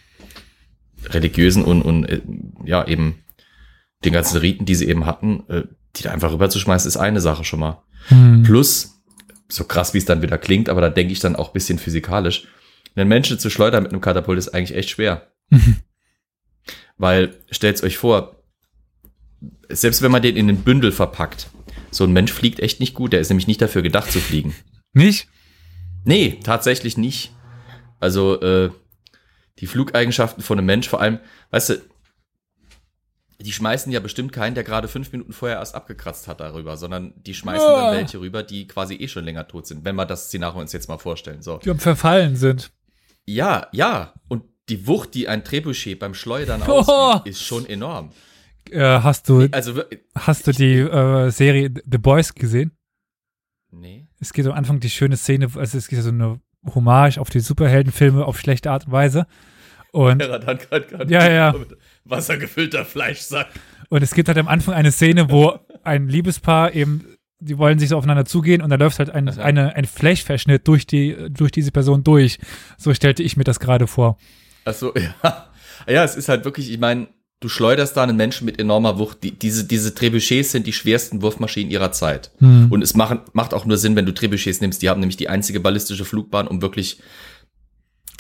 religiösen 1.06 1.64
und, 1.64 1.82
und 1.82 2.06
äh, 2.06 2.22
ja, 2.66 2.86
eben 2.86 3.24
den 4.04 4.14
ganzen 4.14 4.38
Riten, 4.38 4.66
die 4.66 4.76
sie 4.76 4.88
eben 4.88 5.06
hatten, 5.06 5.44
äh, 5.48 5.64
die 5.96 6.04
da 6.04 6.12
einfach 6.12 6.32
rüberzuschmeißen, 6.32 6.88
ist 6.88 6.98
eine 6.98 7.22
Sache 7.22 7.44
schon 7.44 7.60
mal. 7.60 7.82
Hm. 8.08 8.44
Plus, 8.44 9.02
so 9.48 9.64
krass 9.64 9.94
wie 9.94 10.00
es 10.00 10.06
dann 10.06 10.22
wieder 10.22 10.38
klingt, 10.38 10.70
aber 10.70 10.82
da 10.82 10.90
denke 10.90 11.14
ich 11.14 11.20
dann 11.20 11.36
auch 11.36 11.54
bisschen 11.54 11.80
physikalisch, 11.80 12.48
einen 12.96 13.08
Menschen 13.08 13.40
zu 13.40 13.50
schleudern 13.50 13.84
mit 13.84 13.92
einem 13.92 14.02
Katapult 14.02 14.38
ist 14.38 14.50
eigentlich 14.50 14.78
echt 14.78 14.90
schwer. 14.90 15.32
Mhm. 15.50 15.78
Weil, 16.98 17.38
stellt's 17.50 17.84
euch 17.84 17.98
vor, 17.98 18.44
selbst 19.70 20.02
wenn 20.02 20.12
man 20.12 20.22
den 20.22 20.36
in 20.36 20.48
den 20.48 20.58
Bündel 20.58 20.92
verpackt, 20.92 21.50
so 21.92 22.04
ein 22.06 22.14
Mensch 22.14 22.32
fliegt 22.32 22.60
echt 22.60 22.80
nicht 22.80 22.94
gut, 22.94 23.14
der 23.14 23.20
ist 23.20 23.30
nämlich 23.30 23.48
nicht 23.48 23.62
dafür 23.62 23.82
gedacht 23.82 24.12
zu 24.12 24.20
fliegen. 24.20 24.56
Nicht? 24.94 25.28
Nee, 26.04 26.40
tatsächlich 26.44 26.98
nicht. 26.98 27.32
Also, 28.00 28.42
äh, 28.42 28.72
die 29.60 29.68
Flugeigenschaften 29.68 30.42
von 30.42 30.58
einem 30.58 30.66
Mensch, 30.66 30.90
vor 30.90 31.02
allem, 31.02 31.20
weißt 31.52 31.70
du, 31.70 31.82
die 33.40 33.52
schmeißen 33.52 33.92
ja 33.92 34.00
bestimmt 34.00 34.32
keinen, 34.32 34.56
der 34.56 34.64
gerade 34.64 34.88
fünf 34.88 35.12
Minuten 35.12 35.34
vorher 35.34 35.58
erst 35.58 35.76
abgekratzt 35.76 36.28
hat 36.28 36.40
darüber, 36.40 36.78
sondern 36.78 37.14
die 37.16 37.34
schmeißen 37.34 37.68
ja. 37.68 37.82
dann 37.82 37.96
welche 37.96 38.20
rüber, 38.20 38.44
die 38.44 38.68
quasi 38.68 38.96
eh 38.96 39.08
schon 39.08 39.26
länger 39.26 39.48
tot 39.48 39.68
sind, 39.68 39.84
wenn 39.86 39.96
wir 39.96 40.06
das 40.06 40.28
Szenario 40.28 40.62
uns 40.62 40.74
jetzt 40.74 40.88
mal 40.88 40.98
vorstellen. 40.98 41.42
So. 41.42 41.58
Die 41.58 41.70
am 41.70 41.80
Verfallen 41.80 42.36
sind. 42.36 42.72
Ja, 43.26 43.68
ja. 43.72 44.14
Und 44.28 44.44
die 44.70 44.88
Wucht, 44.88 45.14
die 45.14 45.28
ein 45.28 45.44
Trebuchet 45.44 46.00
beim 46.00 46.14
Schleudern 46.14 46.62
oh. 46.68 46.72
ausübt, 46.72 47.28
ist 47.28 47.44
schon 47.44 47.66
enorm. 47.66 48.12
Äh, 48.70 48.80
hast 48.80 49.28
du, 49.30 49.48
also, 49.52 49.82
hast 50.16 50.48
du 50.48 50.52
die 50.52 50.78
äh, 50.78 51.30
Serie 51.30 51.74
The 51.90 51.98
Boys 51.98 52.34
gesehen? 52.34 52.72
Nee. 53.72 54.08
Es 54.20 54.34
geht 54.34 54.46
am 54.46 54.54
Anfang 54.54 54.80
die 54.80 54.90
schöne 54.90 55.18
Szene, 55.18 55.50
also 55.56 55.78
es 55.78 55.88
geht 55.88 56.02
so 56.02 56.10
eine 56.10 56.40
Hommage 56.76 57.18
auf 57.18 57.30
die 57.30 57.40
Superheldenfilme 57.40 58.26
auf 58.26 58.40
schlechte 58.40 58.72
Art 58.72 58.86
und 58.86 58.92
Weise. 58.92 59.26
Und, 59.92 60.22
ja, 60.22 61.08
ja, 61.08 61.32
ja. 61.32 61.56
Wassergefüllter 62.06 62.86
Fleischsack. 62.86 63.48
Und 63.90 64.04
es 64.04 64.14
gibt 64.14 64.30
halt 64.30 64.38
am 64.38 64.48
Anfang 64.48 64.74
eine 64.74 64.92
Szene, 64.92 65.30
wo 65.30 65.60
ein 65.84 66.08
Liebespaar 66.08 66.74
eben, 66.74 67.18
die 67.40 67.58
wollen 67.58 67.78
sich 67.78 67.90
so 67.90 67.98
aufeinander 67.98 68.26
zugehen 68.26 68.62
und 68.62 68.70
da 68.70 68.78
läuft 68.78 69.00
halt 69.00 69.10
ein, 69.10 69.28
eine, 69.28 69.76
ein 69.76 69.86
Fleischverschnitt 69.86 70.68
durch 70.68 70.86
die, 70.86 71.30
durch 71.30 71.52
diese 71.52 71.72
Person 71.72 72.04
durch. 72.04 72.40
So 72.78 72.94
stellte 72.94 73.24
ich 73.24 73.36
mir 73.36 73.44
das 73.44 73.60
gerade 73.60 73.88
vor. 73.88 74.18
Achso, 74.64 74.94
ja. 74.96 75.50
Ja, 75.88 76.04
es 76.04 76.16
ist 76.16 76.30
halt 76.30 76.46
wirklich, 76.46 76.72
ich 76.72 76.80
meine, 76.80 77.08
du 77.42 77.50
schleuderst 77.50 77.98
da 77.98 78.04
einen 78.04 78.16
Menschen 78.16 78.46
mit 78.46 78.60
enormer 78.60 78.98
Wucht. 78.98 79.24
Die, 79.24 79.32
diese, 79.32 79.66
diese 79.66 79.94
Trebuchets 79.94 80.52
sind 80.52 80.68
die 80.68 80.74
schwersten 80.74 81.22
Wurfmaschinen 81.22 81.72
ihrer 81.72 81.92
Zeit. 81.92 82.32
Hm. 82.38 82.72
Und 82.72 82.82
es 82.82 82.96
macht, 82.96 83.34
macht 83.36 83.54
auch 83.54 83.66
nur 83.66 83.78
Sinn, 83.78 83.96
wenn 83.96 84.06
du 84.06 84.14
Trebuchets 84.14 84.62
nimmst. 84.62 84.82
Die 84.82 84.90
haben 84.90 85.00
nämlich 85.00 85.18
die 85.18 85.28
einzige 85.28 85.60
ballistische 85.60 86.06
Flugbahn, 86.06 86.48
um 86.48 86.62
wirklich 86.62 87.02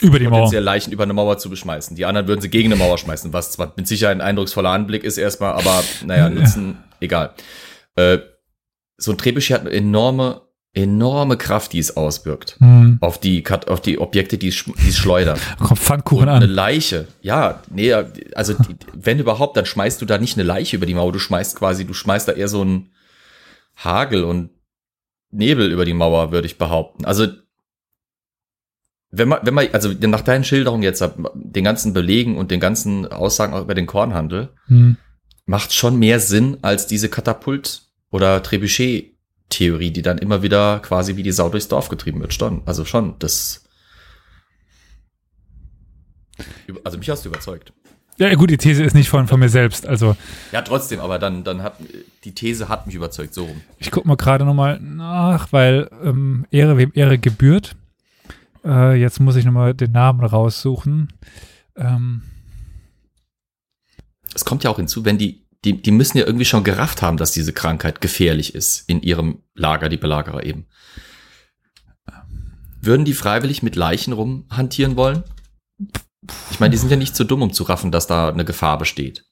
über 0.01 0.17
die 0.17 0.27
Mauer. 0.27 0.51
Leichen 0.59 0.91
über 0.91 1.03
eine 1.03 1.13
Mauer 1.13 1.37
zu 1.37 1.49
beschmeißen. 1.51 1.95
Die 1.95 2.05
anderen 2.05 2.27
würden 2.27 2.41
sie 2.41 2.49
gegen 2.49 2.69
eine 2.69 2.75
Mauer 2.75 2.97
schmeißen, 2.97 3.31
was 3.31 3.51
zwar 3.51 3.73
mit 3.77 3.87
Sicherheit 3.87 4.17
ein 4.17 4.21
eindrucksvoller 4.21 4.71
Anblick 4.71 5.03
ist 5.03 5.19
erstmal, 5.19 5.53
aber 5.53 5.83
naja, 6.03 6.27
nutzen, 6.29 6.79
egal. 6.99 7.35
Äh, 7.95 8.17
so 8.97 9.11
ein 9.11 9.19
Trebuchet 9.19 9.53
hat 9.53 9.61
eine 9.61 9.71
enorme, 9.71 10.41
enorme 10.73 11.37
Kraft, 11.37 11.73
die 11.73 11.79
es 11.79 11.97
auswirkt. 11.97 12.55
Mhm. 12.59 12.97
Auf 13.01 13.19
die, 13.19 13.43
auf 13.67 13.81
die 13.81 13.99
Objekte, 13.99 14.37
die 14.37 14.47
es, 14.47 14.63
die 14.63 14.89
es 14.89 14.97
schleudert. 14.97 15.39
Kommt 15.59 15.79
Pfannkuchen 15.79 16.29
an. 16.29 16.37
Eine 16.37 16.45
Leiche. 16.45 17.07
Ja, 17.21 17.61
nee, 17.69 17.93
also, 17.93 18.53
die, 18.53 18.75
wenn 18.93 19.19
überhaupt, 19.19 19.57
dann 19.57 19.65
schmeißt 19.65 20.01
du 20.01 20.05
da 20.05 20.17
nicht 20.17 20.37
eine 20.37 20.43
Leiche 20.43 20.77
über 20.77 20.85
die 20.85 20.93
Mauer. 20.93 21.11
Du 21.11 21.19
schmeißt 21.19 21.57
quasi, 21.57 21.85
du 21.85 21.93
schmeißt 21.93 22.27
da 22.27 22.33
eher 22.33 22.47
so 22.47 22.63
ein 22.63 22.91
Hagel 23.75 24.23
und 24.23 24.51
Nebel 25.31 25.71
über 25.71 25.85
die 25.85 25.93
Mauer, 25.93 26.31
würde 26.31 26.47
ich 26.47 26.57
behaupten. 26.57 27.05
Also, 27.05 27.27
wenn 29.09 29.27
man, 29.27 29.39
wenn 29.43 29.53
man, 29.53 29.67
also 29.73 29.91
nach 29.91 30.21
deinen 30.21 30.45
Schilderungen 30.45 30.83
jetzt, 30.83 31.03
den 31.33 31.63
ganzen 31.65 31.91
Belegen 31.91 32.37
und 32.37 32.49
den 32.49 32.61
ganzen 32.61 33.11
Aussagen 33.11 33.53
auch 33.53 33.61
über 33.61 33.75
den 33.75 33.87
Kornhandel, 33.87 34.49
hm. 34.67 34.95
macht 35.45 35.73
schon 35.73 35.99
mehr 35.99 36.21
Sinn 36.21 36.57
als 36.61 36.87
diese 36.87 37.09
Katapult- 37.09 37.81
oder 38.09 38.41
Trebuchet-Theorie, 39.51 39.91
die 39.91 40.01
dann 40.01 40.17
immer 40.17 40.41
wieder 40.41 40.79
quasi 40.79 41.15
wie 41.15 41.23
die 41.23 41.31
Sau 41.31 41.49
durchs 41.49 41.67
Dorf 41.67 41.89
getrieben 41.89 42.21
wird. 42.21 42.33
Schon, 42.33 42.61
also 42.65 42.85
schon, 42.85 43.15
das. 43.19 43.63
Also 46.83 46.97
mich 46.97 47.09
hast 47.09 47.25
du 47.25 47.29
überzeugt. 47.29 47.73
Ja, 48.17 48.33
gut, 48.35 48.49
die 48.49 48.57
These 48.57 48.83
ist 48.83 48.93
nicht 48.93 49.09
von, 49.09 49.27
von 49.27 49.39
mir 49.39 49.49
selbst, 49.49 49.85
also. 49.87 50.15
Ja, 50.51 50.61
trotzdem, 50.61 50.99
aber 50.99 51.17
dann, 51.17 51.43
dann 51.43 51.63
hat, 51.63 51.75
die 52.23 52.33
These 52.33 52.69
hat 52.69 52.85
mich 52.85 52.95
überzeugt, 52.95 53.33
so 53.33 53.45
rum. 53.45 53.61
Ich 53.77 53.89
guck 53.89 54.05
mal 54.05 54.15
gerade 54.15 54.45
nochmal 54.45 54.79
nach, 54.79 55.51
weil 55.51 55.89
ähm, 56.03 56.45
Ehre 56.51 56.77
wem 56.77 56.91
Ehre 56.93 57.17
gebührt. 57.17 57.75
Äh, 58.63 58.99
jetzt 58.99 59.19
muss 59.19 59.35
ich 59.37 59.45
nochmal 59.45 59.73
den 59.73 59.91
Namen 59.91 60.23
raussuchen. 60.23 61.13
Ähm. 61.75 62.23
Es 64.35 64.45
kommt 64.45 64.63
ja 64.63 64.69
auch 64.69 64.77
hinzu, 64.77 65.03
wenn 65.03 65.17
die, 65.17 65.40
die, 65.63 65.81
die 65.81 65.91
müssen 65.91 66.17
ja 66.17 66.25
irgendwie 66.25 66.45
schon 66.45 66.63
gerafft 66.63 67.01
haben, 67.01 67.17
dass 67.17 67.31
diese 67.31 67.53
Krankheit 67.53 68.01
gefährlich 68.01 68.55
ist 68.55 68.83
in 68.87 69.01
ihrem 69.01 69.43
Lager, 69.53 69.89
die 69.89 69.97
Belagerer 69.97 70.43
eben. 70.43 70.65
Würden 72.81 73.05
die 73.05 73.13
freiwillig 73.13 73.61
mit 73.61 73.75
Leichen 73.75 74.13
rumhantieren 74.13 74.95
wollen? 74.95 75.23
Ich 76.49 76.59
meine, 76.59 76.71
die 76.71 76.77
sind 76.77 76.89
ja 76.89 76.97
nicht 76.97 77.15
so 77.15 77.23
dumm, 77.23 77.43
um 77.43 77.53
zu 77.53 77.63
raffen, 77.63 77.91
dass 77.91 78.07
da 78.07 78.29
eine 78.29 78.45
Gefahr 78.45 78.77
besteht. 78.77 79.25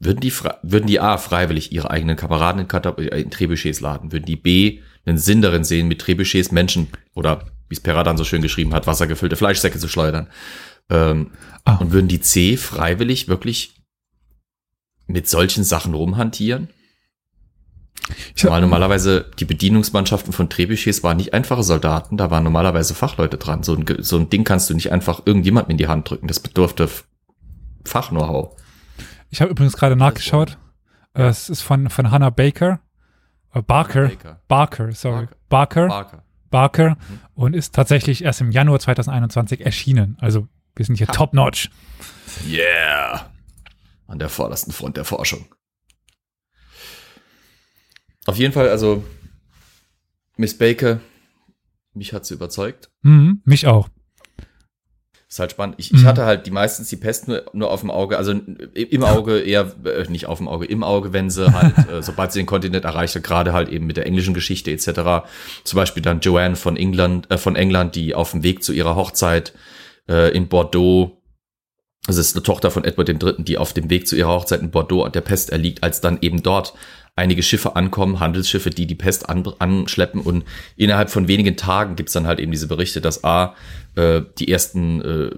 Würden 0.00 0.20
die, 0.20 0.32
würden 0.62 0.86
die 0.86 1.00
A 1.00 1.18
freiwillig 1.18 1.72
ihre 1.72 1.90
eigenen 1.90 2.16
Kameraden 2.16 2.62
in, 2.62 2.68
Katap 2.68 3.00
in 3.00 3.30
Trebuchets 3.30 3.80
laden? 3.80 4.12
Würden 4.12 4.26
die 4.26 4.36
B 4.36 4.80
einen 5.04 5.18
Sinn 5.18 5.42
darin 5.42 5.64
sehen, 5.64 5.88
mit 5.88 6.00
Trebuchets 6.00 6.52
Menschen 6.52 6.88
oder 7.14 7.46
wie 7.68 7.74
es 7.74 7.80
Peradan 7.80 8.16
so 8.16 8.24
schön 8.24 8.40
geschrieben 8.40 8.72
hat, 8.72 8.86
wassergefüllte 8.86 9.36
Fleischsäcke 9.36 9.78
zu 9.78 9.88
schleudern. 9.88 10.28
Ähm, 10.88 11.32
ah. 11.64 11.76
Und 11.76 11.92
würden 11.92 12.08
die 12.08 12.20
C 12.20 12.56
freiwillig 12.56 13.28
wirklich 13.28 13.77
mit 15.08 15.28
solchen 15.28 15.64
Sachen 15.64 15.94
rumhantieren? 15.94 16.68
Ja. 18.36 18.50
Weil 18.50 18.60
normalerweise 18.60 19.26
die 19.38 19.44
Bedienungsmannschaften 19.44 20.32
von 20.32 20.48
Trebuchets 20.48 21.02
waren 21.02 21.16
nicht 21.16 21.34
einfache 21.34 21.62
Soldaten, 21.62 22.16
da 22.16 22.30
waren 22.30 22.44
normalerweise 22.44 22.94
Fachleute 22.94 23.36
dran. 23.36 23.62
So 23.62 23.74
ein, 23.74 23.84
so 23.98 24.16
ein 24.16 24.30
Ding 24.30 24.44
kannst 24.44 24.70
du 24.70 24.74
nicht 24.74 24.92
einfach 24.92 25.22
irgendjemandem 25.26 25.72
in 25.72 25.76
die 25.78 25.88
Hand 25.88 26.08
drücken. 26.08 26.28
Das 26.28 26.40
bedurfte 26.40 26.88
Fach-Know-how. 27.84 28.56
Ich 29.30 29.40
habe 29.40 29.50
übrigens 29.50 29.76
gerade 29.76 29.96
nachgeschaut. 29.96 30.56
Ja. 31.16 31.28
Es 31.28 31.50
ist 31.50 31.62
von, 31.62 31.90
von 31.90 32.10
Hannah 32.10 32.30
Baker. 32.30 32.80
Äh, 33.52 33.62
Barker. 33.62 34.08
Baker. 34.08 34.40
Barker, 34.48 34.92
sorry. 34.92 35.28
Barker. 35.48 35.88
Barker. 35.88 35.88
Barker. 35.88 36.22
Barker 36.50 36.90
mhm. 36.90 37.20
und 37.34 37.54
ist 37.54 37.74
tatsächlich 37.74 38.24
erst 38.24 38.40
im 38.40 38.50
Januar 38.50 38.78
2021 38.78 39.60
erschienen. 39.60 40.16
Also 40.20 40.48
wir 40.76 40.84
sind 40.84 40.96
hier 40.96 41.08
top-notch. 41.08 41.70
Yeah. 42.48 43.30
An 44.08 44.18
der 44.18 44.28
vordersten 44.28 44.72
Front 44.72 44.96
der 44.96 45.04
Forschung. 45.04 45.54
Auf 48.26 48.36
jeden 48.36 48.52
Fall, 48.52 48.68
also 48.68 49.04
Miss 50.36 50.58
Baker, 50.58 51.00
mich 51.94 52.12
hat 52.12 52.26
sie 52.26 52.34
überzeugt. 52.34 52.90
Mhm, 53.02 53.42
mich 53.44 53.66
auch. 53.66 53.88
Ist 55.28 55.40
halt 55.40 55.50
spannend. 55.50 55.74
Ich, 55.78 55.92
ich 55.92 56.02
mhm. 56.02 56.06
hatte 56.06 56.24
halt 56.24 56.46
die 56.46 56.50
meistens 56.50 56.88
die 56.88 56.96
Pest 56.96 57.28
nur, 57.28 57.44
nur 57.52 57.70
auf 57.70 57.80
dem 57.80 57.90
Auge, 57.90 58.16
also 58.16 58.32
im 58.32 59.04
Auge 59.04 59.40
eher, 59.40 59.74
äh, 59.84 60.04
nicht 60.08 60.24
auf 60.24 60.38
dem 60.38 60.48
Auge, 60.48 60.64
im 60.64 60.82
Auge, 60.82 61.12
wenn 61.12 61.28
sie 61.28 61.52
halt, 61.52 61.76
äh, 61.90 62.02
sobald 62.02 62.32
sie 62.32 62.40
den 62.40 62.46
Kontinent 62.46 62.86
erreichte, 62.86 63.20
gerade 63.20 63.52
halt 63.52 63.68
eben 63.68 63.86
mit 63.86 63.98
der 63.98 64.06
englischen 64.06 64.32
Geschichte 64.32 64.70
etc. 64.70 65.28
Zum 65.64 65.76
Beispiel 65.76 66.02
dann 66.02 66.20
Joanne 66.20 66.56
von 66.56 66.78
England, 66.78 67.30
äh, 67.30 67.36
von 67.36 67.56
England, 67.56 67.94
die 67.94 68.14
auf 68.14 68.30
dem 68.30 68.42
Weg 68.42 68.64
zu 68.64 68.72
ihrer 68.72 68.96
Hochzeit 68.96 69.52
äh, 70.08 70.34
in 70.34 70.48
Bordeaux, 70.48 71.17
das 72.06 72.16
ist 72.16 72.34
eine 72.34 72.42
Tochter 72.42 72.70
von 72.70 72.84
Edward 72.84 73.08
III., 73.08 73.34
die 73.38 73.58
auf 73.58 73.72
dem 73.72 73.90
Weg 73.90 74.06
zu 74.08 74.16
ihrer 74.16 74.30
Hochzeit 74.30 74.60
in 74.60 74.70
Bordeaux 74.70 75.04
an 75.04 75.12
der 75.12 75.20
Pest 75.20 75.50
erliegt, 75.50 75.82
als 75.82 76.00
dann 76.00 76.18
eben 76.22 76.42
dort 76.42 76.74
einige 77.16 77.42
Schiffe 77.42 77.76
ankommen, 77.76 78.20
Handelsschiffe, 78.20 78.70
die 78.70 78.86
die 78.86 78.94
Pest 78.94 79.28
an, 79.28 79.46
anschleppen 79.58 80.20
und 80.20 80.44
innerhalb 80.76 81.10
von 81.10 81.28
wenigen 81.28 81.56
Tagen 81.56 81.96
gibt's 81.96 82.12
dann 82.12 82.26
halt 82.26 82.38
eben 82.38 82.52
diese 82.52 82.68
Berichte, 82.68 83.00
dass 83.00 83.24
A, 83.24 83.54
äh, 83.96 84.22
die 84.38 84.50
ersten 84.50 85.02
äh, 85.02 85.30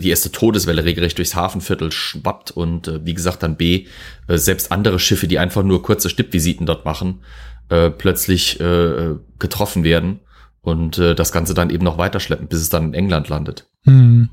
die 0.00 0.10
erste 0.10 0.30
Todeswelle 0.30 0.84
regelrecht 0.84 1.16
durchs 1.16 1.34
Hafenviertel 1.34 1.90
schwappt 1.90 2.50
und 2.50 2.88
äh, 2.88 3.04
wie 3.06 3.14
gesagt 3.14 3.42
dann 3.42 3.56
B, 3.56 3.86
äh, 4.26 4.36
selbst 4.36 4.70
andere 4.70 4.98
Schiffe, 4.98 5.26
die 5.26 5.38
einfach 5.38 5.62
nur 5.62 5.82
kurze 5.82 6.10
Stippvisiten 6.10 6.66
dort 6.66 6.84
machen, 6.84 7.22
äh, 7.70 7.90
plötzlich 7.90 8.60
äh, 8.60 9.14
getroffen 9.38 9.84
werden 9.84 10.20
und 10.60 10.98
äh, 10.98 11.14
das 11.14 11.32
Ganze 11.32 11.54
dann 11.54 11.70
eben 11.70 11.84
noch 11.84 11.98
weiterschleppen, 11.98 12.48
bis 12.48 12.60
es 12.60 12.68
dann 12.68 12.88
in 12.88 12.94
England 12.94 13.28
landet. 13.28 13.66
Hm. 13.84 14.28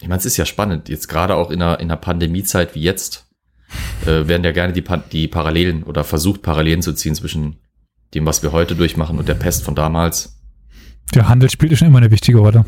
Ich 0.00 0.08
meine, 0.08 0.18
es 0.18 0.26
ist 0.26 0.36
ja 0.36 0.44
spannend, 0.44 0.88
jetzt 0.88 1.08
gerade 1.08 1.34
auch 1.34 1.50
in 1.50 1.62
einer, 1.62 1.80
in 1.80 1.86
einer 1.90 1.96
Pandemiezeit 1.96 2.74
wie 2.74 2.82
jetzt, 2.82 3.26
äh, 4.02 4.28
werden 4.28 4.44
ja 4.44 4.52
gerne 4.52 4.72
die, 4.72 4.82
Pa- 4.82 4.98
die 4.98 5.26
Parallelen 5.28 5.82
oder 5.84 6.04
versucht 6.04 6.42
Parallelen 6.42 6.82
zu 6.82 6.92
ziehen 6.92 7.14
zwischen 7.14 7.56
dem, 8.14 8.26
was 8.26 8.42
wir 8.42 8.52
heute 8.52 8.74
durchmachen 8.76 9.18
und 9.18 9.26
der 9.28 9.34
Pest 9.34 9.64
von 9.64 9.74
damals. 9.74 10.38
Der 11.14 11.28
Handel 11.28 11.50
spielt 11.50 11.76
schon 11.78 11.88
immer 11.88 11.98
eine 11.98 12.10
wichtige 12.10 12.38
Rolle. 12.38 12.64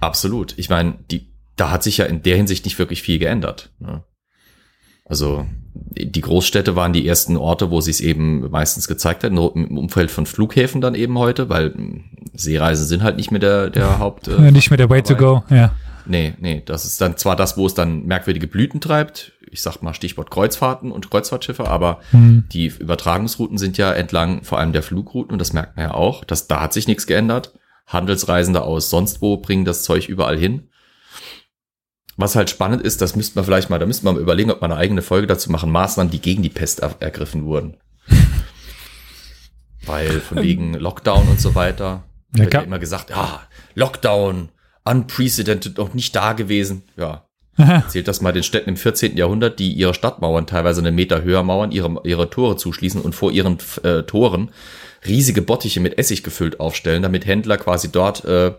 Absolut. 0.00 0.54
Ich 0.58 0.68
meine, 0.68 0.94
die, 1.10 1.32
da 1.56 1.70
hat 1.70 1.82
sich 1.82 1.98
ja 1.98 2.04
in 2.06 2.22
der 2.22 2.36
Hinsicht 2.36 2.64
nicht 2.64 2.78
wirklich 2.78 3.00
viel 3.02 3.18
geändert. 3.18 3.70
Ne? 3.78 4.02
Also 5.04 5.46
die 5.74 6.20
Großstädte 6.20 6.74
waren 6.74 6.92
die 6.92 7.06
ersten 7.06 7.36
Orte, 7.36 7.70
wo 7.70 7.80
sie 7.80 7.92
es 7.92 8.00
eben 8.00 8.50
meistens 8.50 8.88
gezeigt 8.88 9.22
hat, 9.24 9.30
im 9.30 9.38
Umfeld 9.78 10.10
von 10.10 10.26
Flughäfen 10.26 10.80
dann 10.80 10.94
eben 10.94 11.16
heute, 11.16 11.48
weil 11.48 11.70
mh, 11.70 12.00
Seereisen 12.34 12.86
sind 12.86 13.02
halt 13.02 13.16
nicht 13.16 13.30
mehr 13.30 13.40
der, 13.40 13.70
der 13.70 13.98
Haupt. 14.00 14.26
Äh, 14.28 14.50
nicht 14.50 14.70
mehr 14.70 14.76
der 14.78 14.90
Way 14.90 15.02
to 15.02 15.14
go, 15.14 15.44
ja. 15.48 15.72
Nee, 16.06 16.34
nee, 16.38 16.62
das 16.64 16.84
ist 16.84 17.00
dann 17.00 17.16
zwar 17.16 17.36
das, 17.36 17.56
wo 17.56 17.66
es 17.66 17.74
dann 17.74 18.04
merkwürdige 18.06 18.46
Blüten 18.46 18.80
treibt. 18.80 19.32
Ich 19.50 19.62
sag 19.62 19.82
mal 19.82 19.94
Stichwort 19.94 20.30
Kreuzfahrten 20.30 20.90
und 20.92 21.10
Kreuzfahrtschiffe, 21.10 21.68
aber 21.68 22.00
Hm. 22.10 22.44
die 22.52 22.66
Übertragungsrouten 22.66 23.58
sind 23.58 23.78
ja 23.78 23.92
entlang 23.92 24.42
vor 24.44 24.58
allem 24.58 24.72
der 24.72 24.82
Flugrouten 24.82 25.32
und 25.32 25.38
das 25.38 25.52
merkt 25.52 25.76
man 25.76 25.86
ja 25.86 25.94
auch. 25.94 26.24
dass 26.24 26.46
da 26.48 26.60
hat 26.60 26.72
sich 26.72 26.86
nichts 26.88 27.06
geändert. 27.06 27.52
Handelsreisende 27.86 28.62
aus 28.62 28.90
sonst 28.90 29.22
wo 29.22 29.36
bringen 29.36 29.64
das 29.64 29.82
Zeug 29.84 30.08
überall 30.08 30.36
hin. 30.38 30.68
Was 32.16 32.34
halt 32.34 32.48
spannend 32.50 32.82
ist, 32.82 33.00
das 33.02 33.14
müsste 33.14 33.36
man 33.36 33.44
vielleicht 33.44 33.68
mal, 33.70 33.78
da 33.78 33.86
müsste 33.86 34.04
man 34.06 34.14
mal 34.14 34.20
überlegen, 34.22 34.50
ob 34.50 34.60
man 34.62 34.72
eine 34.72 34.80
eigene 34.80 35.02
Folge 35.02 35.26
dazu 35.26 35.52
machen, 35.52 35.70
Maßnahmen, 35.70 36.10
die 36.10 36.20
gegen 36.20 36.42
die 36.42 36.48
Pest 36.48 36.80
er 36.80 36.94
ergriffen 37.00 37.44
wurden. 37.44 37.76
Weil 39.86 40.20
von 40.20 40.42
wegen 40.42 40.74
Lockdown 40.74 41.28
und 41.28 41.40
so 41.40 41.54
weiter 41.54 42.04
Ja, 42.34 42.44
wird 42.44 42.54
ja 42.54 42.60
immer 42.60 42.78
gesagt, 42.78 43.10
ja, 43.10 43.42
Lockdown, 43.74 44.48
unprecedented, 44.86 45.78
noch 45.78 45.94
nicht 45.94 46.14
da 46.14 46.32
gewesen. 46.32 46.82
Ja, 46.96 47.26
Erzählt 47.56 48.06
das 48.06 48.20
mal 48.20 48.32
den 48.32 48.42
Städten 48.42 48.68
im 48.68 48.76
14. 48.76 49.16
Jahrhundert, 49.16 49.58
die 49.58 49.72
ihre 49.72 49.94
Stadtmauern 49.94 50.46
teilweise 50.46 50.80
einen 50.82 50.94
Meter 50.94 51.22
höher 51.22 51.42
mauern, 51.42 51.72
ihre, 51.72 52.00
ihre 52.04 52.28
Tore 52.28 52.56
zuschließen 52.56 53.00
und 53.00 53.14
vor 53.14 53.32
ihren 53.32 53.56
äh, 53.82 54.02
Toren 54.02 54.50
riesige 55.06 55.40
Bottiche 55.40 55.80
mit 55.80 55.98
Essig 55.98 56.22
gefüllt 56.22 56.60
aufstellen, 56.60 57.02
damit 57.02 57.24
Händler 57.24 57.56
quasi 57.56 57.90
dort 57.90 58.24
äh, 58.24 58.52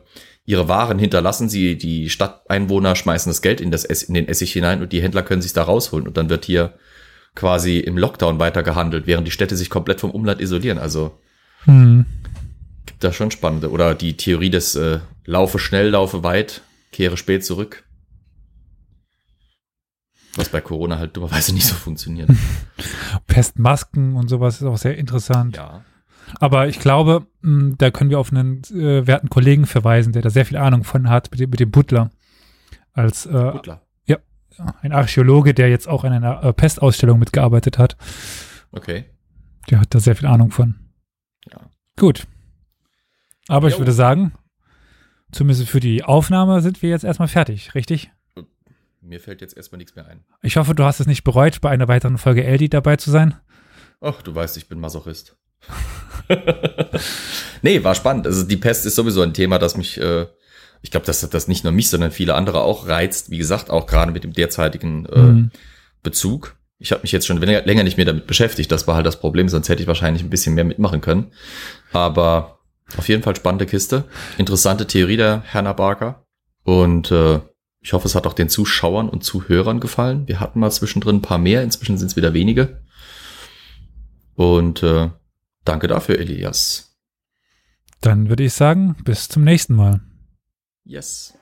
ihre 0.45 0.68
Waren 0.68 0.98
hinterlassen. 0.98 1.48
Sie, 1.48 1.78
die 1.78 2.10
Stadteinwohner 2.10 2.95
schmeißen 2.95 3.30
das 3.30 3.41
Geld 3.44 3.62
in, 3.62 3.70
das 3.70 3.86
Ess, 3.86 4.02
in 4.02 4.16
den 4.16 4.28
Essig 4.28 4.54
hinein 4.54 4.82
und 4.82 4.91
die 4.94 5.02
Händler 5.02 5.22
können 5.22 5.41
sich 5.41 5.54
da 5.54 5.64
rausholen. 5.64 6.08
Und 6.08 6.18
dann 6.18 6.30
wird 6.30 6.45
hier 6.45 6.74
quasi 7.36 7.78
im 7.78 7.99
Lockdown 7.99 8.40
weiter 8.40 8.64
gehandelt, 8.64 9.06
während 9.06 9.28
die 9.28 9.32
Städte 9.32 9.56
sich 9.56 9.70
komplett 9.70 9.99
vom 9.99 10.10
Umland 10.10 10.41
isolieren. 10.41 10.80
Also 10.80 11.20
Hm. 11.66 12.06
Gibt 12.98 13.03
da 13.03 13.14
schon 13.14 13.30
spannende. 13.30 13.69
Oder 13.69 13.94
die 13.94 14.18
Theorie 14.18 14.49
des 14.49 14.76
äh, 14.76 15.02
Laufe 15.24 15.60
schnell, 15.60 15.90
laufe 15.90 16.24
weit, 16.24 16.64
kehre 16.91 17.15
spät 17.15 17.45
zurück. 17.45 17.84
Was 20.36 20.49
bei 20.49 20.61
Corona 20.61 20.98
halt 20.98 21.15
dummerweise 21.15 21.53
nicht 21.53 21.68
so 21.68 21.76
funktioniert. 21.86 22.28
Pestmasken 23.28 24.15
und 24.15 24.30
sowas 24.30 24.56
ist 24.56 24.64
auch 24.64 24.80
sehr 24.80 24.98
interessant. 24.98 25.57
ja. 25.57 25.84
Aber 26.40 26.68
ich 26.68 26.80
glaube, 26.80 27.28
mh, 27.41 27.76
da 27.78 27.90
können 27.90 28.10
wir 28.10 28.19
auf 28.19 28.32
einen 28.32 28.64
äh, 28.64 29.06
werten 29.07 29.30
Kollegen 29.30 29.65
verweisen, 29.65 30.11
der 30.11 30.24
da 30.24 30.30
sehr 30.30 30.45
viel 30.45 30.57
Ahnung 30.57 30.84
von 30.84 31.07
hat, 31.07 31.30
mit 31.32 31.40
dem, 31.40 31.49
mit 31.52 31.60
dem 31.60 31.72
Butler. 31.72 32.10
Als 32.94 33.28
äh, 33.28 33.30
Butler. 33.30 33.82
ein 34.82 34.91
Archäologe, 34.91 35.53
der 35.53 35.69
jetzt 35.69 35.88
auch 35.88 36.03
an 36.03 36.14
einer 36.14 36.44
äh, 36.44 36.52
Pestausstellung 36.52 37.19
mitgearbeitet 37.19 37.78
hat. 37.78 37.95
Okay. 38.72 39.06
Der 39.69 39.82
hat 39.82 39.94
da 39.94 39.99
sehr 39.99 40.15
viel 40.15 40.28
Ahnung 40.28 40.49
von. 40.49 40.76
Ja. 41.49 41.61
Gut. 41.95 42.28
Aber 43.48 43.68
ich 43.68 43.74
Jo. 43.76 43.80
würde 43.80 43.91
sagen, 43.91 44.34
zumindest 45.32 45.69
für 45.69 45.80
die 45.80 46.03
Aufnahme 46.03 46.61
sind 46.61 46.82
wir 46.82 46.90
jetzt 46.90 47.03
erstmal 47.03 47.28
fertig, 47.28 47.76
richtig? 47.76 48.11
Mir 49.02 49.19
fällt 49.19 49.41
jetzt 49.41 49.56
erstmal 49.56 49.78
nichts 49.78 49.95
mehr 49.95 50.06
ein. 50.07 50.26
Ich 50.41 50.57
hoffe, 50.57 50.76
du 50.76 50.84
hast 50.84 50.99
es 50.99 51.07
nicht 51.07 51.24
bereut, 51.24 51.61
bei 51.61 51.69
einer 51.69 51.88
weiteren 51.88 52.18
Folge 52.18 52.44
Eldi 52.44 52.68
dabei 52.69 52.98
zu 52.98 53.10
sein. 53.11 53.36
Ach, 54.02 54.22
du 54.22 54.36
weißt, 54.36 54.57
ich 54.57 54.68
bin 54.68 54.80
Masochist. 54.80 55.38
nee, 57.61 57.84
war 57.84 57.95
spannend. 57.95 58.26
Also 58.28 58.44
die 58.44 58.57
Pest 58.57 58.86
ist 58.86 58.95
sowieso 58.95 59.22
ein 59.22 59.34
Thema, 59.34 59.60
das 59.60 59.78
mich, 59.78 59.99
äh, 59.99 60.28
ich 60.82 60.91
glaube, 60.91 61.06
dass 61.06 61.28
das 61.28 61.48
nicht 61.48 61.64
nur 61.64 61.74
mich, 61.74 61.90
sondern 61.90 62.11
viele 62.11 62.36
andere 62.36 62.61
auch 62.61 62.88
reizt. 62.88 63.32
Wie 63.32 63.38
gesagt, 63.38 63.69
auch 63.69 63.88
gerade 63.88 64.11
mit 64.11 64.24
dem 64.24 64.34
derzeitigen 64.34 65.06
äh, 65.07 65.19
Mhm. 65.19 65.52
Bezug. 66.03 66.56
Ich 66.80 66.91
habe 66.91 67.02
mich 67.02 67.11
jetzt 67.11 67.26
schon 67.26 67.38
länger, 67.41 67.64
länger 67.64 67.84
nicht 67.84 67.98
mehr 67.98 68.06
damit 68.06 68.28
beschäftigt. 68.28 68.72
Das 68.72 68.88
war 68.88 68.95
halt 68.95 69.06
das 69.06 69.19
Problem, 69.19 69.49
sonst 69.49 69.68
hätte 69.68 69.82
ich 69.82 69.88
wahrscheinlich 69.88 70.24
ein 70.24 70.30
bisschen 70.30 70.53
mehr 70.53 70.64
mitmachen 70.64 71.02
können. 71.02 71.32
Aber 71.91 72.57
auf 72.95 73.09
jeden 73.09 73.23
Fall 73.23 73.35
spannende 73.35 73.65
Kiste. 73.65 74.05
Interessante 74.38 74.88
Theorie 74.88 75.18
der 75.18 75.43
Hannah 75.53 75.73
Barker. 75.73 76.26
Und 76.64 77.11
äh, 77.11 77.39
ich 77.81 77.93
hoffe, 77.93 78.07
es 78.07 78.15
hat 78.15 78.27
auch 78.27 78.34
den 78.34 78.49
Zuschauern 78.49 79.09
und 79.09 79.23
Zuhörern 79.23 79.80
gefallen. 79.80 80.27
Wir 80.27 80.39
hatten 80.39 80.59
mal 80.59 80.72
zwischendrin 80.72 81.18
ein 81.18 81.22
paar 81.22 81.38
mehr, 81.38 81.64
inzwischen 81.64 81.97
sind 81.97 82.07
es 82.07 82.15
wieder 82.15 82.34
wenige. 82.34 82.81
Und 84.35 84.84
äh, 84.84 85.09
danke 85.65 85.88
dafür, 85.88 86.19
Elias. 86.19 86.97
Dann 88.01 88.30
würde 88.30 88.43
ich 88.43 88.53
sagen, 88.53 88.95
bis 89.03 89.27
zum 89.27 89.43
nächsten 89.43 89.76
Mal. 89.76 90.01
Yes. 90.84 91.34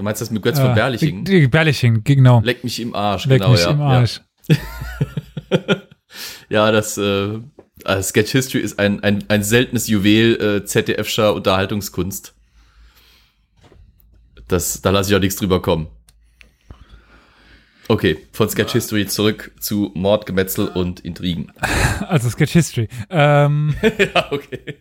Du 0.00 0.04
meinst 0.04 0.20
das 0.22 0.30
mit 0.30 0.42
Götz 0.42 0.58
von 0.58 0.72
äh, 0.72 0.74
Berlichingen? 0.74 1.24
die- 1.24 1.40
die 1.40 1.46
Berlichingen, 1.48 2.02
genau. 2.02 2.40
Leck 2.42 2.64
mich 2.64 2.80
im 2.80 2.94
Arsch, 2.94 3.26
Leck 3.26 3.40
genau, 3.40 3.52
mich 3.52 3.60
ja. 3.62 3.70
im 3.70 3.80
Arsch. 3.82 4.20
Ja, 4.48 4.56
ja 6.48 6.72
das 6.72 6.96
äh, 6.96 7.38
äh, 7.84 8.02
Sketch 8.02 8.32
History 8.32 8.62
ist 8.62 8.78
ein, 8.78 9.02
ein, 9.02 9.24
ein 9.28 9.42
seltenes 9.42 9.88
Juwel 9.88 10.40
äh, 10.40 10.64
ZDFscher 10.64 11.34
Unterhaltungskunst. 11.34 12.34
Das, 14.48 14.80
da 14.80 14.90
lasse 14.90 15.10
ich 15.10 15.16
auch 15.16 15.20
nichts 15.20 15.36
drüber 15.36 15.60
kommen. 15.60 15.88
Okay, 17.88 18.16
von 18.32 18.48
Sketch 18.48 18.72
History 18.72 19.06
zurück 19.06 19.52
zu 19.60 19.90
Mord, 19.94 20.24
Gemetzel 20.24 20.68
und 20.68 21.00
Intrigen. 21.00 21.52
Also 22.08 22.30
Sketch 22.30 22.52
History. 22.52 22.88
Ähm, 23.10 23.74
ja, 24.14 24.32
okay. 24.32 24.76